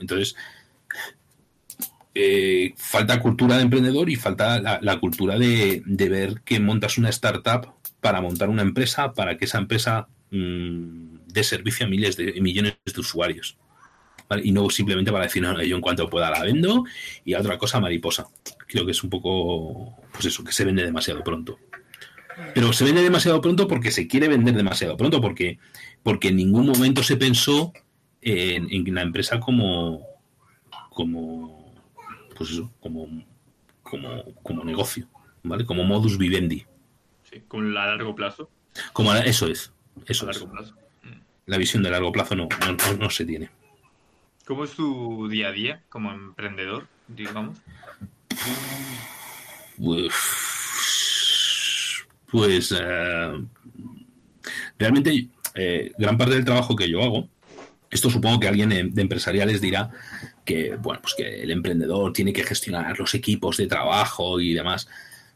Entonces, 0.00 0.34
eh, 2.12 2.74
falta 2.76 3.20
cultura 3.20 3.56
de 3.56 3.62
emprendedor 3.62 4.10
y 4.10 4.16
falta 4.16 4.60
la, 4.60 4.80
la 4.82 4.98
cultura 4.98 5.38
de, 5.38 5.82
de, 5.86 6.08
ver 6.08 6.40
que 6.44 6.58
montas 6.58 6.98
una 6.98 7.10
startup 7.10 7.72
para 8.00 8.20
montar 8.20 8.48
una 8.48 8.62
empresa, 8.62 9.12
para 9.12 9.36
que 9.36 9.44
esa 9.44 9.58
empresa 9.58 10.08
mmm, 10.34 11.18
dé 11.26 11.44
servicio 11.44 11.86
a 11.86 11.88
miles 11.88 12.16
de 12.16 12.40
millones 12.40 12.76
de 12.84 13.00
usuarios. 13.00 13.56
¿vale? 14.28 14.42
y 14.44 14.52
no 14.52 14.68
simplemente 14.70 15.12
para 15.12 15.24
decir, 15.24 15.42
no, 15.42 15.62
yo 15.62 15.76
en 15.76 15.82
cuanto 15.82 16.08
pueda 16.08 16.30
la 16.30 16.42
vendo 16.42 16.84
y 17.24 17.34
a 17.34 17.40
otra 17.40 17.58
cosa 17.58 17.80
mariposa. 17.80 18.26
Creo 18.66 18.84
que 18.84 18.92
es 18.92 19.02
un 19.04 19.10
poco, 19.10 19.96
pues 20.12 20.26
eso, 20.26 20.42
que 20.42 20.52
se 20.52 20.64
vende 20.64 20.84
demasiado 20.84 21.22
pronto. 21.22 21.58
Pero 22.54 22.72
se 22.72 22.84
vende 22.84 23.02
demasiado 23.02 23.40
pronto 23.40 23.68
porque 23.68 23.90
se 23.90 24.08
quiere 24.08 24.28
vender 24.28 24.54
demasiado 24.54 24.96
pronto, 24.96 25.20
porque, 25.20 25.58
porque 26.02 26.28
en 26.28 26.36
ningún 26.36 26.66
momento 26.66 27.02
se 27.02 27.16
pensó 27.16 27.72
en, 28.20 28.68
en 28.70 28.94
la 28.94 29.02
empresa 29.02 29.38
como, 29.38 30.04
como, 30.90 31.74
pues 32.36 32.50
eso, 32.50 32.72
como, 32.80 33.06
como, 33.82 34.24
como 34.42 34.64
negocio, 34.64 35.08
¿vale? 35.44 35.64
Como 35.64 35.84
modus 35.84 36.18
vivendi. 36.18 36.64
Sí, 37.30 37.42
como 37.46 37.68
a 37.68 37.86
largo 37.86 38.14
plazo. 38.16 38.50
Como 38.92 39.12
a, 39.12 39.20
eso 39.20 39.46
es, 39.46 39.72
eso 40.06 40.26
a 40.26 40.30
es. 40.30 40.36
largo 40.36 40.52
plazo. 40.52 40.74
La 41.46 41.58
visión 41.58 41.82
de 41.82 41.90
largo 41.90 42.10
plazo 42.12 42.34
no, 42.34 42.48
no, 42.66 42.94
no, 42.94 43.10
se 43.10 43.24
tiene. 43.24 43.50
¿Cómo 44.46 44.64
es 44.64 44.72
tu 44.72 45.28
día 45.28 45.48
a 45.48 45.52
día 45.52 45.82
como 45.88 46.10
emprendedor, 46.10 46.86
digamos? 47.08 47.58
Pues, 49.76 50.12
pues 52.30 52.74
realmente 54.78 55.28
eh, 55.54 55.92
gran 55.98 56.16
parte 56.16 56.34
del 56.34 56.44
trabajo 56.44 56.76
que 56.76 56.88
yo 56.88 57.02
hago, 57.02 57.28
esto 57.90 58.10
supongo 58.10 58.40
que 58.40 58.48
alguien 58.48 58.70
de 58.70 59.02
empresariales 59.02 59.60
dirá 59.60 59.90
que 60.44 60.76
bueno, 60.76 61.00
pues 61.02 61.14
que 61.14 61.42
el 61.42 61.50
emprendedor 61.50 62.12
tiene 62.12 62.32
que 62.32 62.44
gestionar 62.44 62.98
los 62.98 63.14
equipos 63.14 63.56
de 63.56 63.66
trabajo 63.66 64.40
y 64.40 64.52
demás. 64.52 64.88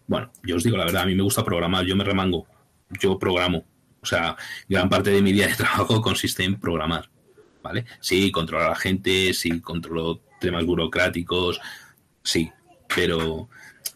Bueno, 0.07 0.31
yo 0.43 0.57
os 0.57 0.65
digo 0.65 0.77
la 0.77 0.85
verdad, 0.85 1.03
a 1.03 1.07
mí 1.07 1.15
me 1.15 1.23
gusta 1.23 1.45
programar, 1.45 1.85
yo 1.85 1.97
me 1.97 2.05
remango, 2.05 2.47
yo 3.01 3.19
programo. 3.19 3.65
O 4.01 4.07
sea, 4.07 4.37
gran 4.69 4.89
parte 4.89 5.11
de 5.11 5.23
mi 5.23 5.33
día 5.33 5.49
de 5.49 5.55
trabajo 5.55 6.01
consiste 6.03 6.45
en 6.45 6.59
programar. 6.59 7.11
¿vale? 7.62 7.85
Sí, 8.01 8.31
controlo 8.31 8.66
a 8.66 8.70
la 8.70 8.77
gente, 8.77 9.35
sí, 9.35 9.61
controlo 9.61 10.23
temas 10.41 10.65
burocráticos, 10.65 11.61
sí, 12.23 12.51
pero 12.95 13.49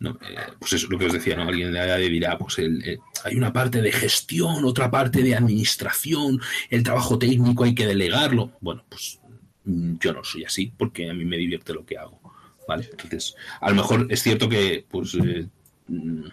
eh, 0.04 0.36
pues 0.58 0.72
eso 0.72 0.86
es 0.86 0.92
lo 0.92 0.98
que 0.98 1.06
os 1.06 1.12
decía, 1.12 1.36
¿no? 1.36 1.42
Alguien 1.42 1.72
de 1.72 2.08
dirá, 2.08 2.36
pues 2.36 2.58
eh, 2.58 2.98
hay 3.24 3.36
una 3.36 3.52
parte 3.52 3.80
de 3.80 3.92
gestión, 3.92 4.64
otra 4.64 4.90
parte 4.90 5.22
de 5.22 5.34
administración, 5.34 6.40
el 6.70 6.82
trabajo 6.82 7.18
técnico 7.18 7.64
hay 7.64 7.74
que 7.74 7.86
delegarlo. 7.86 8.52
Bueno, 8.60 8.84
pues 8.88 9.20
mm, 9.64 9.94
yo 10.00 10.12
no 10.12 10.24
soy 10.24 10.44
así, 10.44 10.72
porque 10.76 11.10
a 11.10 11.14
mí 11.14 11.24
me 11.24 11.36
divierte 11.36 11.72
lo 11.72 11.84
que 11.86 11.98
hago, 11.98 12.20
¿vale? 12.66 12.88
Entonces, 12.90 13.34
a 13.60 13.70
lo 13.70 13.76
mejor 13.76 14.06
es 14.10 14.22
cierto 14.22 14.48
que, 14.48 14.84
pues, 14.90 15.14
eh, 15.14 15.46
mm, 15.88 16.24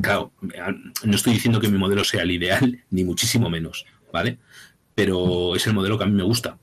claro, 0.00 0.32
no 1.04 1.14
estoy 1.14 1.34
diciendo 1.34 1.60
que 1.60 1.68
mi 1.68 1.78
modelo 1.78 2.04
sea 2.04 2.22
el 2.22 2.30
ideal, 2.30 2.82
ni 2.90 3.04
muchísimo 3.04 3.50
menos, 3.50 3.86
¿vale? 4.12 4.38
pero 4.98 5.54
es 5.54 5.64
el 5.64 5.74
modelo 5.74 5.96
que 5.96 6.02
a 6.02 6.08
mí 6.08 6.12
me 6.12 6.24
gusta, 6.24 6.58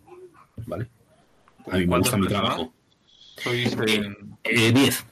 ¿vale? 0.66 0.90
A 1.72 1.78
mí 1.78 1.88
me 1.88 2.00
gusta 2.00 2.18
mi 2.18 2.28
trabajo. 2.28 2.74
Sois 3.38 3.74
eh, 3.88 4.14
eh, 4.44 4.72
diez. 4.74 5.06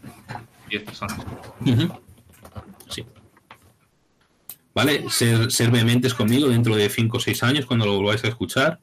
Diez 0.70 0.84
personas. 0.84 1.20
Uh 1.62 1.66
-huh. 1.66 2.00
Sí. 2.90 3.06
¿Vale? 4.76 5.10
Ser, 5.10 5.50
ser 5.54 5.72
vehementes 5.72 6.14
conmigo 6.14 6.50
dentro 6.50 6.76
de 6.76 6.90
cinco 6.90 7.16
o 7.16 7.22
seis 7.22 7.42
años 7.44 7.66
cuando 7.66 7.86
lo 7.86 7.96
volváis 7.96 8.26
a 8.26 8.28
escuchar. 8.28 8.82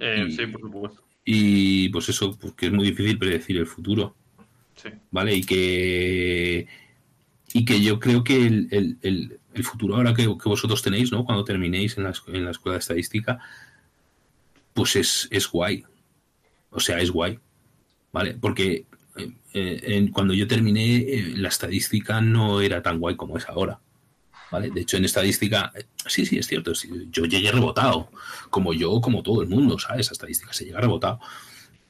Eh, 0.00 0.26
y, 0.26 0.32
sí, 0.32 0.46
por 0.48 0.60
supuesto. 0.60 1.04
Y 1.24 1.90
pues 1.90 2.08
eso, 2.08 2.36
porque 2.36 2.66
es 2.66 2.72
muy 2.72 2.86
difícil 2.86 3.16
predecir 3.18 3.56
el 3.56 3.68
futuro. 3.68 4.16
Sí. 4.74 4.88
¿Vale? 5.12 5.32
Y 5.32 5.44
que 5.44 6.66
y 7.56 7.64
que 7.64 7.80
yo 7.80 8.00
creo 8.00 8.24
que 8.24 8.46
el, 8.46 8.68
el, 9.00 9.38
el, 9.54 9.64
futuro 9.64 9.94
ahora 9.94 10.12
que, 10.12 10.24
que, 10.24 10.48
vosotros 10.48 10.82
tenéis, 10.82 11.12
¿no? 11.12 11.24
Cuando 11.24 11.44
terminéis 11.44 11.96
en 11.96 12.02
la, 12.02 12.12
en 12.26 12.44
la 12.44 12.50
escuela 12.50 12.74
de 12.74 12.80
estadística, 12.80 13.38
pues 14.74 14.96
es, 14.96 15.28
es 15.30 15.48
guay. 15.48 15.84
O 16.70 16.80
sea, 16.80 16.98
es 16.98 17.12
guay. 17.12 17.38
¿Vale? 18.12 18.34
Porque 18.34 18.86
eh, 19.52 20.10
cuando 20.12 20.34
yo 20.34 20.48
terminé, 20.48 20.96
eh, 20.96 21.34
la 21.36 21.46
estadística 21.48 22.20
no 22.20 22.60
era 22.60 22.82
tan 22.82 22.98
guay 22.98 23.14
como 23.14 23.38
es 23.38 23.48
ahora. 23.48 23.78
¿Vale? 24.50 24.70
De 24.70 24.80
hecho, 24.80 24.96
en 24.96 25.04
estadística, 25.04 25.72
sí, 26.06 26.26
sí, 26.26 26.38
es 26.38 26.48
cierto, 26.48 26.72
yo 27.12 27.24
llegué 27.24 27.52
rebotado, 27.52 28.10
como 28.50 28.74
yo, 28.74 29.00
como 29.00 29.22
todo 29.22 29.42
el 29.42 29.48
mundo, 29.48 29.78
¿sabes? 29.78 30.06
Esa 30.06 30.14
estadística 30.14 30.52
se 30.52 30.64
llega 30.64 30.80
rebotado. 30.80 31.20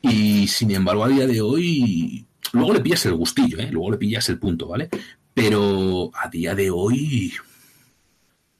Y 0.02 0.46
sin 0.46 0.72
embargo, 0.72 1.04
a 1.04 1.08
día 1.08 1.26
de 1.26 1.40
hoy, 1.40 2.26
luego 2.52 2.74
le 2.74 2.80
pillas 2.80 3.06
el 3.06 3.14
gustillo, 3.14 3.58
¿eh? 3.60 3.70
Luego 3.72 3.92
le 3.92 3.96
pillas 3.96 4.28
el 4.28 4.38
punto, 4.38 4.68
¿vale? 4.68 4.90
Pero 5.34 6.10
a 6.14 6.28
día 6.28 6.54
de 6.54 6.70
hoy 6.70 7.34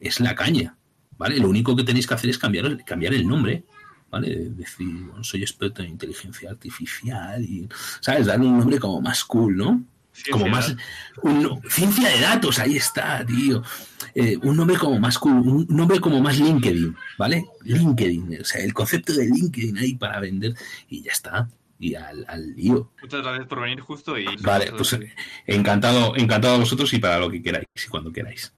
es 0.01 0.21
la 0.21 0.35
caña, 0.35 0.77
¿vale? 1.17 1.39
Lo 1.39 1.49
único 1.49 1.75
que 1.77 1.85
tenéis 1.85 2.07
que 2.07 2.15
hacer 2.15 2.31
es 2.31 2.39
cambiar, 2.39 2.85
cambiar 2.85 3.15
el 3.15 3.27
nombre 3.27 3.65
¿vale? 4.15 4.51
Decir, 4.51 5.11
soy 5.23 5.43
experto 5.43 5.83
en 5.83 5.91
inteligencia 5.91 6.51
artificial 6.51 7.43
y, 7.43 7.69
¿sabes? 8.01 8.27
Darle 8.27 8.47
un 8.47 8.59
nombre 8.59 8.79
como 8.79 9.01
más 9.01 9.25
cool, 9.25 9.57
¿no? 9.57 9.85
como 10.31 10.47
más... 10.47 10.77
ciencia 11.69 12.09
de 12.09 12.21
datos, 12.21 12.61
ahí 12.61 12.77
está, 12.77 13.27
tío. 13.27 13.61
Eh, 14.15 14.39
un 14.45 14.57
nombre 14.57 14.77
como 14.77 15.01
más 15.01 15.19
cool, 15.19 15.33
un 15.33 15.67
nombre 15.69 15.99
como 15.99 16.21
más 16.21 16.39
LinkedIn, 16.39 16.95
¿vale? 17.19 17.45
LinkedIn, 17.65 18.41
o 18.41 18.45
sea, 18.45 18.63
el 18.63 18.73
concepto 18.73 19.13
de 19.13 19.27
LinkedIn 19.27 19.77
ahí 19.79 19.95
para 19.97 20.21
vender 20.21 20.55
y 20.89 21.03
ya 21.03 21.11
está. 21.11 21.49
Y 21.85 21.95
al, 21.97 22.25
al 22.29 22.55
lío. 22.57 22.91
Muchas 23.03 23.21
gracias 23.21 23.47
por 23.47 23.61
venir 23.61 23.81
justo 23.81 24.17
y... 24.19 24.25
Vale, 24.41 24.73
pues 24.73 24.99
encantado, 25.47 26.17
encantado 26.17 26.55
a 26.55 26.59
vosotros 26.59 26.91
y 26.95 26.99
para 26.99 27.19
lo 27.19 27.31
que 27.31 27.43
queráis 27.43 27.67
y 27.75 27.89
cuando 27.89 28.11
queráis. 28.11 28.51